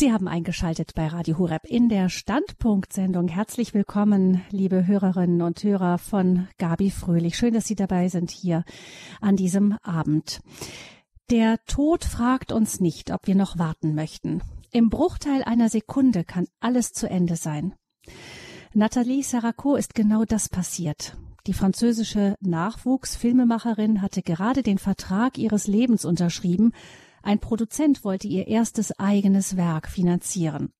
Sie 0.00 0.14
haben 0.14 0.28
eingeschaltet 0.28 0.94
bei 0.94 1.08
Radio 1.08 1.36
Hureb 1.36 1.66
in 1.66 1.90
der 1.90 2.08
Standpunktsendung. 2.08 3.28
Herzlich 3.28 3.74
willkommen, 3.74 4.40
liebe 4.50 4.86
Hörerinnen 4.86 5.42
und 5.42 5.62
Hörer 5.62 5.98
von 5.98 6.48
Gabi 6.56 6.90
Fröhlich. 6.90 7.36
Schön, 7.36 7.52
dass 7.52 7.66
Sie 7.66 7.74
dabei 7.74 8.08
sind 8.08 8.30
hier 8.30 8.64
an 9.20 9.36
diesem 9.36 9.76
Abend. 9.82 10.40
Der 11.28 11.62
Tod 11.66 12.06
fragt 12.06 12.50
uns 12.50 12.80
nicht, 12.80 13.10
ob 13.10 13.26
wir 13.26 13.34
noch 13.34 13.58
warten 13.58 13.94
möchten. 13.94 14.40
Im 14.72 14.88
Bruchteil 14.88 15.42
einer 15.42 15.68
Sekunde 15.68 16.24
kann 16.24 16.46
alles 16.60 16.94
zu 16.94 17.06
Ende 17.06 17.36
sein. 17.36 17.74
Nathalie 18.72 19.22
Sarraco 19.22 19.76
ist 19.76 19.94
genau 19.94 20.24
das 20.24 20.48
passiert. 20.48 21.14
Die 21.46 21.52
französische 21.52 22.36
Nachwuchsfilmemacherin 22.40 24.00
hatte 24.00 24.22
gerade 24.22 24.62
den 24.62 24.78
Vertrag 24.78 25.36
ihres 25.36 25.66
Lebens 25.66 26.06
unterschrieben, 26.06 26.72
ein 27.22 27.38
Produzent 27.38 28.04
wollte 28.04 28.28
ihr 28.28 28.46
erstes 28.48 28.98
eigenes 28.98 29.56
Werk 29.56 29.88
finanzieren. 29.88 30.72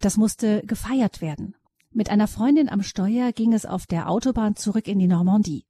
Das 0.00 0.16
musste 0.16 0.62
gefeiert 0.64 1.20
werden. 1.20 1.56
Mit 1.90 2.10
einer 2.10 2.28
Freundin 2.28 2.68
am 2.68 2.82
Steuer 2.82 3.32
ging 3.32 3.52
es 3.52 3.66
auf 3.66 3.86
der 3.86 4.08
Autobahn 4.08 4.56
zurück 4.56 4.86
in 4.86 4.98
die 4.98 5.06
Normandie. 5.06 5.64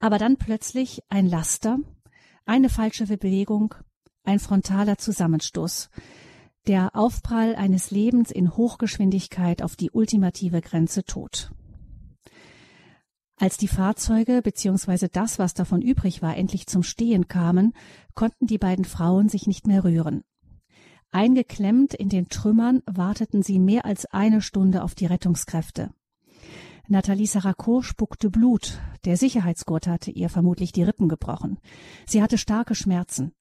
Aber 0.00 0.18
dann 0.18 0.36
plötzlich 0.36 1.02
ein 1.08 1.26
Laster, 1.26 1.78
eine 2.44 2.68
falsche 2.68 3.06
Bewegung, 3.06 3.74
ein 4.22 4.38
frontaler 4.38 4.98
Zusammenstoß. 4.98 5.90
Der 6.66 6.94
Aufprall 6.94 7.56
eines 7.56 7.90
Lebens 7.90 8.30
in 8.30 8.56
Hochgeschwindigkeit 8.56 9.62
auf 9.62 9.74
die 9.74 9.90
ultimative 9.90 10.60
Grenze 10.60 11.02
tot. 11.02 11.50
Als 13.40 13.56
die 13.56 13.68
Fahrzeuge 13.68 14.42
bzw. 14.42 15.06
das, 15.12 15.38
was 15.38 15.54
davon 15.54 15.80
übrig 15.80 16.22
war, 16.22 16.36
endlich 16.36 16.66
zum 16.66 16.82
Stehen 16.82 17.28
kamen, 17.28 17.72
konnten 18.14 18.46
die 18.46 18.58
beiden 18.58 18.84
Frauen 18.84 19.28
sich 19.28 19.46
nicht 19.46 19.68
mehr 19.68 19.84
rühren. 19.84 20.24
Eingeklemmt 21.12 21.94
in 21.94 22.08
den 22.08 22.28
Trümmern 22.28 22.82
warteten 22.84 23.42
sie 23.42 23.60
mehr 23.60 23.84
als 23.84 24.06
eine 24.06 24.42
Stunde 24.42 24.82
auf 24.82 24.96
die 24.96 25.06
Rettungskräfte. 25.06 25.90
Nathalie 26.88 27.26
Sarako 27.26 27.82
spuckte 27.82 28.28
Blut. 28.28 28.80
Der 29.04 29.16
Sicherheitsgurt 29.16 29.86
hatte 29.86 30.10
ihr 30.10 30.30
vermutlich 30.30 30.72
die 30.72 30.82
Rippen 30.82 31.08
gebrochen. 31.08 31.58
Sie 32.06 32.22
hatte 32.22 32.38
starke 32.38 32.74
Schmerzen. 32.74 33.32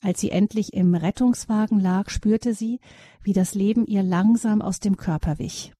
Als 0.00 0.20
sie 0.20 0.30
endlich 0.30 0.74
im 0.74 0.94
Rettungswagen 0.94 1.80
lag, 1.80 2.08
spürte 2.08 2.54
sie, 2.54 2.78
wie 3.22 3.32
das 3.32 3.54
Leben 3.54 3.84
ihr 3.84 4.04
langsam 4.04 4.62
aus 4.62 4.78
dem 4.78 4.96
Körper 4.96 5.38
wich. 5.40 5.72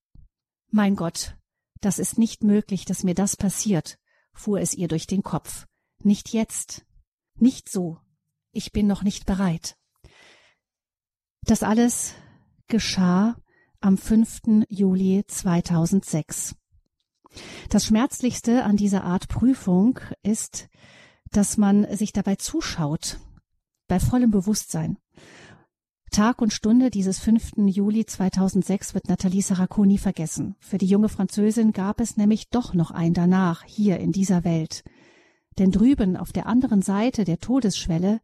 Mein 0.70 0.96
Gott, 0.96 1.36
das 1.80 1.98
ist 1.98 2.18
nicht 2.18 2.44
möglich, 2.44 2.84
dass 2.84 3.04
mir 3.04 3.14
das 3.14 3.36
passiert, 3.36 3.98
fuhr 4.32 4.60
es 4.60 4.74
ihr 4.74 4.88
durch 4.88 5.06
den 5.06 5.22
Kopf. 5.22 5.66
Nicht 6.02 6.32
jetzt. 6.32 6.84
Nicht 7.34 7.68
so. 7.68 7.98
Ich 8.52 8.72
bin 8.72 8.86
noch 8.86 9.02
nicht 9.02 9.26
bereit. 9.26 9.76
Das 11.42 11.62
alles 11.62 12.14
geschah 12.66 13.36
am 13.80 13.96
5. 13.96 14.66
Juli 14.68 15.24
2006. 15.26 16.56
Das 17.68 17.86
Schmerzlichste 17.86 18.64
an 18.64 18.76
dieser 18.76 19.04
Art 19.04 19.28
Prüfung 19.28 20.00
ist, 20.22 20.68
dass 21.30 21.56
man 21.56 21.86
sich 21.96 22.12
dabei 22.12 22.36
zuschaut, 22.36 23.18
bei 23.86 24.00
vollem 24.00 24.30
Bewusstsein. 24.30 24.98
Tag 26.10 26.40
und 26.40 26.52
Stunde 26.52 26.90
dieses 26.90 27.18
5. 27.18 27.52
Juli 27.66 28.06
2006 28.06 28.94
wird 28.94 29.08
Nathalie 29.08 29.42
Saraconi 29.42 29.98
vergessen. 29.98 30.56
Für 30.60 30.78
die 30.78 30.86
junge 30.86 31.08
Französin 31.08 31.72
gab 31.72 32.00
es 32.00 32.16
nämlich 32.16 32.50
doch 32.50 32.74
noch 32.74 32.90
ein 32.90 33.14
danach, 33.14 33.64
hier 33.64 33.98
in 33.98 34.12
dieser 34.12 34.44
Welt. 34.44 34.84
Denn 35.58 35.70
drüben 35.70 36.16
auf 36.16 36.32
der 36.32 36.46
anderen 36.46 36.82
Seite 36.82 37.24
der 37.24 37.38
Todesschwelle 37.38 38.20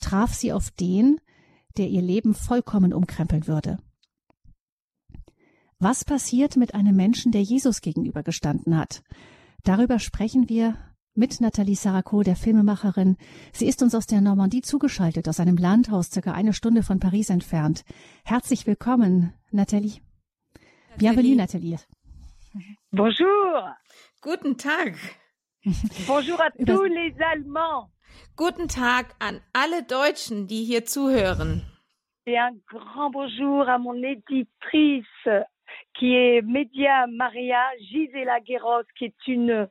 traf 0.00 0.34
sie 0.34 0.52
auf 0.52 0.70
den, 0.70 1.18
der 1.76 1.88
ihr 1.88 2.02
Leben 2.02 2.34
vollkommen 2.34 2.92
umkrempeln 2.92 3.46
würde. 3.46 3.78
Was 5.78 6.04
passiert 6.04 6.56
mit 6.56 6.74
einem 6.74 6.94
Menschen, 6.94 7.32
der 7.32 7.42
Jesus 7.42 7.80
gegenübergestanden 7.80 8.76
hat? 8.76 9.02
Darüber 9.64 9.98
sprechen 9.98 10.48
wir 10.48 10.76
mit 11.14 11.40
Nathalie 11.40 11.76
Saraco, 11.76 12.22
der 12.22 12.36
Filmemacherin. 12.36 13.16
Sie 13.52 13.66
ist 13.66 13.82
uns 13.82 13.94
aus 13.94 14.06
der 14.06 14.20
Normandie 14.20 14.62
zugeschaltet, 14.62 15.28
aus 15.28 15.40
einem 15.40 15.56
Landhaus 15.56 16.10
circa 16.10 16.32
eine 16.32 16.52
Stunde 16.52 16.82
von 16.82 16.98
Paris 16.98 17.30
entfernt. 17.30 17.84
Herzlich 18.24 18.66
willkommen, 18.66 19.32
Nathalie. 19.50 20.00
Bienvenue, 20.98 21.36
Nathalie. 21.36 21.78
Bonjour. 22.90 23.76
Guten 24.20 24.56
Tag. 24.56 24.96
Bonjour 26.06 26.40
à 26.40 26.50
tous 26.50 26.84
les 26.84 27.14
Allemands. 27.20 27.90
Guten 28.36 28.68
Tag 28.68 29.14
an 29.18 29.40
alle 29.52 29.82
Deutschen, 29.82 30.46
die 30.46 30.64
hier 30.64 30.84
zuhören. 30.84 31.62
Et 32.26 32.38
un 32.38 32.52
grand 32.66 33.10
bonjour 33.10 33.68
à 33.68 33.78
mon 33.78 34.02
éditrice 34.02 35.28
qui 35.94 36.14
est 36.14 36.42
Média 36.42 37.06
Maria 37.06 37.62
Gisela 37.78 38.40
Guéros, 38.40 38.84
qui 38.96 39.06
est 39.06 39.26
une 39.26 39.68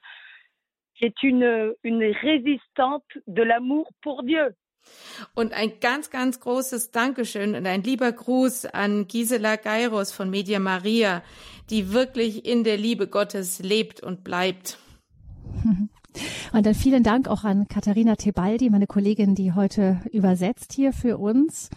est 1.02 1.24
une, 1.24 1.74
une 1.84 2.04
résistante 2.04 3.06
de 3.28 3.44
l'amour 3.44 3.90
pour 4.02 4.24
Dieu. 4.24 4.56
Und 5.34 5.54
ein 5.54 5.80
ganz, 5.80 6.10
ganz 6.10 6.42
großes 6.42 6.92
Dankeschön 6.92 7.56
und 7.56 7.66
ein 7.66 7.84
lieber 7.84 8.12
Gruß 8.12 8.66
an 8.66 9.08
Gisela 9.08 9.56
Geiros 9.56 10.12
von 10.12 10.30
Media 10.30 10.60
Maria, 10.60 11.24
die 11.70 11.94
wirklich 11.94 12.46
in 12.46 12.66
der 12.66 12.78
Liebe 12.78 13.08
Gottes 13.08 13.60
lebt 13.60 14.04
und 14.04 14.24
bleibt. 14.24 14.78
Und 16.52 16.66
dann 16.66 16.76
vielen 16.76 17.04
Dank 17.04 17.28
auch 17.28 17.44
an 17.44 17.68
Katharina 17.68 18.16
Tebaldi, 18.16 18.70
meine 18.70 18.88
Kollegin, 18.88 19.36
die 19.36 19.54
heute 19.54 20.02
übersetzt 20.12 20.74
hier 20.74 20.94
für 20.94 21.18
uns. 21.18 21.70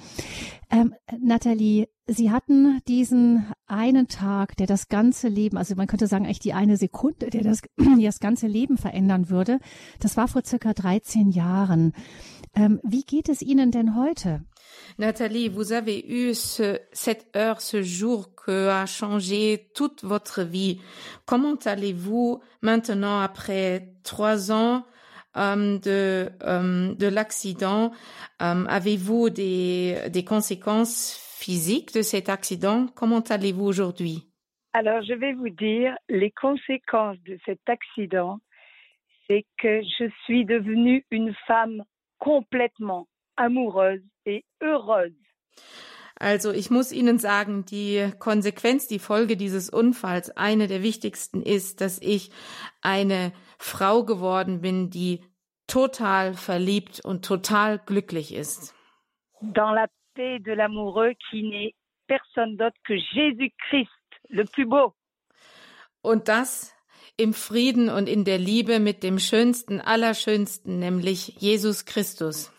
Ähm, 0.70 0.94
Nathalie, 1.20 1.88
Sie 2.08 2.30
hatten 2.30 2.80
diesen 2.86 3.46
einen 3.66 4.06
Tag, 4.06 4.56
der 4.56 4.68
das 4.68 4.88
ganze 4.88 5.26
Leben, 5.28 5.56
also 5.56 5.74
man 5.74 5.88
könnte 5.88 6.06
sagen, 6.06 6.24
eigentlich 6.24 6.38
die 6.38 6.52
eine 6.52 6.76
Sekunde, 6.76 7.30
der 7.30 7.42
das, 7.42 7.62
die 7.78 8.04
das 8.04 8.20
ganze 8.20 8.46
Leben 8.46 8.76
verändern 8.78 9.28
würde. 9.28 9.58
Das 9.98 10.16
war 10.16 10.28
vor 10.28 10.44
circa 10.44 10.72
13 10.72 11.30
Jahren. 11.30 11.92
Ähm, 12.54 12.80
wie 12.84 13.02
geht 13.02 13.28
es 13.28 13.42
Ihnen 13.42 13.72
denn 13.72 13.96
heute? 13.96 14.44
Nathalie, 14.98 15.48
vous 15.48 15.72
avez 15.72 16.06
eu 16.06 16.34
ce, 16.34 16.78
cette 16.92 17.34
heure, 17.36 17.60
ce 17.60 17.82
jour 17.82 18.34
qui 18.34 18.50
a 18.50 18.86
changé 18.86 19.68
toute 19.74 20.04
votre 20.04 20.42
vie. 20.42 20.80
Comment 21.26 21.56
allez-vous 21.64 22.42
maintenant 22.62 23.20
après 23.20 23.88
trois 24.04 24.52
ans 24.52 24.86
euh, 25.36 25.78
de, 25.78 26.30
euh, 26.42 26.94
de 26.94 27.06
l'accident? 27.06 27.92
Euh, 28.42 28.64
Avez-vous 28.68 29.30
des, 29.30 29.98
des 30.10 30.24
conséquences 30.24 31.16
physiques 31.38 31.92
de 31.94 32.02
cet 32.02 32.28
accident? 32.28 32.86
Comment 32.94 33.20
allez-vous 33.20 33.64
aujourd'hui? 33.64 34.28
Alors, 34.72 35.02
je 35.02 35.14
vais 35.14 35.32
vous 35.32 35.48
dire, 35.48 35.96
les 36.08 36.30
conséquences 36.30 37.18
de 37.24 37.38
cet 37.44 37.60
accident, 37.66 38.38
c'est 39.26 39.44
que 39.58 39.82
je 39.82 40.08
suis 40.24 40.44
devenue 40.44 41.04
une 41.10 41.34
femme 41.46 41.82
complètement 42.18 43.08
amoureuse 43.36 44.02
et 44.26 44.44
heureuse. 44.60 45.14
Also 46.18 46.50
ich 46.50 46.70
muss 46.70 46.92
Ihnen 46.92 47.18
sagen, 47.18 47.66
die 47.66 48.10
Konsequenz, 48.18 48.88
die 48.88 48.98
Folge 48.98 49.36
dieses 49.36 49.68
Unfalls, 49.68 50.34
eine 50.36 50.66
der 50.66 50.82
wichtigsten 50.82 51.42
ist, 51.42 51.80
dass 51.82 52.00
ich 52.00 52.30
eine 52.80 53.32
Frau 53.58 54.04
geworden 54.04 54.62
bin, 54.62 54.88
die 54.88 55.22
total 55.66 56.34
verliebt 56.34 57.00
und 57.04 57.24
total 57.24 57.78
glücklich 57.78 58.34
ist. 58.34 58.74
Dans 59.42 59.74
la 59.74 59.88
paix 60.14 60.42
de 60.42 60.52
l'amoureux 60.52 61.14
qui 61.30 61.42
n'est 61.42 61.74
personne 62.06 62.56
d'autre 62.56 62.78
que 62.86 62.96
Jésus-Christ, 62.96 63.90
le 64.30 64.44
plus 64.44 64.66
beau. 64.66 64.94
Und 66.00 66.28
das 66.28 66.74
im 67.18 67.34
Frieden 67.34 67.88
und 67.88 68.08
in 68.08 68.24
der 68.24 68.38
Liebe 68.38 68.78
mit 68.78 69.02
dem 69.02 69.18
Schönsten, 69.18 69.80
Allerschönsten, 69.80 70.78
nämlich 70.78 71.34
Jesus 71.38 71.84
Christus. 71.84 72.52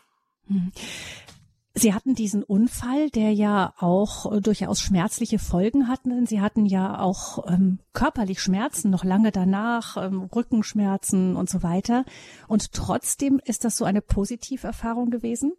Sie 1.77 1.93
hatten 1.93 2.15
diesen 2.15 2.41
Unfall, 2.41 3.11
der 3.11 3.31
ja 3.31 3.73
auch 3.77 4.31
äh, 4.31 4.41
durchaus 4.41 4.81
schmerzliche 4.81 5.37
Folgen 5.37 5.87
hatten. 5.87 6.25
Sie 6.25 6.41
hatten 6.41 6.65
ja 6.65 6.99
auch 6.99 7.45
ähm, 7.47 7.77
körperlich 7.93 8.41
Schmerzen 8.41 8.89
noch 8.89 9.03
lange 9.03 9.31
danach, 9.31 9.95
ähm, 9.95 10.23
Rückenschmerzen 10.23 11.35
und 11.35 11.51
so 11.51 11.61
weiter. 11.61 12.03
Und 12.47 12.73
trotzdem 12.73 13.39
ist 13.45 13.63
das 13.63 13.77
so 13.77 13.85
eine 13.85 14.01
Positiverfahrung 14.01 15.11
gewesen? 15.11 15.53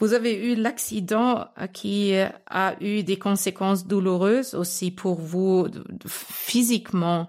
Vous 0.00 0.12
avez 0.12 0.36
eu 0.36 0.56
l'accident 0.56 1.46
qui 1.72 2.12
a 2.44 2.74
eu 2.80 3.04
des 3.04 3.18
conséquences 3.18 3.86
douloureuses 3.86 4.54
aussi 4.54 4.90
pour 4.90 5.20
vous 5.20 5.68
physiquement. 6.04 7.28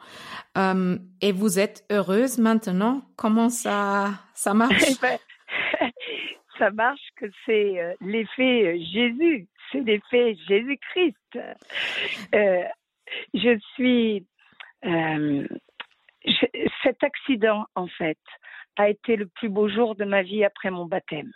Euh, 0.57 0.97
et 1.21 1.31
vous 1.31 1.59
êtes 1.59 1.85
heureuse 1.91 2.39
maintenant 2.39 3.03
Comment 3.15 3.49
ça, 3.49 4.19
ça 4.33 4.55
marche 4.55 4.97
Ça 6.57 6.71
marche 6.71 7.07
que 7.15 7.25
c'est 7.45 7.79
euh, 7.79 7.93
l'effet 8.01 8.79
Jésus, 8.79 9.47
c'est 9.71 9.81
l'effet 9.81 10.35
Jésus-Christ. 10.47 11.39
Euh, 12.33 12.63
je 13.33 13.59
suis... 13.73 14.25
Euh, 14.85 15.47
je, 16.25 16.45
cet 16.83 17.03
accident, 17.03 17.65
en 17.75 17.87
fait, 17.87 18.17
a 18.75 18.89
été 18.89 19.15
le 19.15 19.27
plus 19.27 19.49
beau 19.49 19.69
jour 19.69 19.95
de 19.95 20.05
ma 20.05 20.23
vie 20.23 20.43
après 20.43 20.71
mon 20.71 20.85
baptême. 20.85 21.31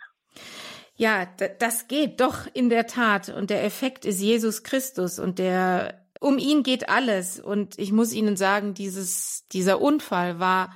Ja, 0.96 1.26
das 1.58 1.88
geht 1.88 2.20
doch 2.20 2.46
in 2.54 2.68
der 2.68 2.86
Tat. 2.86 3.28
Und 3.28 3.50
der 3.50 3.64
Effekt 3.64 4.04
ist 4.04 4.20
Jesus 4.20 4.62
Christus 4.62 5.18
und 5.18 5.38
der, 5.38 6.04
um 6.20 6.38
ihn 6.38 6.62
geht 6.62 6.88
alles. 6.88 7.40
Und 7.40 7.78
ich 7.78 7.92
muss 7.92 8.12
Ihnen 8.12 8.36
sagen, 8.36 8.74
dieses, 8.74 9.46
dieser 9.48 9.80
Unfall 9.80 10.38
war 10.38 10.74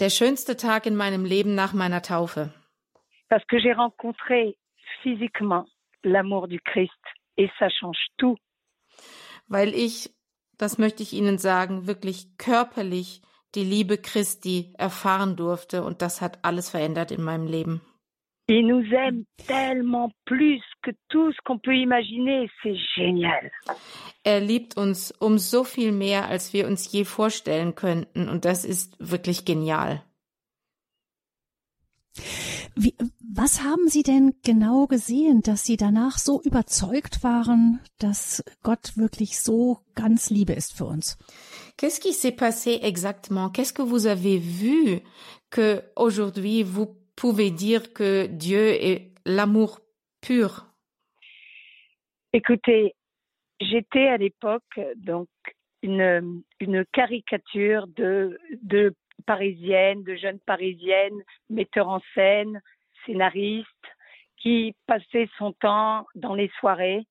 der 0.00 0.10
schönste 0.10 0.56
Tag 0.56 0.86
in 0.86 0.96
meinem 0.96 1.24
Leben 1.24 1.54
nach 1.54 1.72
meiner 1.72 2.02
Taufe. 2.02 2.52
Parce 3.28 3.44
que 3.46 3.58
j'ai 3.58 3.72
rencontré 3.72 4.56
physiquement 5.02 5.66
l'amour 6.02 6.48
du 6.48 6.60
Christ 6.60 6.92
et 7.36 7.50
ça 7.58 7.68
change 7.68 7.98
tout. 8.16 8.36
Weil 9.48 9.74
ich, 9.74 10.10
das 10.58 10.78
möchte 10.78 11.02
ich 11.02 11.12
Ihnen 11.12 11.38
sagen, 11.38 11.86
wirklich 11.86 12.36
körperlich 12.38 13.22
die 13.54 13.64
Liebe 13.64 13.98
Christi 13.98 14.72
erfahren 14.78 15.36
durfte 15.36 15.84
und 15.84 16.02
das 16.02 16.20
hat 16.20 16.38
alles 16.42 16.70
verändert 16.70 17.10
in 17.10 17.22
meinem 17.22 17.46
Leben. 17.46 17.80
Il 18.46 18.66
nous 18.66 18.84
aime 18.92 19.24
tellement 19.46 20.12
plus 20.26 20.60
que 20.82 20.90
tout 21.08 21.32
ce 21.32 21.38
qu'on 21.44 21.58
peut 21.58 21.76
imaginer. 21.76 22.50
C'est 22.62 22.76
génial. 22.94 23.50
Er 24.22 24.40
liebt 24.40 24.76
uns 24.76 25.12
um 25.18 25.38
so 25.38 25.64
viel 25.64 25.92
mehr, 25.92 26.28
als 26.28 26.52
wir 26.52 26.66
uns 26.66 26.92
je 26.92 27.04
vorstellen 27.06 27.74
könnten. 27.74 28.28
Und 28.28 28.44
das 28.44 28.66
ist 28.66 28.96
wirklich 28.98 29.46
genial. 29.46 30.02
Wie, 32.76 32.94
was 33.20 33.62
haben 33.62 33.88
Sie 33.88 34.02
denn 34.02 34.34
genau 34.44 34.86
gesehen, 34.86 35.42
dass 35.42 35.64
Sie 35.64 35.76
danach 35.76 36.18
so 36.18 36.40
überzeugt 36.42 37.22
waren, 37.22 37.80
dass 38.00 38.42
Gott 38.62 38.96
wirklich 38.96 39.38
so 39.38 39.78
ganz 39.94 40.30
Liebe 40.30 40.54
ist 40.54 40.76
für 40.76 40.86
uns? 40.86 41.16
Qu'est-ce 41.76 42.00
qui 42.00 42.12
s'est 42.12 42.36
passé 42.36 42.80
exactement? 42.82 43.50
Qu'est-ce 43.50 43.72
que 43.72 43.82
vous 43.82 44.06
avez 44.06 44.38
vu 44.38 45.00
que 45.50 45.82
aujourd'hui 45.94 46.64
vous 46.64 46.96
pouvez 47.14 47.50
dire 47.50 47.92
que 47.92 48.26
Dieu 48.26 48.70
est 48.70 49.12
l'amour 49.24 49.80
pur? 50.20 50.66
Écoutez, 52.32 52.94
j'étais 53.60 54.08
à 54.08 54.16
l'époque 54.16 54.80
donc 54.96 55.28
une, 55.82 56.42
une 56.58 56.84
caricature 56.92 57.86
de, 57.86 58.38
de 58.62 58.94
parisienne, 59.26 60.02
de 60.04 60.16
jeune 60.16 60.38
parisienne, 60.40 61.22
metteur 61.50 61.88
en 61.88 62.00
scène, 62.14 62.60
scénariste, 63.04 63.68
qui 64.38 64.74
passait 64.86 65.28
son 65.38 65.52
temps 65.52 66.06
dans 66.14 66.34
les 66.34 66.50
soirées 66.60 67.06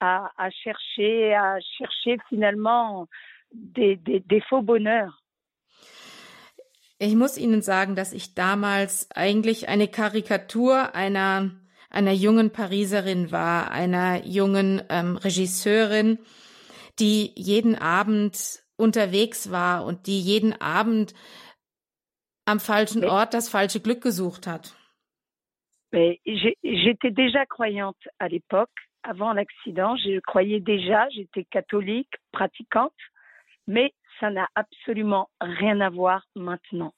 à, 0.00 0.30
à 0.36 0.50
chercher, 0.50 1.34
à 1.34 1.58
chercher 1.78 2.18
finalement 2.28 3.06
des, 3.52 3.96
des, 3.96 4.20
des 4.20 4.40
faux 4.40 4.62
bonheurs. 4.62 5.22
Ich 6.98 7.16
muss 7.16 7.36
Ihnen 7.36 7.62
sagen, 7.62 7.96
dass 7.96 8.12
ich 8.12 8.34
damals 8.34 9.08
eigentlich 9.14 9.68
eine 9.68 9.88
Karikatur 9.88 10.94
einer, 10.94 11.50
einer 11.90 12.12
jungen 12.12 12.52
Pariserin 12.52 13.32
war, 13.32 13.72
einer 13.72 14.24
jungen 14.24 14.82
ähm, 14.88 15.16
Regisseurin, 15.16 16.18
die 17.00 17.32
jeden 17.34 17.74
Abend 17.74 18.61
unterwegs 18.82 19.50
war 19.50 19.84
und 19.84 20.06
die 20.06 20.20
jeden 20.20 20.52
Abend 20.60 21.14
am 22.44 22.58
falschen 22.60 23.04
Ort 23.04 23.32
das 23.34 23.48
falsche 23.48 23.80
Glück 23.80 24.02
gesucht 24.02 24.46
hat. 24.46 24.74
J'étais 25.92 27.10
déjà 27.10 27.44
croyante 27.46 28.02
à 28.18 28.26
l'époque, 28.28 28.76
avant 29.02 29.32
l'accident. 29.34 29.96
Je 29.96 30.20
croyais 30.20 30.60
déjà, 30.60 31.08
j'étais 31.10 31.44
catholique, 31.44 32.14
pratiquante, 32.32 33.02
mais 33.66 33.92
ça 34.18 34.30
n'a 34.30 34.48
absolument 34.54 35.28
rien 35.40 35.80
à 35.80 35.90
voir 35.90 36.22
maintenant. 36.34 36.92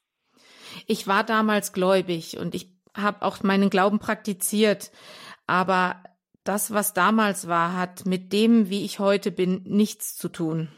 Ich 0.87 1.06
war 1.06 1.25
damals 1.25 1.72
gläubig 1.72 2.38
und 2.38 2.54
ich 2.54 2.69
habe 2.96 3.22
auch 3.22 3.42
meinen 3.42 3.70
Glauben 3.70 3.98
praktiziert, 3.98 4.90
aber 5.46 6.02
das, 6.44 6.72
was 6.72 6.92
damals 6.92 7.48
war, 7.48 7.76
hat 7.76 8.06
mit 8.06 8.32
dem, 8.32 8.69
wie 8.70 8.84
ich 8.84 8.98
heute 8.98 9.30
bin, 9.30 9.62
nichts 9.64 10.16
zu 10.16 10.28
tun. 10.28 10.69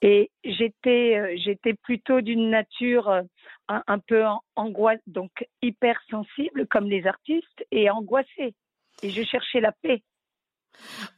Et 0.00 0.30
j'étais, 0.44 1.18
euh, 1.18 1.36
j'étais 1.36 1.74
plutôt 1.74 2.20
d'une 2.20 2.50
nature 2.50 3.08
euh, 3.08 3.22
un, 3.68 3.82
un 3.86 3.98
peu 3.98 4.24
angoisse, 4.54 5.00
donc 5.06 5.30
hypersensible 5.60 6.66
comme 6.68 6.88
les 6.88 7.06
artistes 7.06 7.66
et 7.72 7.90
angoissée. 7.90 8.54
Et 9.02 9.10
je 9.10 9.22
cherchais 9.24 9.60
la 9.60 9.72
paix. 9.72 10.02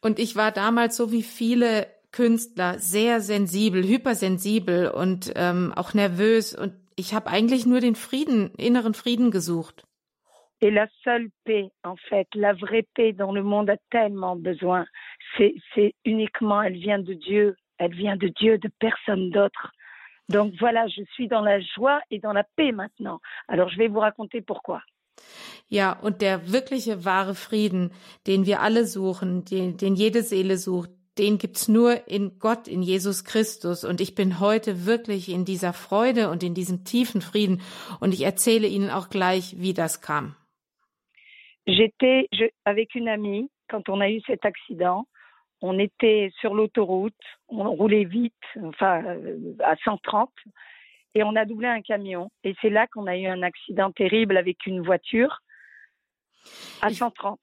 Und 0.01 0.19
ich 0.19 0.37
war 0.37 0.53
damals 0.53 0.97
so 0.97 1.13
wie 1.13 1.23
viele 1.23 1.87
Künstler 2.13 2.79
sehr 2.79 3.21
sensibel, 3.21 3.85
hypersensibel 3.85 4.89
und 4.89 5.33
ähm, 5.37 5.73
auch 5.77 5.95
nervös 5.95 6.55
und 6.55 6.73
ich 6.97 7.15
habe 7.15 7.31
eigentlich 7.31 7.67
nur 7.67 7.81
den 7.81 7.95
Frieden, 7.95 8.51
inneren 8.57 8.95
Frieden 8.95 9.31
gesucht. 9.31 9.85
Et 10.63 10.71
la 10.71 10.89
seule 11.03 11.31
paix, 11.45 11.71
en 11.83 11.97
fait, 11.97 12.29
la 12.35 12.53
vraie 12.53 12.87
paix 12.95 13.15
dont 13.15 13.33
le 13.33 13.43
monde 13.43 13.71
a 13.71 13.79
tellement 13.91 14.37
besoin, 14.37 14.85
c'est, 15.37 15.55
c'est 15.75 15.95
uniquement, 16.05 16.61
elle 16.61 16.77
vient 16.77 16.99
de 16.99 17.15
Dieu, 17.15 17.57
elle 17.81 17.95
vient 17.95 18.17
de 18.17 18.29
Dieu, 18.29 18.59
de 18.59 18.71
personne 18.79 19.31
d'autre. 19.31 19.73
Donc 20.29 20.53
voilà, 20.61 20.87
je 20.87 21.03
suis 21.15 21.27
dans 21.27 21.41
la 21.41 21.61
joie 21.61 22.01
et 22.11 22.21
dans 22.21 22.33
la 22.33 22.45
paix 22.45 22.73
maintenant. 22.73 23.21
Alors 23.49 23.69
je 23.71 23.79
vais 23.79 23.89
vous 23.89 23.99
raconter 23.99 24.43
pourquoi. 24.43 24.83
Ja, 25.69 25.99
und 26.03 26.21
der 26.21 26.53
wirkliche 26.53 27.05
wahre 27.05 27.35
Frieden, 27.35 27.91
den 28.27 28.47
wir 28.47 28.61
alle 28.61 28.87
suchen, 28.87 29.45
den, 29.45 29.77
den 29.77 29.95
jede 29.95 30.23
Seele 30.23 30.57
sucht, 30.57 30.91
den 31.19 31.39
gibt's 31.39 31.69
nur 31.69 32.09
in 32.09 32.39
Gott, 32.39 32.69
in 32.69 32.83
Jesus 32.83 33.25
Christus. 33.25 33.85
Und 33.85 34.01
ich 34.01 34.15
bin 34.15 34.41
heute 34.41 34.87
wirklich 34.87 35.29
in 35.29 35.45
dieser 35.45 35.73
Freude 35.73 36.31
und 36.31 36.43
in 36.43 36.55
diesem 36.55 36.85
tiefen 36.85 37.21
Frieden. 37.21 37.61
Und 38.01 38.15
ich 38.15 38.23
erzähle 38.23 38.67
Ihnen 38.67 38.91
auch 38.91 39.11
gleich, 39.11 39.57
wie 39.59 39.75
das 39.75 40.01
kam. 40.01 40.37
J'étais 41.67 42.29
avec 42.65 42.95
une 42.95 43.09
amie 43.09 43.51
quand 43.69 43.89
on 43.89 44.01
a 44.01 44.09
eu 44.09 44.21
cet 44.27 44.45
accident. 44.45 45.07
On 45.63 45.79
était 45.79 46.31
sur 46.41 46.55
l'autoroute, 46.55 47.15
on 47.49 47.71
roulait 47.71 48.05
vite, 48.05 48.35
enfin 48.63 49.05
euh, 49.05 49.55
à 49.63 49.77
130, 49.77 50.31
et 51.15 51.23
on 51.23 51.37
a 51.37 51.45
doublé 51.45 51.69
un 51.69 51.83
camion. 51.83 52.31
Et 52.45 52.55
c'est 52.61 52.71
là 52.71 52.87
qu'on 52.87 53.07
a 53.07 53.17
eu 53.17 53.27
un 53.27 53.43
accident 53.43 53.93
terrible 53.93 54.37
avec 54.37 54.67
une 54.67 54.83
voiture 54.83 55.41
à 56.81 56.91
130. 56.91 57.39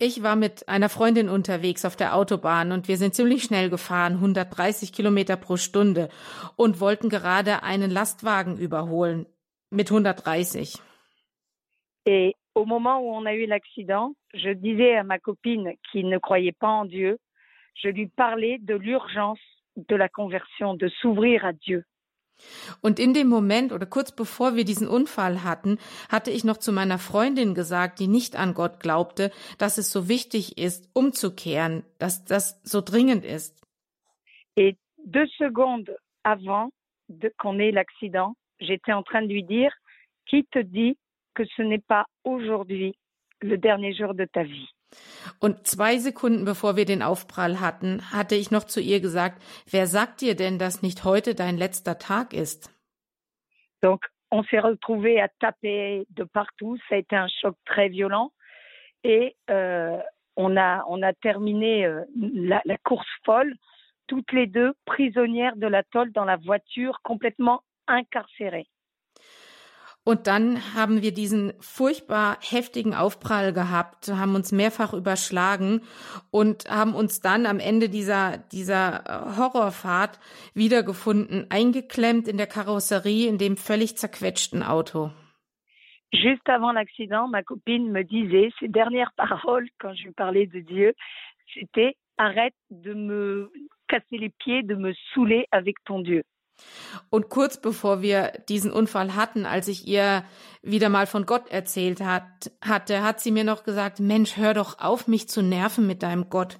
Ich 0.00 0.22
war 0.24 0.34
mit 0.34 0.68
einer 0.68 0.88
Freundin 0.88 1.28
unterwegs 1.28 1.84
auf 1.84 1.94
der 1.94 2.16
Autobahn 2.16 2.72
und 2.72 2.88
wir 2.88 2.96
sind 2.96 3.14
ziemlich 3.14 3.44
schnell 3.44 3.70
gefahren, 3.70 4.14
130 4.14 4.92
Kilometer 4.92 5.36
pro 5.36 5.56
Stunde 5.56 6.08
und 6.56 6.80
wollten 6.80 7.08
gerade 7.08 7.62
einen 7.62 7.92
Lastwagen 7.92 8.58
überholen 8.58 9.26
mit 9.70 9.90
130. 9.90 10.80
Et 12.06 12.34
au 12.54 12.64
moment 12.66 13.00
où 13.00 13.14
on 13.14 13.24
a 13.24 13.34
eu 13.34 13.46
l'accident, 13.46 14.14
je 14.34 14.50
disais 14.50 14.96
à 14.96 15.04
ma 15.04 15.18
copine 15.18 15.74
qui 15.90 16.02
ne 16.02 16.18
croyait 16.18 16.52
pas 16.52 16.68
en 16.68 16.84
Dieu, 16.84 17.18
je 17.74 17.88
lui 17.88 18.06
parlais 18.08 18.58
de 18.60 18.74
l'urgence 18.74 19.40
de 19.76 19.96
la 19.96 20.08
conversion, 20.08 20.74
de 20.74 20.88
s'ouvrir 20.88 21.44
à 21.44 21.52
Dieu. 21.52 21.84
Und 22.80 22.98
in 22.98 23.14
dem 23.14 23.28
Moment 23.28 23.72
oder 23.72 23.86
kurz 23.86 24.10
bevor 24.12 24.56
wir 24.56 24.64
diesen 24.64 24.88
Unfall 24.88 25.44
hatten, 25.44 25.78
hatte 26.08 26.30
ich 26.30 26.44
noch 26.44 26.56
zu 26.56 26.72
meiner 26.72 26.98
Freundin 26.98 27.54
gesagt, 27.54 28.00
die 28.00 28.08
nicht 28.08 28.36
an 28.36 28.54
Gott 28.54 28.80
glaubte, 28.80 29.30
dass 29.58 29.78
es 29.78 29.92
so 29.92 30.08
wichtig 30.08 30.58
ist, 30.58 30.90
umzukehren, 30.94 31.84
dass 31.98 32.24
das 32.24 32.60
so 32.64 32.80
dringend 32.80 33.24
ist. 33.24 33.60
Et 34.56 34.76
deux 35.04 35.28
secondes 35.38 35.90
avant 36.24 36.70
de, 37.08 37.32
qu'on 37.38 37.58
ait 37.58 37.70
l'accident, 37.70 38.34
j'étais 38.60 38.92
en 38.92 39.02
train 39.02 39.22
de 39.22 39.28
lui 39.28 39.44
dire, 39.44 39.72
qui 40.26 40.44
te 40.44 40.58
dit 40.58 40.96
que 41.34 41.44
ce 41.56 41.62
n'est 41.62 41.82
pas 41.86 42.06
aujourd'hui 42.24 42.96
le 43.40 43.58
dernier 43.58 43.94
jour 43.94 44.14
de 44.14 44.24
ta 44.24 44.42
vie? 44.42 44.73
Und 45.40 45.66
zwei 45.66 45.98
Sekunden 45.98 46.44
bevor 46.44 46.76
wir 46.76 46.84
den 46.84 47.02
Aufprall 47.02 47.60
hatten, 47.60 48.12
hatte 48.12 48.34
ich 48.34 48.50
noch 48.50 48.64
zu 48.64 48.80
ihr 48.80 49.00
gesagt, 49.00 49.42
wer 49.70 49.86
sagt 49.86 50.20
dir 50.20 50.34
denn, 50.34 50.58
dass 50.58 50.82
nicht 50.82 51.04
heute 51.04 51.34
dein 51.34 51.56
letzter 51.56 51.98
Tag 51.98 52.32
ist? 52.32 52.70
Donc, 53.80 54.06
on 54.30 54.42
s'est 54.44 54.60
retrouvés 54.60 55.20
à 55.20 55.28
taper 55.40 56.06
de 56.10 56.24
partout. 56.24 56.76
Ça 56.88 56.96
a 56.96 56.98
été 56.98 57.16
un 57.16 57.28
choc 57.28 57.56
très 57.64 57.88
violent. 57.88 58.32
Et 59.02 59.36
euh, 59.50 59.98
on, 60.36 60.56
a, 60.56 60.84
on 60.88 61.02
a 61.02 61.12
terminé 61.12 61.84
euh, 61.84 62.04
la, 62.16 62.62
la 62.64 62.78
course 62.78 63.06
folle, 63.24 63.54
toutes 64.06 64.32
les 64.32 64.46
deux 64.46 64.72
prisonnières 64.86 65.56
de 65.56 65.66
la 65.66 65.82
tôle 65.82 66.12
dans 66.12 66.24
la 66.24 66.36
voiture, 66.36 67.00
complètement 67.02 67.62
incarcérées. 67.86 68.66
Und 70.04 70.26
dann 70.26 70.74
haben 70.74 71.00
wir 71.00 71.12
diesen 71.12 71.54
furchtbar 71.60 72.36
heftigen 72.42 72.94
Aufprall 72.94 73.54
gehabt, 73.54 74.08
haben 74.08 74.34
uns 74.34 74.52
mehrfach 74.52 74.92
überschlagen 74.92 75.80
und 76.30 76.68
haben 76.68 76.94
uns 76.94 77.22
dann 77.22 77.46
am 77.46 77.58
Ende 77.58 77.88
dieser, 77.88 78.36
dieser 78.52 79.04
Horrorfahrt 79.38 80.20
wiedergefunden, 80.52 81.46
eingeklemmt 81.50 82.28
in 82.28 82.36
der 82.36 82.46
Karosserie 82.46 83.28
in 83.28 83.38
dem 83.38 83.56
völlig 83.56 83.96
zerquetschten 83.96 84.62
Auto. 84.62 85.10
Juste 86.12 86.48
avant 86.48 86.74
l'accident, 86.74 87.28
ma 87.28 87.42
copine 87.42 87.90
me 87.90 88.04
disait, 88.04 88.52
ses 88.60 88.68
dernières 88.68 89.12
paroles 89.16 89.68
quand 89.80 89.94
je 89.94 90.04
lui 90.04 90.12
parlais 90.12 90.46
de 90.46 90.60
Dieu, 90.60 90.94
c'était 91.54 91.96
arrête 92.18 92.54
de 92.70 92.94
me 92.94 93.50
casser 93.88 94.18
les 94.18 94.30
pieds, 94.30 94.62
de 94.62 94.76
me 94.76 94.92
saouler 95.12 95.46
avec 95.50 95.82
ton 95.84 96.00
Dieu. 96.00 96.22
Und 97.10 97.28
kurz 97.28 97.60
bevor 97.60 98.02
wir 98.02 98.32
diesen 98.48 98.72
Unfall 98.72 99.14
hatten, 99.14 99.46
als 99.46 99.68
ich 99.68 99.86
ihr 99.86 100.24
wieder 100.62 100.88
mal 100.88 101.06
von 101.06 101.26
Gott 101.26 101.48
erzählt 101.48 102.00
hat, 102.00 102.52
hatte, 102.64 103.02
hat 103.02 103.20
sie 103.20 103.30
mir 103.30 103.44
noch 103.44 103.64
gesagt, 103.64 104.00
Mensch, 104.00 104.36
hör 104.36 104.54
doch 104.54 104.78
auf, 104.78 105.08
mich 105.08 105.28
zu 105.28 105.42
nerven 105.42 105.86
mit 105.86 106.02
deinem 106.02 106.28
Gott. 106.30 106.58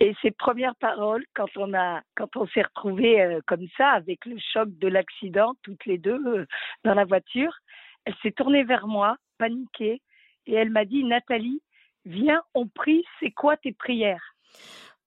Et 0.00 0.14
ces 0.20 0.32
premières 0.32 0.74
paroles, 0.80 1.24
quand 1.34 1.56
on 1.56 1.72
a, 1.72 2.02
quand 2.16 2.36
on 2.36 2.46
s'est 2.48 2.62
retrouvés 2.62 3.22
euh, 3.22 3.40
comme 3.46 3.68
ça, 3.76 3.90
avec 3.90 4.24
le 4.26 4.36
choc 4.52 4.68
de 4.78 4.88
l'accident, 4.88 5.54
toutes 5.62 5.84
les 5.86 5.98
deux 5.98 6.20
euh, 6.26 6.46
dans 6.82 6.94
la 6.94 7.04
voiture, 7.04 7.56
elle 8.04 8.14
s'est 8.20 8.32
tournée 8.32 8.64
vers 8.64 8.86
moi, 8.86 9.16
paniquée, 9.38 10.02
et 10.46 10.54
elle 10.54 10.70
m'a 10.70 10.84
dit, 10.84 11.04
Nathalie, 11.04 11.62
viens, 12.04 12.42
on 12.54 12.66
prie, 12.66 13.04
c'est 13.20 13.30
quoi 13.30 13.56
tes 13.56 13.72
prières? 13.72 14.34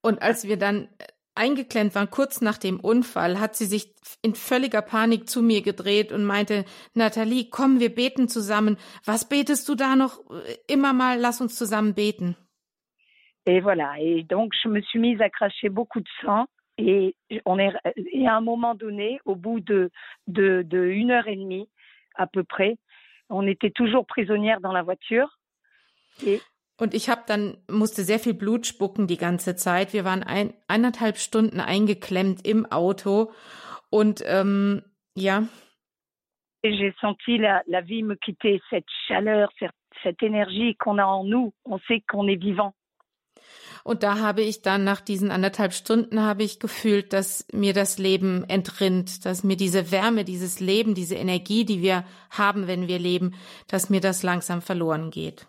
Und 0.01 0.21
als 0.21 0.47
wir 0.47 0.57
dann 0.57 0.89
eingeklemmt 1.37 1.95
waren, 1.95 2.09
kurz 2.09 2.41
nach 2.41 2.57
dem 2.57 2.79
Unfall, 2.79 3.39
hat 3.39 3.55
sie 3.55 3.65
sich 3.65 3.93
in 4.21 4.35
völliger 4.35 4.81
Panik 4.81 5.29
zu 5.29 5.41
mir 5.41 5.61
gedreht 5.61 6.11
und 6.11 6.25
meinte, 6.25 6.65
Nathalie, 6.93 7.49
komm, 7.49 7.79
wir 7.79 7.93
beten 7.93 8.27
zusammen. 8.27 8.77
Was 9.05 9.29
betest 9.29 9.69
du 9.69 9.75
da 9.75 9.95
noch? 9.95 10.19
Immer 10.67 10.93
mal, 10.93 11.19
lass 11.19 11.41
uns 11.41 11.55
zusammen 11.57 11.93
beten. 11.93 12.35
Et 13.45 13.61
voilà. 13.61 13.97
Et 13.99 14.23
donc, 14.23 14.53
je 14.61 14.67
me 14.67 14.81
suis 14.81 14.99
mise 14.99 15.21
à 15.21 15.29
cracher 15.29 15.69
beaucoup 15.69 16.01
de 16.01 16.09
sang. 16.21 16.47
Et 16.77 17.15
on 17.45 17.57
est, 17.57 17.73
et 17.95 18.27
à 18.27 18.35
un 18.35 18.41
moment 18.41 18.75
donné, 18.75 19.19
au 19.25 19.35
bout 19.35 19.61
de, 19.61 19.89
de, 20.27 20.63
de 20.63 20.83
une 20.83 21.11
heure 21.11 21.27
et 21.27 21.35
demie, 21.35 21.67
à 22.13 22.27
peu 22.27 22.43
près, 22.43 22.77
on 23.29 23.47
était 23.47 23.71
toujours 23.71 24.05
prisonnière 24.05 24.59
dans 24.59 24.73
la 24.73 24.83
voiture. 24.83 25.39
Et 26.25 26.41
und 26.77 26.93
ich 26.93 27.09
habe 27.09 27.23
dann 27.27 27.57
musste 27.69 28.03
sehr 28.03 28.19
viel 28.19 28.33
Blut 28.33 28.67
spucken 28.67 29.07
die 29.07 29.17
ganze 29.17 29.55
Zeit. 29.55 29.93
Wir 29.93 30.05
waren 30.05 30.23
ein, 30.23 30.53
eineinhalb 30.67 31.17
Stunden 31.17 31.59
eingeklemmt 31.59 32.45
im 32.45 32.65
Auto 32.71 33.31
und 33.89 34.23
ähm, 34.25 34.83
ja. 35.15 35.47
J'ai 36.63 36.93
senti 36.99 37.37
la, 37.37 37.61
la 37.65 37.81
vie 37.81 38.03
me 38.03 38.17
quitter, 38.17 38.59
cette 38.69 38.89
chaleur, 39.07 39.49
cette, 39.57 39.71
cette 40.03 40.21
énergie 40.21 40.75
qu'on 40.75 40.97
a 40.97 41.05
en 41.05 41.23
nous. 41.23 41.53
On 41.63 41.79
sait 41.87 42.01
qu'on 42.07 42.27
est 42.27 42.41
vivant. 42.41 42.73
Und 43.83 44.03
da 44.03 44.19
habe 44.19 44.41
ich 44.41 44.61
dann 44.61 44.83
nach 44.83 44.99
diesen 44.99 45.31
anderthalb 45.31 45.71
Stunden 45.71 46.21
habe 46.21 46.43
ich 46.43 46.59
gefühlt, 46.59 47.13
dass 47.13 47.47
mir 47.53 47.73
das 47.73 47.97
Leben 47.97 48.43
entrinnt, 48.49 49.25
dass 49.25 49.45
mir 49.45 49.55
diese 49.55 49.91
Wärme, 49.91 50.25
dieses 50.25 50.59
Leben, 50.59 50.93
diese 50.93 51.15
Energie, 51.15 51.63
die 51.63 51.81
wir 51.81 52.03
haben, 52.29 52.67
wenn 52.67 52.89
wir 52.89 52.99
leben, 52.99 53.35
dass 53.67 53.89
mir 53.89 54.01
das 54.01 54.23
langsam 54.23 54.61
verloren 54.61 55.09
geht. 55.09 55.47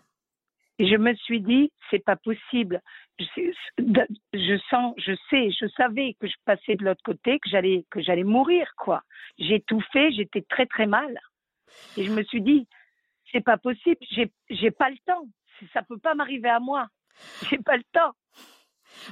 Et 0.79 0.87
je 0.87 0.95
me 0.95 1.13
suis 1.15 1.41
dit, 1.41 1.71
c'est 1.91 2.03
pas 2.03 2.15
possible. 2.15 2.81
Je, 3.19 4.57
sens, 4.69 4.93
je 4.97 5.13
sais, 5.29 5.51
je 5.51 5.67
savais 5.75 6.15
que 6.19 6.27
je 6.27 6.35
passais 6.45 6.75
de 6.75 6.85
l'autre 6.85 7.03
côté, 7.03 7.39
que 7.39 7.49
j'allais, 7.49 7.85
que 7.91 8.01
j'allais 8.01 8.23
mourir, 8.23 8.65
quoi. 8.77 9.03
J'ai 9.37 9.59
tout 9.61 9.81
fait, 9.91 10.11
j'étais 10.13 10.41
très 10.49 10.65
très 10.65 10.87
mal. 10.87 11.19
Et 11.97 12.05
je 12.05 12.11
me 12.11 12.23
suis 12.23 12.41
dit, 12.41 12.65
c'est 13.31 13.43
pas 13.43 13.57
possible, 13.57 13.97
j'ai, 14.09 14.31
j'ai 14.49 14.71
pas 14.71 14.89
le 14.89 14.97
temps. 15.05 15.27
Ça 15.73 15.83
peut 15.83 15.97
pas 15.97 16.15
m'arriver 16.15 16.49
à 16.49 16.61
moi. 16.61 16.87
J'ai 17.49 17.57
pas 17.57 17.75
le 17.75 17.83
temps. 17.91 18.15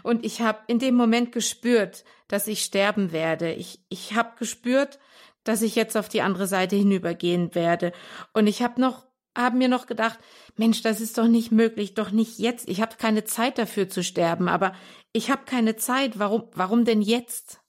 Und 0.04 0.26
ich 0.26 0.42
habe 0.42 0.60
in 0.68 0.80
dem 0.80 0.96
Moment 0.96 1.32
gespürt, 1.32 2.04
dass 2.28 2.48
ich 2.48 2.62
sterben 2.62 3.12
werde. 3.12 3.54
Ich, 3.54 3.80
ich 3.90 4.16
habe 4.16 4.36
gespürt, 4.38 5.00
dass 5.44 5.62
ich 5.62 5.76
jetzt 5.76 5.96
auf 5.96 6.10
die 6.10 6.22
andere 6.22 6.48
Seite 6.48 6.76
hinübergehen 6.76 7.54
werde. 7.56 7.92
Und 8.34 8.48
ich 8.48 8.62
habe 8.62 8.82
noch, 8.82 9.07
haben 9.38 9.58
mir 9.60 9.70
noch 9.70 9.86
gedacht, 9.86 10.20
Mensch, 10.58 10.82
das 10.82 11.00
ist 11.00 11.18
doch 11.18 11.28
nicht 11.28 11.52
möglich, 11.52 11.94
doch 11.94 12.12
nicht 12.12 12.40
jetzt. 12.40 12.68
Ich 12.68 12.82
habe 12.82 12.96
keine 12.98 13.24
Zeit 13.24 13.58
dafür 13.58 13.88
zu 13.88 14.04
sterben, 14.04 14.48
aber 14.50 14.74
ich 15.14 15.30
habe 15.30 15.46
keine 15.46 15.76
Zeit. 15.76 16.20
Warum, 16.20 16.50
warum 16.54 16.84
denn 16.84 17.02
jetzt? 17.02 17.62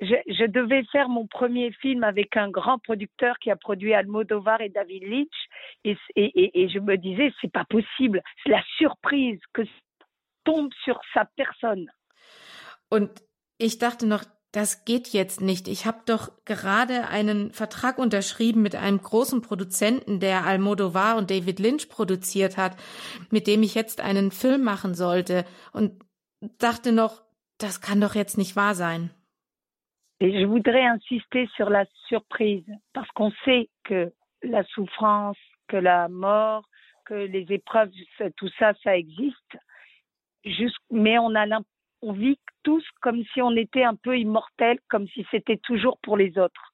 Je, 0.00 0.20
je, 0.26 0.48
devais 0.48 0.84
faire 0.90 1.08
mon 1.08 1.28
premier 1.28 1.72
film 1.80 2.04
avec 2.04 2.36
un 2.36 2.50
grand 2.50 2.78
producteur 2.82 3.38
qui 3.38 3.50
a 3.50 3.56
produit 3.56 3.94
Almodovar 3.94 4.60
et 4.60 4.68
David 4.68 5.04
Leitch, 5.04 5.48
et, 5.84 5.96
et, 6.16 6.26
et, 6.36 6.62
et 6.62 6.68
je 6.68 6.80
me 6.80 6.96
disais, 6.96 7.32
c'est 7.40 7.52
pas 7.52 7.64
possible, 7.64 8.20
c'est 8.42 8.50
la 8.50 8.62
surprise 8.76 9.40
que 9.52 9.62
tombe 10.44 10.72
sur 10.84 11.00
sa 11.14 11.24
personne. 11.36 11.90
Und 12.90 13.10
ich 13.58 13.78
dachte 13.78 14.06
noch, 14.06 14.24
das 14.54 14.84
geht 14.84 15.08
jetzt 15.08 15.40
nicht. 15.40 15.66
Ich 15.66 15.84
habe 15.84 15.98
doch 16.06 16.30
gerade 16.44 17.08
einen 17.08 17.50
Vertrag 17.50 17.98
unterschrieben 17.98 18.62
mit 18.62 18.76
einem 18.76 18.98
großen 18.98 19.42
Produzenten, 19.42 20.20
der 20.20 20.46
Almodovar 20.46 21.16
und 21.16 21.30
David 21.30 21.58
Lynch 21.58 21.88
produziert 21.88 22.56
hat, 22.56 22.76
mit 23.32 23.48
dem 23.48 23.64
ich 23.64 23.74
jetzt 23.74 24.00
einen 24.00 24.30
Film 24.30 24.62
machen 24.62 24.94
sollte 24.94 25.44
und 25.72 25.90
dachte 26.60 26.92
noch, 26.92 27.22
das 27.58 27.80
kann 27.80 28.00
doch 28.00 28.14
jetzt 28.14 28.38
nicht 28.38 28.54
wahr 28.54 28.76
sein. 28.76 29.10
Et 30.20 30.32
je 30.32 30.46
voudrais 30.46 30.86
insister 30.94 31.46
sur 31.56 31.68
la 31.68 31.84
surprise, 32.08 32.64
parce 32.92 33.08
qu'on 33.14 33.32
sait 33.44 33.68
que 33.82 34.12
la 34.42 34.62
souffrance, 34.72 35.36
que 35.66 35.76
la 35.76 36.08
mort, 36.08 36.64
que 37.04 37.14
les 37.14 37.46
épreuves, 37.50 37.90
tout 38.36 38.50
ça, 38.56 38.74
ça 38.84 38.96
existe. 38.96 39.58
Mais 40.90 41.18
on 41.18 41.34
a 41.34 41.46
on 42.02 42.12
vit 42.12 42.38
tous 42.64 42.84
comme 43.00 43.22
si 43.32 43.40
on 43.40 43.56
était 43.56 43.84
un 43.84 43.94
peu 43.94 44.18
immortel, 44.18 44.78
comme 44.90 45.06
si 45.08 45.24
c'était 45.30 45.58
toujours 45.58 45.98
pour 46.02 46.16
les 46.16 46.36
autres. 46.38 46.72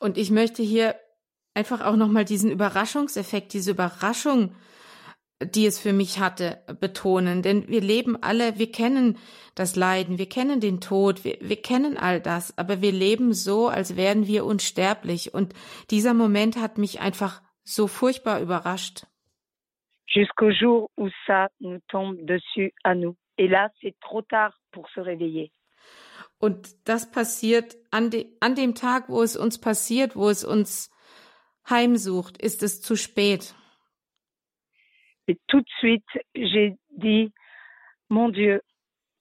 Und 0.00 0.18
ich 0.18 0.30
möchte 0.30 0.62
hier 0.62 0.96
einfach 1.54 1.84
auch 1.84 1.96
nochmal 1.96 2.24
diesen 2.24 2.50
Überraschungseffekt, 2.50 3.52
diese 3.54 3.70
Überraschung, 3.70 4.54
die 5.40 5.66
es 5.66 5.78
für 5.78 5.92
mich 5.92 6.18
hatte, 6.18 6.62
betonen. 6.80 7.42
Denn 7.42 7.68
wir 7.68 7.80
leben 7.80 8.16
alle, 8.22 8.58
wir 8.58 8.70
kennen 8.70 9.18
das 9.54 9.76
Leiden, 9.76 10.18
wir 10.18 10.28
kennen 10.28 10.60
den 10.60 10.80
Tod, 10.80 11.24
wir, 11.24 11.38
wir 11.40 11.60
kennen 11.60 11.96
all 11.96 12.20
das, 12.20 12.56
aber 12.58 12.80
wir 12.82 12.92
leben 12.92 13.32
so, 13.32 13.68
als 13.68 13.96
wären 13.96 14.26
wir 14.26 14.44
unsterblich. 14.44 15.34
Und 15.34 15.54
dieser 15.90 16.14
Moment 16.14 16.56
hat 16.56 16.78
mich 16.78 17.00
einfach 17.00 17.42
so 17.64 17.86
furchtbar 17.86 18.40
überrascht. 18.40 19.06
Jusqu'au 20.08 20.50
jour 20.50 20.88
où 20.96 21.10
ça 21.26 21.48
nous 21.58 21.80
tombe 21.88 22.24
dessus 22.24 22.72
à 22.84 22.94
nous. 22.94 23.16
Et 23.38 23.48
là, 23.48 23.70
c'est 23.82 23.94
trop 24.00 24.22
tard 24.22 24.54
pour 24.76 24.88
se 24.90 25.00
réveiller. 25.00 25.50
Und 26.38 26.68
das 26.84 27.10
passiert 27.10 27.76
an, 27.90 28.10
de, 28.10 28.26
an 28.40 28.54
dem 28.54 28.74
Tag, 28.74 29.08
wo 29.08 29.22
es 29.22 29.36
uns 29.36 29.58
passiert, 29.58 30.16
wo 30.16 30.28
es 30.28 30.44
uns 30.44 30.90
heimsucht, 31.68 32.36
ist 32.36 32.62
es 32.62 32.82
zu 32.82 32.94
spät. 32.94 33.54
Et 35.26 35.40
tout 35.48 35.62
de 35.62 35.72
suite, 35.80 36.04
j'ai 36.34 36.76
dit, 36.90 37.32
mon 38.10 38.28
Dieu, 38.28 38.60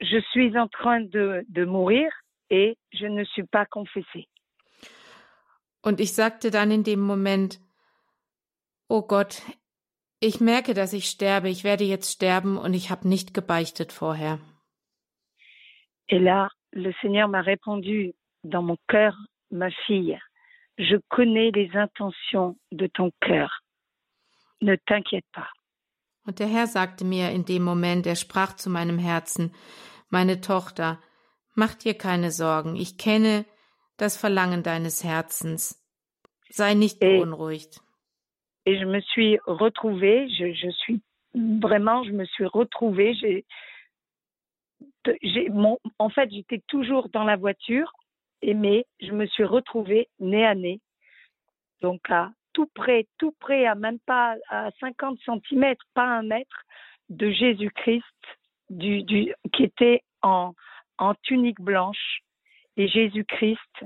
je 0.01 0.21
suis 0.31 0.55
en 0.57 0.67
train 0.67 0.99
de, 1.01 1.45
de 1.47 1.65
mourir 1.65 2.11
et 2.49 2.77
je 2.91 3.07
ne 3.07 3.23
suis 3.23 3.47
pas 3.47 3.65
confessée. 3.65 4.27
Und 5.81 6.01
ich 6.01 6.13
sagte 6.13 6.51
dann 6.51 6.69
in 6.69 6.83
dem 6.83 6.99
Moment, 6.99 7.61
oh 8.89 9.03
Gott, 9.03 9.41
ich 10.19 10.41
merke, 10.41 10.73
dass 10.73 10.91
ich 10.93 11.05
sterbe, 11.09 11.47
ich 11.49 11.63
werde 11.63 11.85
jetzt 11.85 12.11
sterben 12.11 12.57
und 12.57 12.73
ich 12.73 12.89
habe 12.89 13.07
nicht 13.07 13.33
gebeichtet 13.33 13.93
vorher. 13.93 14.39
Et 16.09 16.19
là, 16.19 16.49
le 16.71 16.93
Seigneur 17.01 17.27
m'a 17.27 17.41
répondu 17.41 18.13
dans 18.43 18.61
mon 18.61 18.77
cœur, 18.87 19.17
ma 19.51 19.71
fille, 19.71 20.19
je 20.77 20.97
connais 21.09 21.51
les 21.51 21.69
intentions 21.75 22.57
de 22.71 22.87
ton 22.87 23.11
cœur. 23.21 23.61
Ne 24.61 24.75
t'inquiète 24.75 25.25
pas. 25.33 25.49
Und 26.27 26.39
der 26.39 26.47
Herr 26.47 26.65
sagte 26.65 27.05
mir 27.05 27.29
in 27.31 27.45
dem 27.45 27.63
Moment, 27.63 28.07
er 28.07 28.15
sprach 28.15 28.55
zu 28.55 28.71
meinem 28.71 28.97
Herzen, 28.97 29.51
meine 30.09 30.41
Tochter, 30.41 30.99
mach 31.53 31.75
dir 31.75 31.93
keine 31.93 32.31
Sorgen, 32.31 32.75
ich 32.75 32.97
kenne 32.97 33.45
das 33.97 34.17
Verlangen 34.17 34.63
deines 34.63 35.03
Herzens. 35.03 35.79
Sei 36.49 36.73
nicht 36.73 36.99
beunruhigt. 36.99 37.79
Et 38.65 38.79
je 38.79 38.85
me 38.85 39.01
suis 39.01 39.39
retrouvée, 39.45 40.27
je, 40.29 40.51
je 40.53 40.71
suis 40.71 41.01
vraiment, 41.33 42.03
je 42.03 42.11
me 42.11 42.25
suis 42.25 42.45
retrouvée, 42.45 43.13
j'ai, 43.13 43.45
en 45.99 46.09
fait, 46.09 46.29
j'étais 46.31 46.61
toujours 46.67 47.09
dans 47.09 47.23
la 47.23 47.35
voiture, 47.35 47.91
mais 48.43 48.85
je 49.01 49.11
me 49.11 49.25
suis 49.27 49.43
retrouvée 49.43 50.09
nez 50.19 50.45
à 50.45 50.55
nez, 50.55 50.79
donc 51.81 52.09
à 52.09 52.31
tout 52.53 52.69
près, 52.73 53.07
tout 53.17 53.33
près, 53.39 53.65
à 53.65 53.75
même 53.75 53.99
pas 53.99 54.35
à 54.49 54.71
50 54.79 55.19
cm, 55.25 55.75
pas 55.93 56.05
un 56.05 56.23
mètre, 56.23 56.63
de 57.09 57.29
Jésus-Christ, 57.29 58.01
qui 58.79 59.63
était 59.63 60.01
en, 60.21 60.53
en 60.97 61.13
tunique 61.15 61.61
blanche, 61.61 62.21
et 62.77 62.87
Jésus-Christ 62.87 63.85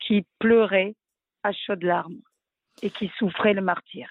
qui 0.00 0.26
pleurait 0.38 0.94
à 1.42 1.52
chaudes 1.52 1.82
larmes 1.82 2.20
et 2.82 2.90
qui 2.90 3.10
souffrait 3.18 3.54
le 3.54 3.62
martyr. 3.62 4.08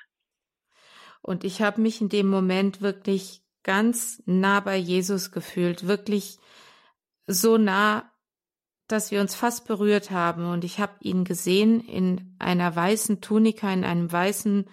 Und 1.23 1.43
ich 1.43 1.61
habe 1.61 1.81
mich 1.81 2.01
in 2.01 2.07
dem 2.07 2.27
Moment 2.27 2.81
wirklich 2.81 3.41
ganz 3.67 4.23
nah 4.25 4.61
bei 4.61 4.77
Jesus 4.77 5.31
gefühlt, 5.31 5.87
wirklich 5.87 6.39
so 7.27 7.57
nah, 7.57 8.09
dass 8.87 9.11
wir 9.11 9.19
uns 9.19 9.35
fast 9.35 9.67
berührt 9.67 10.09
haben. 10.09 10.49
Und 10.49 10.63
ich 10.63 10.79
habe 10.79 10.93
ihn 11.01 11.25
gesehen 11.25 11.81
in 11.81 12.35
einer 12.39 12.73
weißen 12.73 13.19
Tunika, 13.19 13.71
in 13.71 13.83
einem 13.83 14.09
weißen 14.09 14.69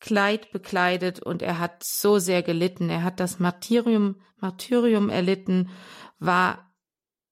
Kleid 0.00 0.52
bekleidet 0.52 1.22
und 1.22 1.42
er 1.42 1.58
hat 1.58 1.82
so 1.82 2.18
sehr 2.18 2.42
gelitten. 2.42 2.90
Er 2.90 3.04
hat 3.04 3.20
das 3.20 3.40
Martyrium, 3.40 4.20
Martyrium 4.38 5.08
erlitten, 5.08 5.70
war 6.18 6.74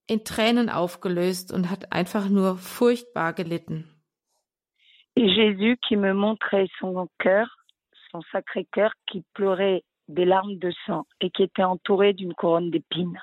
in 0.07 0.25
Tränen 0.25 0.69
aufgelöst 0.69 1.52
und 1.52 1.71
hat 1.71 1.92
einfach 1.92 2.28
nur 2.28 2.57
furchtbar 2.59 3.33
gelitten. 3.33 3.88
Et 5.14 5.28
Jésus 5.28 5.76
qui 5.87 5.97
me 5.97 6.14
montrait 6.14 6.69
son 6.78 7.09
cœur, 7.19 7.47
son 8.11 8.23
sacré 8.33 8.66
cœur 8.73 8.92
qui 9.07 9.23
pleurait 9.35 9.83
des 10.09 10.25
larmes 10.25 10.59
de 10.59 10.73
sang 10.87 11.06
et 11.21 11.30
qui 11.30 11.42
était 11.44 11.64
entouré 11.64 12.12
d'une 12.12 12.35
couronne 12.35 12.71
d'épines. 12.71 13.18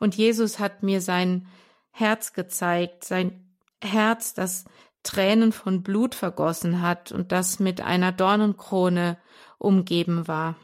Und 0.00 0.16
Jesus 0.16 0.58
hat 0.58 0.82
mir 0.82 1.00
sein 1.00 1.46
Herz 1.92 2.32
gezeigt, 2.32 3.04
sein 3.04 3.44
Herz, 3.82 4.34
das 4.34 4.64
Tränen 5.02 5.52
von 5.52 5.82
Blut 5.82 6.14
vergossen 6.14 6.82
hat 6.82 7.12
und 7.12 7.30
das 7.30 7.60
mit 7.60 7.80
einer 7.80 8.12
Dornenkrone 8.12 9.18
umgeben 9.58 10.26
war. 10.26 10.56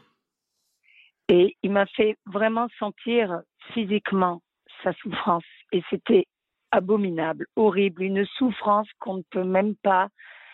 Et 1.29 1.55
il 1.61 1.71
m'a 1.71 1.85
fait 1.85 2.17
vraiment 2.25 2.67
sentir 2.77 3.43
physiquement 3.73 4.41
sa 4.83 4.91
souffrance. 5.01 5.45
Et 5.71 5.81
c'était 5.89 6.25
abominable, 6.71 7.47
horrible, 7.55 8.03
une 8.03 8.25
souffrance 8.37 8.87
qu'on 8.99 9.17
ne 9.17 9.23
peut 9.29 9.45
même 9.45 9.75
pas 9.77 10.09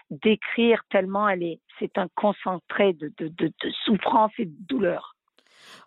décrire 0.09 0.81
tellement 0.89 1.27
elle 1.29 1.43
est. 1.43 1.59
C'est 1.79 1.97
un 1.97 2.07
concentré 2.15 2.93
de, 2.93 3.13
de, 3.17 3.27
de, 3.29 3.47
de 3.47 3.71
souffrance 3.85 4.31
et 4.37 4.45
de 4.45 4.55
douleur. 4.67 5.13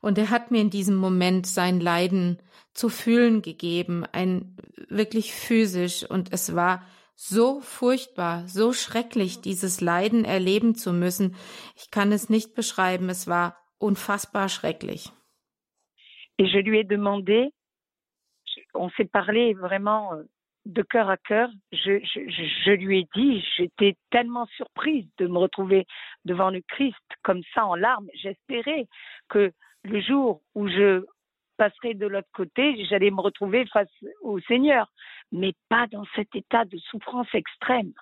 Und 0.00 0.18
er 0.18 0.30
hat 0.30 0.50
mir 0.50 0.60
in 0.60 0.70
diesem 0.70 0.96
Moment 0.96 1.46
sein 1.46 1.80
Leiden 1.80 2.38
zu 2.74 2.88
fühlen 2.88 3.42
gegeben, 3.42 4.04
ein 4.12 4.56
wirklich 4.88 5.32
physisch. 5.32 6.04
Und 6.04 6.32
es 6.32 6.54
war 6.54 6.82
so 7.14 7.60
furchtbar, 7.60 8.46
so 8.48 8.72
schrecklich, 8.72 9.40
dieses 9.40 9.80
Leiden 9.80 10.24
erleben 10.24 10.74
zu 10.74 10.92
müssen. 10.92 11.36
Ich 11.76 11.90
kann 11.90 12.12
es 12.12 12.30
nicht 12.30 12.54
beschreiben. 12.54 13.08
Es 13.08 13.26
war 13.26 13.56
unfassbar 13.78 14.48
schrecklich. 14.48 15.12
Et 16.38 16.46
je 16.46 16.60
lui 16.60 16.78
ai 16.78 16.84
demandé, 16.84 17.52
on 18.72 18.88
s'est 18.96 19.10
parlé 19.10 19.54
vraiment 19.54 20.14
euh, 20.14 20.24
de 20.66 20.82
cœur 20.82 21.08
à 21.08 21.16
cœur. 21.16 21.48
Je, 21.72 22.70
lui 22.70 23.00
ai 23.00 23.08
dit, 23.14 23.44
j'étais 23.56 23.96
tellement 24.10 24.46
surprise 24.56 25.06
de 25.18 25.26
me 25.26 25.38
retrouver 25.38 25.86
devant 26.24 26.50
le 26.50 26.62
Christ 26.68 26.96
comme 27.22 27.42
ça 27.54 27.66
en 27.66 27.74
larmes. 27.74 28.08
J'espérais 28.14 28.86
que 29.28 29.52
le 29.84 30.00
jour 30.00 30.42
où 30.54 30.68
je 30.68 31.04
passerai 31.56 31.94
de 31.94 32.06
l'autre 32.06 32.28
côté, 32.34 32.84
j'allais 32.86 33.10
me 33.10 33.20
retrouver 33.20 33.66
face 33.66 33.88
au 34.22 34.40
Seigneur, 34.40 34.90
mais 35.32 35.52
pas 35.68 35.86
dans 35.88 36.04
cet 36.14 36.34
état 36.34 36.64
de 36.64 36.78
souffrance 36.78 37.28
extrême. 37.34 37.92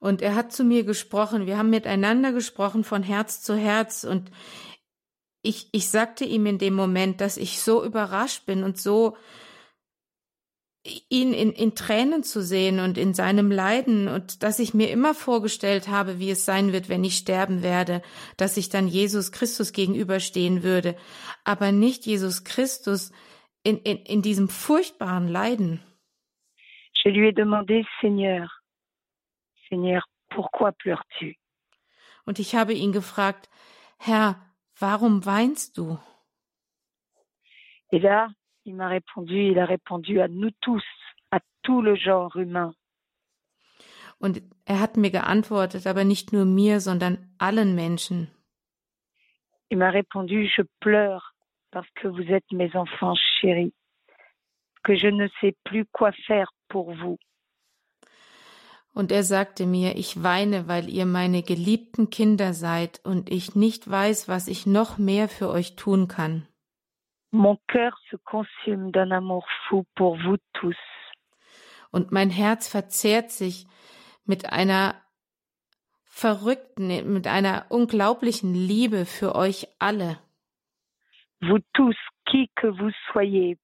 Und 0.00 0.20
er 0.20 0.34
hat 0.34 0.52
zu 0.52 0.64
mir 0.64 0.84
gesprochen, 0.84 1.46
wir 1.46 1.56
haben 1.56 1.70
miteinander 1.70 2.32
gesprochen 2.32 2.84
von 2.84 3.02
Herz 3.02 3.40
zu 3.40 3.56
Herz 3.56 4.04
und 4.04 4.30
ich, 5.40 5.68
ich 5.72 5.88
sagte 5.88 6.24
ihm 6.24 6.44
in 6.46 6.58
dem 6.58 6.74
Moment, 6.74 7.20
dass 7.20 7.36
ich 7.36 7.62
so 7.62 7.84
überrascht 7.84 8.44
bin 8.44 8.64
und 8.64 8.78
so 8.78 9.16
ihn 10.84 11.32
in, 11.32 11.52
in 11.52 11.74
Tränen 11.74 12.22
zu 12.22 12.42
sehen 12.42 12.78
und 12.78 12.98
in 12.98 13.14
seinem 13.14 13.50
Leiden 13.50 14.06
und 14.06 14.42
dass 14.42 14.58
ich 14.58 14.74
mir 14.74 14.90
immer 14.90 15.14
vorgestellt 15.14 15.88
habe, 15.88 16.18
wie 16.18 16.30
es 16.30 16.44
sein 16.44 16.72
wird, 16.72 16.90
wenn 16.90 17.04
ich 17.04 17.16
sterben 17.16 17.62
werde, 17.62 18.02
dass 18.36 18.58
ich 18.58 18.68
dann 18.68 18.86
Jesus 18.86 19.32
Christus 19.32 19.72
gegenüberstehen 19.72 20.62
würde, 20.62 20.94
aber 21.44 21.72
nicht 21.72 22.04
Jesus 22.04 22.44
Christus 22.44 23.12
in, 23.62 23.78
in, 23.78 23.96
in 23.98 24.20
diesem 24.20 24.48
furchtbaren 24.48 25.28
Leiden. 25.28 25.80
Je 27.02 27.10
lui 27.10 27.26
ai 27.26 27.32
demandé, 27.32 27.84
Seigneur, 28.00 28.48
Seigneur, 29.68 30.02
pourquoi 30.30 30.72
pleures-tu? 30.72 31.34
Und 32.24 32.38
ich 32.38 32.54
habe 32.54 32.72
ihn 32.72 32.92
gefragt, 32.92 33.50
Herr, 33.98 34.40
warum 34.78 35.24
weinst 35.26 35.76
du? 35.76 35.98
Et 37.90 38.02
là, 38.02 38.34
il 38.64 38.74
m'a 38.74 38.88
répondu, 38.88 39.50
il 39.50 39.58
a 39.58 39.66
répondu 39.66 40.20
à 40.20 40.28
nous 40.28 40.50
tous, 40.60 40.84
à 41.30 41.40
tout 41.62 41.82
le 41.82 41.94
genre 41.94 42.36
humain. 42.36 42.74
Und 44.18 44.42
er 44.64 44.80
hat 44.80 44.96
mir 44.96 45.10
geantwortet, 45.10 45.86
aber 45.86 46.04
nicht 46.04 46.32
nur 46.32 46.44
mir, 46.44 46.80
sondern 46.80 47.18
allen 47.38 47.74
Menschen. 47.74 48.28
Il 49.70 49.78
m'a 49.78 49.90
répondu, 49.90 50.48
je 50.56 50.62
pleure 50.80 51.34
parce 51.70 51.88
que 51.96 52.08
vous 52.08 52.32
êtes 52.32 52.50
mes 52.52 52.74
enfants 52.76 53.16
chéris, 53.40 53.74
que 54.84 54.94
je 54.94 55.08
ne 55.08 55.28
sais 55.40 55.56
plus 55.64 55.84
quoi 55.86 56.12
faire 56.26 56.50
pour 56.68 56.94
vous. 56.94 57.18
Und 58.94 59.10
er 59.10 59.24
sagte 59.24 59.66
mir, 59.66 59.96
ich 59.96 60.22
weine, 60.22 60.68
weil 60.68 60.88
ihr 60.88 61.04
meine 61.04 61.42
geliebten 61.42 62.10
Kinder 62.10 62.54
seid 62.54 63.00
und 63.04 63.28
ich 63.28 63.56
nicht 63.56 63.90
weiß, 63.90 64.28
was 64.28 64.46
ich 64.46 64.66
noch 64.66 64.98
mehr 64.98 65.28
für 65.28 65.50
euch 65.50 65.74
tun 65.74 66.06
kann. 66.06 66.46
Mon 67.34 67.58
cœur 67.66 67.98
se 68.12 68.16
consume 68.16 68.92
d'un 68.92 69.10
amour 69.10 69.44
fou 69.66 69.84
pour 69.96 70.16
vous 70.16 70.36
tous. 70.52 70.78
Und 71.90 72.12
mein 72.12 72.30
Herz 72.30 72.68
verzehrt 72.68 73.32
sich 73.32 73.66
mit 74.24 74.52
einer 74.52 74.94
verrückten, 76.04 77.12
mit 77.12 77.26
einer 77.26 77.66
unglaublichen 77.70 78.54
Liebe 78.54 79.04
für 79.04 79.34
euch 79.34 79.66
alle. 79.80 80.16
Vous 81.40 81.58
tous, 81.72 81.96
qui 82.24 82.52
que 82.54 82.68
vous 82.68 82.92
soyez, 83.10 83.58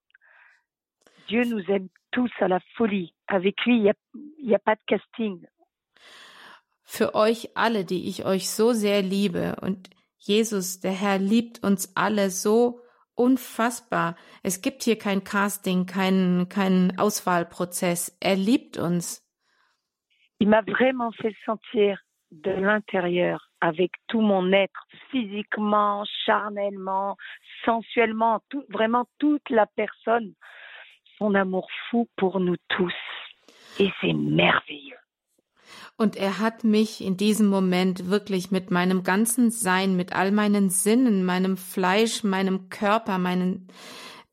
Dieu 1.28 1.44
nous 1.44 1.64
aime 1.70 1.90
tous 2.10 2.32
à 2.40 2.48
la 2.48 2.58
folie. 2.74 3.14
Avec 3.28 3.64
lui, 3.64 3.76
il 3.76 3.82
n'y 3.82 3.90
a, 3.90 3.94
y 4.38 4.54
a 4.56 4.58
pas 4.58 4.74
de 4.74 4.82
casting. 4.88 5.46
Für 6.82 7.14
euch 7.14 7.50
alle, 7.54 7.84
die 7.84 8.08
ich 8.08 8.24
euch 8.24 8.50
so 8.50 8.72
sehr 8.72 9.00
liebe. 9.00 9.54
Und 9.62 9.90
Jesus, 10.18 10.80
der 10.80 10.90
Herr, 10.90 11.18
liebt 11.18 11.62
uns 11.62 11.92
alle 11.94 12.30
so 12.30 12.80
unfassbar. 13.20 14.16
Es 14.42 14.62
gibt 14.62 14.82
hier 14.82 14.98
kein 14.98 15.22
Casting, 15.24 15.86
keinen 15.86 16.48
kein 16.48 16.98
Auswahlprozess. 16.98 18.16
Er 18.20 18.36
liebt 18.36 18.78
uns. 18.78 19.22
Il 20.38 20.48
m'a 20.48 20.62
vraiment 20.62 21.12
fait 21.12 21.36
sentir 21.44 22.00
de 22.30 22.50
l'intérieur, 22.50 23.50
avec 23.60 23.92
tout 24.06 24.20
mon 24.20 24.52
être, 24.52 24.86
physiquement, 25.10 26.04
charnellement, 26.24 27.16
sensuellement, 27.64 28.40
vraiment 28.70 29.06
toute 29.18 29.48
la 29.50 29.66
personne, 29.66 30.32
son 31.18 31.34
amour 31.34 31.68
fou 31.90 32.08
pour 32.16 32.40
nous 32.40 32.56
tous. 32.68 32.94
Et 33.78 33.90
c'est 34.00 34.14
merveilleux. 34.14 34.96
Und 36.00 36.16
er 36.16 36.38
hat 36.38 36.64
mich 36.64 37.04
in 37.04 37.18
diesem 37.18 37.48
Moment 37.48 38.08
wirklich 38.08 38.50
mit 38.50 38.70
meinem 38.70 39.02
ganzen 39.02 39.50
Sein, 39.50 39.96
mit 39.96 40.14
all 40.14 40.32
meinen 40.32 40.70
Sinnen, 40.70 41.26
meinem 41.26 41.58
Fleisch, 41.58 42.24
meinem 42.24 42.70
Körper, 42.70 43.18
meinen 43.18 43.68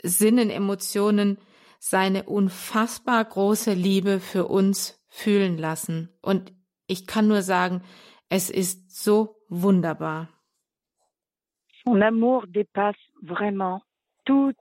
Sinnen, 0.02 0.50
Emotionen, 0.50 1.38
seine 1.78 2.24
unfassbar 2.24 3.26
große 3.26 3.74
Liebe 3.74 4.22
für 4.22 4.46
uns 4.48 5.06
fühlen 5.10 5.58
lassen. 5.58 6.08
Und 6.22 6.54
ich 6.88 7.06
kann 7.06 7.28
nur 7.28 7.42
sagen, 7.42 7.82
es 8.30 8.50
ist 8.50 9.04
so 9.04 9.36
wunderbar. 9.50 10.30
Son 11.84 12.02
amour 12.02 12.48
dépasse 12.48 12.96
vraiment 13.22 13.82
tout, 14.24 14.56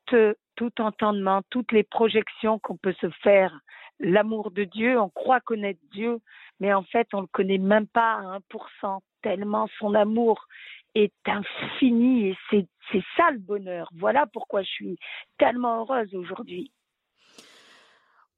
tout 0.57 0.81
entendement, 0.81 1.43
toutes 1.51 1.71
les 1.71 1.85
projections 1.85 2.59
qu'on 2.59 2.79
peut 2.79 2.97
se 3.01 3.11
faire. 3.23 3.53
L'amour 3.99 4.51
de 4.51 4.65
Dieu, 4.65 4.99
on 5.01 5.09
croit 5.09 5.41
connaître 5.41 5.81
Dieu, 5.93 6.21
mais 6.61 6.73
en 6.73 6.83
fait, 6.85 7.09
on 7.13 7.19
ne 7.19 7.23
le 7.23 7.29
connaît 7.29 7.59
même 7.59 7.87
pas 7.87 8.15
à 8.15 8.39
1%, 8.85 9.01
tellement 9.23 9.69
son 9.79 9.95
amour 9.95 10.47
est 10.95 11.13
infini 11.27 12.29
et 12.29 12.37
c'est, 12.51 12.67
c'est 12.91 13.05
ça 13.17 13.31
le 13.31 13.39
bonheur. 13.39 13.89
Voilà 13.95 14.27
pourquoi 14.33 14.63
je 14.63 14.71
suis 14.71 14.99
tellement 15.39 15.81
heureuse 15.81 16.15
aujourd'hui. 16.15 16.73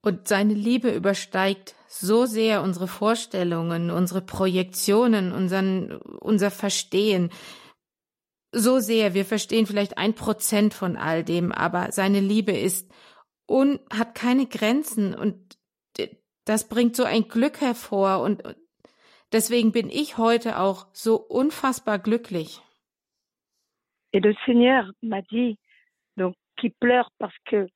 Und 0.00 0.28
seine 0.28 0.54
Liebe 0.54 0.94
übersteigt 0.94 1.74
so 1.88 2.24
sehr 2.24 2.62
unsere 2.62 2.86
Vorstellungen, 2.86 3.90
unsere 3.90 4.22
Projektionen, 4.22 5.32
unseren, 5.32 5.98
unser 6.20 6.50
Verstehen. 6.50 7.30
So 8.52 8.78
sehr, 8.78 9.12
wir 9.14 9.24
verstehen 9.24 9.66
vielleicht 9.66 9.98
ein 9.98 10.14
Prozent 10.14 10.72
von 10.72 10.96
all 10.96 11.24
dem, 11.24 11.52
aber 11.52 11.90
seine 11.90 12.20
Liebe 12.20 12.52
ist 12.52 12.90
und 13.46 13.80
hat 13.92 14.14
keine 14.14 14.46
Grenzen 14.46 15.14
und 15.14 15.47
das 16.48 16.66
bringt 16.66 16.96
so 16.96 17.04
ein 17.04 17.28
Glück 17.28 17.60
hervor 17.60 18.20
und 18.22 18.42
deswegen 19.32 19.70
bin 19.72 19.90
ich 19.90 20.16
heute 20.16 20.58
auch 20.58 20.86
so 20.92 21.16
unfassbar 21.16 21.98
glücklich. 21.98 22.60
Et 24.12 24.24
le 24.24 24.34
Seigneur 24.46 24.90
m'a 25.02 25.20
dit 25.20 25.58
donc 26.16 26.34
qu'il 26.56 26.72
pleure 26.80 27.10
parce 27.18 27.36
que 27.44 27.68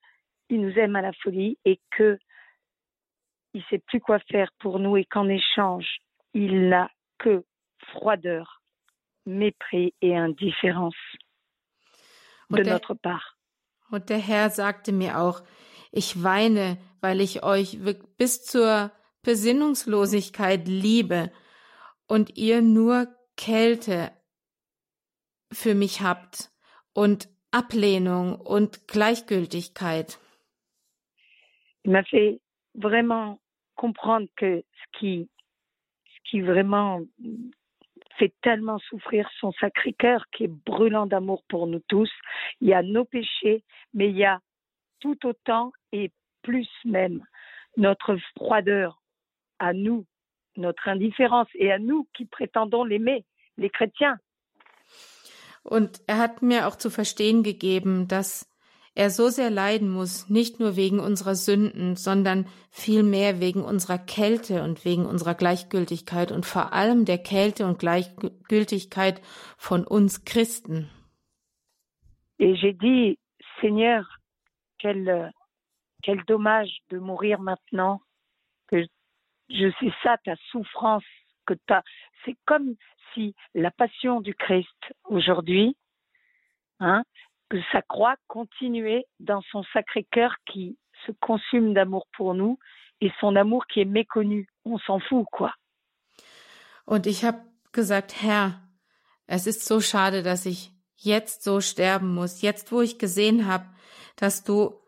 il 0.49 0.63
nous 0.63 0.77
aime 0.79 0.97
à 0.97 1.03
la 1.03 1.13
folie 1.13 1.59
et 1.65 1.79
que 1.91 2.19
il 3.53 3.63
sait 3.69 3.79
plus 3.79 4.01
quoi 4.01 4.19
faire 4.31 4.51
pour 4.59 4.79
nous 4.79 4.97
et 4.97 5.05
qu'en 5.05 5.29
échange, 5.29 5.99
il 6.33 6.71
n'a 6.71 6.91
que 7.19 7.45
froideur, 7.93 8.63
mépris 9.27 9.93
et 10.01 10.17
indifférence 10.17 10.97
de 12.49 12.63
der, 12.63 12.73
notre 12.73 12.95
part. 12.95 13.37
Und 13.91 14.09
der 14.09 14.19
Herr 14.19 14.49
sagte 14.49 14.93
mir 14.93 15.21
auch, 15.21 15.43
ich 15.93 16.23
weine, 16.25 16.79
weil 17.01 17.21
ich 17.21 17.45
euch 17.45 17.79
bis 18.17 18.45
zur 18.45 18.91
Besinnungslosigkeit 19.23 20.67
liebe 20.67 21.31
und 22.09 22.37
ihr 22.37 22.61
nur 22.63 23.07
Kälte 23.37 24.11
für 25.53 25.75
mich 25.75 26.01
habt 26.01 26.51
und 26.93 27.29
Ablehnung 27.53 28.41
und 28.41 28.89
Gleichgültigkeit. 28.89 30.19
il 31.85 31.91
m'a 31.91 32.05
fait 32.05 32.41
vraiment 32.75 33.41
comprendre 33.75 34.29
que 34.37 34.63
ce 34.73 34.99
qui, 34.99 35.29
ce 36.07 36.31
qui 36.31 36.41
vraiment 36.41 37.01
fait 38.19 38.33
tellement 38.43 38.79
souffrir 38.79 39.29
son 39.41 39.53
sacré 39.53 39.93
cœur 39.93 40.27
qui 40.31 40.45
est 40.45 40.55
brûlant 40.67 41.07
d'amour 41.07 41.43
pour 41.49 41.67
nous 41.67 41.83
tous. 41.89 42.11
Il 42.61 42.69
y 42.69 42.75
a 42.75 42.83
nos 42.83 43.05
péchés, 43.05 43.65
mais 43.95 44.11
il 44.11 44.17
y 44.17 44.25
a 44.25 44.41
tout 45.01 45.27
autant 45.27 45.73
et 45.93 46.11
plus 46.43 46.69
même 46.85 47.25
notre 47.77 48.17
froideur 48.37 49.01
à 49.59 49.73
nous, 49.73 50.07
notre 50.57 50.89
indifférence 50.89 51.49
et 51.55 51.73
à 51.73 51.79
nous 51.79 52.09
qui 52.15 52.27
prétendons 52.27 52.85
l'aimer, 52.85 53.25
les 53.57 53.71
chrétiens. 53.71 54.19
Und 55.65 56.01
er 56.09 56.19
hat 56.19 56.43
mir 56.43 56.67
auch 56.67 56.77
zu 56.77 56.91
verstehen 56.91 57.45
gegeben, 57.45 58.09
dass 58.09 58.49
er 58.95 59.11
so 59.11 59.29
sehr 59.29 59.49
leiden 59.49 59.91
muss, 59.91 60.29
nicht 60.29 60.61
nur 60.61 60.77
wegen 60.77 61.01
unserer 61.01 61.35
Sünden, 61.35 61.97
sondern 61.97 62.47
vielmehr 62.71 63.41
wegen 63.41 63.63
unserer 63.63 63.99
Kälte 63.99 64.63
und 64.65 64.85
wegen 64.85 65.07
unserer 65.07 65.35
Gleichgültigkeit 65.35 66.31
und 66.31 66.45
vor 66.45 66.73
allem 66.73 67.05
der 67.05 67.19
Kälte 67.19 67.65
und 67.65 67.79
Gleichgültigkeit 67.79 69.23
von 69.57 69.87
uns 69.87 70.25
Christen. 70.25 70.91
Et 72.39 72.57
j'ai 72.57 72.73
dit, 72.73 73.19
Seigneur, 73.61 74.05
quel, 74.81 75.33
quel 76.03 76.23
dommage 76.25 76.71
de 76.91 76.99
mourir 76.99 77.41
maintenant, 77.41 78.01
que 78.69 78.85
je 79.49 79.71
sais 79.81 79.93
ça, 80.03 80.17
ta 80.25 80.35
souffrance, 80.51 81.05
que 81.47 81.55
t'as, 81.67 81.83
c'est 82.25 82.37
comme 82.47 82.75
si 83.13 83.35
la 83.55 83.71
passion 83.71 84.21
du 84.21 84.35
Christ 84.35 84.95
aujourd'hui, 85.05 85.77
hein, 86.81 87.05
que 87.49 87.59
sa 87.71 87.83
croix 87.83 88.17
continuait 88.29 89.05
dans 89.21 89.43
son 89.51 89.63
sacré 89.73 90.05
cœur 90.11 90.35
qui 90.47 90.79
se 91.07 91.13
consume 91.13 91.75
d'amour 91.75 92.07
pour 92.17 92.35
nous 92.35 92.59
et 93.01 93.13
son 93.21 93.37
amour 93.37 93.67
qui 93.67 93.81
est 93.81 93.85
méconnu. 93.85 94.49
On 94.65 94.79
s'en 94.79 95.01
fout, 95.01 95.27
quoi. 95.31 95.55
Und 96.85 97.07
ich 97.07 97.25
habe 97.25 97.41
gesagt, 97.73 98.23
Herr, 98.23 98.61
es 99.27 99.47
ist 99.47 99.65
so 99.67 99.81
schade, 99.81 100.23
dass 100.23 100.47
ich 100.47 100.73
jetzt 100.97 101.43
so 101.43 101.61
sterben 101.61 102.15
muss, 102.15 102.43
jetzt 102.43 102.73
wo 102.73 102.81
ich 102.81 102.99
gesehen 102.99 103.47
habe, 103.47 103.67
dass 104.17 104.45
du 104.45 104.82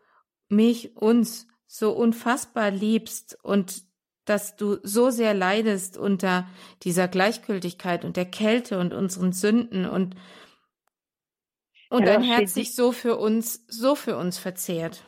mich, 0.55 0.95
uns 0.95 1.47
so 1.67 1.91
unfassbar 1.91 2.71
liebst 2.71 3.37
und 3.43 3.83
dass 4.25 4.55
du 4.55 4.77
so 4.81 5.11
sehr 5.11 5.33
leidest 5.33 5.97
unter 5.97 6.47
dieser 6.83 7.07
Gleichgültigkeit 7.07 8.03
und 8.03 8.17
der 8.17 8.25
Kälte 8.25 8.79
und 8.79 8.93
unseren 8.93 9.33
Sünden 9.33 9.85
und 9.85 10.15
und 11.89 12.07
dein 12.07 12.23
Herz 12.23 12.53
sich 12.55 12.75
so 12.75 12.91
für 12.91 13.15
uns, 13.15 13.65
so 13.67 13.95
für 13.95 14.17
uns 14.17 14.39
verzehrt. 14.39 15.05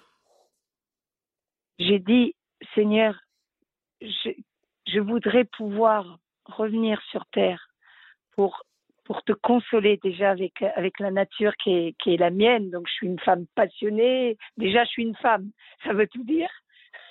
J'ai 1.80 2.00
dit, 2.00 2.36
Seigneur, 2.76 3.16
je, 4.00 4.44
je 4.86 5.02
voudrais 5.02 5.46
pouvoir 5.46 6.20
revenir 6.46 7.02
sur 7.12 7.26
terre 7.32 7.62
pour 8.36 8.62
pour 9.08 9.24
te 9.24 9.32
consoler 9.32 9.98
déjà 10.04 10.32
avec 10.32 10.62
avec 10.76 11.00
la 11.00 11.12
nature 11.12 11.56
qui 11.64 11.72
est 11.72 11.96
qui 12.04 12.14
est 12.14 12.18
la 12.18 12.30
mienne. 12.30 12.70
Donc 12.70 12.88
je 12.88 12.94
suis 12.94 13.08
une 13.08 13.20
femme 13.20 13.46
passionnée. 13.56 14.38
Déjà 14.58 14.84
je 14.84 14.90
suis 14.90 15.04
une 15.04 15.16
femme. 15.16 15.52
Ça 15.86 15.94
veut 15.94 16.08
tout 16.08 16.26
dire. 16.26 16.50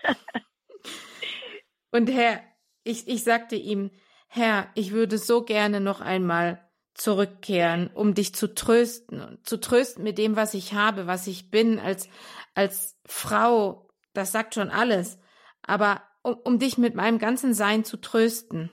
Und 1.92 2.10
Herr, 2.10 2.42
ich 2.84 3.08
ich 3.08 3.24
sagte 3.24 3.56
ihm, 3.56 3.90
Herr, 4.28 4.68
ich 4.74 4.92
würde 4.92 5.16
so 5.16 5.42
gerne 5.42 5.80
noch 5.80 6.02
einmal 6.02 6.60
zurückkehren, 6.92 7.90
um 7.94 8.12
dich 8.12 8.34
zu 8.34 8.54
trösten, 8.54 9.38
zu 9.42 9.58
trösten 9.58 10.04
mit 10.04 10.18
dem, 10.18 10.36
was 10.36 10.52
ich 10.52 10.74
habe, 10.74 11.06
was 11.06 11.26
ich 11.26 11.50
bin 11.50 11.78
als, 11.78 12.10
als 12.54 13.00
Frau. 13.06 13.88
Das 14.12 14.32
sagt 14.32 14.54
schon 14.54 14.68
alles. 14.68 15.18
Aber 15.62 16.02
um, 16.22 16.34
um 16.44 16.58
dich 16.58 16.76
mit 16.76 16.94
meinem 16.94 17.18
ganzen 17.18 17.54
Sein 17.54 17.84
zu 17.84 17.96
trösten. 17.98 18.70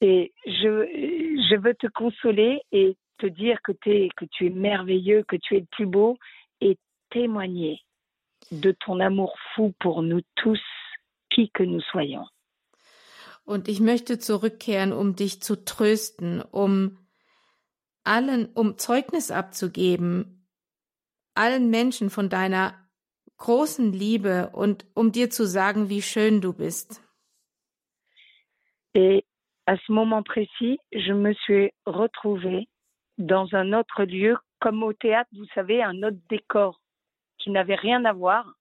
Et 0.00 0.32
je, 0.46 0.86
je 1.50 1.56
veux 1.60 1.74
te 1.74 1.86
consoler 1.88 2.62
et 2.72 2.96
te 3.18 3.26
dire 3.26 3.58
que, 3.62 3.72
es, 3.86 4.08
que 4.16 4.24
tu 4.24 4.46
es 4.46 4.50
merveilleux, 4.50 5.24
que 5.28 5.36
tu 5.36 5.56
es 5.56 5.60
le 5.60 5.66
plus 5.70 5.86
beau 5.86 6.16
et 6.60 6.78
témoigner 7.10 7.80
de 8.50 8.72
ton 8.72 9.00
amour 9.00 9.34
fou 9.54 9.74
pour 9.78 10.02
nous 10.02 10.22
tous, 10.36 10.60
qui 11.28 11.50
que 11.50 11.62
nous 11.62 11.82
soyons. 11.92 12.26
Und 13.44 13.68
ich 13.68 13.80
möchte 13.80 14.18
zurückkehren, 14.18 14.92
um 14.92 15.16
dich 15.16 15.42
zu 15.42 15.64
trösten, 15.64 16.40
um 16.40 16.98
allen, 18.04 18.48
um 18.54 18.78
Zeugnis 18.78 19.30
abzugeben, 19.30 20.46
allen 21.34 21.70
Menschen 21.70 22.10
von 22.10 22.28
deiner 22.28 22.74
großen 23.38 23.92
Liebe 23.92 24.50
und 24.52 24.86
um 24.94 25.12
dir 25.12 25.30
zu 25.30 25.46
sagen, 25.46 25.88
wie 25.88 26.02
schön 26.02 26.40
du 26.40 26.52
bist. 26.52 27.00
Et 28.92 29.24
à 29.70 29.76
ce 29.86 29.92
moment 29.92 30.24
précis, 30.24 30.80
je 30.90 31.12
me 31.12 31.32
suis 31.32 31.70
retrouvée 31.86 32.66
dans 33.18 33.54
un 33.54 33.72
autre 33.72 34.02
lieu, 34.02 34.36
comme 34.58 34.82
au 34.82 34.92
théâtre, 34.92 35.30
vous 35.32 35.46
savez, 35.54 35.80
un 35.80 36.02
autre 36.02 36.18
décor 36.28 36.80
qui 37.38 37.50
n'avait 37.50 37.76
rien 37.76 38.04
à 38.04 38.12
voir. 38.12 38.52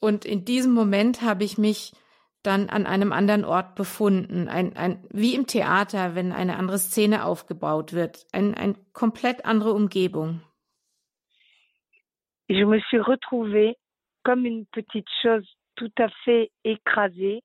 Und 0.00 0.24
in 0.24 0.44
diesem 0.44 0.72
Moment 0.72 1.22
habe 1.22 1.44
ich 1.44 1.56
mich 1.56 1.92
dann 2.42 2.68
an 2.68 2.84
einem 2.86 3.12
anderen 3.12 3.44
Ort 3.44 3.76
befunden, 3.76 4.48
ein, 4.48 4.76
ein, 4.76 5.06
wie 5.10 5.36
im 5.36 5.46
Theater, 5.46 6.16
wenn 6.16 6.32
eine 6.32 6.56
andere 6.56 6.78
Szene 6.78 7.24
aufgebaut 7.24 7.92
wird, 7.92 8.26
ein, 8.32 8.54
ein 8.54 8.74
komplett 8.92 9.44
andere 9.44 9.72
Umgebung. 9.72 10.40
Je 12.48 12.64
me 12.66 12.80
suis 12.80 12.98
retrouvée 12.98 13.76
comme 14.24 14.44
une 14.44 14.66
petite 14.72 15.08
chose 15.22 15.46
tout 15.76 15.92
à 15.96 16.08
fait 16.24 16.50
écrasée, 16.64 17.44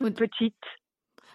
toute 0.00 0.14
petite. 0.14 0.56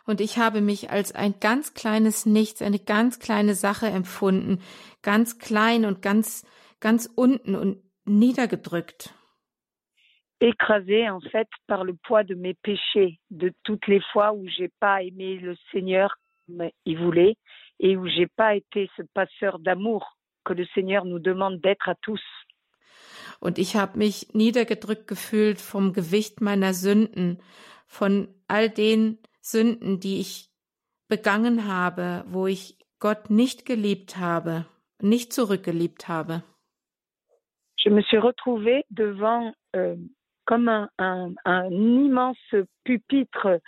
Und 0.08 0.22
ich 0.22 0.38
habe 0.38 0.62
mich 0.62 0.92
als 0.92 1.16
ein 1.16 1.40
ganz 1.40 1.74
kleines 1.74 2.26
Nichts, 2.26 2.62
eine 2.62 2.80
ganz 2.80 3.20
kleine 3.20 3.56
Sache 3.56 3.88
empfunden, 3.88 4.62
ganz 5.02 5.40
klein 5.40 5.86
und 5.86 6.02
ganz, 6.02 6.46
ganz 6.80 7.10
unten 7.16 7.56
und 7.56 7.82
niedergedrückt 8.06 9.14
écrasée 10.40 11.10
en 11.10 11.22
fait 11.22 11.48
par 11.68 11.84
le 11.84 11.96
poids 11.96 12.24
de 12.24 12.36
mes 12.36 12.54
péchés, 12.54 13.20
de 13.30 13.54
toutes 13.64 13.88
les 13.88 14.02
fois 14.12 14.34
où 14.34 14.48
j'ai 14.48 14.70
pas 14.80 15.02
aimé 15.02 15.38
le 15.38 15.56
Seigneur 15.72 16.16
comme 16.46 16.70
il 16.86 16.98
voulait 17.00 17.36
et 17.80 17.98
où 17.98 18.08
j'ai 18.08 18.28
pas 18.28 18.56
été 18.56 18.90
ce 18.98 19.04
passeur 19.14 19.60
d'amour 19.60 20.18
que 20.44 20.54
le 20.54 20.66
Seigneur 20.74 21.06
nous 21.06 21.20
demande 21.20 21.60
d'être 21.62 21.90
à 21.90 21.96
tous. 21.96 22.22
Und 23.42 23.58
ich 23.58 23.76
habe 23.76 23.98
mich 23.98 24.34
niedergedrückt 24.34 25.08
gefühlt 25.08 25.60
vom 25.60 25.94
Gewicht 25.94 26.42
meiner 26.42 26.74
Sünden, 26.74 27.40
von 27.88 28.28
all 28.48 28.70
den 28.70 29.20
Sünden, 29.42 30.00
die 30.00 30.20
ich 30.20 30.50
begangen 31.08 31.68
habe, 31.68 32.24
wo 32.28 32.48
ich 32.48 32.78
Gott 33.00 33.30
nicht 33.30 33.66
geliebt 33.66 34.18
habe, 34.18 34.66
nicht 35.02 35.34
zurückgeliebt 35.34 36.08
habe. 36.08 36.44
Je 37.78 37.92
me 37.92 38.02
suis 38.02 38.18
retrouvée 38.18 38.84
devant 38.90 39.54
euh, 39.76 39.96
comme 40.46 40.70
un, 40.70 40.90
un, 40.98 41.36
un 41.46 41.70
immense 41.72 42.56
pupitre 42.84 43.60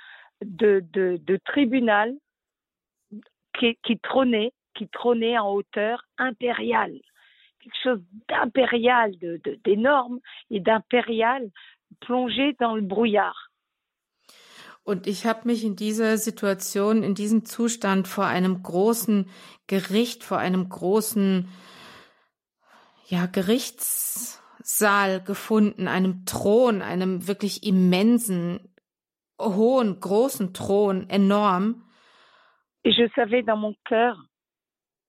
de, 0.44 0.84
de, 0.92 1.18
de 1.18 1.38
tribunal 1.46 2.16
qui, 3.60 3.78
qui, 3.84 4.00
trônait, 4.00 4.54
qui 4.74 4.88
trônait 4.88 5.38
en 5.38 5.52
hauteur 5.52 6.04
impériale. 6.18 7.00
Quelque 7.60 7.78
chose 7.84 8.02
d'impérial, 8.30 9.12
d'énorme 9.64 10.20
et 10.50 10.60
d'impérial 10.60 11.50
plongé 12.02 12.56
dans 12.60 12.76
le 12.76 12.82
brouillard. 12.82 13.47
Und 14.88 15.06
ich 15.06 15.26
habe 15.26 15.42
mich 15.44 15.66
in 15.66 15.76
dieser 15.76 16.18
Situation, 16.18 17.04
in 17.04 17.14
diesem 17.14 17.44
Zustand 17.44 18.08
vor 18.08 18.26
einem 18.26 18.64
großen 18.64 19.30
Gericht, 19.68 20.24
vor 20.24 20.38
einem 20.38 20.70
großen 20.70 21.50
ja, 23.08 23.26
Gerichts 23.26 24.42
Saal 24.64 25.22
gefunden, 25.22 25.90
einem 25.90 26.24
Thron, 26.24 26.82
einem 26.82 27.28
wirklich 27.28 27.68
immensen, 27.68 28.74
hohen, 29.38 30.00
großen 30.00 30.54
Thron, 30.54 31.10
enorm. 31.10 31.84
Et 32.86 32.94
je 32.94 33.10
savais 33.14 33.44
dans 33.44 33.58
mon 33.58 33.76
cœur, 33.84 34.16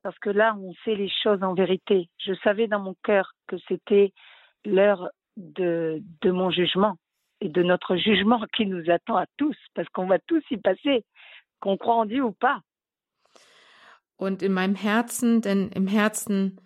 parce 0.02 0.18
que 0.18 0.30
là 0.30 0.56
on 0.58 0.74
sait 0.84 0.96
les 0.96 1.12
choses 1.22 1.44
en 1.44 1.54
vérité, 1.54 2.08
je 2.18 2.34
savais 2.42 2.66
dans 2.66 2.80
mon 2.80 2.96
cœur 3.04 3.30
que 3.46 3.56
c'était 3.68 4.12
l'heure 4.64 5.08
de, 5.36 6.02
de 6.20 6.32
mon 6.32 6.50
jugement 6.50 6.96
et 7.40 7.48
de 7.48 7.62
notre 7.62 7.96
jugement 7.96 8.44
qui 8.56 8.66
nous 8.66 8.90
attend 8.90 9.16
à 9.16 9.26
tous, 9.36 9.56
parce 9.74 9.88
qu'on 9.90 10.06
va 10.06 10.18
tous 10.18 10.42
y 10.50 10.56
passer, 10.56 11.04
qu'on 11.60 11.76
croit 11.76 11.96
en 11.96 12.06
Dieu 12.06 12.22
ou 12.22 12.32
pas. 12.32 12.60
Und 14.16 14.42
in 14.42 14.52
meinem 14.52 14.74
Herzen, 14.74 15.40
denn 15.42 15.70
im 15.70 15.86
Herzen 15.86 16.60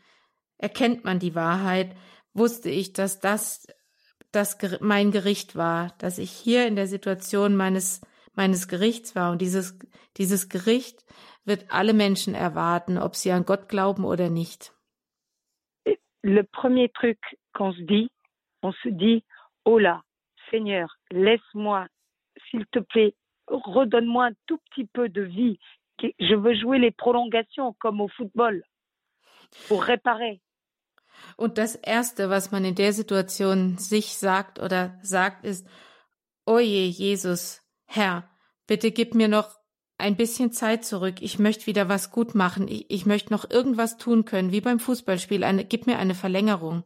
erkennt 0.56 1.04
man 1.04 1.18
die 1.18 1.34
Wahrheit, 1.34 1.94
wusste 2.32 2.70
ich, 2.70 2.94
dass 2.94 3.20
das, 3.20 3.66
das 4.32 4.56
mein 4.80 5.10
Gericht 5.10 5.54
war, 5.54 5.94
dass 5.98 6.18
ich 6.18 6.30
hier 6.30 6.66
in 6.66 6.76
der 6.76 6.86
Situation 6.86 7.54
meines, 7.54 8.00
meines 8.34 8.68
Gerichts 8.68 9.14
war. 9.14 9.32
Und 9.32 9.42
dieses, 9.42 9.78
dieses 10.16 10.48
Gericht 10.48 11.04
wird 11.44 11.66
alle 11.70 11.92
Menschen 11.92 12.34
erwarten, 12.34 12.96
ob 12.96 13.16
sie 13.16 13.32
an 13.32 13.44
Gott 13.44 13.68
glauben 13.68 14.04
oder 14.04 14.30
nicht. 14.30 14.72
Le 16.24 16.44
premier 16.44 16.88
truc 16.88 17.18
qu'on 17.52 17.72
se 17.74 17.82
dit, 17.82 18.08
on 18.62 18.72
se 18.82 18.90
dit, 18.92 19.24
oh 19.64 19.76
là, 19.76 20.02
Seigneur, 20.52 20.88
laisse-moi, 21.10 21.88
s'il 22.50 22.66
te 22.66 22.78
plaît, 22.78 23.14
redonne-moi 23.48 24.26
un 24.26 24.34
tout 24.46 24.58
petit 24.70 24.86
peu 24.86 25.08
de 25.08 25.22
vie. 25.22 25.58
Je 26.00 26.34
veux 26.34 26.54
jouer 26.54 26.78
les 26.78 26.90
prolongations 26.90 27.74
comme 27.80 28.00
au 28.00 28.08
football 28.08 28.62
pour 29.68 29.82
réparer. 29.82 30.40
Und 31.36 31.58
das 31.58 31.76
Erste, 31.76 32.30
was 32.30 32.52
man 32.52 32.64
in 32.64 32.74
der 32.74 32.92
Situation 32.92 33.76
sich 33.78 34.16
sagt 34.16 34.58
oder 34.58 34.98
sagt, 35.02 35.44
ist, 35.44 35.68
Oje, 36.46 36.86
Jesus, 36.86 37.62
Herr, 37.84 38.28
bitte 38.66 38.90
gib 38.90 39.14
mir 39.14 39.28
noch 39.28 39.48
ein 39.98 40.16
bisschen 40.16 40.50
Zeit 40.50 40.84
zurück. 40.84 41.16
Ich 41.20 41.38
möchte 41.38 41.66
wieder 41.66 41.88
was 41.88 42.10
gut 42.10 42.34
machen. 42.34 42.66
Ich, 42.66 42.90
ich 42.90 43.06
möchte 43.06 43.32
noch 43.32 43.48
irgendwas 43.48 43.96
tun 43.96 44.24
können, 44.24 44.50
wie 44.50 44.60
beim 44.60 44.80
Fußballspiel. 44.80 45.44
Eine, 45.44 45.64
gib 45.64 45.86
mir 45.86 45.98
eine 45.98 46.14
Verlängerung. 46.14 46.82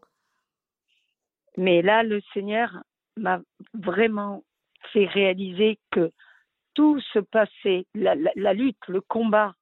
Mais 1.57 1.83
là, 1.83 2.03
le 2.03 2.21
Seigneur 2.35 2.85
m'a 3.17 3.41
vraiment 3.75 4.43
fait 4.93 5.07
réaliser 5.07 5.79
que 5.91 6.13
tout 6.75 7.01
se 7.13 7.19
passait, 7.19 7.87
la, 7.95 8.53
lutte, 8.53 8.87
le 8.87 9.01
combat, 9.01 9.55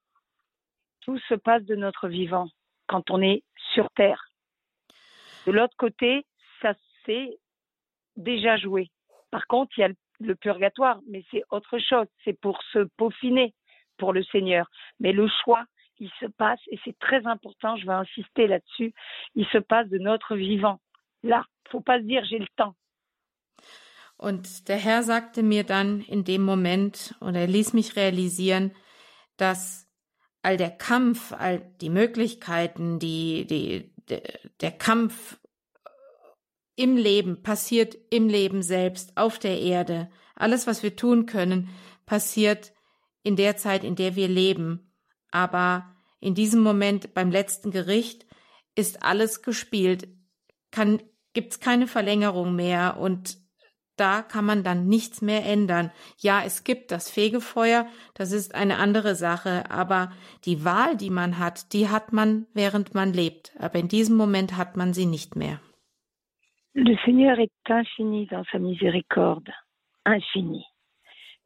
tout 1.00 1.18
se 1.28 1.34
passe 1.34 1.62
de 1.62 1.76
notre 1.76 2.08
vivant 2.08 2.48
quand 2.88 3.10
on 3.10 3.22
est 3.22 3.44
sur 3.72 3.88
terre. 3.90 4.30
De 5.46 5.52
l'autre 5.52 5.76
côté, 5.76 6.26
ça 6.60 6.74
s'est 7.04 7.38
déjà 8.16 8.56
joué. 8.56 8.90
Par 9.30 9.46
contre, 9.46 9.78
il 9.78 9.82
y 9.82 9.84
a 9.84 9.90
le, 10.20 10.34
purgatoire, 10.34 11.00
mais 11.08 11.24
c'est 11.30 11.44
autre 11.50 11.78
chose. 11.78 12.06
C'est 12.24 12.38
pour 12.40 12.60
se 12.72 12.80
peaufiner 12.96 13.54
pour 13.96 14.12
le 14.12 14.24
Seigneur. 14.24 14.68
Mais 14.98 15.12
le 15.12 15.28
choix, 15.44 15.64
il 16.00 16.10
se 16.20 16.26
passe, 16.26 16.60
et 16.68 16.80
c'est 16.84 16.98
très 16.98 17.24
important, 17.26 17.76
je 17.76 17.86
vais 17.86 17.92
insister 17.92 18.48
là-dessus, 18.48 18.92
il 19.36 19.46
se 19.46 19.58
passe 19.58 19.88
de 19.88 19.98
notre 19.98 20.34
vivant. 20.34 20.80
Là, 21.22 21.44
faut 21.70 21.80
pas 21.80 21.98
se 21.98 22.04
dire, 22.04 22.24
j'ai 22.24 22.38
le 22.38 22.48
temps. 22.56 22.74
Und 24.16 24.68
der 24.68 24.76
Herr 24.76 25.02
sagte 25.02 25.42
mir 25.42 25.64
dann 25.64 26.00
in 26.00 26.24
dem 26.24 26.42
Moment, 26.42 27.14
oder 27.20 27.40
er 27.40 27.46
ließ 27.46 27.72
mich 27.72 27.96
realisieren, 27.96 28.72
dass 29.36 29.86
all 30.42 30.56
der 30.56 30.70
Kampf, 30.70 31.32
all 31.32 31.60
die 31.80 31.90
Möglichkeiten, 31.90 32.98
die, 32.98 33.46
die, 33.46 33.92
der 34.60 34.72
Kampf 34.72 35.38
im 36.76 36.96
Leben 36.96 37.42
passiert 37.42 37.96
im 38.10 38.28
Leben 38.28 38.62
selbst, 38.62 39.16
auf 39.16 39.38
der 39.38 39.60
Erde. 39.60 40.10
Alles, 40.34 40.66
was 40.66 40.82
wir 40.82 40.96
tun 40.96 41.26
können, 41.26 41.70
passiert 42.06 42.72
in 43.22 43.36
der 43.36 43.56
Zeit, 43.56 43.84
in 43.84 43.96
der 43.96 44.16
wir 44.16 44.28
leben. 44.28 44.92
Aber 45.30 45.94
in 46.20 46.34
diesem 46.34 46.60
Moment 46.62 47.14
beim 47.14 47.30
letzten 47.30 47.70
Gericht 47.70 48.26
ist 48.74 49.02
alles 49.02 49.42
gespielt, 49.42 50.08
kann, 50.70 51.02
gibt's 51.32 51.60
keine 51.60 51.86
Verlängerung 51.86 52.56
mehr 52.56 52.98
und 52.98 53.38
da 53.96 54.22
kann 54.22 54.44
man 54.44 54.64
dann 54.64 54.86
nichts 54.86 55.22
mehr 55.22 55.44
ändern. 55.44 55.90
Ja, 56.18 56.42
es 56.44 56.64
gibt 56.64 56.90
das 56.90 57.10
Fegefeuer, 57.10 57.86
das 58.14 58.32
ist 58.32 58.54
eine 58.54 58.78
andere 58.78 59.14
Sache, 59.14 59.70
aber 59.70 60.12
die 60.44 60.64
Wahl, 60.64 60.96
die 60.96 61.10
man 61.10 61.38
hat, 61.38 61.72
die 61.72 61.88
hat 61.88 62.12
man, 62.12 62.46
während 62.54 62.94
man 62.94 63.12
lebt. 63.12 63.52
Aber 63.58 63.78
in 63.78 63.88
diesem 63.88 64.16
Moment 64.16 64.56
hat 64.56 64.76
man 64.76 64.92
sie 64.92 65.06
nicht 65.06 65.36
mehr. 65.36 65.60
Le 66.74 66.96
Seigneur 67.04 67.38
est 67.38 67.52
infini 67.68 68.26
dans 68.26 68.44
sa 68.50 68.58
miséricorde, 68.58 69.52
infini. 70.04 70.64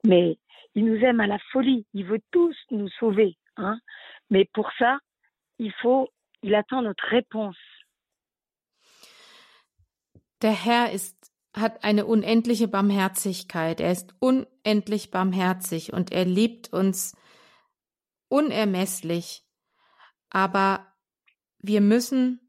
Mais 0.02 0.38
il 0.74 0.86
nous 0.86 1.02
aime 1.02 1.20
à 1.20 1.26
la 1.26 1.38
folie, 1.52 1.84
il 1.92 2.06
veut 2.06 2.22
tous 2.30 2.56
nous 2.70 2.88
sauver. 2.98 3.36
Hein? 3.56 3.78
Mais 4.30 4.46
pour 4.54 4.70
ça, 4.78 4.98
il 5.58 5.72
faut, 5.82 6.08
il 6.42 6.54
attend 6.54 6.80
notre 6.80 7.06
réponse. 7.08 7.58
Der 10.40 10.52
Herr 10.52 10.92
ist 10.92 11.16
hat 11.60 11.84
eine 11.84 12.06
unendliche 12.06 12.68
Barmherzigkeit. 12.68 13.80
Er 13.80 13.92
ist 13.92 14.14
unendlich 14.20 15.10
barmherzig 15.10 15.92
und 15.92 16.12
er 16.12 16.24
liebt 16.24 16.72
uns 16.72 17.16
unermesslich. 18.28 19.42
Aber 20.30 20.86
wir 21.60 21.80
müssen, 21.80 22.40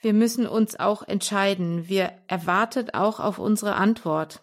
wir 0.00 0.12
müssen 0.12 0.46
uns 0.46 0.78
auch 0.78 1.02
entscheiden. 1.02 1.88
Wir 1.88 2.12
erwartet 2.28 2.94
auch 2.94 3.20
auf 3.20 3.38
unsere 3.38 3.74
Antwort. 3.74 4.42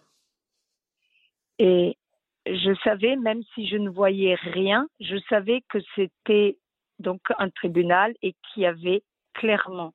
Et 1.58 1.96
je 2.44 2.74
savais, 2.84 3.16
même 3.16 3.42
si 3.54 3.66
je 3.66 3.76
ne 3.76 3.90
voyais 3.90 4.34
rien, 4.34 4.86
je 5.00 5.16
savais 5.28 5.62
que 5.68 5.78
c'était 5.94 6.58
donc 6.98 7.20
un 7.38 7.50
tribunal 7.50 8.14
et 8.22 8.34
qu'il 8.42 8.62
y 8.62 8.66
avait 8.66 9.02
clairement, 9.34 9.92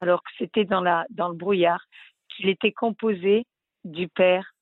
alors 0.00 0.22
que 0.22 0.30
c'était 0.38 0.64
dans 0.64 0.80
la, 0.80 1.06
dans 1.10 1.28
le 1.28 1.36
brouillard, 1.36 1.84
qu'il 2.30 2.48
était 2.48 2.72
composé 2.72 3.44
du 3.84 4.08
Père, 4.08 4.54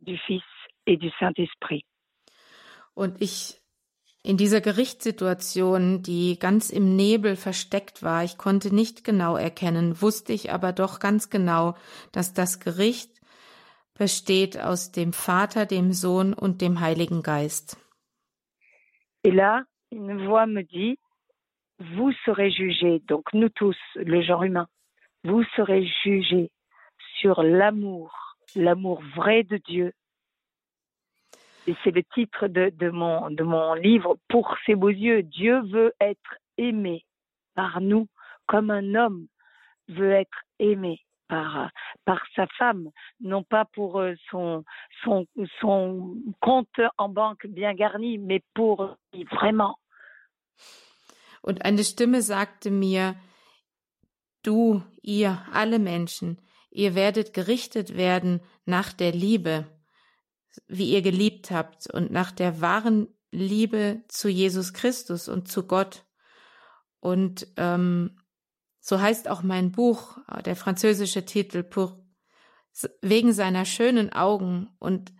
du 0.00 0.16
Fils 0.18 0.42
et 0.86 0.96
du 0.96 1.10
Saint-Esprit. 1.18 1.84
Und 2.94 3.20
ich 3.20 3.60
in 4.22 4.36
dieser 4.36 4.60
Gerichtssituation, 4.60 6.02
die 6.02 6.38
ganz 6.38 6.68
im 6.68 6.94
Nebel 6.94 7.36
versteckt 7.36 8.02
war, 8.02 8.22
ich 8.22 8.36
konnte 8.36 8.74
nicht 8.74 9.02
genau 9.02 9.36
erkennen, 9.36 10.02
wusste 10.02 10.34
ich 10.34 10.52
aber 10.52 10.72
doch 10.72 11.00
ganz 11.00 11.30
genau, 11.30 11.74
dass 12.12 12.34
das 12.34 12.60
Gericht 12.60 13.10
besteht 13.94 14.60
aus 14.60 14.92
dem 14.92 15.14
Vater, 15.14 15.64
dem 15.64 15.92
Sohn 15.92 16.34
und 16.34 16.60
dem 16.60 16.80
Heiligen 16.80 17.22
Geist. 17.22 17.78
Et 19.22 19.32
là, 19.32 19.64
une 19.90 20.26
voix 20.26 20.46
me 20.46 20.64
dit, 20.64 20.98
vous 21.78 22.12
serez 22.24 22.50
jugés, 22.50 23.00
donc 23.06 23.32
nous 23.32 23.50
tous, 23.50 23.76
le 23.94 24.22
genre 24.22 24.42
humain, 24.44 24.66
vous 25.24 25.44
serez 25.56 25.86
jugés 26.02 26.50
sur 27.20 27.42
l'amour, 27.42 28.36
l'amour 28.54 29.02
vrai 29.14 29.44
de 29.44 29.58
Dieu. 29.58 29.92
Et 31.66 31.74
c'est 31.84 31.90
le 31.90 32.02
titre 32.02 32.48
de, 32.48 32.70
de, 32.70 32.90
mon, 32.90 33.30
de 33.30 33.44
mon 33.44 33.74
livre, 33.74 34.16
Pour 34.28 34.56
ses 34.66 34.74
beaux 34.74 34.88
yeux. 34.88 35.22
Dieu 35.22 35.60
veut 35.62 35.92
être 36.00 36.36
aimé 36.56 37.04
par 37.54 37.80
nous 37.80 38.08
comme 38.46 38.70
un 38.70 38.94
homme 38.94 39.26
veut 39.88 40.12
être 40.12 40.44
aimé 40.58 41.00
par, 41.28 41.70
par 42.04 42.20
sa 42.34 42.46
femme, 42.58 42.90
non 43.20 43.44
pas 43.44 43.64
pour 43.64 44.00
euh, 44.00 44.14
son, 44.30 44.64
son, 45.04 45.26
son 45.60 46.16
compte 46.40 46.80
en 46.98 47.08
banque 47.08 47.46
bien 47.46 47.74
garni, 47.74 48.18
mais 48.18 48.42
pour 48.54 48.96
vraiment. 49.30 49.76
Und 51.42 51.62
eine 51.64 51.82
Stimme 51.84 52.20
sagte 52.20 52.70
mir, 52.70 53.14
du, 54.42 54.82
ihr, 55.02 55.38
alle 55.52 55.78
Menschen, 55.78 56.36
ihr 56.70 56.94
werdet 56.94 57.34
gerichtet 57.34 57.96
werden 57.96 58.40
nach 58.64 58.92
der 58.92 59.12
Liebe, 59.12 59.66
wie 60.66 60.92
ihr 60.92 61.02
geliebt 61.02 61.50
habt 61.50 61.88
und 61.92 62.10
nach 62.10 62.32
der 62.32 62.60
wahren 62.60 63.08
Liebe 63.30 64.02
zu 64.08 64.28
Jesus 64.28 64.72
Christus 64.72 65.28
und 65.28 65.48
zu 65.48 65.66
Gott. 65.66 66.04
Und 67.00 67.46
ähm, 67.56 68.18
so 68.80 69.00
heißt 69.00 69.28
auch 69.28 69.42
mein 69.42 69.72
Buch, 69.72 70.18
der 70.44 70.56
französische 70.56 71.24
Titel, 71.24 71.62
pour, 71.62 72.04
wegen 73.02 73.32
seiner 73.32 73.64
schönen 73.64 74.12
Augen. 74.12 74.70
Und 74.78 75.12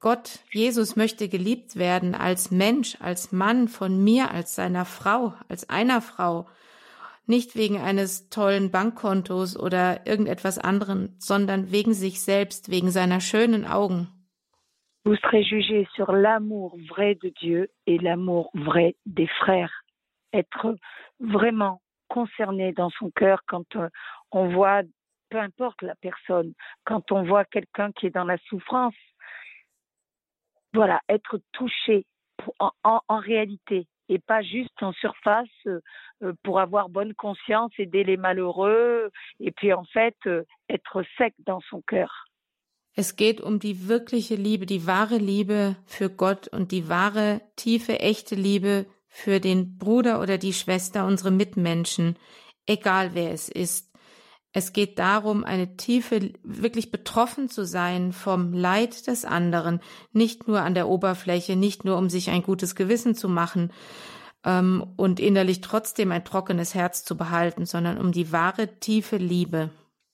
Gott, 0.00 0.40
Jesus 0.50 0.96
möchte 0.96 1.28
geliebt 1.28 1.76
werden 1.76 2.14
als 2.14 2.50
Mensch, 2.50 2.96
als 3.00 3.32
Mann 3.32 3.68
von 3.68 4.02
mir, 4.02 4.30
als 4.30 4.54
seiner 4.54 4.84
Frau, 4.84 5.34
als 5.48 5.70
einer 5.70 6.02
Frau 6.02 6.46
nicht 7.26 7.56
wegen 7.56 7.80
eines 7.80 8.28
tollen 8.28 8.70
Bankkontos 8.70 9.58
oder 9.58 10.06
irgendetwas 10.06 10.58
anderen, 10.58 11.14
sondern 11.18 11.72
wegen 11.72 11.94
sich 11.94 12.20
selbst, 12.20 12.70
wegen 12.70 12.90
seiner 12.90 13.20
schönen 13.20 13.66
Augen. 13.66 14.08
Vous 15.04 15.16
serez 15.16 15.44
jugés 15.44 15.86
sur 15.94 16.12
l'amour 16.12 16.78
vrai 16.88 17.14
de 17.16 17.28
Dieu 17.28 17.68
et 17.86 17.98
l'amour 17.98 18.50
vrai 18.54 18.96
des 19.04 19.28
frères. 19.28 19.82
Être 20.32 20.76
vraiment 21.20 21.82
concerné 22.08 22.72
dans 22.72 22.90
son 22.90 23.10
cœur 23.10 23.42
quand 23.46 23.76
euh, 23.76 23.88
on 24.30 24.48
voit, 24.48 24.82
peu 25.28 25.38
importe 25.38 25.82
la 25.82 25.94
personne, 25.96 26.54
quand 26.84 27.12
on 27.12 27.22
voit 27.22 27.44
quelqu'un 27.44 27.92
qui 27.92 28.06
est 28.06 28.14
dans 28.14 28.24
la 28.24 28.38
souffrance, 28.48 28.94
voilà, 30.72 31.00
être 31.08 31.38
touché 31.52 32.06
en, 32.58 32.70
en, 32.82 33.00
en 33.06 33.18
réalité 33.18 33.86
et 34.08 34.18
pas 34.18 34.42
juste 34.42 34.82
en 34.82 34.92
surface 34.92 35.48
euh, 35.66 35.80
pour 36.42 36.60
avoir 36.60 36.88
bonne 36.88 37.14
conscience, 37.14 37.72
aider 37.78 38.04
les 38.04 38.16
malheureux 38.16 39.10
et 39.40 39.52
puis 39.52 39.72
en 39.72 39.84
fait 39.84 40.16
euh, 40.26 40.44
être 40.68 41.02
sec 41.18 41.34
dans 41.46 41.60
son 41.70 41.82
cœur. 41.82 42.10
Es 42.96 43.16
geht 43.16 43.40
um 43.40 43.58
die 43.58 43.88
wirkliche 43.88 44.36
Liebe, 44.36 44.66
die 44.66 44.86
wahre 44.86 45.18
Liebe 45.18 45.76
für 45.84 46.08
Gott 46.08 46.46
und 46.48 46.70
die 46.70 46.88
wahre, 46.88 47.40
tiefe, 47.56 47.98
echte 47.98 48.36
Liebe 48.36 48.86
für 49.08 49.40
den 49.40 49.78
Bruder 49.78 50.20
oder 50.20 50.38
die 50.38 50.52
Schwester, 50.52 51.04
unsere 51.04 51.32
Mitmenschen, 51.32 52.16
egal 52.66 53.14
wer 53.14 53.32
es 53.32 53.48
ist. 53.48 53.92
Es 54.52 54.72
geht 54.72 55.00
darum, 55.00 55.42
eine 55.42 55.76
tiefe, 55.76 56.32
wirklich 56.44 56.92
betroffen 56.92 57.48
zu 57.48 57.66
sein 57.66 58.12
vom 58.12 58.52
Leid 58.52 59.08
des 59.08 59.24
anderen, 59.24 59.80
nicht 60.12 60.46
nur 60.46 60.60
an 60.60 60.74
der 60.74 60.88
Oberfläche, 60.88 61.56
nicht 61.56 61.84
nur 61.84 61.98
um 61.98 62.08
sich 62.08 62.30
ein 62.30 62.44
gutes 62.44 62.76
Gewissen 62.76 63.16
zu 63.16 63.28
machen 63.28 63.72
ähm, 64.44 64.84
und 64.96 65.20
innerlich 65.20 65.60
trotzdem 65.60 66.12
ein 66.12 66.24
trockenes 66.24 66.74
Herz 66.74 67.04
zu 67.04 67.16
behalten, 67.16 67.66
sondern 67.66 67.98
um 67.98 68.12
die 68.12 68.32
wahre, 68.32 68.78
tiefe 68.80 69.16
Liebe. 69.16 69.70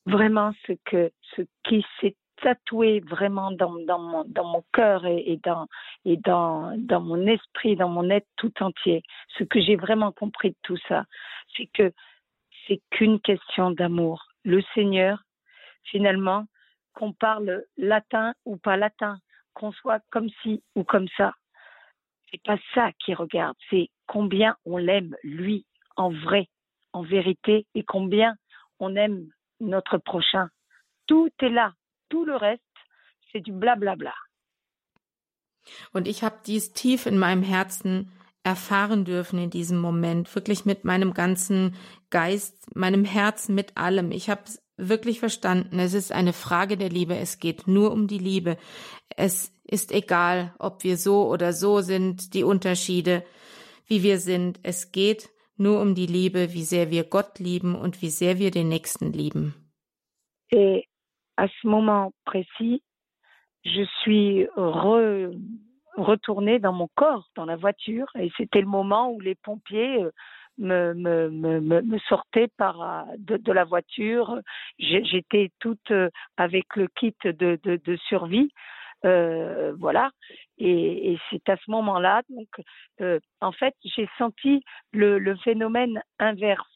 vraiment 0.06 0.52
ce 0.66 0.72
que 0.84 1.12
ce 1.36 1.42
qui 1.64 1.84
s'est 2.00 2.16
tatoué 2.42 3.00
vraiment 3.00 3.50
dans, 3.50 3.74
dans 3.84 3.98
mon 3.98 4.24
dans 4.24 4.44
mon 4.44 4.64
cœur 4.72 5.06
et, 5.06 5.32
et 5.32 5.36
dans 5.38 5.66
et 6.04 6.16
dans 6.16 6.74
dans 6.78 7.00
mon 7.00 7.26
esprit, 7.26 7.76
dans 7.76 7.88
mon 7.88 8.08
être 8.10 8.28
tout 8.36 8.52
entier. 8.62 9.02
Ce 9.38 9.44
que 9.44 9.60
j'ai 9.60 9.76
vraiment 9.76 10.12
compris 10.12 10.50
de 10.50 10.56
tout 10.62 10.78
ça, 10.88 11.04
c'est 11.56 11.68
que 11.72 11.92
c'est 12.66 12.80
qu'une 12.90 13.20
question 13.20 13.70
d'amour. 13.70 14.26
Le 14.44 14.62
Seigneur, 14.74 15.22
finalement, 15.84 16.46
qu'on 16.94 17.12
parle 17.12 17.64
latin 17.76 18.34
ou 18.44 18.56
pas 18.56 18.76
latin, 18.76 19.18
qu'on 19.54 19.72
soit 19.72 20.00
comme 20.10 20.30
ci 20.42 20.62
ou 20.74 20.84
comme 20.84 21.08
ça, 21.16 21.34
c'est 22.30 22.42
pas 22.42 22.58
ça 22.74 22.90
qui 23.04 23.12
regarde, 23.12 23.56
c'est 23.68 23.90
combien 24.10 24.56
on 24.64 24.76
l'aime 24.76 25.14
lui 25.22 25.64
en 25.96 26.10
vrai, 26.10 26.48
en 26.92 27.02
vérité, 27.02 27.66
et 27.76 27.84
combien 27.84 28.34
on 28.80 28.96
aime 28.96 29.28
notre 29.60 29.98
prochain. 29.98 30.48
Tout 31.06 31.30
est 31.40 31.48
là, 31.48 31.72
tout 32.08 32.24
le 32.24 32.34
reste, 32.34 32.62
c'est 33.30 33.40
du 33.40 33.52
blablabla. 33.52 34.14
Und 35.92 36.08
ich 36.08 36.24
habe 36.24 36.40
dies 36.44 36.72
tief 36.72 37.06
in 37.06 37.18
meinem 37.18 37.44
Herzen 37.44 38.10
erfahren 38.42 39.04
dürfen 39.04 39.38
in 39.38 39.50
diesem 39.50 39.78
Moment, 39.78 40.34
wirklich 40.34 40.64
mit 40.64 40.84
meinem 40.84 41.12
ganzen 41.14 41.76
Geist, 42.08 42.74
meinem 42.74 43.04
Herzen, 43.04 43.54
mit 43.54 43.76
allem. 43.76 44.10
Ich 44.10 44.28
habe 44.28 44.42
wirklich 44.76 45.20
verstanden, 45.20 45.78
es 45.78 45.94
ist 45.94 46.10
eine 46.10 46.32
Frage 46.32 46.76
der 46.76 46.88
Liebe, 46.88 47.16
es 47.16 47.38
geht 47.38 47.68
nur 47.68 47.92
um 47.92 48.08
die 48.08 48.18
Liebe. 48.18 48.56
Es 49.14 49.52
ist 49.64 49.92
egal, 49.92 50.54
ob 50.58 50.82
wir 50.82 50.96
so 50.96 51.28
oder 51.28 51.52
so 51.52 51.80
sind, 51.82 52.34
die 52.34 52.42
Unterschiede, 52.42 53.22
wie 53.90 54.02
wir 54.02 54.18
sind. 54.18 54.60
Es 54.62 54.92
geht 54.92 55.28
nur 55.56 55.80
um 55.82 55.94
die 55.94 56.06
Liebe, 56.06 56.54
wie 56.54 56.62
sehr 56.62 56.90
wir 56.90 57.04
Gott 57.04 57.38
lieben 57.38 57.74
und 57.74 58.00
wie 58.00 58.08
sehr 58.08 58.38
wir 58.38 58.50
den 58.50 58.68
Nächsten 58.68 59.12
lieben. 59.12 59.54
Et 60.52 60.84
à 61.36 61.46
ce 61.48 61.66
moment 61.66 62.12
précis, 62.24 62.82
je 63.62 63.84
suis 64.02 64.46
re, 64.56 65.30
retournée 65.96 66.58
dans 66.58 66.72
mon 66.72 66.88
corps, 66.94 67.28
dans 67.34 67.44
la 67.44 67.56
voiture, 67.56 68.08
et 68.18 68.30
c'était 68.36 68.60
le 68.60 68.66
moment 68.66 69.12
où 69.12 69.20
les 69.20 69.34
pompiers 69.34 70.02
euh, 70.02 70.10
me, 70.58 70.94
me, 70.94 71.60
me, 71.60 71.82
me 71.82 71.98
sortaient 72.08 72.50
par 72.56 72.82
euh, 72.82 73.02
de, 73.18 73.36
de 73.36 73.52
la 73.52 73.64
voiture. 73.64 74.40
J'étais 74.78 75.50
toute 75.58 75.90
euh, 75.90 76.10
avec 76.36 76.76
le 76.76 76.88
kit 76.88 77.14
de, 77.24 77.58
de, 77.62 77.80
de 77.84 77.96
survie. 78.08 78.50
Euh, 79.04 79.72
voilà. 79.78 80.10
Et, 80.60 81.18
c'est 81.30 81.48
à 81.48 81.56
ce 81.56 81.70
moment-là, 81.70 82.22
donc, 82.28 82.48
euh, 83.00 83.18
en 83.40 83.52
fait, 83.52 83.74
j'ai 83.82 84.08
senti 84.18 84.62
le, 84.92 85.34
phénomène 85.36 86.02
inverse 86.18 86.66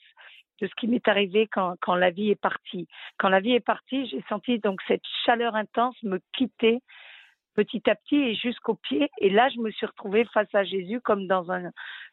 de 0.60 0.66
ce 0.66 0.72
qui 0.76 0.88
m'est 0.88 1.06
arrivé 1.06 1.48
quand, 1.48 1.94
la 1.94 2.10
vie 2.10 2.30
est 2.30 2.40
partie. 2.40 2.88
Quand 3.18 3.28
la 3.28 3.40
vie 3.40 3.52
est 3.52 3.60
partie, 3.60 4.06
j'ai 4.06 4.24
senti 4.28 4.58
donc 4.58 4.80
cette 4.88 5.02
chaleur 5.26 5.54
intense 5.54 5.96
me 6.02 6.20
quitter 6.36 6.80
petit 7.54 7.88
à 7.88 7.94
petit 7.94 8.16
et 8.16 8.34
jusqu'aux 8.34 8.74
pieds. 8.74 9.08
Et 9.18 9.30
là, 9.30 9.48
je 9.54 9.60
me 9.60 9.70
suis 9.70 9.86
retrouvée 9.86 10.24
face 10.32 10.52
à 10.54 10.64
Jésus 10.64 11.00
comme 11.00 11.26
dans 11.26 11.52
un, 11.52 11.70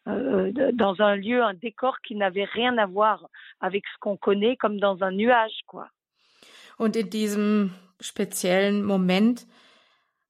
euh, 0.07 0.51
dans 0.73 1.01
un 1.01 1.15
lieu, 1.15 1.41
un 1.41 1.53
décor 1.53 1.99
qui 2.01 2.15
n'avait 2.15 2.45
rien 2.45 2.77
à 2.77 2.85
voir 2.85 3.25
avec 3.59 3.83
ce 3.87 3.97
qu'on 3.99 4.17
connaît, 4.17 4.55
comme 4.57 4.79
dans 4.79 5.01
un 5.03 5.11
nuage, 5.11 5.59
quoi. 5.65 5.87
Und 6.79 6.97
in 6.97 7.09
diesem 7.09 7.71
speziellen 7.99 8.81
Moment 8.81 9.45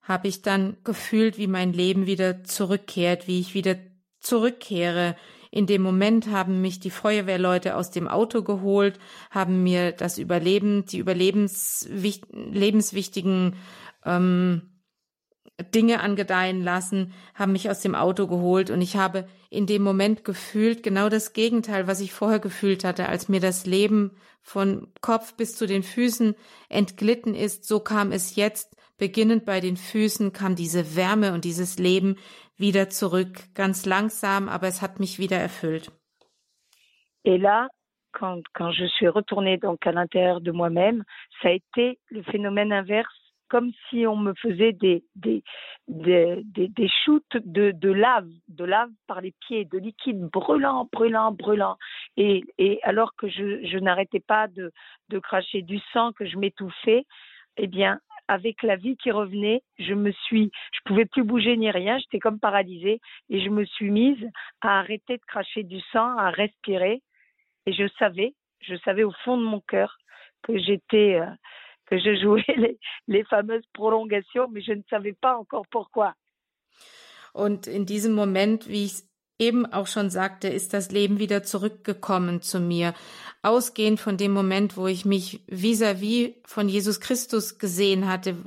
habe 0.01 0.27
ich 0.27 0.41
dann 0.41 0.77
gefühlt, 0.83 1.37
wie 1.37 1.47
mein 1.47 1.73
Leben 1.73 2.05
wieder 2.05 2.43
zurückkehrt, 2.43 3.27
wie 3.27 3.39
ich 3.39 3.53
wieder 3.53 3.77
zurückkehre. 4.19 5.15
In 5.51 5.67
dem 5.67 5.81
Moment 5.81 6.27
haben 6.27 6.61
mich 6.61 6.79
die 6.79 6.91
Feuerwehrleute 6.91 7.75
aus 7.75 7.91
dem 7.91 8.07
Auto 8.07 8.41
geholt, 8.41 8.99
haben 9.29 9.63
mir 9.63 9.91
das 9.91 10.17
Überleben, 10.17 10.85
die 10.85 10.99
überlebenswichtigen 10.99 13.57
ähm, 14.05 14.61
Dinge 15.75 15.99
angedeihen 15.99 16.63
lassen, 16.63 17.13
haben 17.35 17.51
mich 17.51 17.69
aus 17.69 17.81
dem 17.81 17.95
Auto 17.95 18.27
geholt 18.27 18.69
und 18.69 18.81
ich 18.81 18.95
habe 18.95 19.27
in 19.49 19.67
dem 19.67 19.83
Moment 19.83 20.23
gefühlt 20.23 20.83
genau 20.83 21.09
das 21.09 21.33
Gegenteil, 21.33 21.87
was 21.87 21.99
ich 21.99 22.13
vorher 22.13 22.39
gefühlt 22.39 22.83
hatte, 22.83 23.09
als 23.09 23.29
mir 23.29 23.39
das 23.39 23.65
Leben 23.65 24.11
von 24.41 24.87
Kopf 25.01 25.35
bis 25.35 25.55
zu 25.55 25.67
den 25.67 25.83
Füßen 25.83 26.35
entglitten 26.69 27.35
ist, 27.35 27.65
so 27.65 27.79
kam 27.79 28.11
es 28.11 28.35
jetzt, 28.35 28.75
beginnend 29.01 29.45
bei 29.45 29.59
den 29.59 29.77
Füßen 29.77 30.31
kam 30.31 30.55
diese 30.55 30.95
Wärme 30.95 31.33
und 31.33 31.43
dieses 31.43 31.79
Leben 31.79 32.17
wieder 32.55 32.87
zurück, 32.89 33.33
ganz 33.55 33.87
langsam, 33.87 34.47
aber 34.47 34.67
es 34.67 34.83
hat 34.83 34.99
mich 34.99 35.17
wieder 35.17 35.37
erfüllt. 35.37 35.91
Et 37.23 37.39
là, 37.39 37.67
quand, 38.13 38.43
je 38.71 38.85
suis 38.95 39.07
retournée 39.07 39.57
donc 39.57 39.87
à 39.87 39.91
l'intérieur 39.91 40.39
de 40.39 40.51
moi-même, 40.51 41.03
ça 41.41 41.49
a 41.49 41.51
été 41.51 41.97
le 42.09 42.21
phénomène 42.23 42.71
inverse 42.71 43.17
comme 43.49 43.71
si 43.89 44.05
on 44.07 44.15
me 44.15 44.33
faisait 44.35 44.71
des, 44.71 45.03
des, 45.15 45.43
de, 45.87 46.43
lave, 47.91 48.29
de 48.47 48.63
lave 48.63 48.89
par 49.07 49.19
les 49.19 49.33
pieds, 49.41 49.65
de 49.65 49.77
liquide 49.77 50.21
brûlant, 50.31 50.87
brûlant, 50.93 51.31
brûlant. 51.33 51.75
Et, 52.15 52.45
alors 52.83 53.13
que 53.17 53.27
je, 53.27 53.77
n'arrêtais 53.79 54.21
pas 54.21 54.47
de 54.47 55.19
cracher 55.19 55.63
du 55.63 55.79
sang, 55.91 56.13
que 56.13 56.25
je 56.25 56.37
m'étouffais, 56.37 57.05
eh 57.57 57.67
bien, 57.67 57.99
avec 58.31 58.63
la 58.63 58.77
vie 58.77 58.95
qui 58.95 59.11
revenait, 59.11 59.61
je 59.77 59.93
me 59.93 60.13
suis, 60.13 60.51
je 60.71 60.79
pouvais 60.85 61.03
plus 61.03 61.25
bouger 61.25 61.57
ni 61.57 61.69
rien, 61.69 61.97
j'étais 61.99 62.19
comme 62.19 62.39
paralysée 62.39 63.01
et 63.29 63.43
je 63.43 63.49
me 63.49 63.65
suis 63.65 63.91
mise 63.91 64.25
à 64.61 64.79
arrêter 64.79 65.17
de 65.17 65.25
cracher 65.27 65.63
du 65.63 65.81
sang, 65.91 66.17
à 66.17 66.29
respirer. 66.29 67.01
Et 67.65 67.73
je 67.73 67.85
savais, 67.99 68.33
je 68.61 68.75
savais 68.85 69.03
au 69.03 69.11
fond 69.25 69.37
de 69.37 69.43
mon 69.43 69.59
cœur 69.59 69.97
que 70.43 70.57
j'étais, 70.57 71.19
euh, 71.19 71.25
que 71.87 71.97
je 71.99 72.15
jouais 72.21 72.77
les, 73.09 73.23
fameuses 73.25 73.67
prolongations, 73.73 74.47
mais 74.49 74.61
je 74.61 74.71
ne 74.71 74.81
savais 74.89 75.13
pas 75.19 75.35
encore 75.35 75.65
pourquoi. 75.69 76.13
Moment, 77.35 78.57
eben 79.41 79.65
auch 79.65 79.87
schon 79.87 80.09
sagte, 80.09 80.47
ist 80.47 80.73
das 80.73 80.91
Leben 80.91 81.19
wieder 81.19 81.43
zurückgekommen 81.43 82.41
zu 82.41 82.59
mir. 82.59 82.93
Ausgehend 83.41 83.99
von 83.99 84.17
dem 84.17 84.31
Moment, 84.31 84.77
wo 84.77 84.85
ich 84.85 85.03
mich 85.03 85.43
vis-à-vis 85.47 86.27
-vis 86.27 86.33
von 86.45 86.69
Jesus 86.69 86.99
Christus 86.99 87.57
gesehen 87.57 88.07
hatte, 88.07 88.37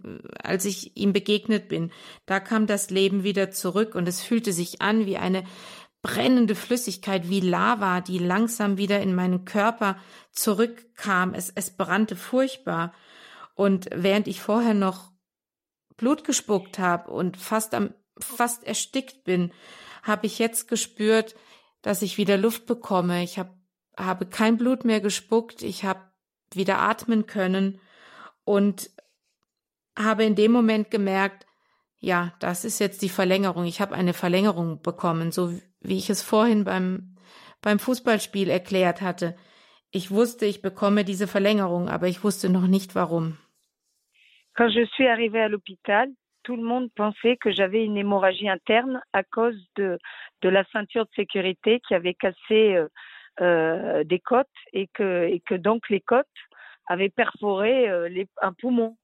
als 0.42 0.64
ich 0.64 0.96
ihm 0.96 1.12
begegnet 1.12 1.68
bin, 1.68 1.90
da 2.26 2.38
kam 2.38 2.68
das 2.68 2.90
Leben 2.90 3.24
wieder 3.24 3.50
zurück 3.50 3.96
und 3.96 4.06
es 4.06 4.22
fühlte 4.22 4.52
sich 4.52 4.80
an 4.80 5.04
wie 5.04 5.16
eine 5.16 5.44
brennende 6.00 6.54
Flüssigkeit, 6.54 7.28
wie 7.28 7.40
Lava, 7.40 8.00
die 8.00 8.18
langsam 8.18 8.76
wieder 8.76 9.00
in 9.00 9.14
meinen 9.14 9.44
Körper 9.44 9.96
zurückkam. 10.30 11.34
Es, 11.34 11.50
es 11.54 11.70
brannte 11.76 12.14
furchtbar. 12.14 12.92
Und 13.54 13.88
während 13.92 14.28
ich 14.28 14.40
vorher 14.40 14.74
noch 14.74 15.10
Blut 15.96 16.22
gespuckt 16.22 16.78
habe 16.78 17.10
und 17.10 17.36
fast 17.36 17.74
am 17.74 17.94
fast 18.18 18.64
erstickt 18.64 19.24
bin, 19.24 19.52
habe 20.04 20.26
ich 20.26 20.38
jetzt 20.38 20.68
gespürt, 20.68 21.34
dass 21.82 22.02
ich 22.02 22.18
wieder 22.18 22.36
Luft 22.36 22.66
bekomme. 22.66 23.24
Ich 23.24 23.38
hab, 23.38 23.54
habe 23.96 24.26
kein 24.26 24.56
Blut 24.56 24.84
mehr 24.84 25.00
gespuckt, 25.00 25.62
ich 25.62 25.84
habe 25.84 26.00
wieder 26.52 26.78
atmen 26.78 27.26
können 27.26 27.80
und 28.44 28.90
habe 29.98 30.24
in 30.24 30.34
dem 30.34 30.52
Moment 30.52 30.90
gemerkt, 30.90 31.46
ja, 31.98 32.34
das 32.38 32.64
ist 32.64 32.80
jetzt 32.80 33.00
die 33.00 33.08
Verlängerung. 33.08 33.64
Ich 33.64 33.80
habe 33.80 33.94
eine 33.94 34.12
Verlängerung 34.12 34.82
bekommen, 34.82 35.32
so 35.32 35.52
wie 35.80 35.96
ich 35.96 36.10
es 36.10 36.22
vorhin 36.22 36.64
beim, 36.64 37.16
beim 37.62 37.78
Fußballspiel 37.78 38.50
erklärt 38.50 39.00
hatte. 39.00 39.36
Ich 39.90 40.10
wusste, 40.10 40.44
ich 40.44 40.60
bekomme 40.60 41.04
diese 41.04 41.26
Verlängerung, 41.26 41.88
aber 41.88 42.08
ich 42.08 42.22
wusste 42.22 42.50
noch 42.50 42.66
nicht 42.66 42.94
warum. 42.94 43.38
Quand 44.54 44.70
je 44.70 44.86
suis 44.94 45.08
arrivée 45.08 45.40
à 45.40 45.48
l'hôpital, 45.48 46.06
tout 46.44 46.56
le 46.56 46.62
monde 46.62 46.90
pensait 46.94 47.36
que 47.36 47.50
j'avais 47.50 47.84
une 47.84 47.96
hémorragie 47.96 48.48
interne 48.48 49.00
à 49.12 49.24
cause 49.24 49.58
de, 49.76 49.98
de 50.42 50.48
la 50.48 50.64
ceinture 50.72 51.06
de 51.06 51.14
sécurité 51.16 51.80
qui 51.80 51.94
avait 51.94 52.14
cassé 52.14 52.76
euh, 52.76 52.88
euh, 53.40 54.04
des 54.04 54.20
côtes 54.20 54.46
et 54.72 54.86
que, 54.86 55.26
et 55.26 55.40
que 55.40 55.54
donc 55.54 55.88
les 55.88 56.00
côtes 56.00 56.26
avaient 56.86 57.08
perforé 57.08 57.88
euh, 57.88 58.08
les, 58.08 58.28
un 58.42 58.52
poumon. 58.52 58.96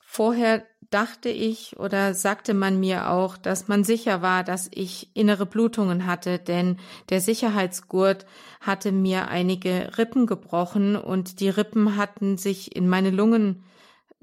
Vorher 0.00 0.62
dachte 0.90 1.28
ich 1.28 1.78
oder 1.78 2.14
sagte 2.14 2.54
man 2.54 2.80
mir 2.80 3.10
auch, 3.10 3.36
dass 3.36 3.68
man 3.68 3.84
sicher 3.84 4.22
war, 4.22 4.44
dass 4.44 4.70
ich 4.72 5.14
innere 5.14 5.46
Blutungen 5.46 6.06
hatte, 6.06 6.38
denn 6.38 6.78
der 7.10 7.20
Sicherheitsgurt 7.20 8.24
hatte 8.60 8.92
mir 8.92 9.28
einige 9.28 9.98
Rippen 9.98 10.26
gebrochen 10.26 10.96
und 10.96 11.40
die 11.40 11.50
Rippen 11.50 11.96
hatten 11.96 12.38
sich 12.38 12.74
in 12.74 12.88
meine 12.88 13.10
Lungen 13.10 13.62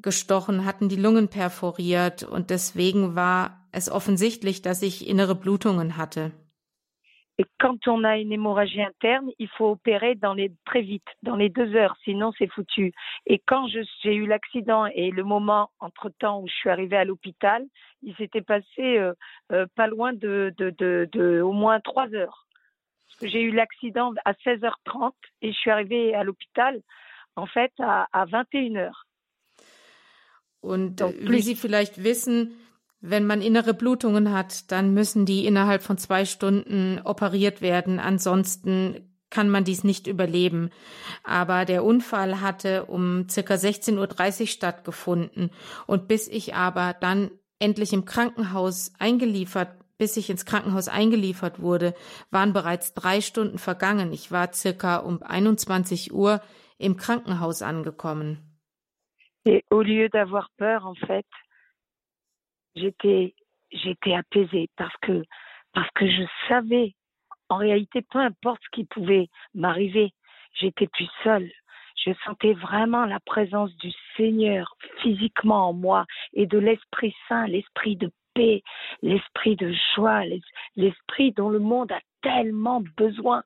gestochen, 0.04 0.66
hatten 0.66 0.90
die 0.90 0.96
Lungen 0.96 1.30
perforiert 1.30 2.24
und 2.24 2.50
deswegen 2.50 3.16
war 3.16 3.66
es 3.72 3.90
offensichtlich, 3.90 4.62
dass 4.62 4.82
ich 4.82 5.08
innere 5.08 5.36
Blutungen 5.36 5.98
hatte. 5.98 6.32
Et 7.40 7.48
quand 7.60 7.88
on 7.88 8.04
a 8.04 8.18
une 8.18 8.32
hémorragie 8.32 8.84
interne, 8.84 9.32
il 9.40 9.48
faut 9.48 9.72
opérer 9.72 10.14
dans 10.14 10.36
les 10.36 10.52
très 10.66 10.82
vite, 10.82 11.08
dans 11.24 11.36
les 11.36 11.50
deux 11.50 11.76
heures, 11.76 11.96
sinon 12.04 12.32
c'est 12.38 12.48
foutu. 12.48 12.94
Et 13.26 13.40
quand 13.40 13.68
j'ai 13.68 14.14
eu 14.14 14.28
l'accident 14.28 14.86
et 14.86 15.10
le 15.10 15.24
moment 15.24 15.72
entre 15.80 16.10
temps 16.10 16.42
où 16.42 16.48
je 16.48 16.54
suis 16.54 16.70
arrivée 16.70 16.98
à 16.98 17.06
l'hôpital, 17.06 17.66
il 18.04 18.16
s'était 18.18 18.44
passé 18.44 19.00
euh, 19.00 19.14
euh, 19.52 19.66
pas 19.76 19.88
loin 19.88 20.14
de, 20.14 21.42
au 21.42 21.54
moins 21.54 21.80
trois 21.80 22.14
heures. 22.14 22.46
j'ai 23.24 23.42
eu 23.42 23.52
l'accident 23.52 24.14
à 24.26 24.34
16h30 24.34 25.14
et 25.42 25.52
je 25.52 25.58
suis 25.58 25.72
arrivée 25.72 26.14
à 26.14 26.24
l'hôpital 26.24 26.82
en 27.36 27.48
fait 27.48 27.74
à 27.80 28.26
21h. 28.28 28.92
Und 30.64 31.02
Donc, 31.02 31.16
wie 31.20 31.42
Sie 31.42 31.56
vielleicht 31.56 32.06
wissen, 32.06 32.54
wenn 33.02 33.26
man 33.26 33.42
innere 33.42 33.74
Blutungen 33.74 34.32
hat, 34.32 34.72
dann 34.72 34.94
müssen 34.94 35.26
die 35.26 35.46
innerhalb 35.46 35.84
von 35.84 35.98
zwei 35.98 36.24
Stunden 36.24 37.02
operiert 37.04 37.62
werden. 37.62 38.00
Ansonsten 38.00 39.14
kann 39.30 39.50
man 39.50 39.66
dies 39.66 39.84
nicht 39.84 40.08
überleben. 40.08 40.70
Aber 41.26 41.66
der 41.66 41.84
Unfall 41.84 42.40
hatte 42.40 42.86
um 42.86 43.28
circa 43.28 43.56
16.30 43.56 44.42
Uhr 44.42 44.48
stattgefunden. 44.48 45.50
Und 45.86 46.08
bis 46.08 46.30
ich 46.30 46.56
aber 46.56 46.96
dann 46.98 47.32
endlich 47.60 47.92
im 47.92 48.06
Krankenhaus 48.06 48.94
eingeliefert, 49.00 49.76
bis 49.98 50.16
ich 50.16 50.30
ins 50.30 50.46
Krankenhaus 50.46 50.88
eingeliefert 50.88 51.62
wurde, 51.62 51.94
waren 52.32 52.54
bereits 52.54 52.94
drei 52.94 53.20
Stunden 53.20 53.58
vergangen. 53.58 54.14
Ich 54.14 54.32
war 54.32 54.54
circa 54.54 54.98
um 54.98 55.22
21 55.22 56.14
Uhr 56.14 56.42
im 56.78 56.96
Krankenhaus 56.96 57.62
angekommen. 57.62 58.53
Et 59.46 59.64
au 59.72 59.82
lieu 59.82 60.10
d'avoir 60.10 60.50
peur, 60.58 60.86
en 60.86 60.96
fait, 60.96 61.26
j'étais, 62.76 63.34
j'étais 63.72 64.14
apaisée 64.14 64.70
parce 64.78 64.96
que, 65.02 65.24
parce 65.74 65.90
que 65.92 66.10
je 66.10 66.24
savais, 66.48 66.94
en 67.50 67.58
réalité, 67.58 68.02
peu 68.02 68.20
importe 68.20 68.62
ce 68.64 68.70
qui 68.72 68.86
pouvait 68.86 69.28
m'arriver, 69.54 70.14
j'étais 70.54 70.88
plus 70.88 71.10
seule. 71.24 71.52
Je 72.06 72.12
sentais 72.26 72.54
vraiment 72.54 73.06
la 73.06 73.20
présence 73.20 73.76
du 73.78 73.92
Seigneur 74.18 74.76
physiquement 75.02 75.70
en 75.70 75.74
moi 75.74 76.06
et 76.34 76.48
de 76.48 76.58
l'Esprit 76.58 77.16
Saint, 77.28 77.48
l'Esprit 77.48 77.96
de 77.96 78.12
paix, 78.34 78.64
l'Esprit 79.02 79.56
de 79.56 79.74
joie, 79.96 80.24
l'Esprit 80.76 81.32
dont 81.34 81.50
le 81.50 81.60
monde 81.60 81.92
a 81.92 82.00
tellement 82.22 82.82
besoin 82.98 83.44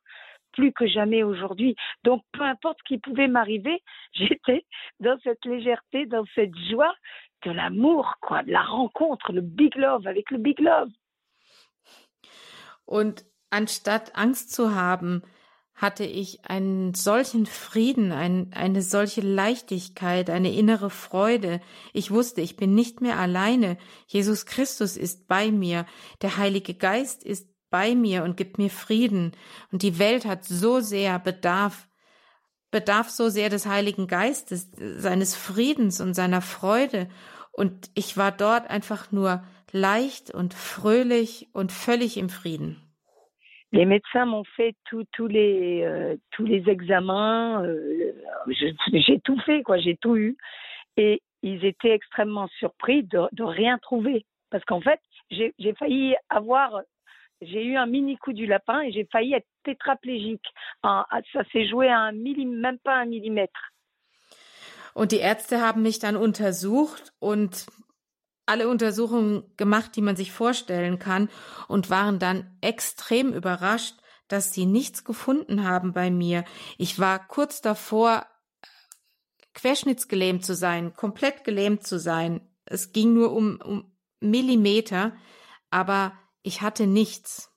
plus 0.57 0.73
que 0.73 0.87
jamais 0.87 1.23
aujourd'hui. 1.23 1.75
Donc, 2.03 2.23
peu 2.33 2.41
importe 2.41 2.79
ce 2.79 2.95
qui 2.95 2.97
pouvait 2.97 3.27
m'arriver, 3.27 3.81
j'étais 4.13 4.65
dans 4.99 5.17
cette 5.23 5.45
légèreté, 5.45 6.05
dans 6.07 6.25
cette 6.35 6.55
joie 6.69 6.93
de 7.45 7.51
l'amour, 7.51 8.15
quoi, 8.21 8.43
de 8.43 8.51
la 8.51 8.63
rencontre, 8.63 9.31
le 9.31 9.41
big 9.41 9.75
love 9.75 10.07
avec 10.07 10.31
le 10.31 10.39
big 10.39 10.59
love. 10.59 10.91
Und 12.85 13.25
anstatt 13.51 14.15
Angst 14.15 14.53
zu 14.53 14.73
haben, 14.73 15.21
hatte 15.75 16.05
ich 16.05 16.43
einen 16.45 16.95
solchen 16.95 17.45
Frieden, 17.45 18.11
ein, 18.11 18.51
eine 18.55 18.81
solche 18.81 19.21
Leichtigkeit, 19.21 20.31
eine 20.31 20.51
innere 20.51 20.89
Freude. 20.89 21.61
Ich 21.93 22.09
wusste, 22.09 22.41
ich 22.41 22.57
bin 22.57 22.73
nicht 22.73 22.99
mehr 23.01 23.19
alleine. 23.19 23.77
Jesus 24.07 24.47
Christus 24.47 24.97
ist 24.97 25.27
bei 25.27 25.51
mir. 25.51 25.85
Der 26.23 26.37
Heilige 26.37 26.73
Geist 26.73 27.23
ist 27.23 27.47
bei 27.69 27.95
mir 27.95 28.23
und 28.23 28.37
gibt 28.37 28.57
mir 28.57 28.69
Frieden. 28.69 29.31
Und 29.71 29.83
die 29.83 29.99
Welt 29.99 30.25
hat 30.25 30.45
so 30.45 30.79
sehr 30.79 31.19
Bedarf, 31.19 31.87
bedarf 32.71 33.09
so 33.09 33.29
sehr 33.29 33.49
des 33.49 33.65
Heiligen 33.65 34.07
Geistes, 34.07 34.71
seines 34.75 35.35
Friedens 35.35 36.01
und 36.01 36.13
seiner 36.13 36.41
Freude. 36.41 37.09
Und 37.51 37.89
ich 37.95 38.17
war 38.17 38.31
dort 38.31 38.69
einfach 38.69 39.11
nur 39.11 39.43
leicht 39.71 40.33
und 40.33 40.53
fröhlich 40.53 41.47
und 41.53 41.71
völlig 41.71 42.17
im 42.17 42.29
Frieden. 42.29 42.81
Les 43.71 43.85
médecins 43.85 44.25
m'ont 44.25 44.45
fait 44.55 44.75
tous 44.85 45.27
les 45.27 45.83
euh, 45.83 46.15
tous 46.31 46.45
les 46.45 46.69
examens, 46.69 47.61
euh, 47.65 48.13
j'ai 48.47 49.19
tout 49.19 49.37
fait 49.41 49.61
quoi, 49.61 49.77
j'ai 49.77 49.97
tout 49.97 50.15
eu 50.15 50.37
et 50.95 51.21
ils 51.41 51.65
étaient 51.65 51.91
extrêmement 51.91 52.47
surpris 52.59 53.03
de, 53.03 53.27
de 53.33 53.43
rien 53.43 53.77
trouver 53.79 54.25
parce 54.51 54.63
qu'en 54.63 54.79
fait 54.79 55.01
j'ai 55.29 55.73
failli 55.77 56.15
avoir 56.29 56.81
j'ai 57.41 57.63
eu 57.65 57.75
un 57.77 57.85
mini 57.85 58.17
coup 58.17 58.33
du 58.33 58.45
lapin 58.45 58.81
et 58.81 58.91
j'ai 58.91 59.07
failli 59.11 59.33
être 59.33 59.47
tétraplégique. 59.63 60.45
Ça 60.83 61.43
s'est 61.51 61.67
joué 61.67 61.87
à 61.89 61.99
un 61.99 62.11
Millim, 62.11 62.59
même 62.59 62.79
pas 62.79 62.95
un 62.95 63.05
Millimètre. 63.05 63.71
Und 64.93 65.11
die 65.11 65.19
Ärzte 65.19 65.61
haben 65.61 65.83
mich 65.83 65.99
dann 65.99 66.15
untersucht 66.15 67.13
und 67.19 67.67
alle 68.47 68.67
Untersuchungen 68.67 69.43
gemacht, 69.55 69.95
die 69.95 70.01
man 70.01 70.15
sich 70.15 70.31
vorstellen 70.31 70.97
kann 70.97 71.29
und 71.67 71.91
waren 71.91 72.17
dann 72.17 72.57
extrem 72.61 73.31
überrascht, 73.33 73.95
dass 74.27 74.53
sie 74.53 74.65
nichts 74.65 75.03
gefunden 75.03 75.63
haben 75.63 75.93
bei 75.93 76.09
mir. 76.09 76.45
Ich 76.77 76.97
war 76.97 77.27
kurz 77.27 77.61
davor, 77.61 78.25
querschnittsgelähmt 79.53 80.43
zu 80.43 80.55
sein, 80.55 80.95
komplett 80.95 81.43
gelähmt 81.43 81.85
zu 81.85 81.99
sein. 81.99 82.41
Es 82.65 82.91
ging 82.91 83.13
nur 83.13 83.33
um, 83.33 83.59
um 83.63 83.91
Millimeter, 84.19 85.15
aber 85.69 86.13
Ich 86.43 86.61
hatte 86.61 86.87
nichts. 86.87 87.51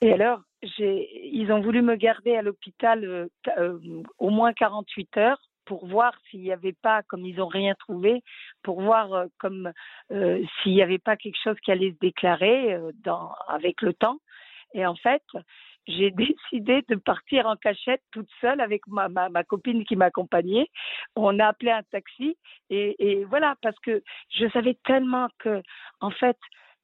Et 0.00 0.12
alors, 0.12 0.40
ils 0.78 1.50
ont 1.50 1.60
voulu 1.60 1.82
me 1.82 1.96
garder 1.96 2.36
à 2.36 2.42
l'hôpital 2.42 3.04
euh, 3.04 3.26
euh, 3.58 3.78
au 4.18 4.30
moins 4.30 4.52
48 4.52 5.16
heures 5.16 5.40
pour 5.64 5.86
voir 5.86 6.12
s'il 6.28 6.42
n'y 6.42 6.52
avait 6.52 6.74
pas, 6.82 7.02
comme 7.04 7.24
ils 7.24 7.36
n'ont 7.36 7.46
rien 7.46 7.74
trouvé, 7.78 8.22
pour 8.62 8.82
voir 8.82 9.14
euh, 9.14 9.26
comme 9.38 9.72
s'il 10.10 10.72
n'y 10.72 10.82
avait 10.82 10.98
pas 10.98 11.16
quelque 11.16 11.38
chose 11.42 11.56
qui 11.64 11.72
allait 11.72 11.92
se 11.92 11.98
déclarer 12.00 12.78
avec 13.48 13.80
le 13.80 13.94
temps. 13.94 14.18
Et 14.74 14.84
en 14.84 14.94
fait, 14.94 15.22
j'ai 15.86 16.10
décidé 16.50 16.82
de 16.88 16.96
partir 16.96 17.46
en 17.46 17.56
cachette 17.56 18.02
toute 18.10 18.28
seule 18.40 18.60
avec 18.60 18.82
ma, 18.86 19.08
copine 19.44 19.84
qui 19.84 19.96
m'accompagnait. 19.96 20.68
On 21.16 21.38
a 21.38 21.46
appelé 21.46 21.70
un 21.70 21.82
taxi 21.84 22.36
et, 22.70 23.24
voilà 23.24 23.54
parce 23.62 23.78
que 23.80 24.02
je 24.30 24.48
savais 24.50 24.76
tellement 24.84 25.28
que 25.38 25.62
en 26.00 26.10
fait 26.10 26.36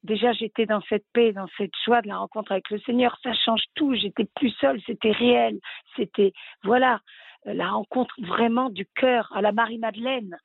déjà 0.02 0.32
j'étais 0.32 0.66
dans 0.66 0.80
cette 0.88 1.04
paix, 1.12 1.32
dans 1.32 1.48
cette 1.56 1.72
joie 1.84 2.02
de 2.02 2.08
la 2.08 2.18
rencontre 2.18 2.52
avec 2.52 2.70
le 2.70 2.78
Seigneur. 2.80 3.18
Ça 3.22 3.32
change 3.34 3.62
tout. 3.74 3.94
J'étais 3.94 4.26
plus 4.36 4.50
seule, 4.60 4.80
c'était 4.86 5.12
réel. 5.12 5.58
C'était, 5.96 6.32
voilà, 6.64 7.00
la 7.44 7.70
rencontre 7.70 8.14
vraiment 8.18 8.70
du 8.70 8.86
cœur 8.86 9.30
à 9.34 9.40
la 9.40 9.52
Marie-Madeleine. 9.52 10.36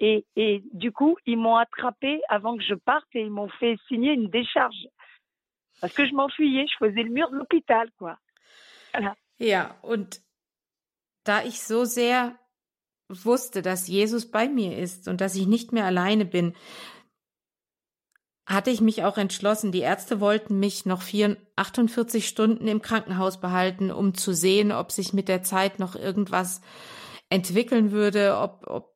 Et, 0.00 0.24
et 0.36 0.62
du 0.72 0.92
coup, 0.92 1.16
ils 1.26 1.38
m'ont 1.38 1.56
attrapé 1.56 2.20
avant 2.28 2.56
que 2.56 2.64
je 2.64 2.74
parte 2.74 3.06
et 3.14 3.20
ils 3.20 3.30
m'ont 3.30 3.48
fait 3.48 3.76
signer 3.88 4.12
une 4.12 4.28
décharge. 4.28 4.88
Parce 5.80 5.92
que 5.92 6.06
je 6.06 6.14
m'enfuyais, 6.14 6.66
je 6.66 6.86
faisais 6.86 7.02
le 7.02 7.10
mur 7.10 7.30
de 7.30 7.36
l'hôpital, 7.36 7.90
quoi. 7.98 8.16
Voilà. 8.92 9.16
Ja, 9.38 9.76
und 9.82 10.20
da 11.24 11.42
ich 11.42 11.60
so 11.60 11.84
sehr 11.84 12.38
wusste, 13.08 13.60
dass 13.60 13.88
Jesus 13.88 14.30
bei 14.30 14.48
mir 14.48 14.78
ist 14.78 15.08
und 15.08 15.20
dass 15.20 15.34
ich 15.34 15.46
nicht 15.46 15.72
mehr 15.72 15.84
alleine 15.84 16.24
bin, 16.24 16.54
hatte 18.46 18.70
ich 18.70 18.80
mich 18.80 19.04
auch 19.04 19.16
entschlossen. 19.16 19.72
Die 19.72 19.80
Ärzte 19.80 20.20
wollten 20.20 20.58
mich 20.58 20.84
noch 20.84 21.02
48 21.56 22.28
Stunden 22.28 22.68
im 22.68 22.82
Krankenhaus 22.82 23.40
behalten, 23.40 23.90
um 23.90 24.14
zu 24.14 24.34
sehen, 24.34 24.72
ob 24.72 24.92
sich 24.92 25.12
mit 25.12 25.28
der 25.28 25.42
Zeit 25.42 25.78
noch 25.78 25.96
irgendwas 25.96 26.60
entwickeln 27.30 27.90
würde, 27.90 28.36
ob, 28.38 28.64
ob 28.66 28.94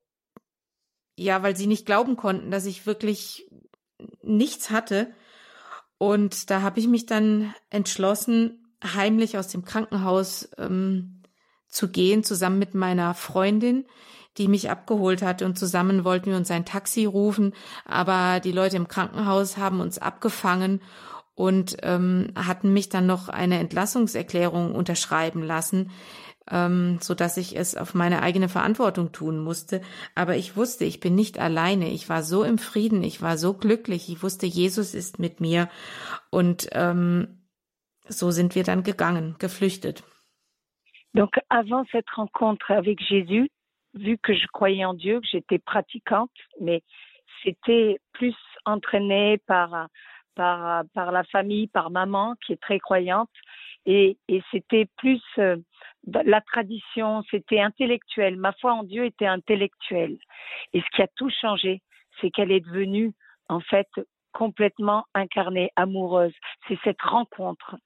ja, 1.16 1.42
weil 1.42 1.56
sie 1.56 1.66
nicht 1.66 1.86
glauben 1.86 2.16
konnten, 2.16 2.50
dass 2.50 2.66
ich 2.66 2.86
wirklich 2.86 3.50
nichts 4.22 4.70
hatte. 4.70 5.12
Und 5.96 6.50
da 6.50 6.62
habe 6.62 6.78
ich 6.78 6.86
mich 6.86 7.06
dann 7.06 7.52
entschlossen, 7.70 8.64
heimlich 8.84 9.36
aus 9.36 9.48
dem 9.48 9.64
Krankenhaus 9.64 10.48
ähm, 10.58 11.22
zu 11.66 11.88
gehen, 11.88 12.22
zusammen 12.22 12.60
mit 12.60 12.74
meiner 12.74 13.14
Freundin, 13.14 13.86
die 14.38 14.48
mich 14.48 14.70
abgeholt 14.70 15.22
hatte 15.22 15.44
und 15.44 15.58
zusammen 15.58 16.04
wollten 16.04 16.30
wir 16.30 16.36
uns 16.36 16.50
ein 16.50 16.64
Taxi 16.64 17.04
rufen, 17.04 17.54
aber 17.84 18.40
die 18.40 18.52
Leute 18.52 18.76
im 18.76 18.88
Krankenhaus 18.88 19.56
haben 19.56 19.80
uns 19.80 19.98
abgefangen 19.98 20.80
und 21.34 21.76
ähm, 21.82 22.32
hatten 22.34 22.72
mich 22.72 22.88
dann 22.88 23.06
noch 23.06 23.28
eine 23.28 23.58
Entlassungserklärung 23.58 24.74
unterschreiben 24.74 25.42
lassen, 25.42 25.90
ähm, 26.50 26.98
so 27.00 27.14
dass 27.14 27.36
ich 27.36 27.56
es 27.56 27.76
auf 27.76 27.94
meine 27.94 28.22
eigene 28.22 28.48
Verantwortung 28.48 29.12
tun 29.12 29.38
musste. 29.38 29.80
Aber 30.14 30.36
ich 30.36 30.56
wusste, 30.56 30.84
ich 30.84 30.98
bin 30.98 31.14
nicht 31.14 31.38
alleine. 31.38 31.90
Ich 31.90 32.08
war 32.08 32.22
so 32.22 32.42
im 32.42 32.58
Frieden, 32.58 33.04
ich 33.04 33.22
war 33.22 33.38
so 33.38 33.54
glücklich. 33.54 34.08
Ich 34.08 34.22
wusste, 34.22 34.46
Jesus 34.46 34.94
ist 34.94 35.18
mit 35.18 35.40
mir 35.40 35.68
und 36.30 36.68
ähm, 36.72 37.44
so 38.08 38.30
sind 38.30 38.54
wir 38.54 38.64
dann 38.64 38.82
gegangen, 38.82 39.36
geflüchtet. 39.38 40.02
Donc 41.14 41.30
avant 41.48 41.88
cette 41.90 42.16
rencontre 42.16 42.74
avec 42.74 43.00
Jésus, 43.00 43.48
vu 43.98 44.18
que 44.18 44.34
je 44.34 44.46
croyais 44.46 44.84
en 44.84 44.94
Dieu, 44.94 45.20
que 45.20 45.26
j'étais 45.26 45.58
pratiquante, 45.58 46.30
mais 46.60 46.82
c'était 47.42 47.98
plus 48.12 48.36
entraîné 48.64 49.38
par, 49.46 49.88
par, 50.34 50.84
la 51.12 51.24
famille, 51.24 51.66
par 51.68 51.90
maman 51.90 52.34
qui 52.44 52.52
est 52.52 52.62
très 52.62 52.78
croyante. 52.78 53.30
Et, 53.86 54.18
et 54.28 54.42
c'était 54.50 54.86
plus 54.96 55.22
euh, 55.38 55.56
la 56.06 56.40
tradition, 56.40 57.22
c'était 57.30 57.60
intellectuel. 57.60 58.36
Ma 58.36 58.52
foi 58.52 58.74
en 58.74 58.82
Dieu 58.82 59.04
était 59.04 59.26
intellectuelle. 59.26 60.18
Et 60.72 60.80
ce 60.80 60.86
qui 60.94 61.02
a 61.02 61.08
tout 61.16 61.30
changé, 61.30 61.82
c'est 62.20 62.30
qu'elle 62.30 62.52
est 62.52 62.60
devenue, 62.60 63.12
en 63.48 63.60
fait, 63.60 63.88
complètement 64.32 65.04
incarnée, 65.14 65.70
amoureuse. 65.76 66.34
C'est 66.66 66.78
cette 66.84 67.00
rencontre, 67.00 67.76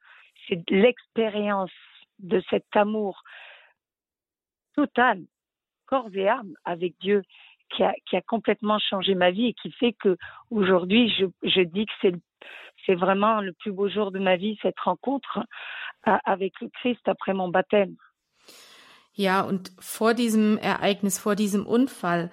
c'est 0.49 0.69
l'expérience 0.71 1.71
de 2.19 2.43
cet 2.51 2.65
amour 2.75 3.23
total 4.75 5.23
corps 5.87 6.11
et 6.15 6.29
âme 6.29 6.55
avec 6.65 6.95
Dieu 7.01 7.23
qui 7.71 7.83
a, 7.83 7.95
qui 8.09 8.17
a 8.17 8.21
complètement 8.21 8.79
changé 8.79 9.15
ma 9.15 9.31
vie 9.31 9.47
et 9.47 9.55
qui 9.55 9.71
fait 9.73 9.93
que 9.93 10.17
aujourd'hui 10.51 11.13
je, 11.19 11.27
je 11.43 11.63
dis 11.63 11.87
que 11.87 11.93
c'est 12.01 12.15
c'est 12.87 12.95
vraiment 12.95 13.41
le 13.41 13.53
plus 13.53 13.73
beau 13.73 13.89
jour 13.89 14.11
de 14.11 14.19
ma 14.19 14.37
vie 14.37 14.59
cette 14.63 14.79
rencontre 14.81 15.41
avec 16.03 16.61
le 16.61 16.69
Christ 16.69 17.07
après 17.07 17.33
mon 17.35 17.49
baptême. 17.49 17.97
Ja, 19.15 19.43
und 19.43 19.73
vor 19.79 20.15
diesem 20.15 20.59
Ereignis, 20.59 21.19
vor 21.19 21.35
diesem 21.35 21.67
Unfall 21.67 22.31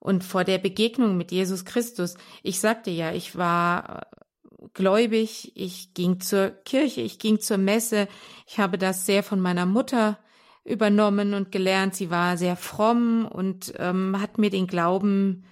und 0.00 0.24
vor 0.24 0.42
der 0.42 0.58
Begegnung 0.58 1.16
mit 1.16 1.30
Jesus 1.30 1.64
Christus, 1.64 2.16
ich 2.42 2.58
sagte 2.58 2.90
ja, 2.90 3.12
ich 3.12 3.36
war 3.36 4.02
äh, 4.02 4.66
gläubig, 4.74 5.52
ich 5.54 5.94
ging 5.94 6.18
zur 6.20 6.50
Kirche, 6.64 7.00
ich 7.00 7.20
ging 7.20 7.38
zur 7.38 7.58
Messe, 7.58 8.08
ich 8.48 8.58
habe 8.58 8.76
das 8.76 9.06
sehr 9.06 9.22
von 9.22 9.40
meiner 9.40 9.66
Mutter 9.66 10.18
übernommen 10.66 11.34
und 11.34 11.52
gelernt. 11.52 11.94
Sie 11.94 12.10
war 12.10 12.36
sehr 12.36 12.56
fromm 12.56 13.26
und 13.26 13.72
ähm, 13.78 14.20
hat 14.20 14.38
mir 14.38 14.50
den 14.50 14.66
Glauben 14.66 15.44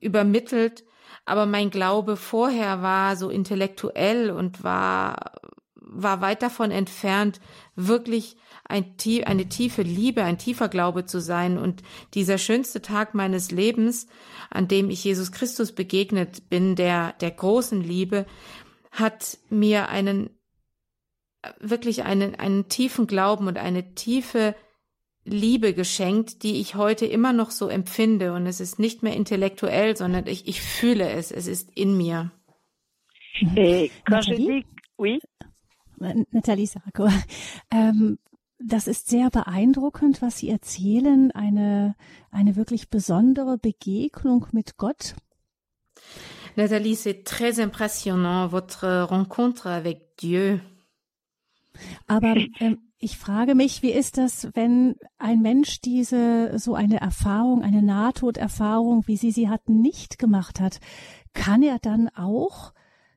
übermittelt. 0.00 0.84
Aber 1.24 1.46
mein 1.46 1.70
Glaube 1.70 2.16
vorher 2.16 2.82
war 2.82 3.16
so 3.16 3.30
intellektuell 3.30 4.30
und 4.30 4.62
war, 4.62 5.32
war 5.76 6.20
weit 6.20 6.42
davon 6.42 6.70
entfernt, 6.70 7.40
wirklich 7.76 8.36
ein, 8.66 8.96
eine 9.24 9.48
tiefe 9.48 9.82
Liebe, 9.82 10.24
ein 10.24 10.38
tiefer 10.38 10.68
Glaube 10.68 11.06
zu 11.06 11.20
sein. 11.20 11.56
Und 11.56 11.82
dieser 12.14 12.38
schönste 12.38 12.82
Tag 12.82 13.14
meines 13.14 13.50
Lebens, 13.50 14.06
an 14.50 14.68
dem 14.68 14.90
ich 14.90 15.04
Jesus 15.04 15.32
Christus 15.32 15.72
begegnet 15.72 16.50
bin, 16.50 16.76
der, 16.76 17.12
der 17.20 17.30
großen 17.30 17.80
Liebe, 17.80 18.26
hat 18.90 19.38
mir 19.50 19.88
einen, 19.88 20.30
wirklich 21.60 22.04
einen, 22.04 22.34
einen 22.34 22.68
tiefen 22.68 23.06
Glauben 23.06 23.46
und 23.46 23.58
eine 23.58 23.94
tiefe 23.94 24.54
Liebe 25.24 25.72
geschenkt, 25.72 26.42
die 26.42 26.60
ich 26.60 26.74
heute 26.74 27.06
immer 27.06 27.32
noch 27.32 27.50
so 27.50 27.68
empfinde. 27.68 28.34
Und 28.34 28.46
es 28.46 28.60
ist 28.60 28.78
nicht 28.78 29.02
mehr 29.02 29.16
intellektuell, 29.16 29.96
sondern 29.96 30.26
ich, 30.26 30.46
ich 30.46 30.60
fühle 30.60 31.08
es. 31.08 31.30
Es 31.30 31.46
ist 31.46 31.70
in 31.74 31.96
mir. 31.96 32.30
Et 33.56 33.90
quand 34.06 34.24
je 34.26 34.36
dis, 34.36 34.64
oui. 34.98 35.20
Nathalie 36.30 36.66
Sarko, 36.66 37.08
ähm, 37.70 38.18
das 38.58 38.86
ist 38.86 39.08
sehr 39.08 39.30
beeindruckend, 39.30 40.22
was 40.22 40.38
Sie 40.38 40.50
erzählen. 40.50 41.30
Eine, 41.32 41.96
eine 42.30 42.56
wirklich 42.56 42.90
besondere 42.90 43.58
Begegnung 43.58 44.46
mit 44.52 44.76
Gott. 44.76 45.14
Nathalie, 46.56 46.94
c'est 46.94 47.24
très 47.24 47.60
impressionnant, 47.60 48.46
votre 48.48 49.02
rencontre 49.08 49.66
avec 49.66 50.16
Dieu. 50.18 50.60
Aber 52.06 52.36
ähm, 52.60 52.78
ich 52.98 53.18
frage 53.18 53.54
mich, 53.54 53.82
wie 53.82 53.92
ist 53.92 54.16
das, 54.18 54.48
wenn 54.54 54.96
ein 55.18 55.40
Mensch 55.40 55.80
diese 55.80 56.58
so 56.58 56.74
eine 56.74 57.00
Erfahrung, 57.00 57.62
eine 57.62 57.82
Nahtoderfahrung, 57.82 59.06
wie 59.06 59.16
Sie 59.16 59.30
sie 59.30 59.48
hatten, 59.48 59.80
nicht 59.80 60.18
gemacht 60.18 60.60
hat? 60.60 60.80
Kann 61.34 61.62
er 61.62 61.78
dann 61.78 62.08
auch 62.16 62.72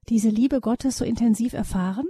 diese 0.10 0.30
Liebe 0.30 0.62
Gottes 0.62 0.98
so 0.98 1.06
intensiv 1.06 1.54
erfahren? 1.54 2.06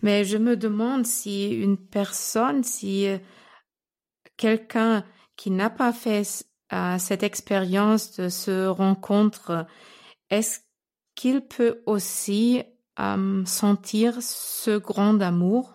Mais 0.00 0.30
je 0.30 0.38
me 0.38 0.56
demande 0.56 1.06
si 1.06 1.48
une 1.48 1.88
personne, 1.88 2.62
si 2.62 3.18
quelqu'un 4.36 5.04
qui 5.36 5.50
n'a 5.50 5.70
pas 5.70 5.92
fait 5.92 6.44
euh, 6.72 6.98
cette 6.98 7.22
expérience 7.22 8.12
de 8.12 8.28
ce 8.28 8.66
rencontre, 8.66 9.66
est-ce 10.30 10.60
qu'il 11.14 11.40
peut 11.40 11.82
aussi 11.86 12.62
euh, 12.98 13.44
sentir 13.44 14.14
ce 14.20 14.78
grand 14.78 15.20
amour 15.20 15.72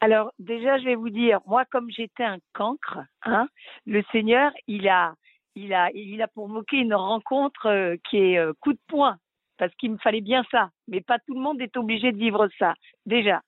Alors 0.00 0.32
déjà, 0.38 0.78
je 0.78 0.84
vais 0.84 0.94
vous 0.94 1.10
dire, 1.10 1.40
moi, 1.46 1.64
comme 1.70 1.90
j'étais 1.90 2.24
un 2.24 2.38
cancre, 2.52 2.98
hein, 3.22 3.48
le 3.86 4.02
Seigneur, 4.12 4.52
il 4.66 4.88
a, 4.88 5.14
il 5.54 5.72
a, 5.72 5.90
il 5.94 6.20
a 6.20 6.28
provoqué 6.28 6.76
une 6.76 6.94
rencontre 6.94 7.66
euh, 7.66 7.96
qui 8.08 8.18
est 8.18 8.38
euh, 8.38 8.52
coup 8.60 8.72
de 8.72 8.80
poing 8.88 9.18
parce 9.58 9.74
qu'il 9.76 9.92
me 9.92 9.98
fallait 9.98 10.20
bien 10.20 10.44
ça. 10.50 10.70
Mais 10.88 11.00
pas 11.00 11.18
tout 11.18 11.34
le 11.34 11.40
monde 11.40 11.60
est 11.60 11.76
obligé 11.76 12.12
de 12.12 12.18
vivre 12.18 12.48
ça, 12.58 12.74
déjà. 13.06 13.42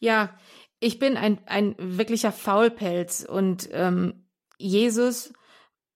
Ja, 0.00 0.30
ich 0.80 0.98
bin 0.98 1.16
ein, 1.16 1.38
ein 1.46 1.76
wirklicher 1.78 2.32
Faulpelz 2.32 3.24
und 3.24 3.68
ähm, 3.72 4.26
Jesus, 4.58 5.32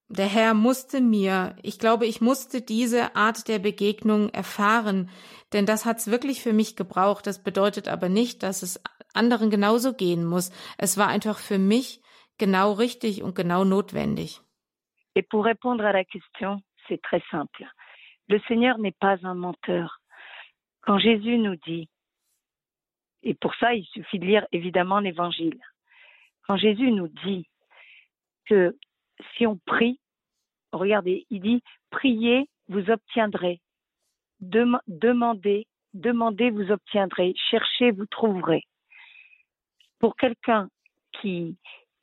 der 0.09 0.27
Herr 0.27 0.55
musste 0.55 1.01
mir, 1.01 1.57
ich 1.63 1.79
glaube, 1.79 2.07
ich 2.07 2.21
musste 2.21 2.61
diese 2.63 3.17
Art 3.17 3.49
der 3.49 3.59
Begegnung 3.59 4.29
erfahren, 4.29 5.11
denn 5.53 5.67
das 5.67 5.85
hat's 5.85 6.11
wirklich 6.11 6.43
für 6.43 6.53
mich 6.53 6.77
gebraucht. 6.77 7.27
Das 7.27 7.43
bedeutet 7.43 7.89
aber 7.89 8.09
nicht, 8.09 8.43
dass 8.43 8.63
es 8.63 8.83
anderen 9.15 9.51
genauso 9.51 9.95
gehen 9.95 10.25
muss. 10.25 10.51
Es 10.79 10.99
war 10.99 11.09
einfach 11.09 11.39
für 11.39 11.59
mich 11.59 12.01
genau 12.39 12.73
richtig 12.73 13.23
und 13.23 13.35
genau 13.35 13.65
notwendig. 13.65 14.41
Et 15.15 15.23
pour 15.23 15.45
répondre 15.47 15.85
à 15.85 15.93
la 15.93 16.05
question, 16.05 16.61
c'est 16.89 17.01
très 17.01 17.23
simple. 17.31 17.67
Le 18.29 18.41
Seigneur 18.49 18.79
n'est 18.79 18.97
pas 18.99 19.17
un 19.23 19.35
menteur. 19.35 19.99
Quand 20.83 20.99
Jésus 20.99 21.39
nous 21.39 21.57
dit, 21.57 21.89
et 23.23 23.35
pour 23.35 23.55
ça 23.55 23.75
il 23.75 23.85
suffit 23.87 24.19
de 24.19 24.27
lire 24.27 24.47
évidemment 24.53 25.01
l'Évangile, 25.01 25.59
quand 26.47 26.57
Jésus 26.57 26.93
nous 26.93 27.09
dit 27.09 27.49
que 28.45 28.77
si 29.37 29.47
on 29.47 29.57
prie, 29.57 29.99
regardez, 30.73 31.27
il 31.31 31.41
dit, 31.41 31.63
priez, 31.91 32.49
vous 32.69 32.91
obtiendrez. 32.91 33.61
Dem 34.41 34.79
demandez, 34.87 35.67
demandez, 35.95 36.51
vous 36.51 36.71
obtiendrez. 36.71 37.35
Cherchez, 37.51 37.91
vous 37.91 38.07
trouverez. 38.07 38.65
Pour 39.99 40.17
quelqu'un 40.17 40.69
qui, 41.21 41.57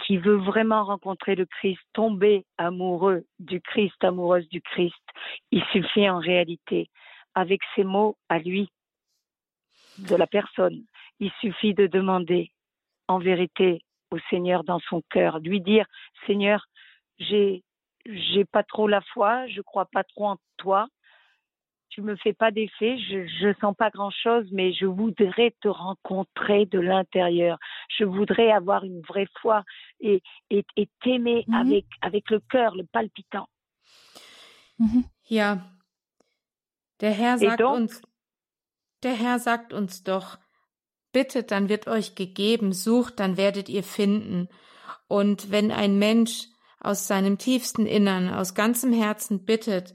qui 0.05 0.17
veut 0.17 0.37
vraiment 0.37 0.83
rencontrer 0.83 1.35
le 1.35 1.45
Christ, 1.45 1.79
tomber 1.93 2.45
amoureux 2.57 3.25
du 3.39 3.61
Christ, 3.61 4.03
amoureuse 4.03 4.47
du 4.49 4.61
Christ, 4.61 5.03
il 5.51 5.63
suffit 5.71 6.09
en 6.09 6.19
réalité, 6.19 6.89
avec 7.35 7.61
ces 7.75 7.83
mots 7.83 8.17
à 8.29 8.39
lui, 8.39 8.69
de 9.99 10.15
la 10.15 10.27
personne, 10.27 10.83
il 11.19 11.31
suffit 11.39 11.73
de 11.73 11.87
demander 11.87 12.51
en 13.07 13.19
vérité 13.19 13.81
au 14.11 14.17
Seigneur 14.29 14.63
dans 14.63 14.79
son 14.79 15.01
cœur, 15.09 15.39
lui 15.39 15.61
dire, 15.61 15.85
Seigneur, 16.25 16.65
j'ai, 17.19 17.63
j'ai 18.05 18.45
pas 18.45 18.63
trop 18.63 18.87
la 18.87 19.01
foi, 19.01 19.47
je 19.47 19.61
crois 19.61 19.85
pas 19.85 20.03
trop 20.03 20.27
en 20.29 20.37
toi, 20.57 20.87
tu 21.93 22.01
me 22.01 22.15
fais 22.15 22.33
pas 22.33 22.49
d'effet, 22.51 22.97
je, 22.97 23.27
je 23.27 23.53
sens 23.61 23.75
pas 23.77 23.91
grand 23.91 24.09
chose, 24.11 24.45
mais 24.51 24.73
je 24.73 24.85
voudrais 24.85 25.51
te 25.61 25.67
rencontrer 25.67 26.65
de 26.65 26.79
l'intérieur. 26.79 27.57
Je 27.97 28.03
voudrais 28.03 28.51
avoir 28.51 28.83
une 28.83 29.01
vraie 29.01 29.27
foi 29.41 29.63
et, 29.99 30.21
et, 30.49 30.65
et 30.75 30.89
t'aimer 31.03 31.43
Mhm. 31.47 31.55
avec, 31.55 31.85
avec 32.01 32.29
le 32.31 32.39
cœur, 32.39 32.75
le 32.75 32.85
palpitant. 32.85 33.47
Mhm. 34.79 35.03
Ja, 35.29 35.61
der 36.99 37.11
Herr 37.11 37.37
sagt 37.37 37.59
donc- 37.59 37.77
uns, 37.77 38.01
der 39.03 39.15
Herr 39.15 39.39
sagt 39.39 39.71
uns 39.73 40.03
doch, 40.03 40.37
bittet, 41.13 41.51
dann 41.51 41.69
wird 41.69 41.87
euch 41.87 42.15
gegeben, 42.15 42.73
sucht, 42.73 43.19
dann 43.19 43.37
werdet 43.37 43.69
ihr 43.69 43.83
finden. 43.83 44.47
Und 45.07 45.51
wenn 45.51 45.71
ein 45.71 45.99
Mensch 45.99 46.47
aus 46.79 47.07
seinem 47.07 47.37
tiefsten 47.37 47.85
Innern, 47.85 48.33
aus 48.33 48.55
ganzem 48.55 48.91
Herzen 48.93 49.45
bittet, 49.45 49.93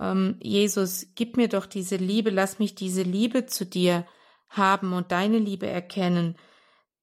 ähm, 0.00 0.36
Jesus, 0.40 1.12
gib 1.14 1.36
mir 1.36 1.48
doch 1.48 1.66
diese 1.66 1.96
Liebe, 1.96 2.30
lass 2.30 2.58
mich 2.58 2.74
diese 2.74 3.02
Liebe 3.02 3.46
zu 3.46 3.64
dir 3.66 4.06
haben 4.48 4.92
und 4.92 5.12
deine 5.12 5.38
Liebe 5.38 5.66
erkennen, 5.66 6.36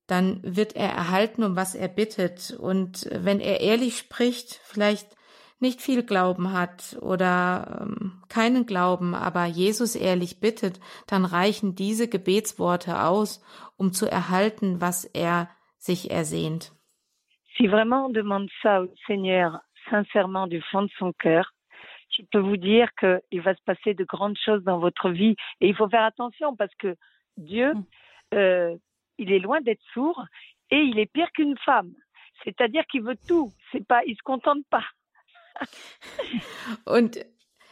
dann 0.07 0.41
wird 0.43 0.75
er 0.75 0.89
erhalten, 0.89 1.43
um 1.43 1.55
was 1.55 1.75
er 1.75 1.87
bittet. 1.87 2.51
Und 2.59 3.07
wenn 3.11 3.39
er 3.39 3.61
ehrlich 3.61 3.97
spricht, 3.97 4.59
vielleicht 4.63 5.15
nicht 5.59 5.79
viel 5.81 6.03
Glauben 6.03 6.53
hat 6.53 6.97
oder 7.01 7.81
ähm, 7.81 8.23
keinen 8.27 8.65
Glauben, 8.65 9.13
aber 9.15 9.45
Jesus 9.45 9.95
ehrlich 9.95 10.39
bittet, 10.39 10.79
dann 11.07 11.23
reichen 11.23 11.75
diese 11.75 12.07
Gebetsworte 12.07 13.03
aus, 13.03 13.43
um 13.77 13.93
zu 13.93 14.09
erhalten, 14.09 14.81
was 14.81 15.05
er 15.05 15.49
sich 15.77 16.11
ersehnt. 16.11 16.71
Si 17.57 17.67
vraiment 17.67 18.07
on 18.07 18.13
demande 18.13 18.49
ça 18.63 18.81
au 18.81 18.87
Seigneur 19.07 19.61
sincèrement 19.89 20.47
du 20.47 20.61
fond 20.71 20.83
de 20.83 20.91
son 20.97 21.13
cœur, 21.13 21.45
je 22.17 22.23
peux 22.31 22.39
vous 22.39 22.57
dire 22.57 22.89
qu'il 22.99 23.41
va 23.41 23.55
se 23.55 23.61
passer 23.65 23.93
de 23.93 24.03
grandes 24.03 24.37
choses 24.43 24.63
dans 24.63 24.79
votre 24.79 25.09
vie. 25.09 25.35
Et 25.61 25.67
il 25.69 25.75
faut 25.75 25.89
faire 25.89 26.03
attention 26.03 26.55
parce 26.55 26.73
que 26.75 26.95
Dieu, 27.37 27.73
Mm. 27.73 27.83
euh, 28.35 28.75
il 29.17 29.31
est 29.31 29.39
loin 29.39 29.61
d'être 29.61 29.83
sourd 29.93 30.23
et 30.69 30.77
il 30.77 30.99
est 30.99 31.05
pire 31.11 31.31
qu'une 31.33 31.57
femme. 31.65 31.93
C'est-à-dire 32.43 32.83
qu'il 32.89 33.03
veut 33.03 33.17
tout. 33.27 33.51
C'est 33.71 33.85
pas, 33.85 34.01
il 34.05 34.15
se 34.15 34.23
contente 34.23 34.65
pas. 34.69 34.85
Und 36.85 37.23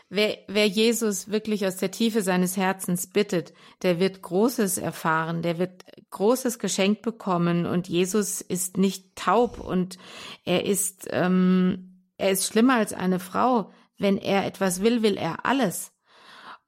wer, 0.09 0.37
wer 0.47 0.67
Jesus 0.67 1.29
wirklich 1.31 1.65
aus 1.65 1.77
der 1.77 1.91
Tiefe 1.91 2.21
seines 2.21 2.57
Herzens 2.57 3.07
bittet, 3.07 3.53
der 3.81 3.99
wird 3.99 4.21
Großes 4.21 4.77
erfahren, 4.77 5.41
der 5.41 5.57
wird 5.59 5.83
Großes 6.11 6.59
geschenkt 6.59 7.01
bekommen. 7.01 7.65
Und 7.65 7.87
Jesus 7.87 8.41
ist 8.41 8.77
nicht 8.77 9.15
taub 9.15 9.59
und 9.59 9.97
er 10.45 10.65
ist, 10.65 11.07
ähm, 11.11 12.01
er 12.17 12.31
ist 12.31 12.47
schlimmer 12.51 12.75
als 12.75 12.93
eine 12.93 13.19
Frau. 13.19 13.71
Wenn 13.99 14.17
er 14.17 14.45
etwas 14.45 14.81
will, 14.81 15.03
will 15.03 15.17
er 15.17 15.45
alles. 15.45 15.91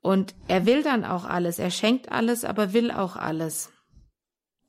Und 0.02 0.36
er 0.48 0.66
will 0.66 0.84
dann 0.84 1.06
auch 1.06 1.26
alles. 1.26 1.58
Er 1.60 1.72
schenkt 1.72 2.12
alles, 2.12 2.46
aber 2.46 2.74
will 2.74 2.92
auch 2.92 3.16
alles. 3.16 3.72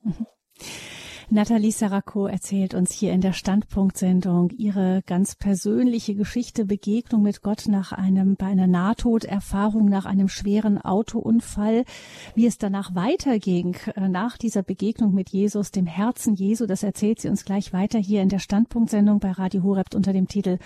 Nathalie 1.35 1.73
Sarako 1.73 2.27
erzählt 2.27 2.75
uns 2.75 2.93
hier 2.93 3.15
in 3.15 3.23
der 3.23 3.33
Standpunktsendung 3.33 4.51
ihre 4.51 5.01
ganz 5.07 5.35
persönliche 5.35 6.15
Geschichte, 6.15 6.67
Begegnung 6.67 7.23
mit 7.23 7.41
Gott 7.41 7.69
nach 7.69 7.93
einem, 7.93 8.37
bei 8.37 8.45
einer 8.45 8.67
Nahtoderfahrung, 8.67 9.87
nach 9.87 10.05
einem 10.05 10.29
schweren 10.29 10.77
Autounfall, 10.77 11.85
wie 12.35 12.45
es 12.45 12.59
danach 12.59 12.95
weiterging, 12.95 13.77
äh, 13.95 14.11
nach 14.11 14.37
dieser 14.37 14.63
Begegnung 14.63 15.15
mit 15.15 15.31
Jesus, 15.31 15.71
dem 15.71 15.87
Herzen 15.87 16.35
Jesu, 16.35 16.67
das 16.67 16.83
erzählt 16.83 17.19
sie 17.23 17.31
uns 17.31 17.47
gleich 17.47 17.73
weiter 17.73 17.99
hier 17.99 18.21
in 18.21 18.29
der 18.29 18.39
Standpunktsendung 18.39 19.19
bei 19.19 19.31
Radio 19.31 19.63
Horeb 19.63 19.95
unter 19.95 20.13
dem 20.13 20.29
Titel 20.29 20.59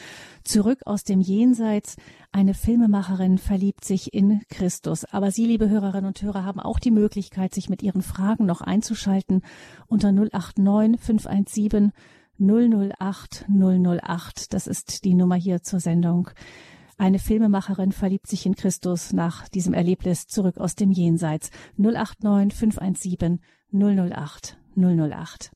Zurück 0.43 0.81
aus 0.85 1.05
dem 1.05 1.21
Jenseits. 1.21 1.95
Eine 2.33 2.55
Filmemacherin 2.55 3.39
verliebt 3.39 3.85
sich 3.85 4.13
in 4.13 4.43
Christus. 4.51 5.05
Aber 5.05 5.31
Sie, 5.31 5.47
liebe 5.47 5.69
Hörerinnen 5.69 6.07
und 6.07 6.21
Hörer, 6.21 6.45
haben 6.45 6.59
auch 6.59 6.81
die 6.81 6.91
Möglichkeit, 6.91 7.55
sich 7.55 7.71
mit 7.71 7.85
Ihren 7.85 8.03
Fragen 8.03 8.47
noch 8.47 8.61
einzuschalten 8.61 9.43
unter 9.87 10.11
089 10.57 11.01
517 11.01 11.93
008 12.39 13.47
008. 13.49 14.53
Das 14.53 14.67
ist 14.67 15.05
die 15.05 15.15
Nummer 15.15 15.37
hier 15.37 15.63
zur 15.63 15.81
Sendung. 15.81 16.31
Eine 16.99 17.19
Filmemacherin 17.19 17.93
verliebt 17.93 18.27
sich 18.27 18.47
in 18.47 18.55
Christus 18.57 19.13
nach 19.13 19.49
diesem 19.49 19.75
Erlebnis 19.75 20.27
zurück 20.27 20.59
aus 20.59 20.75
dem 20.75 20.91
Jenseits. 20.91 21.51
089 21.77 22.59
517 22.59 23.41
008 23.73 24.59
008. 24.77 25.51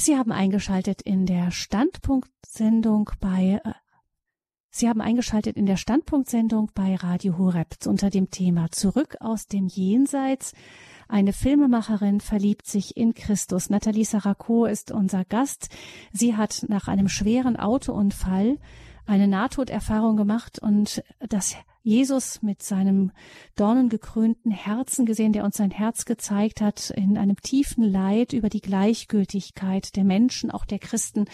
Sie 0.00 0.16
haben 0.16 0.32
eingeschaltet 0.32 1.02
in 1.02 1.26
der 1.26 1.50
Standpunktsendung 1.50 3.10
bei 3.20 3.60
äh, 3.62 3.72
Sie 4.70 4.88
haben 4.88 5.02
eingeschaltet 5.02 5.58
in 5.58 5.66
der 5.66 5.76
Standpunktsendung 5.76 6.70
bei 6.74 6.94
Radio 6.94 7.36
Horeb 7.36 7.76
unter 7.84 8.08
dem 8.08 8.30
Thema 8.30 8.70
Zurück 8.70 9.16
aus 9.20 9.46
dem 9.46 9.66
Jenseits. 9.66 10.54
Eine 11.06 11.34
Filmemacherin 11.34 12.20
verliebt 12.20 12.66
sich 12.66 12.96
in 12.96 13.12
Christus. 13.12 13.68
Nathalie 13.68 14.06
Sarako 14.06 14.64
ist 14.64 14.90
unser 14.90 15.26
Gast. 15.26 15.68
Sie 16.12 16.34
hat 16.34 16.64
nach 16.68 16.88
einem 16.88 17.08
schweren 17.08 17.56
Autounfall 17.56 18.56
eine 19.10 19.26
Nahtoderfahrung 19.26 20.16
gemacht 20.16 20.60
und 20.62 21.02
das 21.18 21.56
Jesus 21.82 22.42
mit 22.42 22.62
seinem 22.62 23.10
dornengekrönten 23.56 24.52
Herzen 24.52 25.04
gesehen, 25.04 25.32
der 25.32 25.44
uns 25.44 25.56
sein 25.56 25.72
Herz 25.72 26.04
gezeigt 26.04 26.60
hat, 26.60 26.90
in 26.90 27.18
einem 27.18 27.36
tiefen 27.36 27.82
Leid 27.82 28.32
über 28.32 28.48
die 28.48 28.60
Gleichgültigkeit 28.60 29.96
der 29.96 30.04
Menschen, 30.04 30.52
auch 30.52 30.64
der 30.64 30.78
Christen, 30.78 31.24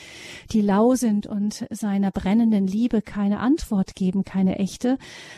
die 0.53 0.63
lau 0.63 0.95
sind 0.95 1.27
und 1.27 1.67
seiner 1.71 2.13
brennenden 2.13 2.67
Liebe 2.67 3.03
keine 3.03 3.41
Antwort 3.41 3.95
geben, 3.95 4.25
keine 4.25 4.59
echte. 4.59 4.97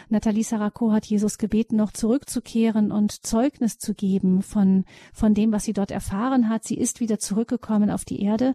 Nathalie 0.09 0.45
Sarako 0.45 0.93
hat 0.93 1.07
Jesus 1.07 1.39
gebeten, 1.39 1.74
noch 1.74 1.91
zurückzukehren 1.91 2.93
und 2.93 3.26
Zeugnis 3.26 3.78
zu 3.78 3.95
geben 3.95 4.43
von, 4.43 4.84
von 5.12 5.34
dem, 5.34 5.51
was 5.51 5.64
sie 5.64 5.72
dort 5.72 5.91
erfahren 5.91 6.49
hat. 6.49 6.62
Sie 6.62 6.78
ist 6.78 7.01
wieder 7.01 7.18
zurückgekommen 7.18 7.91
auf 7.91 8.05
die 8.05 8.22
Erde 8.22 8.55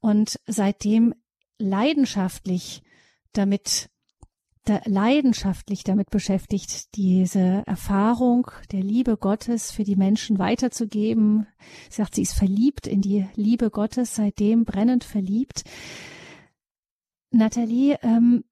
und 0.00 0.40
seitdem 0.46 1.14
leidenschaftlich 1.58 2.82
damit 3.32 3.90
da 4.64 4.80
leidenschaftlich 4.84 5.84
damit 5.84 6.10
beschäftigt, 6.10 6.94
diese 6.94 7.62
Erfahrung 7.66 8.50
der 8.72 8.82
Liebe 8.82 9.16
Gottes 9.16 9.72
für 9.72 9.84
die 9.84 9.96
Menschen 9.96 10.38
weiterzugeben. 10.38 11.46
Sie 11.88 11.96
sagt, 11.96 12.14
sie 12.14 12.22
ist 12.22 12.34
verliebt 12.34 12.86
in 12.86 13.00
die 13.00 13.26
Liebe 13.34 13.70
Gottes, 13.70 14.14
seitdem 14.14 14.64
brennend 14.64 15.04
verliebt. 15.04 15.64
Nathalie, 17.30 17.98
ähm, 18.02 18.44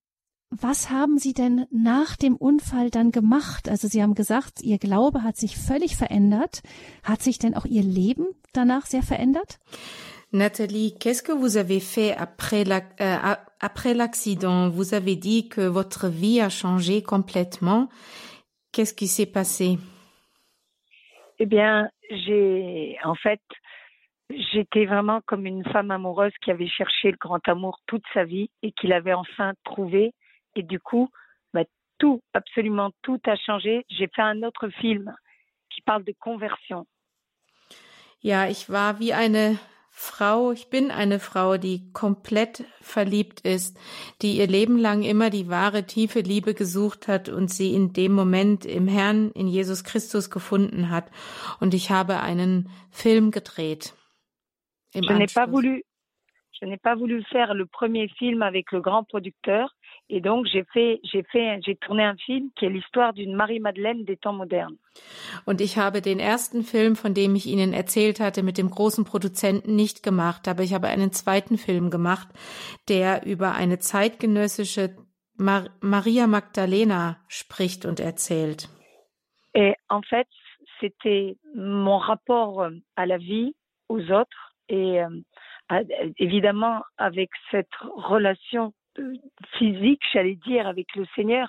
was 0.50 0.88
haben 0.88 1.18
Sie 1.18 1.34
denn 1.34 1.66
nach 1.70 2.16
dem 2.16 2.34
Unfall 2.34 2.90
dann 2.90 3.10
gemacht? 3.10 3.68
Also 3.68 3.86
Sie 3.86 4.02
haben 4.02 4.14
gesagt, 4.14 4.62
Ihr 4.62 4.78
Glaube 4.78 5.22
hat 5.22 5.36
sich 5.36 5.58
völlig 5.58 5.96
verändert. 5.96 6.62
Hat 7.02 7.22
sich 7.22 7.38
denn 7.38 7.54
auch 7.54 7.66
Ihr 7.66 7.82
Leben 7.82 8.26
danach 8.54 8.86
sehr 8.86 9.02
verändert? 9.02 9.58
Nathalie, 10.32 10.94
qu'est-ce 10.98 11.22
que 11.22 11.32
vous 11.32 11.56
avez 11.56 11.80
fait 11.80 12.14
après 12.14 12.64
la, 12.64 12.82
euh, 13.00 13.34
après 13.60 13.94
l'accident? 13.94 14.68
Vous 14.68 14.92
avez 14.92 15.16
dit 15.16 15.48
que 15.48 15.62
votre 15.62 16.08
vie 16.08 16.40
a 16.40 16.50
changé 16.50 17.02
complètement. 17.02 17.88
Qu'est-ce 18.72 18.92
qui 18.92 19.06
s'est 19.06 19.32
passé? 19.32 19.78
Eh 21.38 21.46
bien, 21.46 21.88
j'ai, 22.10 22.98
en 23.04 23.14
fait, 23.14 23.40
j'étais 24.28 24.84
vraiment 24.84 25.20
comme 25.24 25.46
une 25.46 25.64
femme 25.64 25.90
amoureuse 25.90 26.32
qui 26.42 26.50
avait 26.50 26.68
cherché 26.68 27.10
le 27.10 27.16
grand 27.16 27.46
amour 27.48 27.78
toute 27.86 28.04
sa 28.12 28.24
vie 28.24 28.50
et 28.62 28.72
qui 28.72 28.86
l'avait 28.86 29.14
enfin 29.14 29.54
trouvé. 29.64 30.12
Et 30.54 30.62
du 30.62 30.78
coup, 30.78 31.08
bah, 31.54 31.64
tout, 31.98 32.20
absolument 32.34 32.90
tout 33.00 33.20
a 33.26 33.36
changé. 33.36 33.86
J'ai 33.88 34.08
fait 34.14 34.22
un 34.22 34.42
autre 34.42 34.68
film 34.68 35.14
qui 35.70 35.80
parle 35.80 36.04
de 36.04 36.14
conversion. 36.20 36.86
Ja, 38.20 38.48
ich 38.48 38.68
war 38.68 38.98
wie 38.98 39.12
eine 39.12 39.60
Frau, 40.00 40.52
ich 40.52 40.70
bin 40.70 40.92
eine 40.92 41.18
Frau, 41.18 41.56
die 41.56 41.92
komplett 41.92 42.64
verliebt 42.80 43.40
ist, 43.40 43.76
die 44.22 44.38
ihr 44.38 44.46
Leben 44.46 44.78
lang 44.78 45.02
immer 45.02 45.28
die 45.28 45.48
wahre 45.48 45.86
tiefe 45.86 46.20
Liebe 46.20 46.54
gesucht 46.54 47.08
hat 47.08 47.28
und 47.28 47.48
sie 47.48 47.74
in 47.74 47.92
dem 47.92 48.12
Moment 48.12 48.64
im 48.64 48.86
Herrn, 48.86 49.32
in 49.32 49.48
Jesus 49.48 49.82
Christus 49.82 50.30
gefunden 50.30 50.90
hat. 50.90 51.10
Und 51.58 51.74
ich 51.74 51.90
habe 51.90 52.20
einen 52.20 52.70
Film 52.92 53.32
gedreht. 53.32 53.92
Im 54.94 55.02
je 55.02 55.14
n'ai 55.14 55.26
pas 55.26 55.50
voulu, 55.50 55.82
je 56.52 56.66
n'ai 56.66 56.78
pas 56.78 56.94
voulu 56.94 57.24
faire 57.24 57.52
le 57.54 57.66
premier 57.66 58.08
film 58.08 58.42
avec 58.42 58.70
le 58.70 58.80
grand 58.80 59.02
producteur. 59.02 59.74
Et 60.10 60.20
donc, 60.20 60.46
j'ai 60.46 60.64
fait, 60.72 61.00
j'ai 61.02 61.22
fait, 61.22 61.60
j'ai 61.64 61.76
tourné 61.76 62.02
un 62.02 62.16
film 62.16 62.50
qui 62.56 62.64
est 62.64 62.70
l'histoire 62.70 63.12
d'une 63.12 63.34
Marie-Madeleine 63.34 64.04
des 64.04 64.16
temps 64.16 64.32
modernes. 64.32 64.78
Und 65.44 65.60
ich 65.60 65.76
habe 65.76 66.00
den 66.00 66.18
ersten 66.18 66.62
Film, 66.62 66.96
von 66.96 67.12
dem 67.12 67.34
ich 67.34 67.46
Ihnen 67.46 67.72
erzählt 67.72 68.18
hatte, 68.18 68.42
mit 68.42 68.56
dem 68.56 68.70
großen 68.70 69.04
Produzenten 69.04 69.76
nicht 69.76 70.02
gemacht, 70.02 70.48
aber 70.48 70.62
ich 70.62 70.72
habe 70.72 70.88
einen 70.88 71.12
zweiten 71.12 71.58
Film 71.58 71.90
gemacht, 71.90 72.28
der 72.88 73.26
über 73.26 73.54
eine 73.54 73.78
zeitgenössische 73.78 74.96
Mar 75.36 75.66
Maria 75.80 76.26
Magdalena 76.26 77.18
spricht 77.28 77.84
und 77.84 78.00
erzählt. 78.00 78.68
Et 79.54 79.74
en 79.88 80.02
fait, 80.02 80.26
c'était 80.80 81.36
mon 81.54 81.98
rapport 81.98 82.70
à 82.96 83.06
la 83.06 83.18
vie, 83.18 83.54
aux 83.88 84.10
autres 84.10 84.54
et 84.68 85.02
euh, 85.02 85.08
évidemment 86.18 86.82
avec 86.96 87.30
cette 87.50 87.72
relation 87.80 88.72
physique, 89.58 90.02
j'allais 90.12 90.36
dire, 90.36 90.66
avec 90.66 90.94
le 90.94 91.06
Seigneur, 91.14 91.48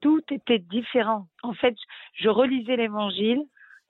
tout 0.00 0.22
était 0.30 0.58
différent. 0.58 1.26
En 1.42 1.54
fait, 1.54 1.74
je 2.14 2.28
relisais 2.28 2.76
l'Évangile 2.76 3.42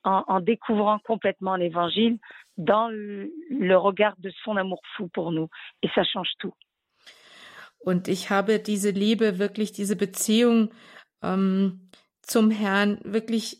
en, 0.02 0.40
découvrant 0.40 0.98
complètement 1.00 1.56
l'Évangile 1.56 2.18
dans 2.56 2.88
le, 2.88 3.30
le 3.50 3.76
regard 3.76 4.14
de 4.18 4.30
son 4.44 4.56
amour 4.56 4.80
fou 4.96 5.08
pour 5.08 5.30
nous. 5.30 5.48
Et 5.82 5.88
ça 5.94 6.04
change 6.04 6.30
tout. 6.38 6.54
Und 7.82 8.08
ich 8.08 8.30
habe 8.30 8.58
diese 8.58 8.90
Liebe, 8.90 9.38
wirklich 9.38 9.72
diese 9.72 9.96
Beziehung 9.96 10.70
ähm, 11.22 11.88
zum 12.22 12.50
Herrn 12.50 13.00
wirklich 13.04 13.58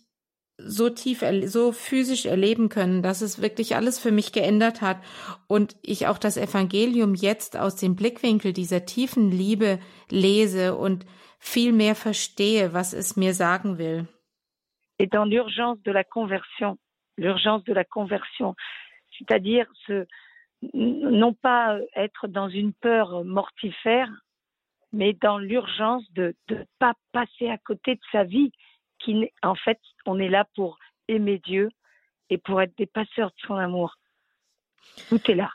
so 0.67 0.91
tief, 0.91 1.25
so 1.47 1.73
physisch 1.73 2.27
erleben 2.27 2.69
können, 2.69 3.03
dass 3.03 3.23
es 3.23 3.41
wirklich 3.41 3.77
alles 3.77 3.99
für 3.99 4.13
mich 4.13 4.33
geändert 4.33 4.83
hat 4.83 4.99
und 5.49 5.77
ich 5.83 6.07
auch 6.07 6.19
das 6.19 6.37
Evangelium 6.37 7.15
jetzt 7.15 7.57
aus 7.57 7.77
dem 7.77 7.97
Blickwinkel 7.97 8.53
dieser 8.53 8.85
tiefen 8.85 9.31
Liebe 9.31 9.79
lese 10.11 10.77
und 10.77 11.07
viel 11.39 11.73
mehr 11.73 11.95
verstehe, 11.95 12.73
was 12.73 12.93
es 12.93 13.17
mir 13.17 13.35
sagen 13.35 13.79
will. 13.79 14.07
Et 14.99 15.07
dans 15.07 15.25
l'urgence 15.25 15.83
de 15.83 15.93
la 15.93 16.05
conversion, 16.05 16.77
l'urgence 17.17 17.65
de 17.65 17.73
la 17.73 17.85
conversion, 17.85 18.55
c'est-à-dire 19.17 19.67
ce, 19.87 20.07
non 20.75 21.33
pas 21.33 21.79
être 21.95 22.29
dans 22.29 22.51
une 22.51 22.75
peur 22.75 23.25
mortifère, 23.25 24.11
mais 24.93 25.15
dans 25.15 25.39
l'urgence 25.39 26.05
de 26.13 26.35
ne 26.51 26.65
pas 26.79 26.95
passer 27.13 27.49
à 27.49 27.59
côté 27.59 27.95
de 27.95 28.01
sa 28.13 28.25
vie, 28.25 28.53
qui, 29.03 29.31
en 29.43 29.55
fait, 29.55 29.79
on 30.07 30.19
est 30.19 30.29
là 30.29 30.47
pour 30.55 30.79
aimer 31.09 31.39
Dieu 31.39 31.71
et 32.29 32.39
pour 32.39 32.61
être 32.61 32.77
des 32.79 32.87
passeurs 32.87 33.31
de 33.31 33.47
son 33.47 33.55
amour. 33.55 33.97
Tout 35.09 35.31
est 35.31 35.35
là. 35.35 35.51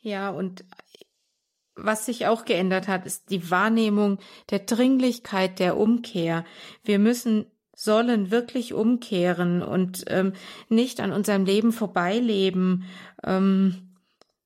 Ja, 0.00 0.30
und 0.30 0.64
was 1.74 2.06
sich 2.06 2.26
auch 2.26 2.44
geändert 2.44 2.88
hat, 2.88 3.06
ist 3.06 3.30
die 3.30 3.50
Wahrnehmung 3.50 4.18
der 4.50 4.60
Dringlichkeit 4.60 5.58
der 5.58 5.76
Umkehr. 5.76 6.44
Wir 6.84 6.98
müssen 6.98 7.46
sollen 7.74 8.32
wirklich 8.32 8.74
umkehren 8.74 9.62
und 9.62 10.04
ähm, 10.08 10.32
nicht 10.68 10.98
an 10.98 11.12
unserem 11.12 11.44
Leben 11.44 11.70
vorbeileben 11.70 12.84
ähm, 13.22 13.94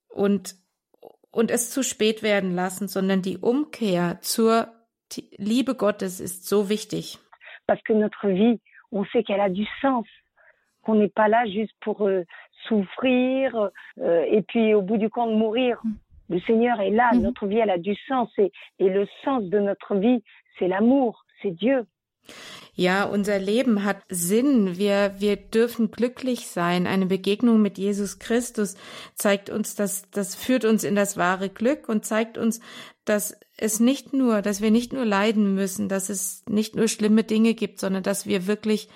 und, 0.09 0.57
und 1.31 1.51
es 1.51 1.71
zu 1.71 1.83
spät 1.83 2.23
werden 2.23 2.55
lassen, 2.55 2.89
sondern 2.89 3.23
die 3.23 3.39
Umkehr 3.39 4.19
zur 4.21 4.71
Liebe 5.39 5.75
Gottes 5.75 6.21
ist 6.21 6.47
so 6.47 6.69
wichtig. 6.69 7.19
Parce 7.67 7.83
que 7.83 7.93
notre 7.93 8.29
vie, 8.29 8.61
on 8.91 9.05
sait 9.07 9.23
qu'elle 9.23 9.41
a 9.41 9.51
du 9.51 9.67
sens. 9.81 10.07
qu'on 10.83 10.97
n'est 10.97 11.09
pas 11.09 11.29
là 11.29 11.47
juste 11.47 11.73
pour 11.81 12.07
euh, 12.07 12.25
souffrir 12.69 13.71
euh, 14.01 14.25
et 14.29 14.43
puis 14.43 14.75
au 14.75 14.83
bout 14.83 14.99
du 14.99 15.09
compte 15.09 15.35
mourir. 15.35 15.81
Mm. 15.85 15.93
Le 16.31 16.41
Seigneur 16.41 16.81
est 16.81 16.91
là, 16.91 17.11
mm. 17.13 17.21
notre 17.21 17.47
vie 17.47 17.59
elle 17.59 17.71
a 17.71 17.79
du 17.79 17.95
sens 18.09 18.29
et, 18.39 18.53
et 18.79 18.89
le 18.89 19.07
sens 19.25 19.45
de 19.45 19.59
notre 19.59 19.95
vie 19.95 20.23
c'est 20.59 20.69
l'amour, 20.69 21.25
c'est 21.41 21.53
Dieu. 21.53 21.87
Ja, 22.75 23.05
unser 23.05 23.39
Leben 23.39 23.85
hat 23.85 23.99
Sinn. 24.09 24.79
Wir, 24.79 25.17
wir 25.19 25.37
dürfen 25.37 25.91
glücklich 25.91 26.47
sein. 26.47 26.87
Eine 26.87 27.07
Begegnung 27.07 27.61
mit 27.61 27.79
Jesus 27.79 28.19
Christus 28.19 28.77
zeigt 29.15 29.51
uns, 29.51 29.75
dass, 29.75 30.09
das 30.11 30.35
führt 30.35 30.65
uns 30.65 30.85
in 30.85 30.95
das 30.95 31.17
wahre 31.17 31.51
Glück 31.51 31.89
und 31.89 32.07
zeigt 32.07 32.39
uns, 32.39 32.61
dass 33.05 33.39
es 33.63 33.81
nicht 33.81 34.13
nur, 34.13 34.43
dass 34.43 34.61
wir 34.61 34.71
nicht 34.71 34.93
nur 34.93 35.05
leiden 35.05 35.55
müssen, 35.55 35.89
dass 35.89 36.09
es 36.09 36.45
nicht 36.49 36.77
nur 36.77 36.89
schlimme 36.89 37.25
Dinge 37.25 37.55
gibt, 37.55 37.79
sondern 37.79 38.03
dass 38.03 38.27
wir 38.27 38.47
wirklich, 38.47 38.89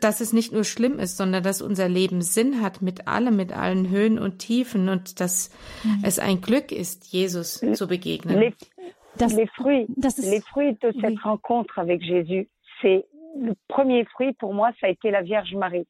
dass 0.00 0.20
es 0.20 0.32
nicht 0.32 0.52
nur 0.52 0.64
schlimm 0.64 0.98
ist, 0.98 1.16
sondern 1.16 1.42
dass 1.42 1.62
unser 1.62 1.88
Leben 1.88 2.20
Sinn 2.20 2.60
hat 2.60 2.82
mit 2.82 3.06
allem, 3.06 3.36
mit 3.36 3.52
allen 3.52 3.88
Höhen 3.88 4.18
und 4.18 4.38
Tiefen 4.38 4.88
und 4.88 5.20
dass 5.20 5.50
mhm. 5.84 6.02
es 6.04 6.18
ein 6.18 6.40
Glück 6.40 6.72
ist, 6.72 7.06
Jesus 7.12 7.60
zu 7.72 7.86
begegnen. 7.86 8.54
Das, 9.16 9.32
les 9.34 9.50
fruits, 9.56 9.90
das 9.96 10.18
ist, 10.18 10.30
les 10.30 10.44
fruits 10.44 10.78
de 10.80 10.92
cette 10.92 11.16
oui. 11.16 11.18
rencontre 11.24 11.78
avec 11.78 12.00
Jésus, 12.00 12.48
c'est 12.80 13.04
le 13.36 13.54
premier 13.68 14.06
fruit 14.06 14.32
pour 14.34 14.54
moi, 14.54 14.70
ça 14.80 14.86
a 14.86 14.90
été 14.90 15.10
la 15.10 15.22
Vierge 15.22 15.54
Marie. 15.54 15.86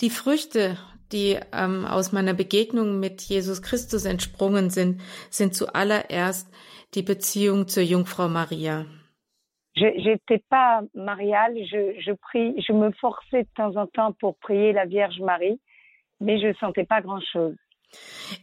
Die 0.00 0.10
Früchte, 0.10 0.76
die 1.12 1.38
ähm, 1.52 1.84
aus 1.86 2.12
meiner 2.12 2.34
Begegnung 2.34 3.00
mit 3.00 3.22
Jesus 3.22 3.62
Christus 3.62 4.04
entsprungen 4.04 4.70
sind, 4.70 5.00
sind 5.30 5.54
zuallererst 5.54 6.48
die 6.94 7.02
Beziehung 7.02 7.68
zur 7.68 7.82
Jungfrau 7.82 8.28
Maria. 8.28 8.86
Je 9.76 9.86
n'étais 9.86 10.42
pas 10.48 10.84
mariale, 10.94 11.64
je, 11.64 12.00
je 12.00 12.12
prie, 12.12 12.54
je 12.64 12.72
me 12.72 12.92
forçais 12.92 13.42
de 13.42 13.48
temps 13.56 13.74
en 13.74 13.88
temps 13.88 14.12
pour 14.12 14.38
prier 14.38 14.72
la 14.72 14.86
Vierge 14.86 15.20
Marie, 15.20 15.58
mais 16.20 16.38
je 16.40 16.54
sentais 16.60 16.86
pas 16.86 17.00
grand-chose. 17.00 17.56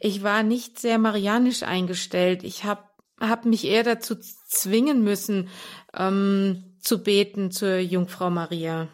Ich 0.01 0.23
war 0.23 0.43
nicht 0.43 0.79
sehr 0.79 0.97
marianisch 0.97 1.63
eingestellt. 1.63 2.43
Ich 2.43 2.63
habe 2.63 2.83
habe 3.21 3.47
mich 3.49 3.65
eher 3.65 3.83
dazu 3.83 4.15
zwingen 4.15 5.03
müssen, 5.03 5.49
ähm, 5.95 6.75
zu 6.79 7.03
beten 7.03 7.51
zur 7.51 7.77
Jungfrau 7.77 8.29
Maria. 8.29 8.87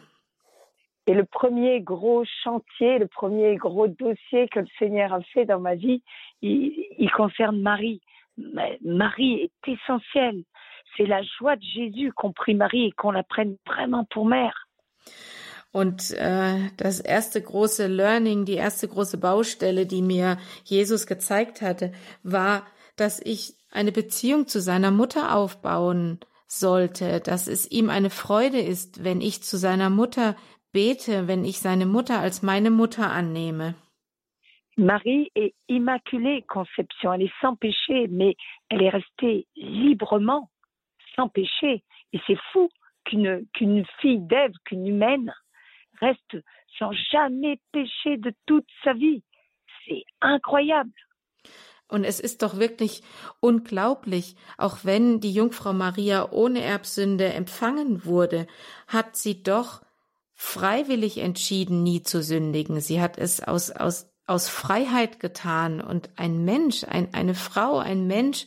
Et 1.08 1.14
le 1.14 1.24
premier 1.24 1.80
gros 1.80 2.22
chantier, 2.44 2.98
le 2.98 3.06
premier 3.06 3.56
gros 3.56 3.88
dossier 3.88 4.46
que 4.48 4.60
le 4.60 4.66
Seigneur 4.78 5.14
a 5.14 5.22
fait 5.32 5.46
dans 5.46 5.58
ma 5.58 5.74
vie, 5.74 6.02
il, 6.42 6.84
il 6.98 7.10
concerne 7.10 7.62
Marie. 7.62 8.02
Marie 8.84 9.48
est 9.48 9.72
essentielle. 9.72 10.44
C'est 10.96 11.06
la 11.06 11.22
joie 11.22 11.56
de 11.56 11.62
Jésus 11.62 12.12
qu'on 12.12 12.32
prie 12.32 12.54
Marie 12.54 12.88
et 12.88 12.92
qu'on 12.92 13.10
la 13.10 13.22
prenne 13.22 13.56
vraiment 13.66 14.04
pour 14.04 14.26
mère. 14.26 14.68
Und 15.72 16.12
äh, 16.12 16.70
das 16.76 17.00
erste 17.00 17.40
große 17.40 17.86
Learning, 17.86 18.44
die 18.44 18.54
erste 18.54 18.86
große 18.86 19.16
Baustelle, 19.16 19.86
die 19.86 20.02
mir 20.02 20.36
Jesus 20.64 21.06
gezeigt 21.06 21.62
hatte, 21.62 21.90
war, 22.22 22.66
dass 22.96 23.18
ich 23.18 23.54
eine 23.70 23.92
Beziehung 23.92 24.46
zu 24.46 24.60
seiner 24.60 24.90
Mutter 24.90 25.34
aufbauen 25.34 26.20
sollte, 26.46 27.20
dass 27.20 27.48
es 27.48 27.70
ihm 27.70 27.88
eine 27.88 28.10
Freude 28.10 28.60
ist, 28.60 29.04
wenn 29.04 29.22
ich 29.22 29.42
zu 29.42 29.56
seiner 29.56 29.90
Mutter 29.90 30.36
bete, 30.72 31.28
wenn 31.28 31.44
ich 31.44 31.58
seine 31.58 31.86
Mutter 31.86 32.20
als 32.20 32.42
meine 32.42 32.70
Mutter 32.70 33.10
annehme. 33.10 33.74
Marie 34.76 35.30
est 35.34 35.54
immaculée 35.68 36.42
conception, 36.42 37.12
elle 37.12 37.22
est 37.22 37.40
sans 37.40 37.56
péché, 37.56 38.06
mais 38.08 38.36
elle 38.68 38.82
est 38.82 38.90
restée 38.90 39.48
librement 39.56 40.50
sans 41.16 41.28
péché. 41.28 41.82
Et 42.12 42.20
c'est 42.26 42.38
fou 42.52 42.68
qu'une 43.04 43.44
qu'une 43.54 43.84
fille 44.00 44.20
d'Ève, 44.20 44.52
qu'une 44.64 44.86
humaine, 44.86 45.34
reste 46.00 46.36
sans 46.78 46.92
jamais 47.10 47.60
péché 47.72 48.18
de 48.18 48.32
toute 48.46 48.68
sa 48.84 48.92
vie. 48.92 49.24
C'est 49.84 50.04
incroyable. 50.20 50.92
Und 51.90 52.04
es 52.04 52.20
ist 52.20 52.42
doch 52.42 52.58
wirklich 52.58 53.02
unglaublich, 53.40 54.36
auch 54.58 54.84
wenn 54.84 55.20
die 55.20 55.32
Jungfrau 55.32 55.72
Maria 55.72 56.30
ohne 56.32 56.60
Erbsünde 56.60 57.32
empfangen 57.32 58.04
wurde, 58.04 58.46
hat 58.88 59.16
sie 59.16 59.42
doch 59.42 59.80
freiwillig 60.38 61.18
entschieden, 61.18 61.82
nie 61.82 62.02
zu 62.02 62.22
sündigen. 62.22 62.80
Sie 62.80 63.00
hat 63.00 63.18
es 63.18 63.42
aus, 63.42 63.72
aus, 63.72 64.08
aus 64.26 64.48
Freiheit 64.48 65.18
getan. 65.18 65.80
Und 65.80 66.10
ein 66.16 66.44
Mensch, 66.44 66.84
ein, 66.84 67.12
eine 67.12 67.34
Frau, 67.34 67.78
ein 67.78 68.06
Mensch, 68.06 68.46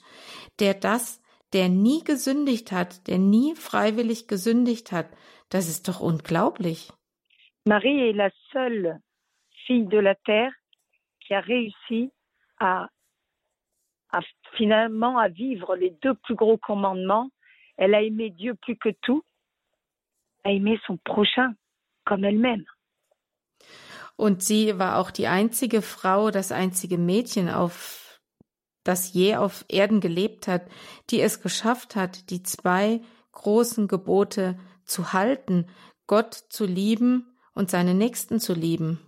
der 0.60 0.74
das, 0.74 1.22
der 1.52 1.68
nie 1.68 2.02
gesündigt 2.04 2.72
hat, 2.72 3.08
der 3.08 3.18
nie 3.18 3.56
freiwillig 3.56 4.30
gesündigt 4.30 4.94
hat, 4.94 5.08
das 5.50 5.68
ist 5.68 5.90
doch 5.90 6.00
unglaublich. 6.00 6.94
Marie 7.66 8.10
est 8.10 8.16
la 8.16 8.32
seule 8.52 9.02
fille 9.68 9.88
de 9.88 10.00
la 10.00 10.16
terre 10.16 10.54
qui 11.20 11.34
a 11.36 11.42
réussi 11.42 12.10
à 12.58 12.88
à, 14.14 14.22
finalement 14.58 15.18
à 15.18 15.28
vivre 15.28 15.76
les 15.76 15.92
deux 16.02 16.16
plus 16.16 16.36
gros 16.36 16.58
commandements. 16.58 17.30
Elle 17.78 17.96
a 17.96 18.02
aimé 18.02 18.30
Dieu 18.30 18.56
plus 18.56 18.78
que 18.78 18.90
tout, 19.02 19.24
a 20.44 20.52
aimé 20.52 20.80
son 20.86 20.98
prochain 20.98 21.54
comme 22.06 22.24
elle-même. 22.24 22.66
Und 24.16 24.44
sie 24.44 24.78
war 24.78 25.00
auch 25.00 25.10
die 25.10 25.28
einzige 25.28 25.82
Frau, 25.82 26.30
das 26.30 26.52
einzige 26.52 26.98
Mädchen, 26.98 27.50
auf 27.50 28.20
das 28.84 29.14
je 29.14 29.36
auf 29.36 29.66
Erden 29.70 30.00
gelebt 30.00 30.48
hat, 30.48 30.64
die 31.10 31.22
es 31.22 31.42
geschafft 31.42 31.96
hat, 31.96 32.30
die 32.30 32.44
zwei 32.44 33.02
großen 33.32 33.88
Gebote 33.88 34.60
zu 34.86 35.14
halten, 35.14 35.68
Gott 36.08 36.34
zu 36.34 36.66
lieben 36.66 37.38
und 37.54 37.70
seine 37.70 37.94
Nächsten 37.94 38.40
zu 38.40 38.54
lieben. 38.54 39.00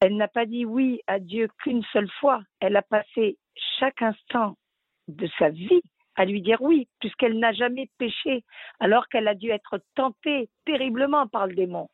Elle 0.00 0.16
n'a 0.16 0.28
pas 0.28 0.44
dit 0.44 0.66
oui 0.66 1.00
à 1.06 1.18
Dieu 1.18 1.48
qu'une 1.62 1.82
seule 1.92 2.10
fois. 2.20 2.42
Elle 2.60 2.76
a 2.76 2.82
passé 2.82 3.38
chaque 3.78 4.02
instant 4.02 4.56
de 5.06 5.28
sa 5.38 5.48
vie 5.48 5.80
à 6.16 6.24
lui 6.24 6.42
dire 6.42 6.60
oui, 6.60 6.88
puisqu'elle 7.00 7.38
n'a 7.38 7.52
jamais 7.52 7.88
péché, 7.98 8.44
alors 8.78 9.08
qu'elle 9.08 9.28
a 9.28 9.34
dû 9.34 9.50
être 9.50 9.80
tentée 9.94 10.48
terriblement 10.64 11.26
par 11.26 11.46
le 11.46 11.54
démon. 11.54 11.88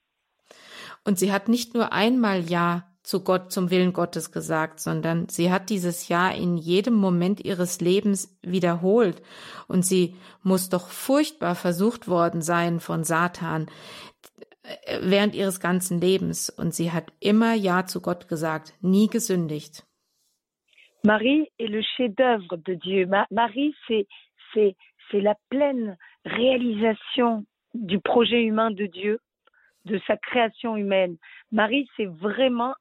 Und 1.04 1.18
sie 1.18 1.32
hat 1.32 1.48
nicht 1.48 1.74
nur 1.74 1.92
einmal 1.92 2.40
Ja 2.48 2.86
zu 3.02 3.24
Gott, 3.24 3.50
zum 3.50 3.70
Willen 3.70 3.92
Gottes 3.92 4.30
gesagt, 4.30 4.78
sondern 4.78 5.28
sie 5.28 5.50
hat 5.50 5.70
dieses 5.70 6.08
Ja 6.08 6.30
in 6.30 6.56
jedem 6.56 6.94
Moment 6.94 7.44
ihres 7.44 7.80
Lebens 7.80 8.38
wiederholt. 8.42 9.22
Und 9.66 9.84
sie 9.84 10.16
muss 10.42 10.68
doch 10.68 10.88
furchtbar 10.88 11.54
versucht 11.54 12.08
worden 12.08 12.42
sein 12.42 12.78
von 12.78 13.04
Satan 13.04 13.66
äh, 14.62 14.98
während 15.02 15.34
ihres 15.34 15.60
ganzen 15.60 16.00
Lebens. 16.00 16.50
Und 16.50 16.74
sie 16.74 16.92
hat 16.92 17.12
immer 17.20 17.54
Ja 17.54 17.86
zu 17.86 18.00
Gott 18.00 18.28
gesagt, 18.28 18.74
nie 18.80 19.08
gesündigt. 19.08 19.84
Marie 21.02 21.50
est 21.58 21.70
le 21.70 21.82
chef-d'œuvre 21.82 22.58
de 22.58 22.74
Dieu. 22.74 23.06
Marie, 23.30 23.74
c'est, 23.88 24.06
c'est, 24.52 24.76
c'est 25.10 25.22
la 25.22 25.34
pleine 25.48 25.96
réalisation 26.26 27.46
du 27.72 28.00
projet 28.00 28.42
humain 28.42 28.70
de 28.70 28.86
Dieu, 28.86 29.18
de 29.90 30.00
sa 30.06 30.16
création 30.16 30.76
humaine. 30.76 31.16
Marie, 31.50 31.88
c'est 31.96 32.06
vraiment 32.06 32.74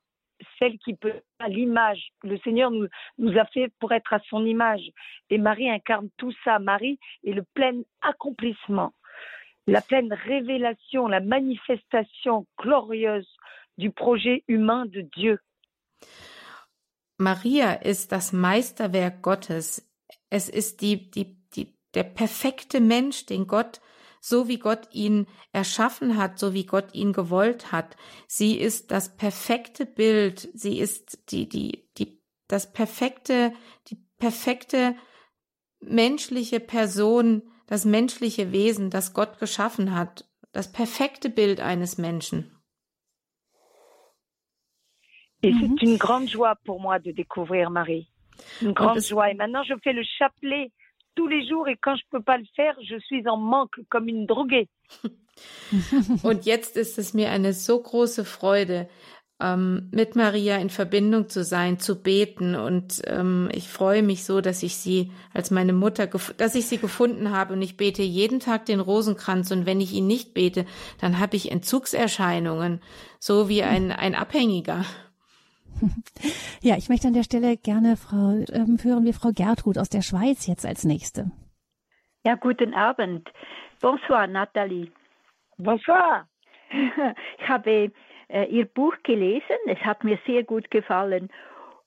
celle 0.58 0.78
qui 0.80 0.94
peut 0.94 1.22
à 1.40 1.50
l'image. 1.50 2.12
Le 2.24 2.38
Seigneur 2.40 2.72
nous, 2.72 3.38
a 3.38 3.46
fait 3.46 3.72
pour 3.80 3.92
être 3.92 4.14
à 4.14 4.20
son 4.30 4.46
image. 4.46 4.82
Et 5.30 5.38
Marie 5.38 5.70
incarne 5.70 6.10
tout 6.18 6.34
ça. 6.44 6.60
Marie 6.60 7.00
est 7.26 7.34
le 7.34 7.44
plein 7.54 7.82
accomplissement, 8.02 8.94
la 9.68 9.82
pleine 9.82 10.14
révélation, 10.14 11.08
la 11.08 11.20
manifestation 11.20 12.46
glorieuse 12.58 13.28
du 13.78 13.92
projet 13.92 14.44
humain 14.48 14.86
de 14.86 15.02
Dieu. 15.02 15.40
Maria 17.18 17.74
ist 17.74 18.12
das 18.14 18.32
Meisterwerk 18.32 19.22
Gottes. 19.22 19.86
Es 20.30 20.48
ist 20.48 20.82
die, 20.82 21.12
die, 21.12 21.36
die, 21.54 21.76
der 21.94 22.04
perfekte 22.04 22.80
Mensch, 22.80 23.26
den 23.26 23.46
Gott, 23.46 23.82
so 24.20 24.48
wie 24.48 24.60
Gott 24.60 24.88
ihn 24.92 25.28
erschaffen 25.52 26.18
hat, 26.18 26.40
so 26.40 26.54
wie 26.54 26.66
Gott 26.66 26.94
ihn 26.94 27.14
gewollt 27.14 27.72
hat. 27.72 27.96
Sie 28.28 28.58
ist 28.58 28.92
das 28.92 29.16
perfekte 29.18 29.86
Bild. 29.86 30.50
Sie 30.54 30.80
ist 30.80 31.32
die, 31.32 31.48
die, 31.48 31.90
die, 31.98 32.22
das 32.48 32.72
perfekte, 32.72 33.54
die 33.88 33.98
perfekte 34.18 34.96
menschliche 35.80 36.60
Person, 36.60 37.44
das 37.68 37.86
menschliche 37.86 38.52
Wesen, 38.52 38.90
das 38.90 39.14
Gott 39.14 39.40
geschaffen 39.40 39.96
hat. 39.96 40.26
Das 40.52 40.72
perfekte 40.72 41.30
Bild 41.30 41.60
eines 41.60 41.98
Menschen. 41.98 42.56
Et 45.42 45.54
c'est 45.54 45.82
une 45.82 45.98
grande 45.98 46.28
joie 46.28 46.56
pour 46.66 46.82
moi 46.82 47.00
de 47.00 47.12
découvrir 47.12 47.70
Marie. 47.70 48.12
Une 48.62 48.74
grande 48.74 49.00
joie. 49.00 49.30
Et 49.30 49.36
maintenant, 49.36 49.64
je 49.64 49.74
fais 49.84 49.94
le 49.94 50.04
chapelet 50.18 50.72
tous 51.20 51.28
les 51.28 51.46
jours 51.46 51.68
et 51.68 51.76
quand 51.82 51.98
je 51.98 52.04
peux 52.12 52.22
pas 52.22 52.38
le 52.38 52.46
faire, 52.56 52.76
je 52.82 52.98
suis 53.00 53.28
en 53.28 53.36
manque 53.36 53.78
comme 53.90 54.08
une 54.08 54.26
droguée. 54.26 54.70
Und 56.24 56.46
jetzt 56.46 56.78
ist 56.78 56.98
es 56.98 57.14
mir 57.14 57.30
eine 57.30 57.54
so 57.54 57.82
große 57.82 58.24
Freude, 58.24 58.88
ähm, 59.42 59.90
mit 59.92 60.16
Maria 60.16 60.58
in 60.58 60.70
Verbindung 60.70 61.28
zu 61.28 61.44
sein, 61.44 61.78
zu 61.78 62.02
beten. 62.02 62.56
Und 62.56 63.02
ähm, 63.06 63.50
ich 63.52 63.68
freue 63.68 64.02
mich 64.02 64.24
so, 64.24 64.40
dass 64.40 64.64
ich 64.64 64.78
sie 64.78 65.12
als 65.34 65.52
meine 65.52 65.74
Mutter, 65.74 66.08
dass 66.38 66.56
ich 66.56 66.68
sie 66.68 66.78
gefunden 66.78 67.32
habe. 67.32 67.54
Und 67.54 67.62
ich 67.62 67.76
bete 67.76 68.02
jeden 68.02 68.40
Tag 68.40 68.66
den 68.66 68.80
Rosenkranz. 68.80 69.52
Und 69.52 69.66
wenn 69.66 69.82
ich 69.82 69.94
ihn 69.94 70.08
nicht 70.08 70.34
bete, 70.34 70.66
dann 71.02 71.20
habe 71.20 71.36
ich 71.36 71.52
Entzugserscheinungen, 71.52 72.82
so 73.20 73.50
wie 73.50 73.64
ein, 73.64 73.92
ein 73.92 74.16
Abhängiger. 74.16 74.86
Ja, 76.62 76.76
ich 76.76 76.90
möchte 76.90 77.08
an 77.08 77.14
der 77.14 77.24
Stelle 77.24 77.56
gerne 77.56 77.96
Frau 77.96 78.44
ähm, 78.52 78.78
hören 78.82 79.06
wie 79.06 79.14
Frau 79.14 79.32
Gertrud 79.34 79.78
aus 79.78 79.88
der 79.88 80.02
Schweiz 80.02 80.46
jetzt 80.46 80.66
als 80.66 80.84
nächste. 80.84 81.32
Ja, 82.26 82.36
guten 82.36 82.74
Abend. 82.74 83.30
Bonsoir, 83.82 84.28
Nathalie. 84.28 84.92
Bonsoir. 85.58 86.28
Ich 87.42 87.48
habe 87.48 87.92
äh, 88.28 88.46
Ihr 88.46 88.66
Buch 88.66 88.94
gelesen. 89.04 89.58
Es 89.68 89.80
hat 89.80 90.04
mir 90.04 90.20
sehr 90.26 90.44
gut 90.44 90.70
gefallen. 90.70 91.30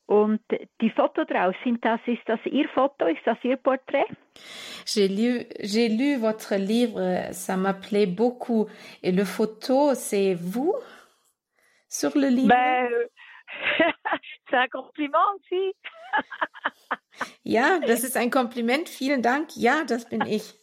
Und 0.06 0.40
die 0.80 0.90
Fotos 0.90 1.26
draus, 1.26 1.54
sind 1.64 1.84
das, 1.84 2.00
ist 2.06 2.22
das 2.26 2.40
Ihr 2.46 2.68
Foto, 2.68 3.06
ist 3.06 3.22
das 3.24 3.38
Ihr 3.44 3.56
Porträt? 3.56 4.04
J'ai 4.84 5.06
lu, 5.08 5.44
j'ai 5.60 5.88
lu 5.88 6.20
votre 6.20 6.56
livre, 6.56 7.32
ça 7.32 7.56
m'appelait 7.56 8.06
beaucoup. 8.06 8.66
Et 9.02 9.12
le 9.12 9.24
photo, 9.24 9.94
c'est 9.94 10.34
vous 10.34 10.74
sur 11.88 12.10
le 12.16 12.28
livre? 12.28 12.48
Ben, 12.48 12.88
c'est 14.50 14.56
un 14.56 14.68
Kompliment 14.68 15.18
aussi. 15.36 15.74
ja, 17.44 17.78
das 17.80 18.04
ist 18.04 18.16
ein 18.16 18.30
Kompliment. 18.30 18.88
Vielen 18.88 19.22
Dank. 19.22 19.56
Ja, 19.56 19.84
das 19.84 20.08
bin 20.08 20.22
ich. 20.22 20.54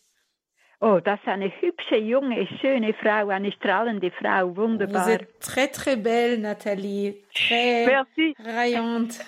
Oh, 0.82 1.02
das 1.04 1.20
ist 1.20 1.28
eine 1.28 1.52
hübsche, 1.60 1.98
junge, 1.98 2.48
schöne 2.62 2.94
Frau, 2.94 3.28
eine 3.28 3.52
strahlende 3.52 4.12
Frau, 4.12 4.56
wunderbar. 4.56 5.04
Vous 5.04 5.10
êtes 5.10 5.38
très, 5.42 5.68
très 5.68 5.98
belle, 5.98 6.40
Nathalie. 6.40 7.22
Très 7.36 7.86
Merci. 7.86 8.34
rayante. 8.40 9.20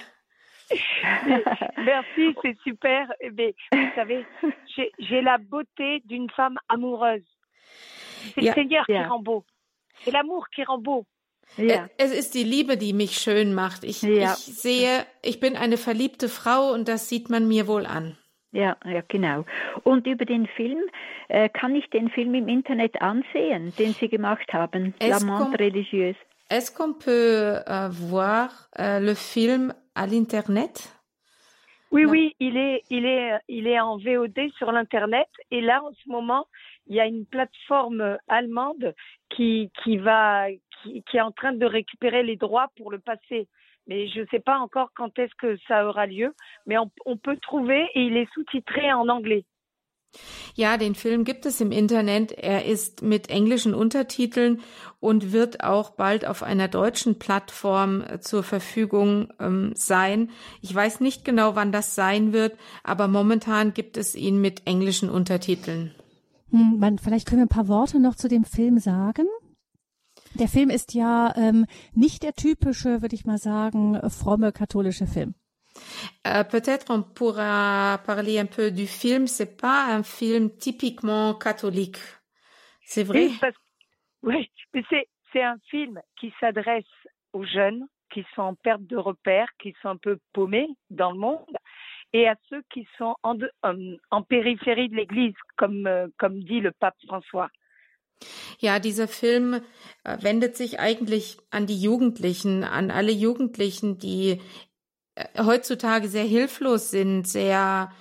Merci, 1.78 2.36
c'est 2.42 2.58
super. 2.64 3.12
Mais 3.34 3.54
vous 3.74 3.90
savez, 3.96 4.26
j'ai 5.00 5.22
la 5.22 5.38
beauté 5.40 6.02
d'une 6.06 6.30
femme 6.30 6.58
amoureuse. 6.70 7.28
C'est 8.34 8.42
le 8.42 8.54
Seigneur 8.54 8.86
qui 8.86 8.98
rend 8.98 9.20
beau. 9.20 9.44
C'est 10.04 10.12
l'amour 10.12 10.48
qui 10.56 10.64
rend 10.64 10.78
beau. 10.78 11.06
Ja, 11.58 11.88
Es 11.98 12.12
ist 12.12 12.34
die 12.34 12.44
Liebe, 12.44 12.78
die 12.78 12.94
mich 12.94 13.18
schön 13.18 13.54
macht. 13.54 13.84
Ich, 13.84 14.02
Ja. 14.02 14.34
ich 14.34 14.38
sehe, 14.40 15.06
ich 15.22 15.40
bin 15.40 15.56
eine 15.58 15.78
verliebte 15.78 16.30
Frau 16.30 16.72
und 16.72 16.88
das 16.88 17.10
sieht 17.10 17.30
man 17.30 17.48
mir 17.48 17.68
wohl 17.68 17.86
an. 17.86 18.18
ja, 18.54 18.76
ja, 18.86 19.02
genau. 19.08 19.46
Und 19.84 20.06
über 20.08 20.26
den 20.26 20.46
Film, 20.48 20.80
äh, 21.30 21.48
kann 21.50 21.74
ich 21.76 21.90
den 21.90 22.10
Film 22.10 22.34
im 22.36 22.48
Internet 22.50 23.02
ansehen, 23.02 23.74
den 23.80 23.94
Sie 23.94 24.10
gemacht 24.10 24.52
haben? 24.54 24.94
Es 25.00 25.10
L'amante 25.24 25.44
kommt- 25.52 25.60
religieuse. 25.60 26.18
Est-ce 26.50 26.70
qu'on 26.76 26.94
peut 26.94 27.62
euh, 27.66 27.88
voir 27.90 28.50
euh, 28.78 29.00
le 29.00 29.16
film 29.16 29.74
à 29.96 30.06
l'internet? 30.06 30.90
Oui, 31.92 32.04
Non. 32.04 32.12
oui, 32.12 32.36
il 32.40 32.58
est, 32.58 32.84
il 32.90 33.06
est, 33.06 33.40
il 33.48 33.68
est 33.68 33.80
en 33.80 33.98
VOD 33.98 34.50
sur 34.58 34.70
l'internet. 34.72 35.28
Et 35.50 35.62
là, 35.62 35.82
en 35.84 35.94
ce 35.94 36.10
moment, 36.10 36.46
il 36.88 36.96
y 36.96 37.00
a 37.00 37.06
une 37.06 37.26
plateforme 37.26 38.18
allemande 38.28 38.94
qui, 39.30 39.72
qui 39.82 39.98
va, 39.98 40.48
qui, 40.82 41.04
qui 41.04 41.18
est 41.18 41.22
en 41.22 41.32
train 41.32 41.54
de 41.54 41.66
récupérer 41.66 42.24
les 42.24 42.36
droits 42.36 42.70
pour 42.78 42.92
le 42.92 43.00
passer. 43.00 43.48
Mais 43.88 44.08
je 44.10 44.22
ne 44.22 44.26
sais 44.28 44.40
pas 44.40 44.58
encore 44.60 44.90
quand 44.96 45.18
est-ce 45.18 45.34
que 45.36 45.58
ça 45.68 45.88
aura 45.88 46.06
lieu. 46.06 46.34
Mais 46.66 46.78
on, 46.78 46.92
on 47.06 47.18
peut 47.18 47.38
trouver 47.38 47.88
et 47.96 48.02
il 48.02 48.16
est 48.18 48.32
sous-titré 48.34 48.94
en 48.94 49.08
anglais. 49.10 49.46
Ja, 50.56 50.78
den 50.78 50.96
Film 50.96 51.24
gibt 51.24 51.46
es 51.46 51.62
im 51.62 51.72
Internet. 51.72 52.34
Er 52.34 52.66
ist 52.66 53.02
mit 53.02 53.30
englischen 53.30 53.74
Untertiteln 53.74 54.60
und 55.00 55.32
wird 55.32 55.64
auch 55.64 55.92
bald 55.92 56.28
auf 56.28 56.44
einer 56.44 56.68
deutschen 56.68 57.18
Plattform 57.18 58.02
äh, 58.02 58.20
zur 58.20 58.44
Verfügung 58.44 59.30
ähm, 59.40 59.72
sein. 59.76 60.30
Ich 60.62 60.76
weiß 60.76 61.00
nicht 61.00 61.24
genau, 61.24 61.56
wann 61.56 61.72
das 61.72 61.96
sein 61.96 62.34
wird, 62.34 62.58
aber 62.84 63.08
momentan 63.08 63.74
gibt 63.74 63.98
es 63.98 64.16
ihn 64.16 64.42
mit 64.42 64.68
englischen 64.68 65.10
Untertiteln. 65.10 65.96
Hm, 66.52 66.78
man, 66.80 67.00
vielleicht 67.00 67.28
können 67.28 67.40
wir 67.40 67.46
ein 67.46 67.48
paar 67.48 67.70
Worte 67.70 68.00
noch 68.00 68.16
zu 68.16 68.28
dem 68.28 68.44
Film 68.44 68.80
sagen. 68.80 69.28
Der 70.36 70.48
Film 70.48 70.70
ist 70.70 70.94
ja 70.94 71.34
ähm, 71.36 71.66
nicht 71.94 72.24
der 72.24 72.34
typische, 72.34 73.02
würde 73.02 73.16
ich 73.16 73.26
mal 73.26 73.38
sagen, 73.38 74.00
fromme 74.10 74.52
katholische 74.52 75.06
Film. 75.08 75.34
Euh, 76.26 76.44
Peut-être 76.44 76.90
on 76.90 77.02
pourra 77.04 77.98
parler 78.06 78.40
un 78.40 78.46
peu 78.46 78.72
du 78.72 78.88
film. 78.88 79.28
C'est 79.28 79.58
pas 79.58 79.86
un 79.88 80.04
film 80.04 80.58
typiquement 80.58 81.34
catholique. 81.36 82.00
C'est 82.84 83.04
vrai? 83.04 83.28
Oui, 83.28 83.38
parce- 83.40 83.56
oui, 84.24 84.52
mais 84.74 84.84
c'est, 84.90 85.08
c'est 85.32 85.44
un 85.44 85.58
film 85.70 86.00
qui 86.20 86.34
s'adresse 86.40 86.86
aux 87.34 87.46
jeunes 87.46 87.86
qui 88.14 88.26
sont 88.36 88.42
en 88.42 88.56
perte 88.56 88.84
de 88.84 88.98
repères, 88.98 89.48
qui 89.62 89.74
sont 89.82 89.90
un 89.90 89.98
peu 89.98 90.18
paumés 90.34 90.68
dans 90.90 91.12
le 91.12 91.18
monde, 91.18 91.46
et 92.12 92.28
à 92.28 92.36
ceux 92.50 92.62
qui 92.74 92.86
sont 92.98 93.16
en, 93.24 93.36
de- 93.36 93.52
en 94.12 94.22
périphérie 94.24 94.90
de 94.90 94.96
l'Église, 94.96 95.34
comme, 95.56 95.88
euh, 95.88 96.08
comme 96.18 96.44
dit 96.44 96.60
le 96.60 96.72
pape 96.72 96.98
François. 97.08 97.50
Ja, 98.60 98.80
dieser 98.80 99.08
Film 99.08 99.62
äh, 100.04 100.18
wendet 100.22 100.56
sich 100.56 100.80
eigentlich 100.80 101.38
an 101.50 101.68
die 101.68 101.80
Jugendlichen, 101.80 102.64
an 102.64 102.92
alle 102.92 103.12
Jugendlichen, 103.12 103.98
die 103.98 104.42
äh, 105.16 105.44
heutzutage 105.44 106.08
sehr 106.08 106.24
hilflos 106.24 106.92
sind, 106.92 107.28
sehr 107.28 107.92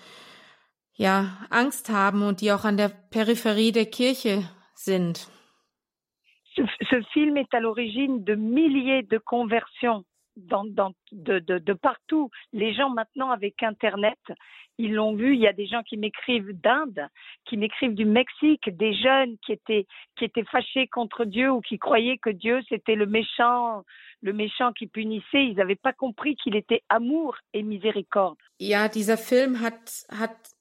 ja, 0.95 1.47
Angst 1.49 1.89
haben 1.89 2.23
und 2.23 2.41
die 2.43 2.53
auch 2.53 2.65
an 2.65 2.77
der 2.77 2.89
Peripherie 2.89 3.73
der 3.73 3.87
Kirche 3.87 4.49
sind. 4.75 5.29
Ce, 6.55 6.63
ce 6.91 7.03
film 7.13 7.37
est 7.37 7.55
à 7.55 7.61
l'origine 7.61 8.25
de 8.25 8.35
milliers 8.35 9.03
de 9.03 9.19
conversions 9.19 10.05
de, 10.41 11.73
partout. 11.73 12.31
Les 12.53 12.75
gens 12.75 12.91
maintenant 12.91 13.31
avec 13.31 13.63
Internet, 13.63 14.19
ils 14.79 14.95
l'ont 14.95 15.15
vu. 15.15 15.35
Il 15.35 15.41
y 15.41 15.47
a 15.47 15.53
des 15.53 15.67
gens 15.67 15.83
qui 15.83 15.97
m'écrivent 15.97 16.53
d'Inde, 16.61 17.07
qui 17.45 17.57
m'écrivent 17.57 17.95
du 17.95 18.05
Mexique, 18.05 18.69
des 18.77 18.95
jeunes 18.95 19.37
qui 19.45 19.53
étaient 19.53 19.87
qui 20.17 20.25
étaient 20.25 20.45
fâchés 20.45 20.87
contre 20.89 21.25
Dieu 21.25 21.51
ou 21.51 21.61
qui 21.61 21.79
croyaient 21.79 22.19
que 22.19 22.31
Dieu 22.31 22.61
c'était 22.69 22.95
le 22.95 23.07
méchant, 23.07 23.85
le 24.23 24.33
méchant 24.33 24.73
qui 24.73 24.87
punissait. 24.87 25.45
Ils 25.47 25.57
n'avaient 25.57 25.77
pas 25.77 25.93
compris 25.93 26.37
qu'il 26.37 26.57
était 26.57 26.83
amour 26.89 27.37
et 27.53 27.63
miséricorde. 27.63 28.39
Film 29.17 29.57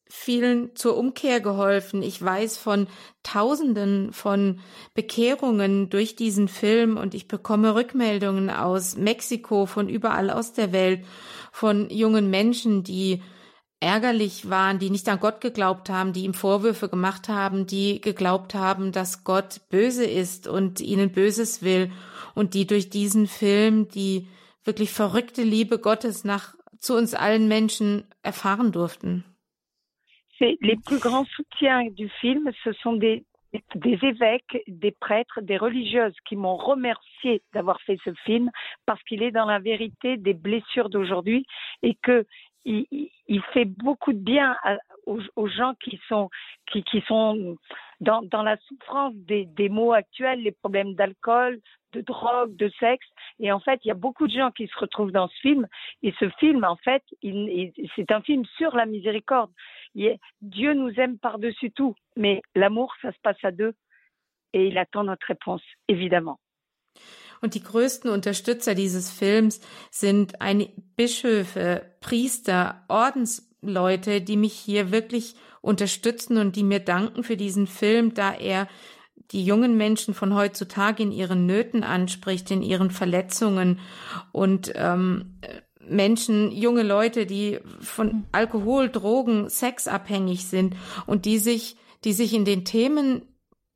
vielen 0.09 0.75
zur 0.75 0.97
Umkehr 0.97 1.39
geholfen. 1.39 2.01
Ich 2.01 2.21
weiß 2.21 2.57
von 2.57 2.87
Tausenden 3.21 4.11
von 4.11 4.59
Bekehrungen 4.95 5.89
durch 5.89 6.15
diesen 6.15 6.47
Film 6.47 6.97
und 6.97 7.13
ich 7.13 7.27
bekomme 7.27 7.75
Rückmeldungen 7.75 8.49
aus 8.49 8.97
Mexiko, 8.97 9.67
von 9.67 9.87
überall 9.87 10.31
aus 10.31 10.53
der 10.53 10.71
Welt, 10.71 11.05
von 11.51 11.89
jungen 11.89 12.29
Menschen, 12.29 12.83
die 12.83 13.21
ärgerlich 13.79 14.49
waren, 14.49 14.79
die 14.79 14.89
nicht 14.89 15.07
an 15.07 15.19
Gott 15.19 15.41
geglaubt 15.41 15.89
haben, 15.89 16.11
die 16.11 16.25
ihm 16.25 16.33
Vorwürfe 16.33 16.89
gemacht 16.89 17.29
haben, 17.29 17.65
die 17.65 18.01
geglaubt 18.01 18.53
haben, 18.53 18.91
dass 18.91 19.23
Gott 19.23 19.61
böse 19.69 20.05
ist 20.05 20.47
und 20.47 20.81
ihnen 20.81 21.11
Böses 21.11 21.61
will 21.61 21.91
und 22.35 22.55
die 22.55 22.67
durch 22.67 22.89
diesen 22.89 23.27
Film 23.27 23.87
die 23.87 24.27
wirklich 24.65 24.91
verrückte 24.91 25.43
Liebe 25.43 25.79
Gottes 25.79 26.23
nach 26.23 26.55
zu 26.79 26.95
uns 26.95 27.13
allen 27.13 27.47
Menschen 27.47 28.05
erfahren 28.21 28.71
durften. 28.71 29.23
Les 30.39 30.77
plus 30.85 30.99
grands 30.99 31.25
soutiens 31.25 31.85
du 31.91 32.09
film, 32.21 32.49
ce 32.63 32.71
sont 32.73 32.93
des 32.93 33.23
des 33.75 33.97
évêques, 34.03 34.63
des 34.67 34.91
prêtres, 34.91 35.41
des 35.41 35.57
religieuses 35.57 36.15
qui 36.27 36.35
m'ont 36.35 36.55
remercié 36.55 37.41
d'avoir 37.53 37.81
fait 37.81 37.97
ce 38.03 38.13
film 38.25 38.51
parce 38.85 39.01
qu'il 39.03 39.23
est 39.23 39.31
dans 39.31 39.45
la 39.45 39.59
vérité 39.59 40.17
des 40.17 40.33
blessures 40.33 40.89
d'aujourd'hui 40.89 41.45
et 41.81 41.95
que 41.95 42.25
il, 42.65 42.85
il- 42.91 43.41
fait 43.53 43.65
beaucoup 43.65 44.13
de 44.13 44.19
bien 44.19 44.55
aux, 45.05 45.19
aux 45.35 45.47
gens 45.47 45.73
qui 45.83 45.99
sont 46.07 46.29
qui, 46.71 46.83
qui 46.83 47.01
sont 47.01 47.57
dans, 47.99 48.21
dans 48.21 48.43
la 48.43 48.57
souffrance 48.57 49.13
des, 49.15 49.45
des 49.45 49.69
maux 49.69 49.93
actuels, 49.93 50.41
les 50.41 50.51
problèmes 50.51 50.93
d'alcool, 50.95 51.59
de 51.93 52.01
drogue, 52.01 52.55
de 52.55 52.69
sexe. 52.79 53.07
Et 53.39 53.51
en 53.51 53.59
fait, 53.59 53.79
il 53.83 53.87
y 53.87 53.91
a 53.91 53.95
beaucoup 53.95 54.27
de 54.27 54.33
gens 54.33 54.51
qui 54.51 54.67
se 54.67 54.77
retrouvent 54.77 55.11
dans 55.11 55.27
ce 55.27 55.39
film. 55.39 55.67
Et 56.03 56.13
ce 56.19 56.29
film, 56.39 56.63
en 56.63 56.75
fait, 56.77 57.03
il- 57.21 57.71
il- 57.75 57.89
c'est 57.95 58.11
un 58.11 58.21
film 58.21 58.45
sur 58.57 58.75
la 58.75 58.85
miséricorde. 58.85 59.51
Dieu 60.41 60.73
nous 60.73 60.93
aime 60.99 61.17
par-dessus 61.17 61.71
tout, 61.71 61.95
mais 62.15 62.41
l'amour, 62.55 62.93
ça 63.01 63.11
se 63.11 63.19
passe 63.21 63.43
à 63.43 63.51
deux. 63.51 63.73
Et 64.53 64.67
il 64.67 64.77
attend 64.77 65.03
notre 65.03 65.27
réponse, 65.27 65.63
évidemment. 65.87 66.39
Und 67.41 67.53
die 67.53 67.63
größten 67.63 68.09
Unterstützer 68.09 68.75
dieses 68.75 69.09
Films 69.09 69.61
sind 69.91 70.41
ein 70.41 70.67
Bischöfe, 70.95 71.83
Priester, 72.01 72.83
Ordensleute, 72.87 74.21
die 74.21 74.37
mich 74.37 74.53
hier 74.53 74.91
wirklich 74.91 75.35
unterstützen 75.61 76.37
und 76.37 76.55
die 76.55 76.63
mir 76.63 76.79
danken 76.79 77.23
für 77.23 77.37
diesen 77.37 77.67
Film, 77.67 78.13
da 78.13 78.33
er 78.33 78.67
die 79.31 79.43
jungen 79.43 79.77
Menschen 79.77 80.13
von 80.13 80.33
heutzutage 80.33 81.03
in 81.03 81.11
ihren 81.11 81.45
Nöten 81.45 81.83
anspricht, 81.83 82.49
in 82.51 82.61
ihren 82.63 82.89
Verletzungen. 82.89 83.79
Und 84.31 84.71
ähm, 84.75 85.39
Menschen, 85.87 86.51
junge 86.51 86.83
Leute, 86.83 87.25
die 87.25 87.59
von 87.79 88.25
Alkohol, 88.31 88.89
Drogen, 88.89 89.49
Sex 89.49 89.87
abhängig 89.87 90.45
sind 90.45 90.75
und 91.05 91.25
die 91.25 91.39
sich, 91.39 91.77
die 92.03 92.13
sich 92.13 92.33
in 92.33 92.45
den 92.45 92.65
Themen 92.65 93.23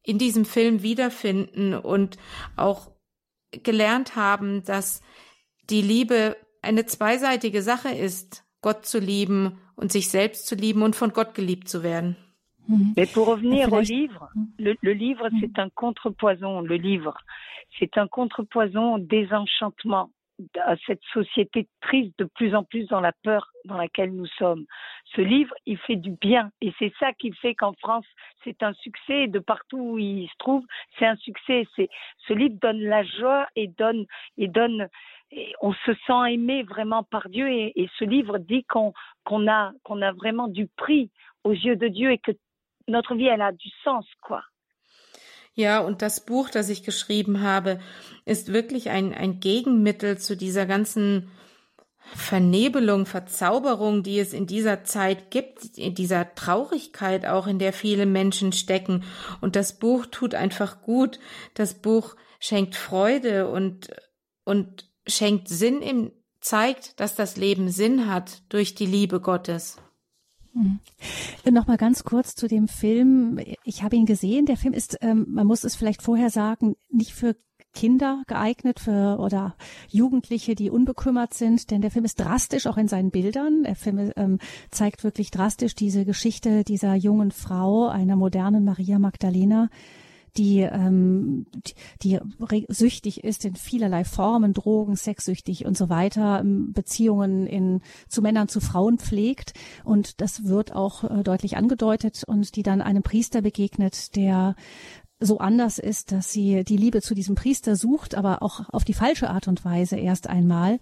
in 0.04 0.18
diesem 0.18 0.46
Film 0.46 0.82
wiederfinden 0.84 1.74
und 1.74 2.18
auch 2.56 2.93
gelernt 3.64 4.16
haben, 4.16 4.64
dass 4.64 5.02
die 5.70 5.82
Liebe 5.82 6.36
eine 6.62 6.86
zweiseitige 6.86 7.62
Sache 7.62 7.90
ist, 7.90 8.46
Gott 8.62 8.86
zu 8.86 9.00
lieben 9.00 9.60
und 9.76 9.92
sich 9.92 10.10
selbst 10.10 10.48
zu 10.48 10.56
lieben 10.56 10.82
und 10.82 10.96
von 10.96 11.12
Gott 11.12 11.36
geliebt 11.36 11.68
zu 11.68 11.84
werden. 11.84 12.16
Mhm. 12.68 12.94
Mais 12.96 13.12
pour 13.12 13.28
revenir 13.28 13.72
au 13.72 13.80
livre, 13.80 14.30
le, 14.58 14.76
le 14.82 14.94
livre, 14.94 15.30
mhm. 15.30 15.40
c'est 15.42 15.60
un 15.60 15.70
contrepoison. 15.76 16.62
Le 16.62 16.78
livre, 16.78 17.18
c'est 17.78 17.98
un 17.98 18.08
contrepoison 18.08 18.98
désenchantement 19.00 20.10
à 20.60 20.76
cette 20.86 21.04
société 21.14 21.68
triste 21.82 22.18
de 22.20 22.26
plus 22.26 22.56
en 22.56 22.64
plus 22.64 22.88
dans 22.88 23.02
la 23.02 23.12
peur 23.24 23.50
dans 23.66 23.78
laquelle 23.78 24.14
nous 24.14 24.28
sommes. 24.38 24.66
Ce 25.16 25.22
livre, 25.22 25.54
il 25.66 25.78
fait 25.78 25.96
du 25.96 26.12
bien 26.12 26.52
et 26.62 26.74
c'est 26.80 26.94
ça 27.00 27.14
qui 27.14 27.32
fait 27.34 27.56
qu'en 27.56 27.74
France, 27.74 28.06
c'est 28.44 28.64
un 28.64 28.74
succès 28.74 29.28
de 29.28 29.40
partout 29.40 29.78
où 29.78 29.98
il 29.98 30.28
se 30.28 30.38
trouve, 30.40 30.64
c'est 30.98 31.06
un 31.06 31.16
succès. 31.18 31.66
C'est 31.76 31.90
ce 32.28 32.34
livre 32.34 32.56
donne 32.62 32.82
la 32.82 33.04
joie 33.04 33.48
et 33.56 33.68
donne 33.68 34.06
et 34.38 34.48
donne 34.48 34.88
et 35.32 35.54
on 35.62 35.74
se 35.74 35.94
sent 36.06 36.34
aimé 36.34 36.64
vraiment 36.64 37.04
par 37.04 37.30
Dieu 37.30 37.50
et, 37.50 37.74
et 37.76 37.90
ce 37.98 38.06
livre 38.06 38.38
dit 38.38 38.64
qu'on 38.66 38.94
qu'on 39.24 39.48
a 39.48 39.72
qu'on 39.84 40.02
a 40.02 40.12
vraiment 40.12 40.48
du 40.48 40.68
prix 40.68 41.10
aux 41.44 41.54
yeux 41.54 41.76
de 41.76 41.88
Dieu 41.88 42.12
et 42.12 42.20
que 42.20 42.32
notre 42.88 43.16
vie 43.16 43.28
elle 43.28 43.42
a 43.42 43.52
du 43.52 43.70
sens 43.84 44.06
quoi. 44.22 44.44
Ja, 45.56 45.80
und 45.80 46.02
das 46.02 46.26
Buch, 46.26 46.50
das 46.50 46.70
ich 46.70 46.84
geschrieben 46.84 47.42
habe, 47.42 47.80
ist 48.26 48.52
wirklich 48.52 48.90
ein, 48.90 49.14
ein 49.14 49.40
Gegenmittel 49.40 50.18
zu 50.18 50.36
dieser 50.36 50.66
ganzen 50.66 51.30
Vernebelung, 52.16 53.06
Verzauberung, 53.06 54.04
die 54.04 54.20
es 54.20 54.34
in 54.34 54.46
dieser 54.46 54.84
Zeit 54.84 55.32
gibt, 55.32 55.78
in 55.78 55.96
dieser 55.96 56.36
Traurigkeit 56.36 57.26
auch, 57.26 57.48
in 57.48 57.60
der 57.60 57.72
viele 57.72 58.06
Menschen 58.06 58.52
stecken. 58.52 59.04
Und 59.42 59.56
das 59.56 59.80
Buch 59.80 60.06
tut 60.08 60.36
einfach 60.36 60.82
gut. 60.82 61.20
Das 61.54 61.76
Buch 61.76 62.16
schenkt 62.40 62.76
Freude 62.76 63.50
und, 63.50 63.90
und 64.44 64.90
schenkt 65.08 65.48
Sinn 65.48 65.82
im, 65.82 66.12
zeigt, 66.42 67.00
dass 67.00 67.16
das 67.16 67.38
Leben 67.38 67.70
Sinn 67.70 68.12
hat 68.12 68.42
durch 68.50 68.76
die 68.76 68.86
Liebe 68.86 69.22
Gottes. 69.22 69.78
Mhm. 70.54 70.80
Noch 71.52 71.68
mal 71.68 71.78
ganz 71.78 72.04
kurz 72.04 72.36
zu 72.36 72.48
dem 72.48 72.68
Film. 72.68 73.40
Ich 73.64 73.84
habe 73.84 73.96
ihn 73.96 74.06
gesehen. 74.06 74.46
Der 74.46 74.58
Film 74.58 74.74
ist, 74.74 74.98
ähm, 75.02 75.26
man 75.30 75.48
muss 75.48 75.64
es 75.64 75.76
vielleicht 75.76 76.02
vorher 76.02 76.30
sagen, 76.30 76.76
nicht 76.90 77.14
für 77.14 77.36
Kinder 77.74 78.24
geeignet 78.28 78.80
für 78.80 79.18
oder 79.20 79.56
Jugendliche, 79.90 80.56
die 80.56 80.70
unbekümmert 80.70 81.34
sind, 81.34 81.72
denn 81.72 81.82
der 81.82 81.92
Film 81.92 82.06
ist 82.06 82.20
drastisch 82.20 82.68
auch 82.68 82.78
in 82.78 82.88
seinen 82.88 83.10
Bildern. 83.10 83.64
Der 83.64 83.76
Film 83.76 84.12
ähm, 84.16 84.38
zeigt 84.70 85.04
wirklich 85.04 85.32
drastisch 85.32 85.76
diese 85.76 86.06
Geschichte 86.06 86.64
dieser 86.64 86.94
jungen 86.94 87.32
Frau, 87.32 87.88
einer 87.88 88.16
modernen 88.16 88.64
Maria 88.64 89.00
Magdalena, 89.00 89.70
die, 90.38 90.62
ähm, 90.62 91.46
die, 92.02 92.20
die 92.42 92.66
süchtig 92.70 93.24
ist 93.24 93.46
in 93.46 93.56
vielerlei 93.56 94.04
Formen, 94.04 94.54
Drogen, 94.54 94.96
sexsüchtig 94.96 95.66
und 95.66 95.78
so 95.78 95.90
weiter, 95.90 96.40
ähm, 96.40 96.74
Beziehungen 96.74 97.46
in, 97.46 97.82
zu 98.08 98.22
Männern, 98.22 98.48
zu 98.48 98.60
Frauen 98.60 98.98
pflegt. 98.98 99.54
Und 99.84 100.22
das 100.22 100.46
wird 100.46 100.74
auch 100.74 101.04
äh, 101.04 101.24
deutlich 101.24 101.58
angedeutet 101.58 102.24
und 102.26 102.56
die 102.56 102.64
dann 102.64 102.82
einem 102.82 103.04
Priester 103.04 103.42
begegnet, 103.42 104.16
der 104.16 104.56
so 105.20 105.38
anders 105.38 105.80
ist, 105.80 106.12
dass 106.12 106.32
sie 106.32 106.64
die 106.64 106.78
Liebe 106.78 107.02
zu 107.02 107.14
diesem 107.16 107.36
Priester 107.36 107.76
sucht, 107.76 108.16
aber 108.16 108.44
auch 108.44 108.70
auf 108.70 108.84
die 108.84 108.94
falsche 108.94 109.30
Art 109.30 109.48
und 109.48 109.64
Weise 109.64 109.96
erst 109.96 110.28
einmal. 110.28 110.80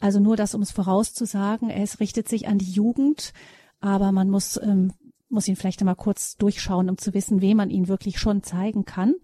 Also 0.00 0.18
nur 0.20 0.36
das, 0.36 0.54
um 0.54 0.62
es 0.62 0.72
vorauszusagen, 0.72 1.70
es 1.70 2.00
richtet 2.00 2.28
sich 2.28 2.48
an 2.48 2.58
die 2.58 2.70
Jugend, 2.70 3.32
aber 3.80 4.12
man 4.12 4.30
muss 4.30 4.58
ähm, 4.60 4.92
muss 5.34 5.48
ihn 5.48 5.56
vielleicht 5.56 5.80
einmal 5.80 5.96
kurz 5.96 6.36
durchschauen, 6.36 6.88
um 6.88 6.96
zu 6.96 7.12
wissen, 7.12 7.42
wem 7.42 7.58
man 7.58 7.70
ihn 7.70 7.88
wirklich 7.88 8.18
schon 8.18 8.42
zeigen 8.42 8.84
kann. 8.84 9.14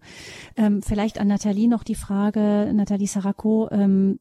Ähm, 0.55 0.81
vielleicht 0.81 1.19
an 1.19 1.27
Nathalie 1.27 1.67
noch 1.67 1.83
die 1.83 1.95
Frage, 1.95 2.71
Nathalie 2.73 3.07
Sarako, 3.07 3.69
ähm, 3.71 4.19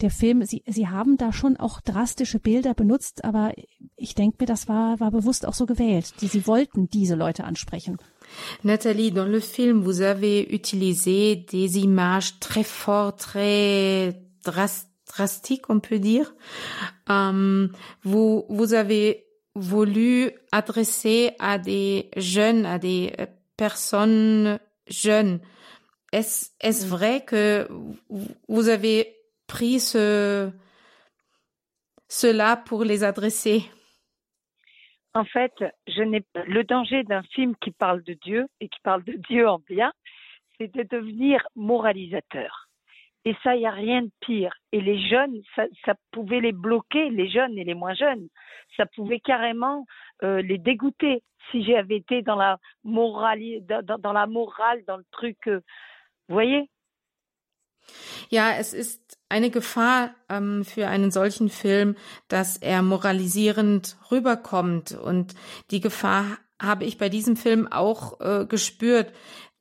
der 0.00 0.10
Film, 0.10 0.44
Sie, 0.44 0.62
Sie 0.66 0.88
haben 0.88 1.16
da 1.16 1.32
schon 1.32 1.56
auch 1.56 1.80
drastische 1.80 2.38
Bilder 2.38 2.74
benutzt, 2.74 3.24
aber 3.24 3.52
ich 3.96 4.14
denke 4.14 4.36
mir, 4.40 4.46
das 4.46 4.68
war, 4.68 5.00
war 5.00 5.10
bewusst 5.10 5.46
auch 5.46 5.54
so 5.54 5.66
gewählt. 5.66 6.14
Die, 6.20 6.28
Sie 6.28 6.46
wollten 6.46 6.88
diese 6.88 7.16
Leute 7.16 7.44
ansprechen. 7.44 7.98
Nathalie, 8.62 9.10
dans 9.10 9.28
le 9.28 9.40
film, 9.40 9.84
vous 9.84 10.02
avez 10.02 10.46
utilisé 10.52 11.46
des 11.50 11.76
images 11.76 12.38
très 12.38 12.64
fortes, 12.64 13.20
très 13.20 14.14
drastiques, 14.44 15.68
on 15.68 15.80
peut 15.80 15.98
dire. 15.98 16.32
Um, 17.08 17.72
vous, 18.02 18.44
vous 18.48 18.74
avez 18.74 19.29
voulu 19.54 20.30
adresser 20.52 21.32
à 21.38 21.58
des 21.58 22.10
jeunes, 22.16 22.66
à 22.66 22.78
des 22.78 23.12
euh, 23.18 23.26
personnes 23.56 24.58
jeunes. 24.86 25.40
Est-ce 26.12 26.50
est 26.60 26.86
vrai 26.86 27.24
que 27.24 27.68
vous 28.48 28.68
avez 28.68 29.16
pris 29.46 29.78
ce, 29.78 30.50
cela 32.08 32.56
pour 32.56 32.84
les 32.84 33.04
adresser? 33.04 33.62
En 35.14 35.24
fait, 35.24 35.52
je 35.88 36.02
n'ai 36.02 36.24
le 36.46 36.62
danger 36.62 37.02
d'un 37.02 37.22
film 37.22 37.54
qui 37.60 37.72
parle 37.72 38.02
de 38.02 38.14
Dieu 38.14 38.46
et 38.60 38.68
qui 38.68 38.80
parle 38.82 39.02
de 39.04 39.14
Dieu 39.28 39.48
en 39.48 39.58
bien, 39.58 39.92
c'est 40.56 40.72
de 40.72 40.82
devenir 40.82 41.46
moralisateur. 41.56 42.59
Et 43.24 43.34
ça, 43.42 43.54
il 43.54 43.60
n'y 43.60 43.66
a 43.66 43.70
rien 43.70 44.02
de 44.02 44.10
pire. 44.20 44.54
Et 44.72 44.80
les 44.80 44.98
jeunes, 45.08 45.42
ça, 45.54 45.64
ça, 45.84 45.94
pouvait 46.10 46.40
les 46.40 46.52
bloquer, 46.52 47.10
les 47.10 47.28
jeunes 47.30 47.58
et 47.58 47.64
les 47.64 47.74
moins 47.74 47.94
jeunes. 47.94 48.28
Ça 48.76 48.86
pouvait 48.86 49.20
carrément 49.20 49.84
euh, 50.22 50.40
les 50.40 50.58
dégoûter 50.58 51.22
si 51.50 51.64
j'avais 51.64 51.96
été 51.96 52.22
dans 52.22 52.36
la 52.36 52.58
morale, 52.82 53.40
dans, 53.66 53.98
dans, 53.98 54.12
la 54.12 54.26
morale, 54.26 54.82
dans 54.86 54.96
le 54.96 55.04
truc. 55.10 55.36
Euh, 55.48 55.60
vous 56.28 56.34
voyez? 56.34 56.70
Ja, 58.28 58.52
es 58.58 58.72
ist 58.72 59.18
eine 59.28 59.50
Gefahr 59.50 60.14
ähm, 60.28 60.64
für 60.64 60.86
einen 60.86 61.10
solchen 61.10 61.48
Film, 61.48 61.96
dass 62.28 62.56
er 62.56 62.82
moralisierend 62.82 63.96
rüberkommt. 64.10 64.92
Und 64.92 65.34
die 65.70 65.80
Gefahr 65.80 66.38
habe 66.60 66.84
ich 66.84 66.98
bei 66.98 67.08
diesem 67.08 67.36
Film 67.36 67.66
auch 67.70 68.20
äh, 68.20 68.46
gespürt. 68.46 69.12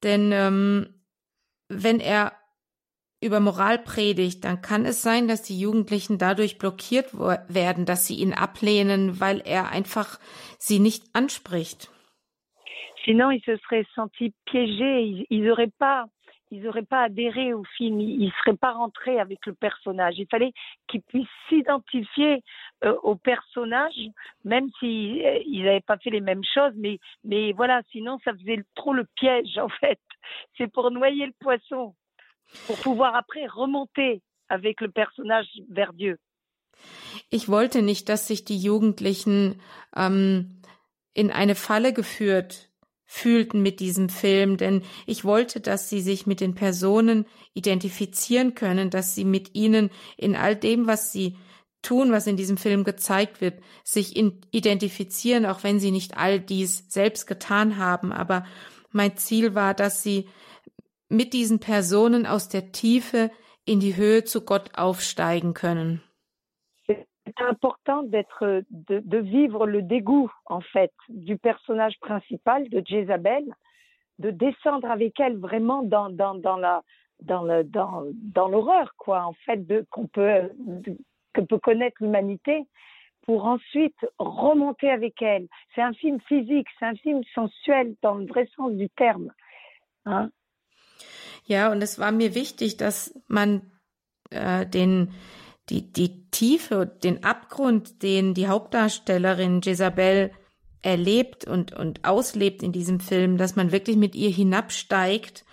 Denn 0.03 0.31
ähm, 0.31 0.93
wenn 1.69 1.99
er 1.99 2.33
über 3.21 3.39
Moral 3.39 3.79
predigt, 3.79 4.45
dann 4.45 4.61
kann 4.61 4.85
es 4.85 5.01
sein, 5.01 5.27
dass 5.27 5.41
die 5.41 5.59
Jugendlichen 5.59 6.17
dadurch 6.17 6.57
blockiert 6.57 7.13
werden, 7.13 7.85
dass 7.85 8.07
sie 8.07 8.15
ihn 8.15 8.33
ablehnen, 8.33 9.19
weil 9.19 9.41
er 9.45 9.71
einfach 9.71 10.19
sie 10.57 10.79
nicht 10.79 11.03
anspricht. 11.13 11.89
Sinon, 13.05 13.31
ils 13.31 13.43
se 13.43 13.57
seraient 13.57 13.87
sentis 13.95 14.33
piégés, 14.45 15.25
ils 15.29 15.41
n'auraient 15.41 15.71
pas, 15.79 16.05
ils 16.51 16.67
auraient 16.67 16.83
pas 16.83 17.03
adhéré 17.03 17.53
au 17.53 17.63
film, 17.77 17.99
ils 17.99 18.25
ne 18.25 18.31
seraient 18.43 18.57
pas 18.57 18.71
rentrés 18.71 19.19
avec 19.19 19.45
le 19.45 19.53
personnage. 19.53 20.15
Il 20.17 20.27
fallait 20.27 20.51
qu'ils 20.87 21.01
puissent 21.01 21.27
s'identifier 21.47 22.43
euh, 22.83 22.95
au 23.03 23.15
personnage, 23.15 23.95
même 24.43 24.69
s'ils 24.79 25.23
si, 25.43 25.61
n'avaient 25.61 25.81
pas 25.81 25.97
fait 25.97 26.09
les 26.09 26.21
mêmes 26.21 26.43
choses, 26.43 26.73
mais, 26.75 26.99
mais 27.23 27.53
voilà, 27.53 27.81
sinon 27.91 28.19
ça 28.23 28.33
faisait 28.33 28.63
trop 28.75 28.93
le 28.93 29.05
piège 29.15 29.57
en 29.57 29.69
fait. 29.69 29.99
C'est 30.57 30.71
pour 30.71 30.91
noyer 30.91 31.25
le 31.25 31.33
poisson. 31.39 31.95
Pour 32.67 32.77
pouvoir 32.77 33.15
après 33.15 33.45
remonter 33.47 34.21
avec 34.47 34.81
le 34.81 34.89
personnage 34.89 35.47
vers 35.69 35.93
Dieu. 35.93 36.17
Ich 37.29 37.49
wollte 37.49 37.81
nicht, 37.81 38.09
dass 38.09 38.27
sich 38.27 38.45
die 38.45 38.57
Jugendlichen 38.57 39.61
ähm, 39.95 40.61
in 41.13 41.31
eine 41.31 41.55
Falle 41.55 41.93
geführt 41.93 42.69
fühlten 43.05 43.63
mit 43.63 43.79
diesem 43.79 44.07
Film, 44.07 44.57
denn 44.57 44.83
ich 45.07 45.25
wollte, 45.25 45.61
dass 45.61 45.89
sie 45.89 45.99
sich 45.99 46.27
mit 46.27 46.41
den 46.41 46.53
Personen 46.53 47.25
identifizieren 47.55 48.53
können, 48.53 48.91
dass 48.91 49.15
sie 49.15 49.25
mit 49.25 49.55
ihnen 49.55 49.89
in 50.15 50.35
all 50.35 50.55
dem, 50.55 50.85
was 50.85 51.11
sie 51.11 51.35
tun, 51.81 52.11
was 52.11 52.27
in 52.27 52.37
diesem 52.37 52.57
Film 52.57 52.83
gezeigt 52.83 53.41
wird, 53.41 53.61
sich 53.83 54.15
identifizieren, 54.15 55.47
auch 55.47 55.63
wenn 55.63 55.79
sie 55.79 55.89
nicht 55.89 56.17
all 56.17 56.39
dies 56.39 56.85
selbst 56.87 57.25
getan 57.25 57.77
haben. 57.77 58.11
Aber 58.11 58.45
mein 58.91 59.17
Ziel 59.17 59.55
war, 59.55 59.73
dass 59.73 60.03
sie 60.03 60.27
mit 61.09 61.33
diesen 61.33 61.59
Personen 61.59 62.25
aus 62.25 62.49
der 62.49 62.71
Tiefe 62.71 63.31
in 63.65 63.79
die 63.79 63.95
Höhe 63.95 64.23
zu 64.23 64.45
Gott 64.45 64.71
aufsteigen. 64.75 66.01
C'est 66.85 67.45
important 67.47 68.03
d'être, 68.03 68.63
de, 68.69 69.17
vivre 69.17 69.67
le 69.67 69.83
dégoût, 69.83 70.31
en 70.45 70.61
fait, 70.61 70.91
du 71.09 71.37
personnage 71.37 71.99
principal 71.99 72.67
de 72.69 72.81
Jézabel, 72.85 73.43
de 74.17 74.31
descendre 74.31 74.89
avec 74.89 75.19
elle 75.19 75.37
vraiment 75.37 75.83
dans, 75.83 76.09
dans, 76.09 76.33
dans 76.33 76.57
la, 76.57 76.81
dans 77.21 77.45
dans, 77.63 78.05
dans 78.13 78.47
l'horreur, 78.47 78.95
quoi, 78.97 79.25
en 79.25 79.33
fait, 79.45 79.65
de, 79.67 79.85
qu'on 79.91 80.07
peut, 80.07 80.49
que 81.33 81.41
peut 81.41 81.59
connaître 81.59 81.97
l'humanité, 82.01 82.65
pour 83.23 83.45
ensuite 83.45 83.97
remonter 84.17 84.89
avec 84.89 85.21
elle. 85.21 85.47
C'est 85.75 85.81
un 85.81 85.93
film 85.93 86.19
physique, 86.21 86.67
c'est 86.79 86.85
un 86.85 86.95
film 86.95 87.21
sensuel 87.35 87.95
dans 88.01 88.15
le 88.15 88.25
vrai 88.25 88.49
sens 88.55 88.71
du 88.73 88.89
terme. 88.89 89.31
Hein? 90.05 90.31
Ja, 91.49 91.71
und 91.71 91.81
es 91.81 91.97
war 91.97 92.11
mir 92.11 92.35
wichtig, 92.35 92.77
dass 92.77 93.11
man 93.27 93.71
äh, 94.29 94.67
den 94.67 95.13
die 95.69 95.91
die 95.91 96.29
Tiefe, 96.29 96.85
den 96.85 97.23
Abgrund, 97.23 98.03
den 98.03 98.35
die 98.35 98.47
Hauptdarstellerin 98.47 99.61
Jezabel 99.61 100.31
erlebt 100.83 101.45
und 101.45 101.73
und 101.73 102.05
auslebt 102.05 102.61
in 102.61 102.71
diesem 102.71 102.99
Film, 102.99 103.37
dass 103.37 103.55
man 103.55 103.71
wirklich 103.71 103.97
mit 103.97 104.13
ihr 104.15 104.29
hinabsteigt, 104.29 105.43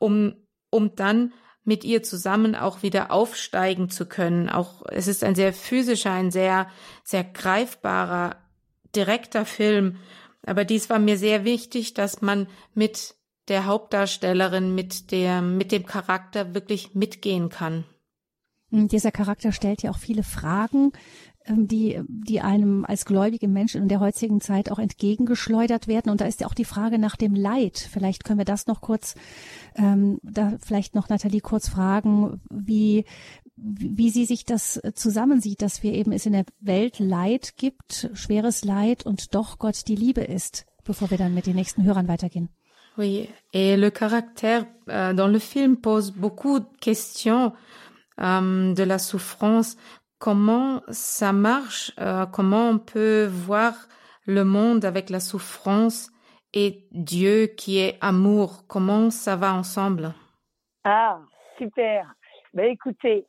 um 0.00 0.34
um 0.70 0.96
dann 0.96 1.32
mit 1.62 1.84
ihr 1.84 2.02
zusammen 2.02 2.56
auch 2.56 2.82
wieder 2.82 3.12
aufsteigen 3.12 3.88
zu 3.90 4.06
können. 4.06 4.48
Auch 4.48 4.82
es 4.88 5.06
ist 5.06 5.22
ein 5.22 5.36
sehr 5.36 5.52
physischer, 5.52 6.12
ein 6.12 6.32
sehr, 6.32 6.68
sehr 7.04 7.22
greifbarer, 7.22 8.36
direkter 8.96 9.46
Film. 9.46 9.98
Aber 10.44 10.64
dies 10.64 10.90
war 10.90 10.98
mir 10.98 11.16
sehr 11.16 11.44
wichtig, 11.44 11.94
dass 11.94 12.22
man 12.22 12.48
mit 12.74 13.14
der 13.48 13.66
Hauptdarstellerin, 13.66 14.74
mit 14.74 15.10
der, 15.10 15.42
mit 15.42 15.72
dem 15.72 15.86
Charakter 15.86 16.54
wirklich 16.54 16.94
mitgehen 16.94 17.48
kann. 17.48 17.84
Dieser 18.70 19.12
Charakter 19.12 19.52
stellt 19.52 19.82
ja 19.82 19.90
auch 19.90 19.98
viele 19.98 20.24
Fragen, 20.24 20.92
ähm, 21.46 21.68
die, 21.68 22.00
die 22.08 22.40
einem 22.40 22.84
als 22.84 23.04
gläubige 23.04 23.48
Menschen 23.48 23.82
in 23.82 23.88
der 23.88 24.00
heutigen 24.00 24.40
Zeit 24.40 24.70
auch 24.70 24.78
entgegengeschleudert 24.78 25.86
werden. 25.86 26.10
Und 26.10 26.20
da 26.20 26.24
ist 26.24 26.40
ja 26.40 26.46
auch 26.46 26.54
die 26.54 26.64
Frage 26.64 26.98
nach 26.98 27.16
dem 27.16 27.34
Leid. 27.34 27.78
Vielleicht 27.78 28.24
können 28.24 28.38
wir 28.38 28.44
das 28.44 28.66
noch 28.66 28.80
kurz, 28.80 29.14
ähm, 29.76 30.18
da 30.22 30.54
vielleicht 30.60 30.94
noch 30.94 31.08
Nathalie 31.08 31.40
kurz 31.40 31.68
fragen, 31.68 32.40
wie, 32.50 33.04
wie 33.56 34.10
sie 34.10 34.24
sich 34.24 34.44
das 34.44 34.80
zusammensieht, 34.94 35.62
dass 35.62 35.82
wir 35.82 35.92
eben 35.92 36.12
es 36.12 36.26
in 36.26 36.32
der 36.32 36.46
Welt 36.60 36.98
Leid 36.98 37.56
gibt, 37.56 38.10
schweres 38.14 38.64
Leid 38.64 39.04
und 39.04 39.34
doch 39.34 39.58
Gott 39.58 39.86
die 39.86 39.96
Liebe 39.96 40.22
ist, 40.22 40.66
bevor 40.82 41.10
wir 41.10 41.18
dann 41.18 41.34
mit 41.34 41.46
den 41.46 41.56
nächsten 41.56 41.84
Hörern 41.84 42.08
weitergehen. 42.08 42.48
Oui, 42.96 43.28
et 43.52 43.76
le 43.76 43.90
caractère 43.90 44.66
euh, 44.88 45.12
dans 45.12 45.26
le 45.26 45.40
film 45.40 45.76
pose 45.76 46.12
beaucoup 46.12 46.60
de 46.60 46.76
questions 46.80 47.52
euh, 48.20 48.72
de 48.72 48.82
la 48.84 48.98
souffrance, 48.98 49.76
comment 50.18 50.80
ça 50.88 51.32
marche, 51.32 51.92
euh, 51.98 52.24
comment 52.26 52.68
on 52.68 52.78
peut 52.78 53.26
voir 53.26 53.74
le 54.26 54.44
monde 54.44 54.84
avec 54.84 55.10
la 55.10 55.18
souffrance 55.18 56.12
et 56.52 56.86
Dieu 56.92 57.46
qui 57.46 57.78
est 57.78 57.98
amour, 58.00 58.64
comment 58.68 59.10
ça 59.10 59.34
va 59.34 59.54
ensemble? 59.54 60.14
Ah, 60.84 61.18
super. 61.58 62.14
Ben 62.52 62.70
écoutez, 62.70 63.26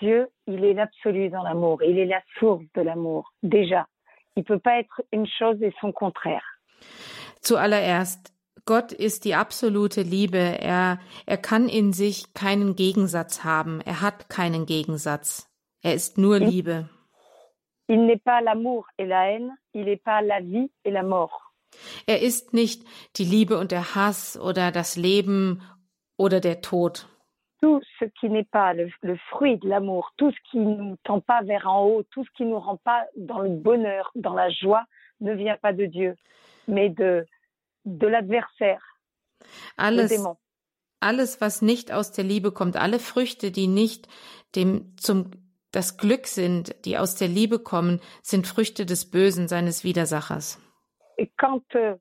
Dieu, 0.00 0.28
il 0.46 0.64
est 0.64 0.72
l'absolu 0.72 1.28
dans 1.28 1.42
l'amour, 1.42 1.82
il 1.82 1.98
est 1.98 2.06
la 2.06 2.22
source 2.38 2.64
de 2.74 2.80
l'amour, 2.80 3.34
déjà. 3.42 3.86
Il 4.36 4.44
peut 4.44 4.58
pas 4.58 4.78
être 4.78 5.02
une 5.12 5.26
chose 5.26 5.62
et 5.62 5.74
son 5.80 5.92
contraire. 5.92 6.44
Zuallererst, 7.44 8.32
Gott 8.68 8.92
ist 8.92 9.24
die 9.24 9.34
absolute 9.34 10.02
Liebe. 10.02 10.36
Er, 10.36 10.98
er 11.24 11.38
kann 11.38 11.70
in 11.70 11.94
sich 11.94 12.34
keinen 12.34 12.76
Gegensatz 12.76 13.42
haben. 13.42 13.80
Er 13.80 14.02
hat 14.02 14.28
keinen 14.28 14.66
Gegensatz. 14.66 15.48
Er 15.82 15.94
ist 15.94 16.18
nur 16.18 16.38
Liebe. 16.38 16.86
Il 17.86 18.04
n'est 18.04 18.22
pas 18.22 18.42
l'amour 18.42 18.84
et 18.98 19.06
la 19.06 19.22
haine, 19.22 19.56
il 19.72 19.84
n'est 19.86 20.02
pas 20.04 20.20
la 20.20 20.40
vie 20.40 20.70
et 20.84 20.90
la 20.90 21.02
mort. 21.02 21.32
Er 22.06 22.20
ist 22.20 22.52
nicht 22.52 22.82
die 23.16 23.24
Liebe 23.24 23.56
und 23.56 23.72
der 23.72 23.94
Hass 23.94 24.38
oder 24.38 24.70
das 24.70 24.96
Leben 24.96 25.62
oder 26.18 26.40
der 26.40 26.60
Tod. 26.60 27.08
Tout 27.62 27.80
ce 27.98 28.04
qui 28.20 28.28
n'est 28.28 28.50
pas 28.50 28.74
le, 28.74 28.90
le 29.00 29.16
fruit 29.30 29.56
de 29.56 29.66
l'amour, 29.66 30.12
tout 30.18 30.30
ce 30.30 30.50
qui 30.50 30.58
nous 30.58 30.96
tend 31.04 31.20
pas 31.20 31.40
vers 31.42 31.66
en 31.66 31.86
haut, 31.86 32.02
tout 32.10 32.22
ce 32.22 32.30
qui 32.36 32.44
nous 32.44 32.58
rend 32.58 32.76
pas 32.76 33.06
dans 33.16 33.38
le 33.38 33.48
bonheur, 33.48 34.10
dans 34.14 34.34
la 34.34 34.50
joie, 34.50 34.84
ne 35.22 35.32
vient 35.32 35.56
pas 35.56 35.72
de 35.72 35.86
Dieu, 35.86 36.16
mais 36.66 36.90
de, 36.90 37.26
de 37.84 38.06
l'adversaire, 38.06 38.82
le 39.40 39.46
Alles, 39.76 40.26
alles, 41.00 41.40
was 41.40 41.62
nicht 41.62 41.92
aus 41.92 42.12
der 42.12 42.24
Liebe 42.24 42.52
kommt, 42.52 42.76
alle 42.76 42.98
Früchte, 42.98 43.50
die 43.50 43.66
nicht 43.68 44.08
dem 44.54 44.96
zum 44.96 45.30
das 45.70 45.98
Glück 45.98 46.26
sind, 46.26 46.74
die 46.84 46.96
aus 46.96 47.16
der 47.16 47.28
Liebe 47.28 47.58
kommen, 47.58 48.00
sind 48.22 48.46
Früchte 48.46 48.86
des 48.86 49.10
Bösen 49.10 49.48
seines 49.48 49.84
Widersachers. 49.84 50.58
Et 51.18 51.30
quand 51.36 51.62
euh, 51.74 51.96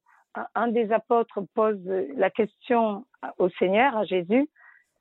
un 0.55 0.67
des 0.69 0.91
apôtres 0.91 1.41
pose 1.53 1.79
la 2.15 2.29
question 2.29 3.05
au 3.37 3.49
Seigneur, 3.49 3.97
à 3.97 4.05
Jésus, 4.05 4.49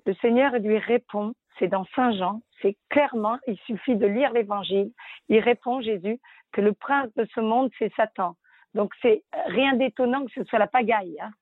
le 0.04 0.14
Seigneur 0.14 0.52
lui 0.58 0.78
répond, 0.78 1.34
c'est 1.58 1.68
dans 1.68 1.86
Saint 1.94 2.12
Jean, 2.12 2.42
c'est 2.62 2.76
clairement, 2.88 3.38
il 3.46 3.58
suffit 3.66 3.96
de 3.96 4.06
lire 4.06 4.32
l'évangile, 4.32 4.92
il 5.28 5.40
répond 5.40 5.80
Jésus 5.80 6.18
que 6.52 6.60
le 6.60 6.72
prince 6.72 7.10
de 7.16 7.26
ce 7.34 7.40
monde, 7.40 7.70
c'est 7.78 7.92
Satan. 7.94 8.36
Donc 8.74 8.92
c'est 9.02 9.22
rien 9.46 9.74
d'étonnant 9.74 10.24
que 10.26 10.32
ce 10.34 10.44
soit 10.44 10.58
la 10.58 10.66
pagaille. 10.66 11.18
hein. 11.20 11.32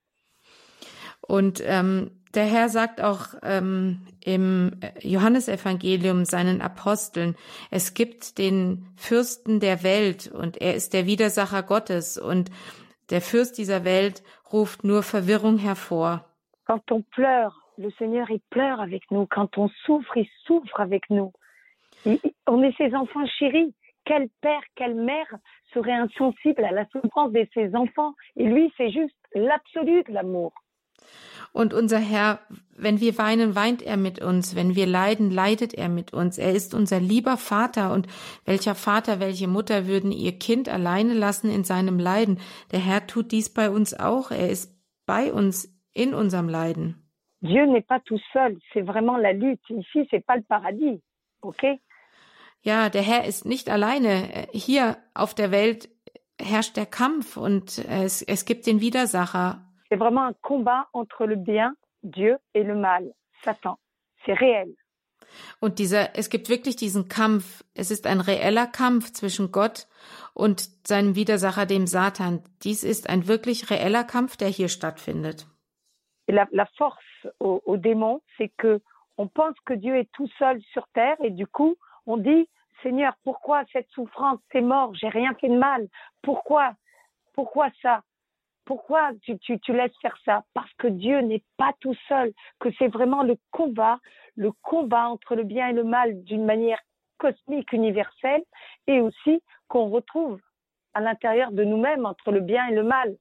Und 1.27 1.63
ähm, 1.65 2.11
der 2.35 2.45
Herr 2.45 2.69
sagt 2.69 3.01
auch 3.03 3.35
ähm, 3.43 4.01
im 4.25 4.73
Johannesevangelium 5.01 6.25
seinen 6.25 6.61
Aposteln, 6.61 7.35
es 7.71 7.95
gibt 7.95 8.39
den 8.39 8.87
Fürsten 8.97 9.61
der 9.61 9.83
Welt 9.83 10.31
und 10.31 10.61
er 10.61 10.75
ist 10.75 10.93
der 10.93 11.07
Widersacher 11.07 11.63
Gottes 11.63 12.19
und 12.19 12.51
der 13.11 13.21
Fürst 13.21 13.59
dieser 13.59 13.85
Welt 13.85 14.23
ruft 14.53 14.85
nur 14.85 15.03
Verwirrung 15.03 15.59
hervor. 15.59 16.25
Quand 16.67 16.91
on 16.91 17.03
pleure, 17.03 17.53
le 17.77 17.91
Seigneur, 17.99 18.31
il 18.31 18.41
pleure 18.51 18.81
avec 18.81 19.11
nous. 19.11 19.27
Quand 19.27 19.59
on 19.59 19.69
souffre, 19.85 20.17
il 20.17 20.29
souffre 20.47 20.81
avec 20.81 21.11
nous. 21.11 21.33
On 22.47 22.63
est 22.63 22.77
ses 22.77 22.95
enfants 22.95 23.27
chéris. 23.39 23.75
Quel 24.07 24.29
père, 24.41 24.63
quelle 24.75 24.95
mère 24.95 25.39
serait 25.75 25.93
insensible 25.93 26.65
à 26.65 26.73
la 26.73 26.87
souffrance 26.87 27.33
de 27.33 27.47
ses 27.53 27.75
enfants 27.75 28.15
Et 28.37 28.45
lui, 28.45 28.73
c'est 28.77 28.91
juste 28.91 29.15
l'absolu 29.35 30.03
de 30.05 30.13
l'amour. 30.13 30.53
Und 31.53 31.73
unser 31.73 31.99
Herr, 31.99 32.41
wenn 32.77 33.01
wir 33.01 33.17
weinen, 33.17 33.55
weint 33.55 33.83
er 33.83 33.97
mit 33.97 34.21
uns. 34.21 34.57
Wenn 34.57 34.75
wir 34.75 34.87
leiden, 34.87 35.31
leidet 35.31 35.75
er 35.75 35.89
mit 35.89 36.13
uns. 36.13 36.39
Er 36.39 36.53
ist 36.53 36.75
unser 36.75 36.99
lieber 36.99 37.37
Vater. 37.37 37.93
Und 37.93 38.09
welcher 38.45 38.75
Vater, 38.75 39.21
welche 39.21 39.47
Mutter 39.47 39.87
würden 39.87 40.11
ihr 40.11 40.33
Kind 40.33 40.69
alleine 40.69 41.15
lassen 41.15 41.51
in 41.51 41.63
seinem 41.63 41.99
Leiden? 41.99 42.41
Der 42.73 42.81
Herr 42.81 43.07
tut 43.07 43.31
dies 43.31 43.53
bei 43.53 43.71
uns 43.71 43.99
auch. 43.99 44.31
Er 44.33 44.51
ist 44.51 44.75
bei 45.07 45.33
uns 45.33 45.69
in 45.93 46.15
unserem 46.15 46.49
Leiden. 46.49 46.97
Dieu 47.41 47.67
n'est 47.67 47.87
pas 47.87 48.01
tout 48.01 48.21
seul, 48.33 48.59
c'est 48.73 48.87
vraiment 48.87 49.19
la 49.19 49.33
lutte. 49.33 49.61
Ici, 49.69 50.09
c'est 50.11 50.25
pas 50.25 50.37
le 50.37 50.45
paradis. 50.49 51.03
OK 51.43 51.65
Ja, 52.65 52.89
der 52.89 53.03
Herr 53.03 53.25
ist 53.27 53.45
nicht 53.45 53.69
alleine. 53.69 54.49
Hier 54.53 54.97
auf 55.13 55.35
der 55.35 55.51
Welt 55.51 55.91
herrscht 56.41 56.77
der 56.77 56.87
Kampf 56.87 57.37
und 57.37 57.79
es, 57.79 58.23
es 58.23 58.47
gibt 58.47 58.67
den 58.67 58.81
Widersacher. 58.81 59.61
C'est 59.91 59.99
vraiment 59.99 60.27
un 60.27 60.35
combat 60.41 60.89
entre 60.93 61.27
le 61.27 61.37
bien, 61.37 61.77
Dieu, 62.03 62.39
et 62.55 62.65
le 62.65 62.75
mal, 62.75 63.15
Satan. 63.45 63.77
C'est 64.25 64.33
réel. 64.33 64.75
Und 65.61 65.79
dieser, 65.79 66.17
es 66.17 66.31
gibt 66.31 66.49
wirklich 66.49 66.77
diesen 66.77 67.09
Kampf. 67.09 67.65
Es 67.75 67.91
ist 67.91 68.07
ein 68.07 68.21
reeller 68.21 68.67
Kampf 68.67 69.13
zwischen 69.13 69.53
Gott 69.53 69.87
und 70.33 70.71
seinem 70.87 71.17
Widersacher, 71.17 71.67
dem 71.67 71.87
Satan. 71.87 72.43
Dies 72.63 72.83
ist 72.83 73.11
ein 73.11 73.29
wirklich 73.29 73.71
reeller 73.71 74.05
Kampf, 74.05 74.37
der 74.39 74.49
hier 74.49 74.69
stattfindet. 74.69 75.47
Et 76.27 76.33
la, 76.33 76.49
la 76.51 76.67
force 76.79 77.29
au, 77.41 77.61
au 77.67 77.77
démon, 77.77 78.23
c'est 78.39 78.53
que 78.57 78.81
on 79.19 79.29
pense 79.29 79.55
que 79.67 79.75
Dieu 79.75 79.95
est 79.97 80.11
tout 80.13 80.29
seul 80.39 80.63
sur 80.73 80.87
terre 80.95 81.17
et 81.23 81.31
du 81.31 81.47
coup, 81.47 81.77
on 82.07 82.17
dit 82.17 82.49
Seigneur, 82.83 83.15
pourquoi 83.25 83.65
cette 83.73 83.89
souffrance 83.91 84.39
C'est 84.53 84.61
mort, 84.61 84.95
j'ai 84.95 85.09
rien 85.09 85.35
fait 85.35 85.49
de 85.49 85.57
mal. 85.57 85.89
Pourquoi 86.23 86.75
Pourquoi 87.33 87.69
ça? 87.83 88.03
Pourquoi 88.65 89.11
tu, 89.23 89.39
tu, 89.39 89.61
tu 89.61 89.73
laisses 89.73 89.97
faire 90.01 90.17
ça? 90.25 90.43
Parce 90.55 90.73
que 90.75 90.89
Dieu 90.89 91.21
n'est 91.21 91.43
pas 91.59 91.73
tout 91.81 91.95
seul, 92.09 92.33
que 92.61 92.71
c'est 92.79 92.89
vraiment 92.89 93.23
le 93.23 93.37
combat, 93.51 93.99
le 94.37 94.53
combat 94.63 95.09
entre 95.09 95.35
le 95.35 95.45
bien 95.45 95.69
et 95.69 95.73
le 95.73 95.85
mal 95.85 96.23
d'une 96.25 96.45
manière 96.45 96.81
cosmique, 97.19 97.73
universelle, 97.73 98.43
et 98.87 99.01
aussi 99.01 99.43
qu'on 99.69 99.89
retrouve 99.89 100.41
à 100.95 101.01
l'intérieur 101.01 101.53
de 101.53 101.65
nous-mêmes 101.65 102.07
entre 102.07 102.33
le 102.33 102.41
bien 102.41 102.67
et 102.69 102.75
le 102.75 102.85
mal. 102.85 103.17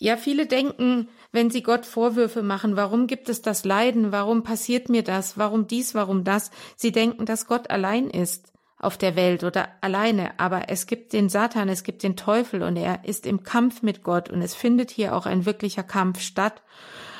Ja, 0.00 0.16
viele 0.16 0.46
denken, 0.46 1.08
wenn 1.32 1.50
sie 1.50 1.62
Gott 1.62 1.84
Vorwürfe 1.84 2.42
machen, 2.42 2.76
warum 2.76 3.08
gibt 3.08 3.28
es 3.28 3.42
das 3.42 3.64
Leiden, 3.64 4.12
warum 4.12 4.44
passiert 4.44 4.88
mir 4.88 5.02
das, 5.02 5.36
warum 5.38 5.66
dies, 5.66 5.94
warum 5.94 6.22
das, 6.22 6.52
sie 6.76 6.92
denken, 6.92 7.26
dass 7.26 7.48
Gott 7.48 7.68
allein 7.70 8.08
ist 8.08 8.52
auf 8.78 8.96
der 8.96 9.16
Welt 9.16 9.42
oder 9.42 9.68
alleine, 9.80 10.38
aber 10.38 10.68
es 10.68 10.86
gibt 10.86 11.12
den 11.12 11.28
Satan, 11.28 11.68
es 11.68 11.82
gibt 11.82 12.04
den 12.04 12.16
Teufel 12.16 12.62
und 12.62 12.76
er 12.76 13.04
ist 13.04 13.26
im 13.26 13.42
Kampf 13.42 13.82
mit 13.82 14.04
Gott. 14.04 14.30
Und 14.30 14.40
es 14.40 14.54
findet 14.54 14.90
hier 14.92 15.16
auch 15.16 15.26
ein 15.26 15.46
wirklicher 15.46 15.82
Kampf 15.82 16.20
statt, 16.20 16.62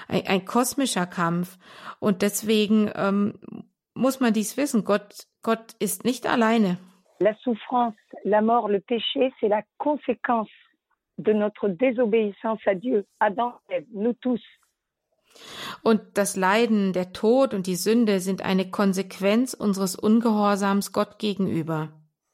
ein, 0.06 0.24
ein 0.28 0.44
kosmischer 0.44 1.06
Kampf. 1.06 1.58
Und 1.98 2.22
deswegen 2.22 2.92
ähm, 2.94 3.40
muss 3.94 4.20
man 4.20 4.32
dies 4.32 4.56
wissen, 4.56 4.84
Gott, 4.84 5.26
Gott 5.42 5.74
ist 5.80 6.04
nicht 6.04 6.28
alleine. 6.28 6.78
La 7.18 7.34
souffrance, 7.42 7.98
la 8.22 8.40
mort, 8.40 8.70
le 8.70 8.78
péché, 8.78 9.32
c'est 9.40 9.48
la 9.48 9.62
conséquence 9.78 10.48
de 11.18 11.32
notre 11.32 11.68
désobéissance 11.68 12.60
à 12.66 12.74
Dieu, 12.74 13.04
Adam 13.20 13.54
nous 13.92 14.14
tous. 14.14 14.42
Und 15.82 16.00
das 16.14 16.36
Leiden, 16.36 16.92
der 16.92 17.12
Tod 17.12 17.54
und 17.54 17.66
die 17.66 17.76
Sünde 17.76 18.20
sind 18.20 18.42
eine 18.42 18.70
Konsequenz 18.70 19.54
unseres 19.54 19.94
Ungehorsams 19.94 20.92
Gott 20.92 21.18
gegenüber. 21.18 21.90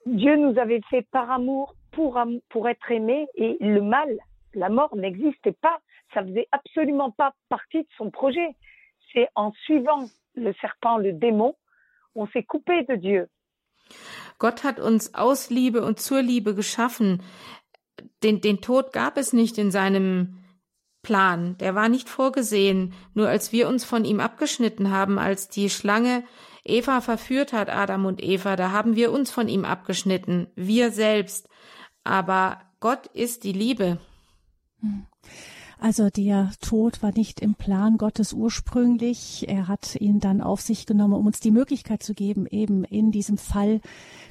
Dieu 0.06 0.36
nous 0.36 0.59
avait 0.59 0.82
fait 0.90 1.06
par 1.11 1.31
amour 1.31 1.74
pour, 1.93 2.20
pour 2.51 2.69
être 2.69 2.90
aimé 2.90 3.27
et 3.35 3.56
le 3.61 3.82
mal, 3.82 4.19
la 4.55 4.69
mort 4.69 4.94
n'existait 4.97 5.56
pas. 5.61 5.78
Ça 6.12 6.23
faisait 6.23 6.47
absolument 6.52 7.11
pas 7.11 7.32
partie 7.48 7.82
de 7.82 7.89
son 7.97 8.11
projet. 8.11 8.55
C'est 9.12 9.28
en 9.35 9.52
suivant 9.65 10.09
le 10.35 10.52
serpent, 10.61 10.98
le 10.98 11.12
démon, 11.12 11.56
on 12.15 12.27
s'est 12.28 12.43
coupé 12.43 12.85
de 12.85 12.97
Dieu. 12.97 13.28
Gott 14.39 14.65
hat 14.65 14.81
uns 14.81 15.15
aus 15.15 15.51
Liebe 15.51 15.85
und 15.85 16.01
zur 16.01 16.23
Liebe 16.23 16.55
geschaffen. 16.55 17.23
Den, 18.23 18.41
den 18.41 18.61
Tod 18.61 18.93
gab 18.93 19.16
es 19.16 19.33
nicht 19.33 19.59
in 19.59 19.71
seinem 19.71 20.39
Plan, 21.03 21.57
der 21.59 21.75
war 21.75 21.89
nicht 21.89 22.09
vorgesehen, 22.09 22.95
nur 23.12 23.29
als 23.29 23.53
wir 23.53 23.69
uns 23.69 23.85
von 23.85 24.05
ihm 24.05 24.21
abgeschnitten 24.21 24.91
haben, 24.91 25.19
als 25.19 25.49
die 25.49 25.71
Schlange 25.71 26.25
Eva 26.65 27.01
verführt 27.03 27.53
hat, 27.53 27.69
Adam 27.69 28.07
und 28.07 28.23
Eva, 28.23 28.57
da 28.57 28.71
haben 28.73 28.97
wir 28.97 29.12
uns 29.12 29.31
von 29.31 29.49
ihm 29.49 29.65
abgeschnitten, 29.65 30.49
wir 30.57 30.91
selbst. 30.91 31.49
Aber 32.03 32.61
Gott 32.81 33.07
ist 33.09 33.45
die 33.45 33.53
Liebe. 33.53 33.99
Also 35.79 36.09
der 36.09 36.51
Tod 36.61 37.03
war 37.03 37.12
nicht 37.15 37.41
im 37.41 37.55
Plan 37.55 37.99
Gottes 37.99 38.33
ursprünglich. 38.33 39.47
Er 39.49 39.69
hat 39.69 39.97
ihn 39.97 40.21
dann 40.21 40.41
auf 40.41 40.62
sich 40.62 40.87
genommen, 40.87 41.15
um 41.15 41.27
uns 41.27 41.41
die 41.41 41.51
Möglichkeit 41.51 42.03
zu 42.03 42.15
geben, 42.15 42.47
eben 42.47 42.85
in 42.85 43.11
diesem 43.11 43.37
Fall 43.37 43.83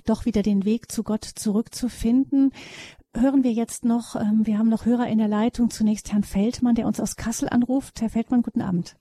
doch 0.06 0.26
wieder 0.26 0.41
den 0.41 0.65
Weg 0.65 0.91
zu 0.91 1.03
Gott 1.03 1.23
zurückzufinden. 1.23 2.52
Hören 3.15 3.44
wir 3.44 3.52
jetzt 3.52 3.85
noch, 3.85 4.15
ähm, 4.15 4.41
wir 4.45 4.57
haben 4.57 4.69
noch 4.69 4.85
Hörer 4.85 5.07
in 5.07 5.19
der 5.19 5.27
Leitung. 5.27 5.69
Zunächst 5.69 6.11
Herrn 6.11 6.23
Feldmann, 6.23 6.76
der 6.76 6.88
uns 6.88 6.99
aus 6.99 7.15
Kassel 7.15 7.48
anruft. 7.49 8.02
Herr 8.02 8.10
Feldmann, 8.10 8.41
guten 8.41 8.61
Abend. 8.61 8.95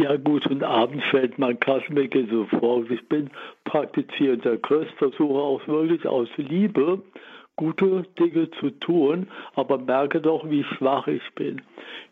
Ja, 0.00 0.16
guten 0.16 0.64
Abend, 0.64 1.02
Feldmann 1.10 1.60
Kassel. 1.60 1.94
Mir 1.94 2.08
geht 2.08 2.30
so 2.30 2.46
vor. 2.46 2.90
Ich 2.90 3.08
bin 3.08 3.30
praktizierender 3.64 4.56
Christ, 4.58 4.90
versuche 4.98 5.34
auch 5.34 5.66
wirklich 5.68 6.04
aus 6.06 6.28
Liebe 6.36 7.00
gute 7.56 8.04
Dinge 8.18 8.50
zu 8.58 8.70
tun, 8.70 9.28
aber 9.54 9.78
merke 9.78 10.20
doch, 10.20 10.48
wie 10.48 10.64
schwach 10.64 11.06
ich 11.06 11.22
bin, 11.34 11.62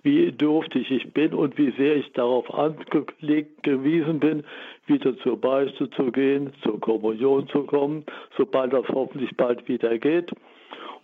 wie 0.03 0.31
dürftig 0.31 0.91
ich 0.91 1.13
bin 1.13 1.35
und 1.35 1.59
wie 1.59 1.73
sehr 1.73 1.97
ich 1.97 2.13
darauf 2.13 2.53
angelegt 2.55 3.63
gewesen 3.63 4.21
bin, 4.21 4.45
wieder 4.87 5.17
zur 5.19 5.41
Beichte 5.41 5.91
zu 5.91 6.13
gehen, 6.13 6.53
zur 6.63 6.81
Kommunion 6.81 7.49
zu 7.49 7.65
kommen, 7.65 8.05
sobald 8.37 8.73
das 8.73 8.87
hoffentlich 8.89 9.37
bald 9.37 9.67
wieder 9.69 9.99
geht. 9.99 10.31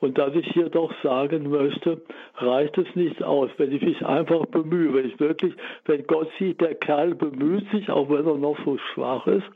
Und 0.01 0.17
dass 0.17 0.35
ich 0.35 0.47
hier 0.53 0.69
doch 0.69 0.93
sagen 1.03 1.51
möchte, 1.51 2.01
reicht 2.37 2.79
es 2.79 2.87
nicht 2.95 3.23
aus, 3.23 3.51
wenn 3.57 3.73
ich 3.73 3.83
mich 3.83 4.05
einfach 4.07 4.47
bemühe, 4.47 4.95
wenn 4.95 5.09
ich 5.09 5.19
wirklich, 5.19 5.55
wenn 5.87 6.07
Gott 6.07 6.29
sieht, 6.39 6.61
der 6.61 6.77
Kerl 6.77 7.15
bemüht 7.15 7.69
sich, 7.73 7.91
auch 7.91 8.09
wenn 8.09 8.27
er 8.27 8.37
noch 8.37 8.57
so 8.65 8.79
schwach 8.95 9.27
ist, 9.27 9.47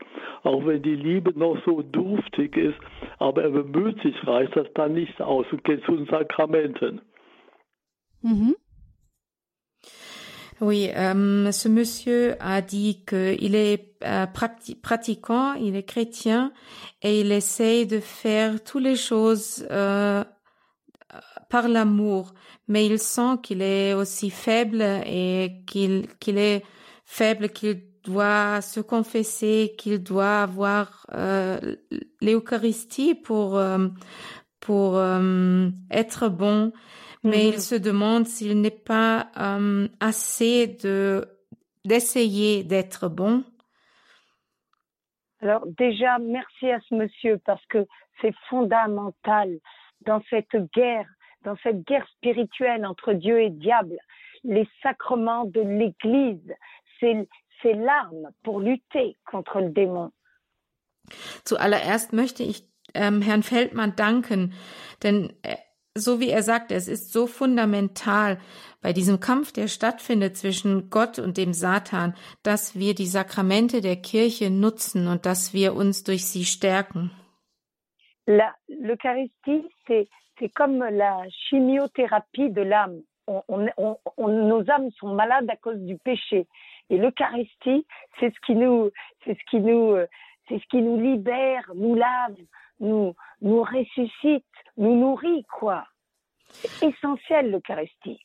auch 0.43 0.67
wenn 0.67 0.83
die 0.83 0.97
Liebe 0.97 1.33
noch 1.39 1.57
so 1.65 1.83
duftig 1.83 2.57
ist, 2.57 2.79
aber 3.19 3.45
er 3.45 3.51
bemüht 3.51 4.03
sich, 4.03 4.15
reicht 4.27 4.57
das 4.57 4.67
dann 4.75 4.95
nicht 4.95 5.21
aus 5.21 5.47
und 5.53 5.63
geht 5.63 5.85
zu 5.85 5.97
den 5.97 6.07
Sakramenten. 6.07 7.01
Mhm. 8.23 8.57
Oui, 10.63 10.91
euh, 10.95 11.51
ce 11.51 11.69
monsieur 11.69 12.37
a 12.39 12.61
dit 12.61 13.05
qu'il 13.05 13.57
est 13.57 13.97
euh, 14.05 14.27
pratiquant, 14.27 15.55
il 15.55 15.75
est 15.75 15.83
chrétien 15.83 16.53
et 17.03 17.21
il 17.21 17.33
essaye 17.33 17.85
de 17.85 17.99
faire 17.99 18.63
toutes 18.63 18.85
les 18.85 18.95
choses 18.95 19.67
euh, 19.73 20.23
par 21.49 21.69
l'amour, 21.69 22.33
mais 22.69 22.87
il 22.87 22.99
sent 22.99 23.39
qu'il 23.43 23.63
est 23.63 23.95
aussi 23.95 24.31
faible 24.31 24.83
et 24.83 25.63
qu'il 25.67 26.07
qu'il 26.19 26.39
est 26.39 26.65
faible, 27.05 27.51
qu'il 27.51 27.83
doit 28.05 28.61
se 28.61 28.81
confesser, 28.81 29.75
qu'il 29.79 30.03
doit 30.03 30.43
avoir 30.43 31.07
euh, 31.15 31.77
l'Eucharistie 32.21 33.15
pour 33.15 33.59
euh, 33.59 33.89
pour 34.61 34.97
euh, 34.97 35.69
être 35.91 36.29
bon 36.29 36.73
mais 37.25 37.49
il 37.49 37.55
mhm. 37.55 37.61
se 37.61 37.75
demande 37.77 38.27
s'il 38.27 38.61
n'est 38.61 38.71
pas 38.71 39.29
assez 40.01 40.67
de 40.83 41.29
d'essayer 41.85 42.63
d'être 42.65 43.09
bon. 43.09 43.45
Alors 45.41 45.67
déjà, 45.67 46.19
merci 46.19 46.71
à 46.71 46.79
ce 46.89 46.95
monsieur 46.95 47.39
parce 47.45 47.65
que 47.67 47.87
c'est 48.21 48.35
fondamental 48.49 49.59
dans 50.07 50.23
cette 50.31 50.57
guerre, 50.75 51.09
dans 51.45 51.57
cette 51.63 51.87
guerre 51.87 52.07
spirituelle 52.17 52.87
entre 52.87 53.13
Dieu 53.13 53.41
et 53.41 53.51
diable. 53.51 53.99
Les 54.45 54.69
sacrements 54.83 55.45
de 55.45 55.61
l'Église, 55.61 56.55
c'est 57.01 57.75
l'arme 57.75 58.31
pour 58.43 58.61
lutter 58.61 59.17
contre 59.25 59.61
le 59.61 59.71
démon. 59.71 60.13
Zuallererst 61.45 62.13
möchte 62.13 62.43
ich 62.45 62.65
ähm, 62.95 63.23
Herrn 63.23 63.43
Feldmann 63.43 63.97
danken, 63.97 64.55
denn 65.03 65.33
äh, 65.43 65.57
so 65.95 66.21
wie 66.21 66.31
er 66.31 66.43
sagt, 66.43 66.73
es 66.73 66.89
ist 66.89 67.13
so 67.13 67.27
fundamental 67.27 68.39
bei 68.81 68.93
diesem 68.93 69.21
Kampf, 69.21 69.53
der 69.53 69.69
stattfindet 69.69 70.37
zwischen 70.37 70.91
Gott 70.91 71.19
und 71.19 71.37
dem 71.37 71.53
Satan, 71.53 72.15
dass 72.43 72.75
wir 72.75 72.95
die 72.95 73.07
Sakramente 73.07 73.81
der 73.81 73.97
Kirche 73.97 74.51
nutzen 74.51 75.07
und 75.07 75.27
dass 75.27 75.53
wir 75.53 75.75
uns 75.75 76.03
durch 76.03 76.25
sie 76.25 76.45
stärken. 76.45 77.11
L'Eucharistie, 78.27 79.69
c'est, 79.87 80.09
c'est 80.39 80.49
comme 80.49 80.79
la 80.79 81.23
chimiothérapie 81.29 82.51
de 82.51 82.63
l'âme. 82.63 83.01
On, 83.27 83.43
on, 83.49 83.99
on, 84.17 84.29
nos 84.29 84.69
âmes 84.71 84.91
sont 84.99 85.15
malades 85.15 85.49
à 85.49 85.57
cause 85.57 85.79
du 85.79 85.97
péché. 85.99 86.47
Et 86.91 86.99
l'Eucharistie, 86.99 87.87
c'est 88.19 88.35
ce 88.35 88.41
qui 88.45 88.55
nous, 88.55 88.91
c'est 89.25 89.35
ce 89.35 89.45
qui 89.51 89.61
nous, 89.61 89.97
c'est 90.49 90.59
ce 90.59 90.67
qui 90.69 90.83
nous 90.83 91.01
libère, 91.01 91.71
nous 91.75 91.95
lave, 91.95 92.37
nous, 92.81 93.15
nous 93.41 93.63
ressuscite, 93.63 94.45
nous 94.77 94.97
nourrit, 94.97 95.45
quoi. 95.45 95.85
Essentiell, 96.83 97.51
l'Eucharistie. 97.51 98.21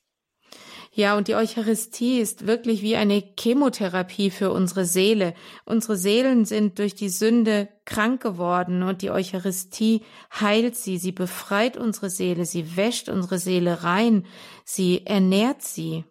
Ja, 0.97 1.15
und 1.15 1.27
die 1.27 1.35
Eucharistie 1.35 2.19
ist 2.19 2.47
wirklich 2.47 2.81
wie 2.81 2.95
eine 2.95 3.21
Chemotherapie 3.39 4.31
für 4.31 4.51
unsere 4.51 4.83
Seele. 4.83 5.35
Unsere 5.63 5.95
Seelen 5.95 6.43
sind 6.43 6.79
durch 6.79 6.95
die 6.95 7.09
Sünde 7.09 7.67
krank 7.85 8.23
geworden 8.23 8.81
und 8.81 9.03
die 9.03 9.11
Eucharistie 9.11 10.01
heilt 10.33 10.75
sie, 10.75 10.97
sie 10.97 11.11
befreit 11.11 11.77
unsere 11.77 12.09
Seele, 12.09 12.45
sie 12.45 12.75
wäscht 12.75 13.09
unsere 13.09 13.37
Seele 13.37 13.83
rein, 13.83 14.25
sie 14.65 15.05
ernährt 15.05 15.61
sie. 15.61 16.03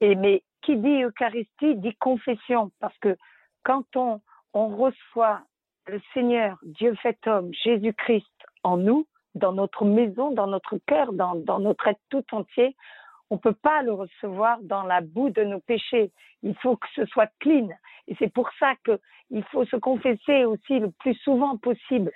Et 0.00 0.16
mais 0.16 0.40
qui 0.62 0.76
dit 0.76 1.04
Eucharistie 1.04 1.76
dit 1.76 1.96
confession, 1.98 2.70
parce 2.80 2.96
que 3.02 3.14
quand 3.62 3.84
on, 3.94 4.22
on 4.54 4.74
reçoit 4.74 5.42
le 5.86 6.00
Seigneur, 6.14 6.56
Dieu 6.62 6.94
fait 7.02 7.18
homme, 7.26 7.52
Jésus-Christ 7.52 8.24
en 8.62 8.78
nous, 8.78 9.06
dans 9.34 9.52
notre 9.52 9.84
maison, 9.84 10.30
dans 10.30 10.46
notre 10.46 10.78
cœur, 10.86 11.12
dans, 11.12 11.34
dans 11.34 11.58
notre 11.58 11.86
être 11.88 12.00
tout 12.08 12.24
entier, 12.32 12.74
on 13.30 13.36
ne 13.36 13.40
peut 13.40 13.54
pas 13.54 13.82
le 13.82 13.92
recevoir 13.92 14.58
dans 14.62 14.82
la 14.82 15.00
boue 15.00 15.30
de 15.30 15.42
nos 15.42 15.60
péchés. 15.60 16.12
Il 16.42 16.54
faut 16.56 16.76
que 16.76 16.86
ce 16.94 17.04
soit 17.06 17.30
clean. 17.40 17.68
Et 18.08 18.14
c'est 18.18 18.32
pour 18.32 18.48
ça 18.58 18.74
qu'il 18.84 19.44
faut 19.50 19.64
se 19.64 19.76
confesser 19.76 20.44
aussi 20.44 20.78
le 20.78 20.90
plus 20.92 21.14
souvent 21.14 21.56
possible. 21.56 22.12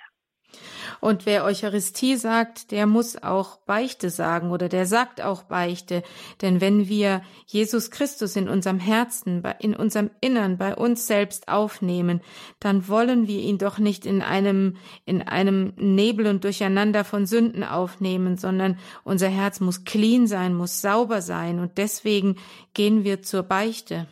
Und 0.99 1.25
wer 1.25 1.43
Eucharistie 1.45 2.15
sagt, 2.15 2.71
der 2.71 2.85
muss 2.85 3.21
auch 3.21 3.57
Beichte 3.65 4.09
sagen 4.09 4.51
oder 4.51 4.69
der 4.69 4.85
sagt 4.85 5.21
auch 5.21 5.43
Beichte. 5.43 6.03
Denn 6.41 6.61
wenn 6.61 6.87
wir 6.87 7.21
Jesus 7.47 7.89
Christus 7.89 8.35
in 8.35 8.47
unserem 8.47 8.79
Herzen, 8.79 9.43
in 9.59 9.75
unserem 9.75 10.11
Innern, 10.21 10.57
bei 10.57 10.75
uns 10.75 11.07
selbst 11.07 11.47
aufnehmen, 11.47 12.21
dann 12.59 12.87
wollen 12.87 13.27
wir 13.27 13.39
ihn 13.39 13.57
doch 13.57 13.79
nicht 13.79 14.05
in 14.05 14.21
einem, 14.21 14.77
in 15.05 15.21
einem 15.21 15.73
Nebel 15.77 16.27
und 16.27 16.43
Durcheinander 16.43 17.03
von 17.03 17.25
Sünden 17.25 17.63
aufnehmen, 17.63 18.37
sondern 18.37 18.77
unser 19.03 19.29
Herz 19.29 19.59
muss 19.59 19.85
clean 19.85 20.27
sein, 20.27 20.53
muss 20.53 20.81
sauber 20.81 21.21
sein 21.21 21.59
und 21.59 21.77
deswegen 21.77 22.35
gehen 22.73 23.03
wir 23.03 23.21
zur 23.21 23.43
Beichte. 23.43 24.07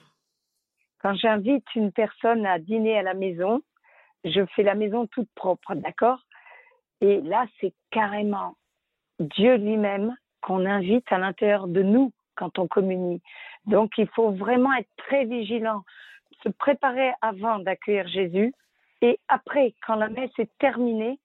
Quand 1.01 1.15
j'invite 1.15 1.63
une 1.75 1.93
personne 1.93 2.45
à 2.45 2.59
dîner 2.59 2.99
à 2.99 3.03
la 3.03 3.13
maison, 3.13 3.61
je 4.25 4.45
fais 4.53 4.63
la 4.63 4.75
maison 4.75 5.07
toute 5.07 5.29
propre, 5.33 5.73
d'accord 5.75 6.19
Et 7.01 7.21
là, 7.21 7.45
c'est 7.59 7.73
carrément 7.91 8.55
Dieu 9.19 9.55
lui-même 9.55 10.15
qu'on 10.41 10.65
invite 10.65 11.11
à 11.11 11.17
l'intérieur 11.17 11.67
de 11.67 11.81
nous 11.81 12.11
quand 12.35 12.59
on 12.59 12.67
communie. 12.67 13.21
Donc, 13.65 13.91
il 13.97 14.07
faut 14.07 14.31
vraiment 14.31 14.73
être 14.73 14.89
très 14.97 15.25
vigilant, 15.25 15.83
se 16.43 16.49
préparer 16.49 17.11
avant 17.21 17.59
d'accueillir 17.59 18.07
Jésus. 18.07 18.53
Et 19.01 19.19
après, 19.27 19.73
quand 19.85 19.95
la 19.95 20.09
messe 20.09 20.31
est 20.37 20.51
terminée, 20.57 21.19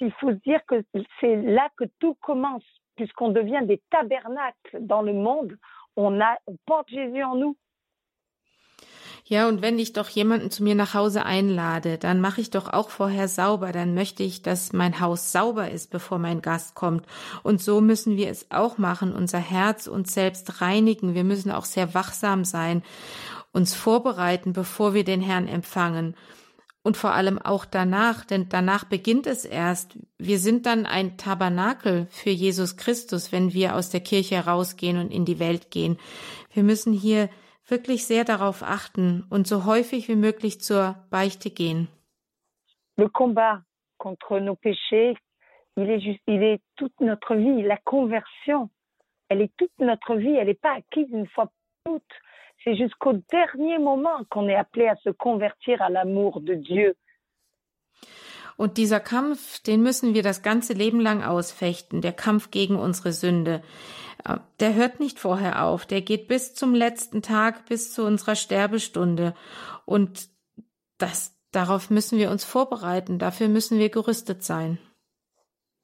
il 0.00 0.12
faut 0.12 0.30
se 0.30 0.36
dire 0.36 0.64
que 0.66 0.82
c'est 1.20 1.36
là 1.36 1.68
que 1.76 1.84
tout 1.98 2.14
commence, 2.22 2.64
puisqu'on 2.96 3.30
devient 3.30 3.62
des 3.64 3.80
tabernacles 3.90 4.78
dans 4.80 5.02
le 5.02 5.12
monde. 5.12 5.56
On, 5.96 6.20
on 6.20 6.56
porte 6.66 6.88
Jésus 6.88 7.22
en 7.22 7.34
nous. 7.34 7.56
Ja, 9.30 9.46
und 9.46 9.60
wenn 9.60 9.78
ich 9.78 9.92
doch 9.92 10.08
jemanden 10.08 10.50
zu 10.50 10.62
mir 10.62 10.74
nach 10.74 10.94
Hause 10.94 11.26
einlade, 11.26 11.98
dann 11.98 12.22
mache 12.22 12.40
ich 12.40 12.48
doch 12.48 12.66
auch 12.72 12.88
vorher 12.88 13.28
sauber, 13.28 13.72
dann 13.72 13.92
möchte 13.92 14.22
ich, 14.22 14.40
dass 14.40 14.72
mein 14.72 15.00
Haus 15.00 15.32
sauber 15.32 15.70
ist, 15.70 15.90
bevor 15.90 16.18
mein 16.18 16.40
Gast 16.40 16.74
kommt. 16.74 17.04
Und 17.42 17.60
so 17.60 17.82
müssen 17.82 18.16
wir 18.16 18.30
es 18.30 18.46
auch 18.50 18.78
machen, 18.78 19.12
unser 19.12 19.38
Herz 19.38 19.86
uns 19.86 20.14
selbst 20.14 20.62
reinigen. 20.62 21.14
Wir 21.14 21.24
müssen 21.24 21.50
auch 21.50 21.66
sehr 21.66 21.92
wachsam 21.92 22.46
sein, 22.46 22.82
uns 23.52 23.74
vorbereiten, 23.74 24.54
bevor 24.54 24.94
wir 24.94 25.04
den 25.04 25.20
Herrn 25.20 25.46
empfangen. 25.46 26.16
Und 26.82 26.96
vor 26.96 27.12
allem 27.12 27.38
auch 27.38 27.66
danach, 27.66 28.24
denn 28.24 28.48
danach 28.48 28.84
beginnt 28.84 29.26
es 29.26 29.44
erst. 29.44 29.98
Wir 30.16 30.38
sind 30.38 30.64
dann 30.64 30.86
ein 30.86 31.18
Tabernakel 31.18 32.06
für 32.08 32.30
Jesus 32.30 32.78
Christus, 32.78 33.30
wenn 33.30 33.52
wir 33.52 33.74
aus 33.74 33.90
der 33.90 34.00
Kirche 34.00 34.42
rausgehen 34.46 34.96
und 34.96 35.10
in 35.10 35.26
die 35.26 35.38
Welt 35.38 35.70
gehen. 35.70 35.98
Wir 36.54 36.62
müssen 36.62 36.94
hier 36.94 37.28
wirklich 37.70 38.06
sehr 38.06 38.24
darauf 38.24 38.62
achten 38.62 39.24
und 39.30 39.46
so 39.46 39.64
häufig 39.64 40.08
wie 40.08 40.16
möglich 40.16 40.60
zur 40.60 40.96
Beichte 41.10 41.50
gehen. 41.50 41.88
Le 42.96 43.08
combat 43.08 43.62
contre 43.98 44.40
nos 44.40 44.56
péchés, 44.56 45.16
il 45.76 45.88
est, 45.88 46.00
juste, 46.00 46.22
il 46.26 46.42
est 46.42 46.60
toute 46.76 47.00
notre 47.00 47.36
vie, 47.36 47.62
la 47.62 47.76
conversion 47.84 48.70
elle 49.28 49.42
est 49.42 49.52
toute 49.56 49.78
notre 49.78 50.14
vie, 50.14 50.34
elle 50.34 50.48
n'est 50.48 50.54
pas 50.54 50.76
acquise 50.76 51.08
une 51.12 51.28
fois 51.28 51.50
pour 51.84 51.94
toutes. 51.94 52.14
C'est 52.64 52.76
jusqu'au 52.76 53.12
dernier 53.30 53.78
moment 53.78 54.24
qu'on 54.30 54.48
est 54.48 54.56
appelé 54.56 54.88
à 54.88 54.96
se 54.96 55.10
convertir 55.10 55.80
à 55.80 55.90
l'amour 55.90 56.40
de 56.40 56.54
Dieu. 56.54 56.96
Und 58.56 58.76
dieser 58.76 58.98
Kampf, 58.98 59.62
den 59.62 59.82
müssen 59.82 60.14
wir 60.14 60.22
das 60.22 60.42
ganze 60.42 60.72
Leben 60.72 61.00
lang 61.00 61.22
ausfechten, 61.22 62.00
der 62.00 62.12
Kampf 62.12 62.50
gegen 62.50 62.74
unsere 62.74 63.12
Sünde. 63.12 63.62
Der 64.60 64.74
hört 64.74 65.00
nicht 65.00 65.18
vorher 65.18 65.64
auf, 65.64 65.86
der 65.86 66.02
geht 66.02 66.28
bis 66.28 66.54
zum 66.54 66.74
letzten 66.74 67.22
Tag, 67.22 67.66
bis 67.66 67.92
zu 67.92 68.04
unserer 68.04 68.34
Sterbestunde. 68.34 69.34
Und 69.86 70.28
das, 70.98 71.38
darauf 71.52 71.90
müssen 71.90 72.18
wir 72.18 72.30
uns 72.30 72.44
vorbereiten, 72.44 73.18
dafür 73.18 73.48
müssen 73.48 73.78
wir 73.78 73.88
gerüstet 73.88 74.42
sein. 74.42 74.78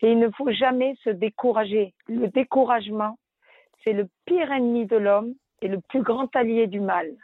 Il 0.01 0.19
ne 0.19 0.31
faut 0.33 0.51
jamais 0.51 0.97
se 1.03 1.11
décourager. 1.15 1.95
Le 2.09 2.29
découragement, 2.29 3.17
c'est 3.83 3.95
le 3.95 4.09
pire 4.27 4.51
ennemi 4.51 4.87
de 4.87 4.99
l'homme 4.99 5.37
et 5.63 5.69
le 5.69 5.81
plus 5.89 6.03
grand 6.03 6.29
allié 6.37 6.67
du 6.67 6.81
mal. 6.81 7.17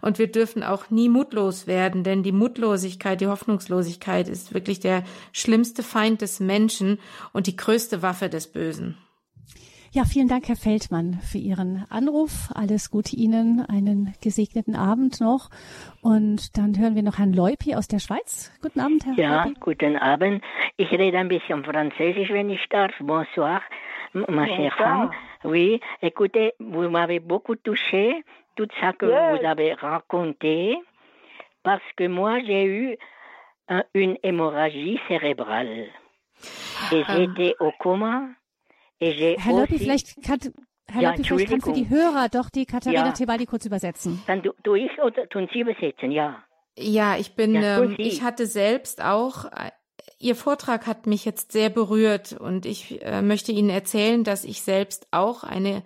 Und 0.00 0.18
wir 0.18 0.30
dürfen 0.32 0.62
auch 0.62 0.88
nie 0.88 1.10
mutlos 1.10 1.66
werden, 1.66 2.02
denn 2.02 2.22
die 2.22 2.32
Mutlosigkeit, 2.32 3.20
die 3.20 3.26
Hoffnungslosigkeit 3.26 4.28
ist 4.28 4.54
wirklich 4.54 4.80
der 4.80 5.02
schlimmste 5.32 5.82
Feind 5.82 6.22
des 6.22 6.40
Menschen 6.40 6.98
und 7.34 7.46
die 7.46 7.56
größte 7.56 8.00
Waffe 8.00 8.30
des 8.30 8.50
Bösen. 8.50 8.96
Ja, 9.92 10.04
vielen 10.04 10.28
Dank, 10.28 10.46
Herr 10.48 10.54
Feldmann, 10.56 11.14
für 11.14 11.38
Ihren 11.38 11.84
Anruf. 11.90 12.48
Alles 12.54 12.90
Gute 12.92 13.16
Ihnen, 13.16 13.66
einen 13.68 14.14
gesegneten 14.22 14.76
Abend 14.76 15.20
noch. 15.20 15.50
Und 16.00 16.56
dann 16.56 16.78
hören 16.78 16.94
wir 16.94 17.02
noch 17.02 17.18
Herrn 17.18 17.32
Leupi 17.32 17.74
aus 17.74 17.88
der 17.88 17.98
Schweiz. 17.98 18.52
Guten 18.62 18.78
Abend, 18.80 19.04
Herr 19.04 19.14
Ja, 19.14 19.44
Leupi. 19.44 19.58
guten 19.58 19.96
Abend. 19.96 20.44
Ich 20.76 20.90
rede 20.92 21.18
ein 21.18 21.26
bisschen 21.28 21.64
Französisch, 21.64 22.30
wenn 22.30 22.50
ich 22.50 22.60
darf. 22.70 22.92
Bonsoir, 23.00 23.62
ma 24.12 24.46
chère 24.46 24.72
femme. 24.76 25.10
Oui, 25.42 25.80
écoutez, 26.02 26.52
vous 26.60 26.88
m'avez 26.88 27.18
beaucoup 27.18 27.56
touché, 27.56 28.22
tout 28.54 28.68
ça 28.80 28.92
que 28.92 29.06
Yes. 29.06 29.40
vous 29.40 29.44
avez 29.46 29.72
raconté, 29.72 30.76
parce 31.64 31.82
que 31.96 32.06
moi, 32.06 32.38
j'ai 32.46 32.64
eu 32.64 32.96
un- 33.68 33.84
une 33.94 34.16
hémorragie 34.22 35.00
cérébrale. 35.08 35.88
Et 36.92 37.02
Ah. 37.08 37.16
j'étais 37.16 37.56
au 37.58 37.72
coma. 37.80 38.28
Herr 39.00 39.54
aussi... 39.54 39.78
vielleicht 39.78 40.22
kann, 40.22 40.38
Herr 40.90 41.02
Ja, 41.02 41.10
Leupi, 41.10 41.24
vielleicht 41.24 41.50
kann 41.50 41.60
für 41.60 41.72
die. 41.72 41.88
Hörer 41.88 42.28
doch 42.28 42.50
die 42.50 42.66
Katharina 42.66 43.06
Ja. 43.06 43.12
Tebali 43.12 43.46
kurz 43.46 43.64
übersetzen. 43.64 44.22
Dann 44.26 44.42
tu, 44.42 44.50
tu 44.62 44.74
ich 44.74 44.90
oder 45.02 45.28
tun 45.28 45.48
Sie 45.52 45.60
übersetzen, 45.60 46.10
ja. 46.10 46.42
Ja, 46.78 47.16
ich 47.16 47.34
bin, 47.34 47.54
Ja, 47.54 47.82
ähm, 47.82 47.94
ich 47.98 48.22
hatte 48.22 48.46
selbst 48.46 49.02
auch, 49.02 49.46
äh, 49.46 49.70
Ihr 50.18 50.36
Vortrag 50.36 50.86
hat 50.86 51.06
mich 51.06 51.24
jetzt 51.24 51.52
sehr 51.52 51.70
berührt 51.70 52.34
und 52.34 52.66
ich 52.66 53.02
äh, 53.02 53.22
möchte 53.22 53.52
Ihnen 53.52 53.70
erzählen, 53.70 54.22
dass 54.22 54.44
ich 54.44 54.60
selbst 54.62 55.08
auch 55.12 55.44
eine, 55.44 55.82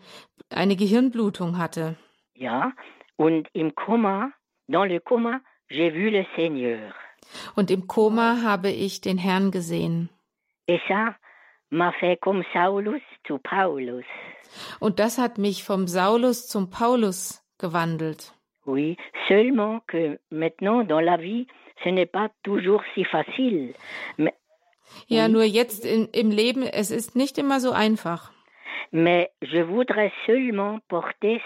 eine 0.50 0.74
Gehirnblutung 0.74 1.56
hatte. 1.56 1.96
Ja. 2.34 2.72
Und 3.16 3.48
im 3.52 3.76
Koma, 3.76 4.32
dans 4.66 4.88
le 4.88 5.00
coma, 5.00 5.40
j'ai 5.70 5.92
vu 5.92 6.10
le 6.10 6.26
Seigneur. 6.36 6.92
Und 7.54 7.70
im 7.70 7.86
Koma 7.86 8.42
habe 8.42 8.70
ich 8.70 9.00
den 9.00 9.18
Herrn 9.18 9.52
gesehen. 9.52 10.08
Et 10.66 10.80
ça 10.88 11.14
m'a 11.74 11.92
fait 11.92 12.16
comme 12.20 12.42
Saulus 12.52 13.02
zu 13.26 13.38
Paulus. 13.38 14.04
Und 14.80 14.98
das 14.98 15.18
hat 15.18 15.38
mich 15.38 15.64
vom 15.64 15.86
Saulus 15.86 16.46
zum 16.46 16.70
Paulus 16.70 17.42
gewandelt. 17.58 18.32
Oui, 18.66 18.96
seulement 19.28 19.80
que 19.86 20.18
maintenant 20.30 20.84
dans 20.84 21.00
la 21.00 21.16
vie, 21.16 21.46
ce 21.82 21.90
n'est 21.90 22.10
pas 22.10 22.30
toujours 22.42 22.82
si 22.94 23.04
facile. 23.04 23.74
Mais, 24.16 24.32
Ja, 25.08 25.26
Mhm. 25.28 25.32
nur 25.32 25.44
jetzt 25.44 25.84
in, 25.84 26.08
im 26.12 26.30
Leben, 26.30 26.62
es 26.62 26.90
ist 26.90 27.16
nicht 27.16 27.38
immer 27.38 27.58
so 27.60 27.72
einfach. 27.72 28.30
mais 28.92 29.28
je 29.42 29.60
voudrais 29.62 30.12
seulement 30.26 30.78
porter 30.88 31.40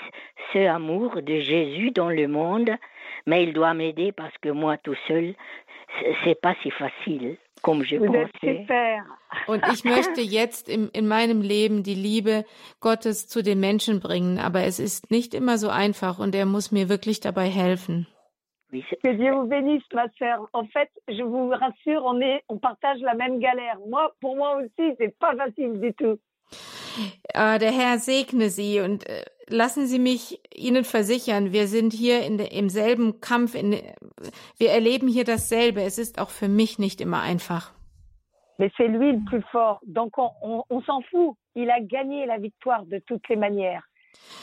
ce 0.53 0.59
amour 0.69 1.23
de 1.23 1.41
Jésus 1.41 1.91
dans 1.93 2.11
le 2.11 2.27
monde, 2.29 2.71
mais 3.27 3.43
il 3.45 3.53
doit 3.55 3.73
m'aider 3.75 4.13
parce 4.13 4.37
que 4.43 4.51
moi 4.51 4.77
tout 4.77 4.97
seul, 5.07 5.35
c'est- 6.25 6.41
pas 6.41 6.55
si 6.63 6.71
facile 6.71 7.37
comme 7.63 7.83
je 7.85 7.99
pensais. 7.99 8.31
super. 8.41 9.05
Und 9.47 9.63
ich 9.73 9.85
möchte 9.85 10.21
jetzt 10.21 10.69
im, 10.69 10.91
in 10.93 11.09
meinem 11.09 11.43
Leben 11.43 11.83
die 11.83 11.95
Liebe 11.95 12.45
Gottes 12.81 13.29
zu 13.29 13.43
den 13.43 13.61
Menschen 13.61 14.01
bringen, 14.01 14.39
aber 14.39 14.63
es 14.65 14.79
ist 14.79 15.11
nicht 15.11 15.35
immer 15.35 15.59
so 15.59 15.69
einfach 15.69 16.19
und 16.19 16.35
er 16.35 16.47
muss 16.47 16.71
mir 16.73 16.89
wirklich 16.89 17.21
dabei 17.21 17.49
helfen. 17.49 18.07
Que 18.71 19.15
Dieu 19.17 19.33
vous 19.33 19.49
bénisse, 19.49 19.85
ma 19.95 20.09
sœur. 20.19 20.47
En 20.53 20.67
fait, 20.67 20.91
je 21.09 21.23
vous 21.23 21.49
rassure, 21.49 22.05
on 22.05 22.21
est, 22.21 22.43
on 22.49 22.59
partage 22.59 23.01
la 23.01 23.15
même 23.15 23.41
galère. 23.41 23.79
Moi, 23.89 24.13
pour 24.21 24.37
moi 24.37 24.57
aussi, 24.59 24.95
c'est 24.99 25.19
pas 25.19 25.35
facile 25.37 25.81
du 25.81 25.95
tout. 25.95 26.19
Äh, 27.35 27.59
der 27.59 27.73
Herr 27.73 27.99
segne 27.99 28.51
Sie 28.51 28.81
und 28.81 29.09
äh, 29.09 29.25
lassen 29.49 29.87
Sie 29.87 29.99
mich 29.99 30.41
Ihnen 30.55 30.85
versichern, 30.85 31.53
wir 31.53 31.67
sind 31.67 31.93
hier 31.93 32.25
in 32.25 32.39
de, 32.39 32.47
im 32.57 32.69
selben 32.69 33.21
Kampf, 33.21 33.55
in, 33.55 33.73
wir 34.59 34.71
erleben 34.71 35.09
hier 35.09 35.25
dasselbe. 35.25 35.83
Es 35.83 35.99
ist 35.99 36.19
auch 36.21 36.31
für 36.31 36.49
mich 36.49 36.79
nicht 36.79 37.01
immer 37.01 37.21
einfach. 37.21 37.73
Mais 38.59 38.73
c'est 38.77 38.89
lui 38.89 39.13
le 39.13 39.25
plus 39.25 39.45
fort. 39.53 39.81
Donc, 39.87 40.19
on, 40.19 40.31
on, 40.43 40.65
on 40.69 40.83
s'en 40.83 41.01
fout. 41.11 41.37
Il 41.55 41.71
a 41.71 41.81
gagné 41.81 42.27
la 42.27 42.39
victoire 42.39 42.85
de 42.87 42.99
toutes 43.07 43.29
les 43.29 43.37
manières. 43.37 43.85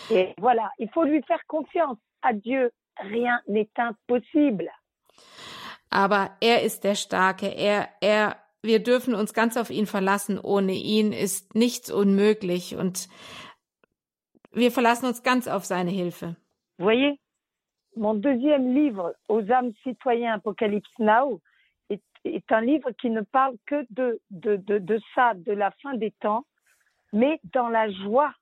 Et 0.09 0.33
voilà, 0.37 0.71
il 0.79 0.89
faut 0.89 1.03
lui 1.03 1.21
faire 1.23 1.45
confiance. 1.47 1.97
À 2.21 2.33
Dieu, 2.33 2.71
rien 2.97 3.41
n'est 3.47 3.69
impossible. 3.77 4.71
Aber 5.89 6.31
er 6.41 6.63
ist 6.63 6.83
der 6.83 6.95
Starke. 6.95 7.47
Er, 7.47 7.89
er, 8.01 8.37
wir 8.65 8.83
dürfen 8.83 9.15
uns 9.15 9.33
ganz 9.33 9.57
auf 9.57 9.69
ihn 9.69 9.85
verlassen. 9.85 10.39
Ohne 10.39 10.73
ihn 10.73 11.13
ist 11.13 11.55
nichts 11.55 11.91
unmöglich 11.91 12.75
und 12.75 13.07
wir 14.51 14.71
verlassen 14.71 15.05
uns 15.05 15.23
ganz 15.23 15.47
auf 15.47 15.65
seine 15.65 15.91
Hilfe. 15.91 16.35
Voyez, 16.77 17.17
mon 17.95 18.15
deuxième 18.15 18.73
livre, 18.73 19.13
Aux 19.27 19.49
âmes 19.51 19.73
citoyens 19.83 20.33
Apocalypse 20.33 20.91
Now, 20.99 21.41
est, 21.89 22.01
est 22.23 22.51
un 22.51 22.61
livre 22.61 22.91
qui 22.91 23.09
ne 23.09 23.21
parle 23.21 23.55
que 23.65 23.85
de, 23.89 24.19
de, 24.29 24.57
de, 24.57 24.79
de 24.79 24.99
ça, 25.13 25.33
de 25.35 25.53
la 25.53 25.71
fin 25.81 25.93
des 25.95 26.11
temps, 26.19 26.45
mais 27.13 27.39
dans 27.53 27.69
la 27.69 27.89
joie, 27.91 28.33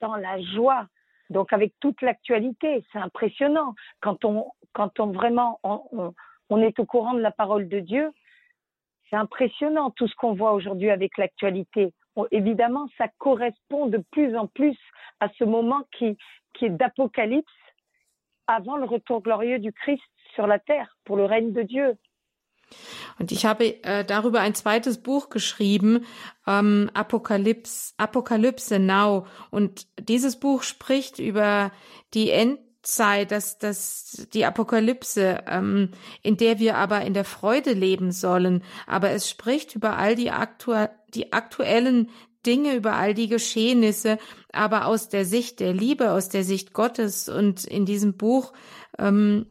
dans 0.00 0.16
la 0.16 0.40
joie. 0.40 0.86
Donc 1.30 1.52
avec 1.52 1.74
toute 1.80 2.00
l'actualité, 2.02 2.84
c'est 2.92 2.98
impressionnant. 2.98 3.74
Quand 4.00 4.24
on, 4.24 4.50
quand 4.72 5.00
on 5.00 5.12
vraiment, 5.12 5.60
on, 5.62 5.82
on, 5.92 6.14
on 6.50 6.62
est 6.62 6.78
au 6.78 6.86
courant 6.86 7.14
de 7.14 7.20
la 7.20 7.32
parole 7.32 7.68
de 7.68 7.80
Dieu, 7.80 8.12
c'est 9.08 9.16
impressionnant 9.16 9.90
tout 9.90 10.08
ce 10.08 10.14
qu'on 10.16 10.34
voit 10.34 10.52
aujourd'hui 10.52 10.90
avec 10.90 11.16
l'actualité. 11.18 11.92
Évidemment, 12.30 12.88
ça 12.96 13.08
correspond 13.18 13.86
de 13.86 14.02
plus 14.12 14.36
en 14.36 14.46
plus 14.46 14.76
à 15.20 15.28
ce 15.38 15.44
moment 15.44 15.82
qui, 15.96 16.16
qui 16.54 16.66
est 16.66 16.70
d'apocalypse 16.70 17.50
avant 18.46 18.76
le 18.76 18.84
retour 18.84 19.22
glorieux 19.22 19.58
du 19.58 19.72
Christ 19.72 20.02
sur 20.34 20.46
la 20.46 20.58
terre 20.58 20.96
pour 21.04 21.16
le 21.16 21.24
règne 21.24 21.52
de 21.52 21.62
Dieu. 21.62 21.96
Und 23.20 23.30
ich 23.30 23.44
habe 23.44 23.82
äh, 23.84 24.04
darüber 24.04 24.40
ein 24.40 24.54
zweites 24.54 25.02
Buch 25.02 25.28
geschrieben, 25.28 26.06
ähm, 26.46 26.90
Apokalypse, 26.94 27.94
Apokalypse 27.98 28.78
Now. 28.78 29.26
Und 29.50 29.86
dieses 30.08 30.40
Buch 30.40 30.62
spricht 30.62 31.18
über 31.18 31.70
die 32.14 32.30
Endzeit, 32.84 33.30
dass 33.30 33.58
das 33.58 34.28
die 34.34 34.44
Apokalypse, 34.44 35.42
ähm, 35.46 35.90
in 36.22 36.36
der 36.36 36.58
wir 36.58 36.76
aber 36.76 37.00
in 37.02 37.14
der 37.14 37.24
Freude 37.24 37.72
leben 37.72 38.12
sollen. 38.12 38.62
Aber 38.86 39.10
es 39.10 39.28
spricht 39.28 39.74
über 39.74 39.96
all 39.96 40.14
die, 40.14 40.30
aktu 40.30 40.74
die 41.08 41.32
aktuellen 41.32 42.10
Dinge, 42.44 42.74
über 42.74 42.92
all 42.94 43.14
die 43.14 43.28
Geschehnisse, 43.28 44.18
aber 44.52 44.84
aus 44.86 45.08
der 45.08 45.24
Sicht 45.24 45.60
der 45.60 45.72
Liebe, 45.72 46.12
aus 46.12 46.28
der 46.28 46.44
Sicht 46.44 46.74
Gottes. 46.74 47.30
Und 47.30 47.64
in 47.64 47.86
diesem 47.86 48.18
Buch 48.18 48.52
ähm, 48.98 49.46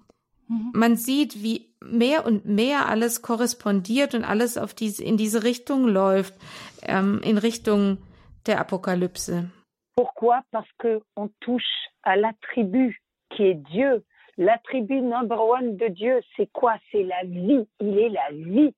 Mhm. 0.48 0.72
man 0.74 0.96
sieht, 0.96 1.42
wie 1.42 1.74
mehr 1.82 2.26
und 2.26 2.46
mehr 2.46 2.88
alles 2.88 3.22
korrespondiert 3.22 4.14
und 4.14 4.24
alles 4.24 4.58
auf 4.58 4.74
diese, 4.74 5.04
in 5.04 5.18
diese 5.18 5.44
Richtung 5.44 5.88
läuft, 5.88 6.36
ähm, 6.82 7.22
in 7.24 7.38
Richtung 7.38 7.98
der 8.46 8.60
Apokalypse. 8.60 9.50
Pourquoi 9.96 10.42
Parce 10.52 10.70
que 10.80 11.02
on 11.16 11.30
touche 11.40 11.90
à 12.04 12.16
l'attribut 12.18 12.96
qui 13.36 13.44
est 13.44 13.56
Dieu. 13.56 14.04
L'attribut 14.38 15.02
number 15.02 15.38
one 15.38 15.78
de 15.78 15.88
Dieu, 15.90 16.22
c'est 16.36 16.52
quoi 16.52 16.76
C'est 16.92 17.04
la 17.04 17.24
vie. 17.24 17.68
Il 17.80 17.98
est 18.00 18.10
la 18.10 18.32
vie. 18.32 18.74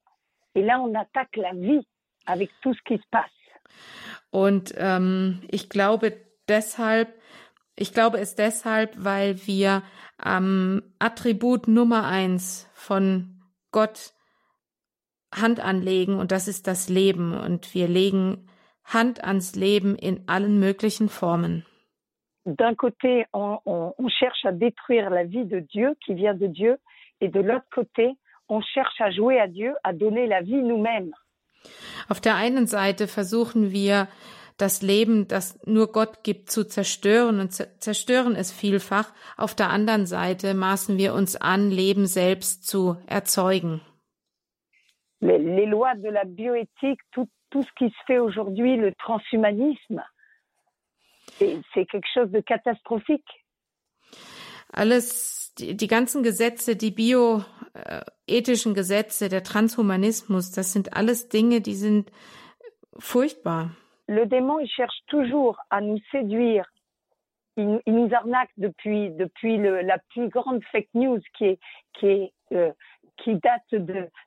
Et 0.56 0.62
là, 0.62 0.82
on 0.82 0.94
attaque 0.96 1.36
la 1.38 1.54
vie 1.54 1.86
avec 2.26 2.50
tout 2.62 2.74
ce 2.74 2.82
qui 2.86 2.98
se 2.98 3.08
passe. 3.12 3.32
Und 4.32 4.74
ähm, 4.78 5.42
ich 5.50 5.70
glaube 5.70 6.14
deshalb, 6.48 7.10
ich 7.78 7.94
glaube 7.94 8.20
es 8.20 8.36
deshalb, 8.36 8.92
weil 8.98 9.48
wir 9.48 9.82
am 10.18 10.84
Attribut 11.00 11.68
Nummer 11.68 12.06
eins 12.06 12.70
von 12.74 13.42
Gott 13.72 14.14
Hand 15.34 15.60
anlegen 15.60 16.18
und 16.18 16.32
das 16.32 16.48
ist 16.48 16.68
das 16.68 16.90
Leben 16.90 17.34
und 17.34 17.74
wir 17.74 17.88
legen 17.88 18.48
Hand 18.84 19.24
ans 19.24 19.56
Leben 19.56 19.96
in 19.96 20.28
allen 20.28 20.60
möglichen 20.60 21.10
Formen. 21.10 21.66
D'un 22.46 22.76
côté, 22.76 23.26
on, 23.34 23.58
on- 23.66 23.94
on 23.98 24.08
cherche 24.08 24.46
à 24.46 24.52
détruire 24.52 25.10
la 25.10 25.24
vie 25.24 25.46
de 25.46 25.60
Dieu 25.60 25.96
qui 26.06 26.14
vient 26.14 26.36
de 26.36 26.48
Dieu, 26.48 26.78
et 27.22 27.28
de 27.30 27.40
l'autre 27.40 27.66
côté, 27.74 28.16
on 28.50 28.62
cherche 28.62 29.00
à 29.02 29.10
jouer 29.10 29.40
à 29.40 29.48
Dieu, 29.48 29.74
à 29.84 29.94
donner 29.94 30.28
la 30.28 30.42
vie 30.42 30.62
nous-mêmes. 30.62 31.12
Auf 32.10 32.22
der 32.22 32.36
einen 32.36 32.68
Seite 32.68 33.08
versuchen 33.08 33.72
wir 33.72 34.08
das 34.58 34.82
Leben, 34.84 35.28
das 35.28 35.60
nur 35.66 35.92
Gott 35.92 36.24
gibt, 36.24 36.50
zu 36.52 36.64
zerstören 36.66 37.40
und 37.40 37.52
zerstören 37.54 38.36
es 38.36 38.52
vielfach. 38.52 39.12
Auf 39.38 39.56
der 39.56 39.70
anderen 39.72 40.06
Seite 40.06 40.54
maßen 40.54 40.98
wir 41.00 41.14
uns 41.16 41.36
an, 41.36 41.72
Leben 41.72 42.06
selbst 42.06 42.68
zu 42.68 42.96
erzeugen. 43.08 43.82
Les, 45.22 45.40
les 45.40 45.66
lois 45.66 45.96
de 45.96 46.10
la 46.10 46.24
bioéthique, 46.26 47.00
tout, 47.12 47.28
tout 47.50 47.64
ce 47.64 47.72
qui 47.78 47.90
se 47.90 48.04
fait 48.06 48.20
aujourd'hui, 48.20 48.78
le 48.78 48.94
transhumanisme, 48.94 50.02
c'est 51.38 51.86
quelque 51.86 52.08
chose 52.14 52.32
de 52.32 52.42
catastrophique. 52.42 53.46
Alles, 54.72 55.54
die, 55.58 55.76
die 55.76 55.88
ganzen 55.88 56.24
Gesetze, 56.24 56.76
die 56.76 56.92
bioethischen 56.92 58.74
Gesetze, 58.74 59.30
der 59.30 59.44
Transhumanismus, 59.44 60.52
das 60.52 60.74
sind 60.74 60.94
alles 60.94 61.30
Dinge, 61.30 61.62
die 61.62 61.76
sind 61.76 62.12
furchtbar. 62.98 63.72
Le 64.08 64.28
démon, 64.28 64.60
il 64.60 64.70
cherche 64.70 65.00
toujours 65.08 65.58
à 65.70 65.82
nous 65.82 66.00
séduire. 66.12 66.66
Il, 67.58 67.82
il 67.86 67.96
nous 67.96 68.14
arnaque 68.14 68.52
depuis, 68.58 69.12
depuis 69.12 69.58
le, 69.58 69.82
la 69.82 69.98
plus 70.10 70.30
grande 70.30 70.64
fake 70.72 70.90
news 70.94 71.22
qui 71.38 71.46
est, 71.46 71.60
qui 71.94 72.06
est 72.08 72.34
euh, 72.52 72.72
qui 73.18 73.36
date 73.36 73.82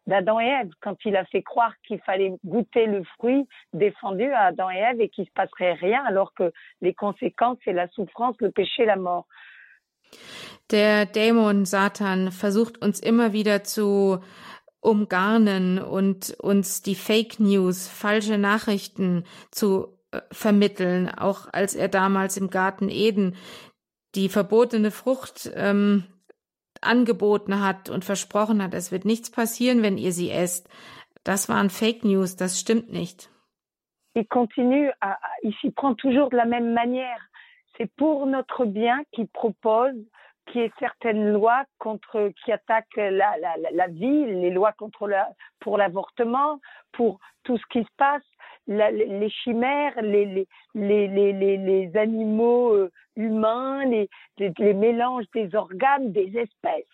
d'Adam 0.07 0.41
et 0.41 0.47
Ève, 0.47 0.71
quand 0.81 0.97
il 1.05 1.17
a 1.17 1.25
fait 1.27 1.43
croire 1.43 1.73
qu'il 1.87 2.01
fallait 2.01 2.35
goûter 2.45 2.87
le 2.87 3.05
fruit 3.17 3.47
défendu 3.73 4.25
à 4.25 4.47
Adam 4.47 4.71
et 4.71 4.79
Ève 4.79 5.01
et 5.01 5.09
qu'il 5.09 5.27
se 5.27 5.33
passerait 5.33 5.75
rien, 5.75 6.03
alors 6.07 6.35
que 6.35 6.53
les 6.81 6.95
conséquences, 6.95 7.59
c'est 7.65 7.73
la 7.73 7.89
souffrance, 7.89 8.37
le 8.41 8.51
péché, 8.51 8.85
la 8.85 8.97
mort. 8.97 9.27
Der 10.71 11.07
Dämon 11.07 11.65
Satan 11.65 12.31
versucht 12.31 12.79
uns 12.83 13.01
immer 13.01 13.33
wieder 13.33 13.63
zu 13.65 14.21
umgarnen 14.81 15.79
und 15.79 16.37
uns 16.41 16.83
die 16.83 16.95
Fake 16.95 17.41
News, 17.41 17.89
falsche 17.89 18.39
Nachrichten 18.39 19.25
zu 19.51 19.99
äh, 20.13 20.21
vermitteln, 20.31 21.09
auch 21.09 21.49
als 21.53 21.75
er 21.75 21.89
damals 21.89 22.37
im 22.37 22.49
Garten 22.49 22.89
Eden 22.89 23.35
die 24.15 24.29
verbotene 24.29 24.91
Frucht 24.91 25.51
ähm, 25.55 26.05
angeboten 26.81 27.65
hat 27.65 27.91
und 27.91 28.05
versprochen 28.05 28.63
hat, 28.63 28.75
es 28.75 28.93
wird 28.93 29.05
nichts 29.05 29.31
passieren, 29.31 29.83
wenn 29.83 29.99
ihr 29.99 30.13
sie 30.13 30.31
esst. 30.31 30.69
Das 31.25 31.49
waren 31.49 31.71
Fake 31.71 32.05
News, 32.05 32.37
das 32.37 32.59
stimmt 32.61 32.91
nicht. 32.93 33.31
Il 34.15 34.27
continue, 34.27 34.91
à, 35.01 35.19
il 35.43 35.55
s'y 35.61 35.71
prend 35.71 35.95
toujours 35.95 36.31
de 36.31 36.37
la 36.37 36.47
même 36.47 36.73
manière. 36.73 37.21
C'est 37.77 37.91
pour 37.97 38.27
notre 38.27 38.65
bien 38.65 39.03
qu'il 39.13 39.29
propose 39.29 39.95
qu'il 40.47 40.63
y 40.63 40.65
ait 40.65 40.73
certaines 40.79 41.31
lois 41.31 41.65
contre, 41.79 42.33
qui 42.43 42.51
attaquent 42.53 42.97
la, 42.97 43.37
la, 43.39 43.55
la 43.71 43.87
vie, 43.89 44.25
les 44.27 44.51
lois 44.51 44.73
contre 44.73 45.07
la, 45.07 45.29
pour 45.61 45.77
l'avortement, 45.77 46.61
pour 46.93 47.21
tout 47.45 47.59
ce 47.59 47.67
qui 47.71 47.83
se 47.83 47.95
passe, 47.97 48.23
la, 48.69 48.91
les 48.91 49.31
chimères, 49.31 50.01
les, 50.03 50.25
les, 50.75 51.09
les, 51.09 51.33
les, 51.33 51.57
les 51.57 51.97
animaux 51.97 52.75
euh, 52.75 52.91
humains, 53.17 53.85
les, 53.87 54.09
les, 54.39 54.53
les 54.59 54.75
mélanges 54.75 55.27
des 55.35 55.55
Organen, 55.55 56.13
des 56.13 56.37
Espèces. 56.37 56.87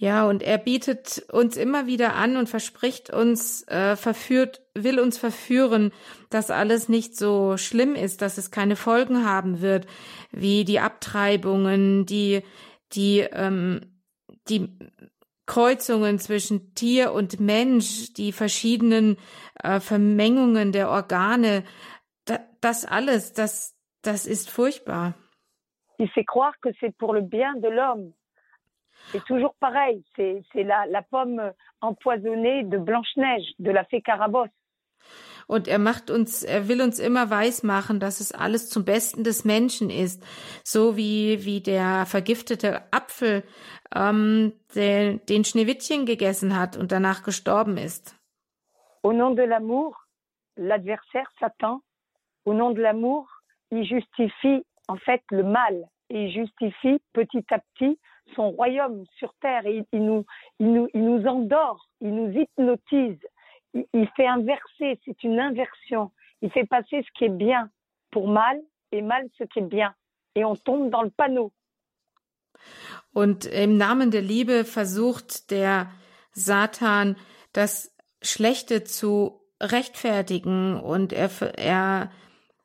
Ja, 0.00 0.28
und 0.28 0.44
er 0.44 0.58
bietet 0.58 1.24
uns 1.32 1.56
immer 1.56 1.88
wieder 1.88 2.14
an 2.14 2.36
und 2.36 2.48
verspricht 2.48 3.12
uns, 3.12 3.66
äh, 3.66 3.96
verführt, 3.96 4.62
will 4.74 5.00
uns 5.00 5.18
verführen, 5.18 5.90
dass 6.30 6.52
alles 6.52 6.88
nicht 6.88 7.16
so 7.16 7.56
schlimm 7.56 7.96
ist, 7.96 8.22
dass 8.22 8.38
es 8.38 8.52
keine 8.52 8.76
Folgen 8.76 9.24
haben 9.24 9.60
wird, 9.60 9.88
wie 10.30 10.64
die 10.64 10.78
Abtreibungen, 10.78 12.06
die, 12.06 12.42
die, 12.92 13.26
ähm, 13.32 13.80
die 14.48 14.68
Kreuzungen 15.48 16.18
zwischen 16.18 16.74
Tier 16.74 17.12
und 17.12 17.40
Mensch, 17.40 18.12
die 18.12 18.32
verschiedenen 18.32 19.16
äh, 19.64 19.80
Vermengungen 19.80 20.70
der 20.70 20.90
Organe, 20.90 21.64
da, 22.26 22.38
das 22.60 22.84
alles, 22.84 23.32
das, 23.32 23.74
das 24.02 24.26
ist 24.26 24.50
furchtbar. 24.50 25.14
Il 25.98 26.08
fait 26.10 26.24
croire 26.24 26.54
que 26.62 26.68
c'est 26.78 26.96
pour 26.96 27.12
le 27.14 27.22
bien 27.22 27.54
de 27.56 27.68
l'homme. 27.68 28.12
C'est 29.10 29.24
toujours 29.24 29.54
pareil, 29.58 30.04
c'est 30.16 30.44
la, 30.54 30.86
la 30.86 31.02
pomme 31.02 31.52
empoisonnée 31.80 32.64
de 32.64 32.76
Blanche-Neige, 32.78 33.54
de 33.58 33.70
la 33.70 33.84
fée 33.84 34.02
Carabosse. 34.02 34.50
Und 35.48 35.66
er 35.66 35.80
macht 35.80 36.10
uns, 36.10 36.44
er 36.44 36.68
will 36.68 36.80
uns 36.80 37.00
immer 37.00 37.30
weismachen, 37.30 37.98
dass 37.98 38.20
es 38.20 38.30
alles 38.32 38.68
zum 38.68 38.84
Besten 38.84 39.24
des 39.24 39.44
Menschen 39.44 39.90
ist. 39.90 40.22
So 40.62 40.96
wie, 40.96 41.44
wie 41.44 41.60
der 41.60 42.06
vergiftete 42.06 42.82
Apfel, 42.92 43.42
ähm, 43.94 44.52
den, 44.76 45.24
den 45.26 45.44
Schneewittchen 45.44 46.06
gegessen 46.06 46.56
hat 46.56 46.76
und 46.76 46.92
danach 46.92 47.22
gestorben 47.24 47.76
ist. 47.78 48.14
Au 49.02 49.12
nom 49.12 49.34
de 49.34 49.44
l'amour, 49.44 49.96
l'adversaire 50.56 51.30
Satan, 51.40 51.80
au 52.44 52.52
nom 52.52 52.72
de 52.74 52.82
l'amour, 52.82 53.26
il 53.70 53.84
justifie 53.84 54.62
en 54.86 54.96
fait 54.96 55.22
le 55.30 55.44
mal 55.44 55.88
il 56.10 56.30
justifie 56.30 57.00
petit 57.12 57.44
à 57.50 57.58
petit 57.58 57.98
son 58.34 58.50
royaume 58.50 59.04
sur 59.18 59.32
terre. 59.40 59.66
Il, 59.66 59.84
il, 59.92 60.04
nous, 60.04 60.24
il, 60.58 60.72
nous, 60.72 60.88
il 60.94 61.04
nous 61.04 61.26
endort, 61.26 61.88
il 62.00 62.14
nous 62.14 62.30
hypnotise, 62.30 63.20
il, 63.74 64.08
fait 64.16 64.26
inverser, 64.26 65.00
c'est 65.04 65.22
une 65.24 65.38
inversion. 65.38 66.10
Il 66.42 66.50
fait 66.50 66.66
passer 66.66 67.02
ce 67.02 67.18
qui 67.18 67.24
est 67.24 67.36
bien 67.36 67.70
pour 68.10 68.28
mal 68.28 68.60
et 68.92 69.02
mal 69.02 69.28
ce 69.38 69.44
qui 69.44 69.58
est 69.60 69.62
bien. 69.62 69.94
Et 70.34 70.44
on 70.44 70.56
tombe 70.56 70.90
dans 70.90 71.02
le 71.02 71.10
panneau. 71.10 71.52
Und 73.12 73.46
im 73.46 73.76
Namen 73.76 74.10
der 74.10 74.22
Liebe 74.22 74.64
versucht 74.64 75.50
der 75.50 75.90
Satan, 76.32 77.16
das 77.52 77.94
Schlechte 78.22 78.84
zu 78.84 79.40
rechtfertigen 79.60 80.78
und 80.80 81.12
er, 81.12 81.30
er 81.56 82.10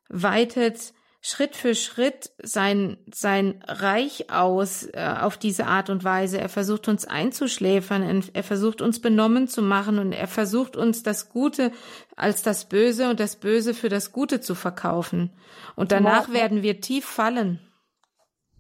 weitet 0.10 0.94
Schritt 1.26 1.56
für 1.56 1.74
Schritt 1.74 2.32
sein, 2.44 2.98
sein 3.10 3.64
Reich 3.66 4.30
aus 4.30 4.84
äh, 4.94 5.16
auf 5.22 5.38
diese 5.38 5.68
Art 5.68 5.90
und 5.90 6.04
Weise. 6.04 6.38
Er 6.38 6.50
versucht 6.50 6.90
uns 6.90 7.06
einzuschläfern, 7.06 8.24
er 8.34 8.44
versucht 8.44 8.82
uns 8.82 9.00
benommen 9.00 9.48
zu 9.48 9.62
machen 9.62 10.00
und 10.00 10.12
er 10.12 10.28
versucht 10.28 10.76
uns 10.76 11.02
das 11.02 11.30
Gute 11.30 11.72
als 12.18 12.44
das 12.44 12.68
Böse 12.68 13.10
und 13.10 13.22
das 13.22 13.38
Böse 13.38 13.74
für 13.74 13.88
das 13.88 14.12
Gute 14.12 14.42
zu 14.42 14.54
verkaufen. 14.54 15.32
Und 15.78 15.94
danach 15.94 16.28
ja. 16.28 16.34
werden 16.34 16.62
wir 16.62 16.82
tief 16.82 17.06
fallen. 17.06 17.62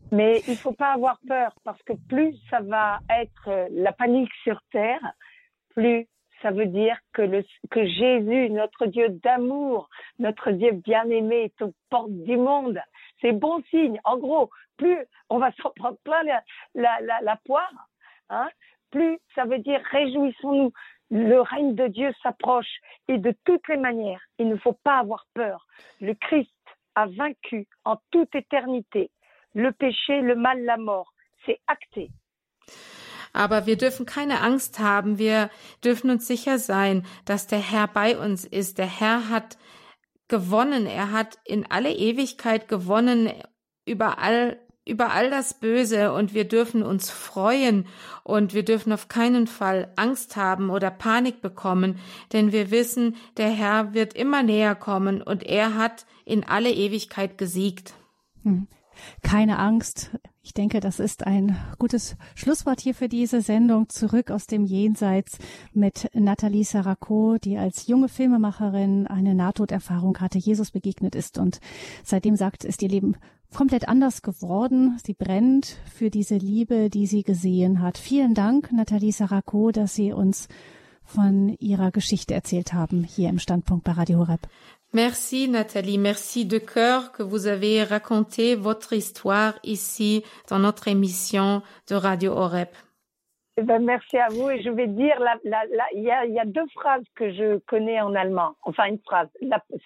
Mais 0.09 0.41
il 0.47 0.55
faut 0.55 0.77
pas 0.77 0.93
avoir 0.93 1.19
peur 1.27 1.51
parce 1.65 1.83
que 1.83 1.93
plus 2.07 2.33
ça 2.49 2.61
va 2.61 2.99
être 3.09 3.67
la 3.71 3.91
panique 3.91 4.31
sur 4.43 4.57
terre, 4.71 5.01
plus 5.73 6.07
ça 6.43 6.51
veut 6.51 6.67
dire 6.67 6.97
que, 7.13 7.23
Jésus, 7.73 8.49
notre 8.51 8.85
Dieu 8.85 9.09
d'amour, 9.09 9.89
notre 10.19 10.51
Dieu 10.51 10.71
bien-aimé, 10.73 11.45
est 11.45 11.61
aux 11.63 11.73
portes 11.89 12.11
du 12.11 12.37
monde. 12.37 12.79
C'est 13.21 13.31
bon 13.31 13.63
signe. 13.71 13.99
En 14.03 14.17
gros, 14.17 14.51
plus 14.77 14.99
on 15.29 15.39
va 15.39 15.51
s'en 15.53 15.71
prendre 15.71 15.97
plein 16.03 16.21
la 16.75 17.35
poire, 17.45 17.73
hein, 18.29 18.49
plus 18.91 19.17
ça 19.33 19.45
veut 19.45 19.59
dire 19.59 19.81
réjouissons-nous. 19.91 20.71
Le 21.09 21.41
règne 21.41 21.75
de 21.75 21.87
Dieu 21.87 22.11
s'approche 22.21 22.79
et 23.07 23.17
de 23.17 23.33
toutes 23.45 23.67
les 23.67 23.77
manières, 23.77 24.21
il 24.39 24.49
ne 24.49 24.55
faut 24.57 24.77
pas 24.83 24.97
avoir 24.99 25.25
peur. 25.33 25.65
Le 26.01 26.13
Christ 26.13 26.51
a 26.95 27.07
vaincu 27.07 27.67
en 27.85 27.97
toute 28.11 28.33
éternité 28.35 29.09
le 29.53 29.71
péché, 29.71 30.21
le 30.21 30.35
mal, 30.35 30.63
la 30.63 30.77
mort. 30.77 31.13
C'est 31.45 31.59
acté. 31.67 32.09
Aber 33.33 33.65
wir 33.65 33.77
dürfen 33.77 34.05
keine 34.05 34.41
Angst 34.41 34.79
haben. 34.79 35.17
Wir 35.17 35.49
dürfen 35.83 36.09
uns 36.11 36.27
sicher 36.27 36.59
sein, 36.59 37.05
dass 37.25 37.47
der 37.47 37.59
Herr 37.59 37.87
bei 37.87 38.17
uns 38.17 38.45
ist. 38.45 38.77
Der 38.77 38.85
Herr 38.85 39.27
hat 39.29 39.57
gewonnen. 40.27 40.85
Er 40.85 41.11
hat 41.11 41.39
in 41.43 41.65
alle 41.69 41.93
Ewigkeit 41.93 42.67
gewonnen 42.67 43.31
über 43.85 44.19
all, 44.19 44.59
über 44.85 45.11
all 45.11 45.29
das 45.29 45.59
Böse 45.59 46.13
und 46.13 46.33
wir 46.33 46.47
dürfen 46.47 46.83
uns 46.83 47.09
freuen 47.09 47.87
und 48.23 48.53
wir 48.53 48.63
dürfen 48.63 48.93
auf 48.93 49.07
keinen 49.07 49.47
Fall 49.47 49.91
Angst 49.95 50.35
haben 50.35 50.69
oder 50.69 50.91
Panik 50.91 51.41
bekommen, 51.41 51.99
denn 52.31 52.51
wir 52.51 52.71
wissen, 52.71 53.15
der 53.37 53.49
Herr 53.49 53.93
wird 53.93 54.13
immer 54.13 54.43
näher 54.43 54.75
kommen 54.75 55.21
und 55.21 55.43
er 55.43 55.75
hat 55.75 56.05
in 56.25 56.43
alle 56.43 56.71
Ewigkeit 56.71 57.37
gesiegt. 57.37 57.93
Hm. 58.43 58.67
Keine 59.21 59.59
Angst. 59.59 60.11
Ich 60.45 60.53
denke, 60.53 60.81
das 60.81 60.99
ist 60.99 61.25
ein 61.25 61.55
gutes 61.79 62.17
Schlusswort 62.35 62.81
hier 62.81 62.93
für 62.93 63.07
diese 63.07 63.41
Sendung. 63.41 63.87
Zurück 63.87 64.29
aus 64.29 64.45
dem 64.45 64.65
Jenseits 64.65 65.37
mit 65.71 66.09
Nathalie 66.13 66.65
Sarako, 66.65 67.37
die 67.41 67.57
als 67.57 67.87
junge 67.87 68.09
Filmemacherin 68.09 69.07
eine 69.07 69.35
Nahtoderfahrung 69.35 70.17
hatte, 70.19 70.37
Jesus 70.39 70.71
begegnet 70.71 71.15
ist 71.15 71.37
und 71.37 71.61
seitdem 72.03 72.35
sagt, 72.35 72.65
ist 72.65 72.81
ihr 72.81 72.89
Leben 72.89 73.15
komplett 73.53 73.87
anders 73.87 74.21
geworden. 74.21 74.97
Sie 75.05 75.13
brennt 75.13 75.77
für 75.95 76.09
diese 76.09 76.35
Liebe, 76.35 76.89
die 76.89 77.07
sie 77.07 77.23
gesehen 77.23 77.81
hat. 77.81 77.97
Vielen 77.97 78.33
Dank, 78.33 78.69
Nathalie 78.73 79.13
Sarako, 79.13 79.71
dass 79.71 79.95
Sie 79.95 80.11
uns 80.11 80.49
von 81.05 81.55
Ihrer 81.59 81.91
Geschichte 81.91 82.33
erzählt 82.33 82.73
haben 82.73 83.03
hier 83.03 83.29
im 83.29 83.39
Standpunkt 83.39 83.83
bei 83.85 83.93
Radio 83.93 84.19
Horeb. 84.19 84.41
Merci 84.95 85.49
Nathalie, 85.49 85.97
merci 85.97 86.45
de 86.45 86.59
cœur 86.59 87.11
que 87.13 87.23
vous 87.23 87.47
avez 87.47 87.83
raconté 87.83 88.53
votre 88.53 88.93
histoire 88.93 89.57
ici 89.63 90.23
dans 90.51 90.59
notre 90.59 90.87
émission 90.87 91.63
de 91.89 91.95
Radio 91.95 92.31
Orep. 92.33 92.69
Eh 93.57 93.63
ben, 93.63 93.83
merci 93.83 94.17
à 94.17 94.27
vous. 94.29 94.51
Et 94.51 94.61
je 94.61 94.69
vais 94.69 94.85
dire, 94.85 95.15
il 95.43 96.03
y, 96.03 96.11
a, 96.11 96.25
y 96.27 96.39
a 96.39 96.45
deux 96.45 96.67
phrases 96.75 97.03
que 97.15 97.33
je 97.33 97.57
connais 97.65 98.01
en 98.01 98.13
allemand, 98.13 98.55
enfin 98.61 98.85
une 98.85 98.99
phrase, 98.99 99.29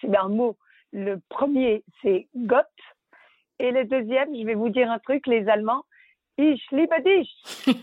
c'est 0.00 0.14
un 0.14 0.28
mot. 0.28 0.58
Le 0.92 1.16
premier, 1.30 1.84
c'est 2.02 2.28
Gott. 2.36 2.66
Et 3.58 3.70
le 3.70 3.84
deuxième, 3.84 4.34
je 4.36 4.44
vais 4.44 4.54
vous 4.54 4.68
dire 4.68 4.90
un 4.90 4.98
truc, 4.98 5.26
les 5.26 5.48
Allemands, 5.48 5.84
ich 6.38 6.66
liebe 6.70 6.94
dich. 7.02 7.42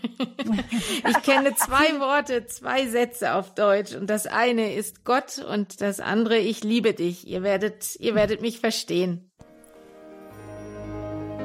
ich 1.08 1.22
kenne 1.22 1.54
zwei 1.54 2.00
Worte, 2.00 2.46
zwei 2.46 2.86
Sätze 2.86 3.34
auf 3.34 3.54
Deutsch 3.54 3.94
und 3.94 4.08
das 4.08 4.26
eine 4.26 4.72
ist 4.72 5.04
Gott 5.04 5.38
und 5.38 5.82
das 5.82 6.00
andere 6.00 6.38
ich 6.38 6.64
liebe 6.64 6.94
dich. 6.94 7.28
Ihr 7.28 7.42
werdet, 7.42 7.96
ihr 8.00 8.14
werdet 8.14 8.40
mich 8.40 8.58
verstehen. 8.58 9.30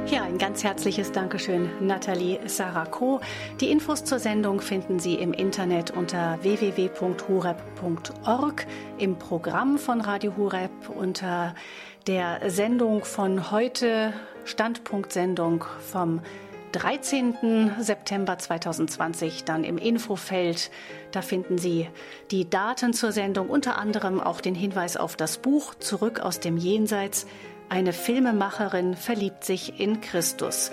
Ja, 0.07 0.23
ein 0.23 0.37
ganz 0.37 0.63
herzliches 0.63 1.11
Dankeschön, 1.11 1.69
Nathalie 1.79 2.39
Sarako. 2.45 3.19
Die 3.59 3.71
Infos 3.71 4.05
zur 4.05 4.19
Sendung 4.19 4.61
finden 4.61 4.99
Sie 4.99 5.15
im 5.15 5.33
Internet 5.33 5.91
unter 5.91 6.41
www.hurep.org, 6.41 7.07
im 8.97 9.19
Programm 9.19 9.77
von 9.77 9.99
Radio 10.01 10.35
Hurep 10.37 10.89
unter 10.89 11.55
der 12.07 12.49
Sendung 12.49 13.03
von 13.05 13.51
heute, 13.51 14.13
Standpunktsendung 14.45 15.65
vom 15.79 16.21
13. 16.71 17.75
September 17.79 18.37
2020 18.37 19.43
dann 19.43 19.63
im 19.63 19.77
Infofeld. 19.77 20.71
Da 21.11 21.21
finden 21.21 21.57
Sie 21.57 21.89
die 22.31 22.49
Daten 22.49 22.93
zur 22.93 23.11
Sendung, 23.11 23.49
unter 23.49 23.77
anderem 23.77 24.19
auch 24.19 24.41
den 24.41 24.55
Hinweis 24.55 24.97
auf 24.97 25.15
das 25.15 25.37
Buch 25.37 25.75
Zurück 25.75 26.19
aus 26.19 26.39
dem 26.39 26.57
Jenseits. 26.57 27.27
Eine 27.69 27.93
Filmemacherin 27.93 28.95
verliebt 28.95 29.43
sich 29.43 29.79
in 29.79 30.01
Christus. 30.01 30.71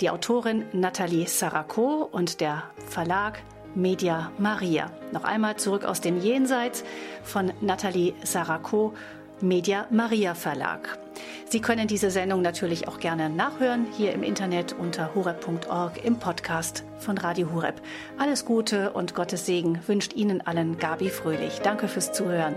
Die 0.00 0.10
Autorin 0.10 0.64
Nathalie 0.72 1.26
Sarako 1.26 2.08
und 2.10 2.40
der 2.40 2.64
Verlag 2.86 3.42
Media 3.74 4.32
Maria. 4.38 4.90
Noch 5.12 5.24
einmal 5.24 5.56
zurück 5.56 5.84
aus 5.84 6.00
dem 6.00 6.20
Jenseits 6.20 6.84
von 7.22 7.52
Nathalie 7.60 8.14
Sarako 8.24 8.94
Media 9.42 9.86
Maria 9.90 10.34
Verlag. 10.34 10.98
Sie 11.48 11.60
können 11.60 11.88
diese 11.88 12.10
Sendung 12.10 12.42
natürlich 12.42 12.88
auch 12.88 13.00
gerne 13.00 13.28
nachhören, 13.28 13.86
hier 13.96 14.12
im 14.12 14.22
Internet 14.22 14.72
unter 14.72 15.14
horeb.org 15.14 16.04
im 16.04 16.18
Podcast 16.18 16.84
von 16.98 17.18
Radio 17.18 17.52
Horeb. 17.52 17.80
Alles 18.18 18.44
Gute 18.44 18.92
und 18.92 19.14
Gottes 19.14 19.46
Segen 19.46 19.80
wünscht 19.86 20.14
Ihnen 20.14 20.40
allen 20.40 20.78
Gabi 20.78 21.10
Fröhlich. 21.10 21.60
Danke 21.62 21.88
fürs 21.88 22.12
Zuhören. 22.12 22.56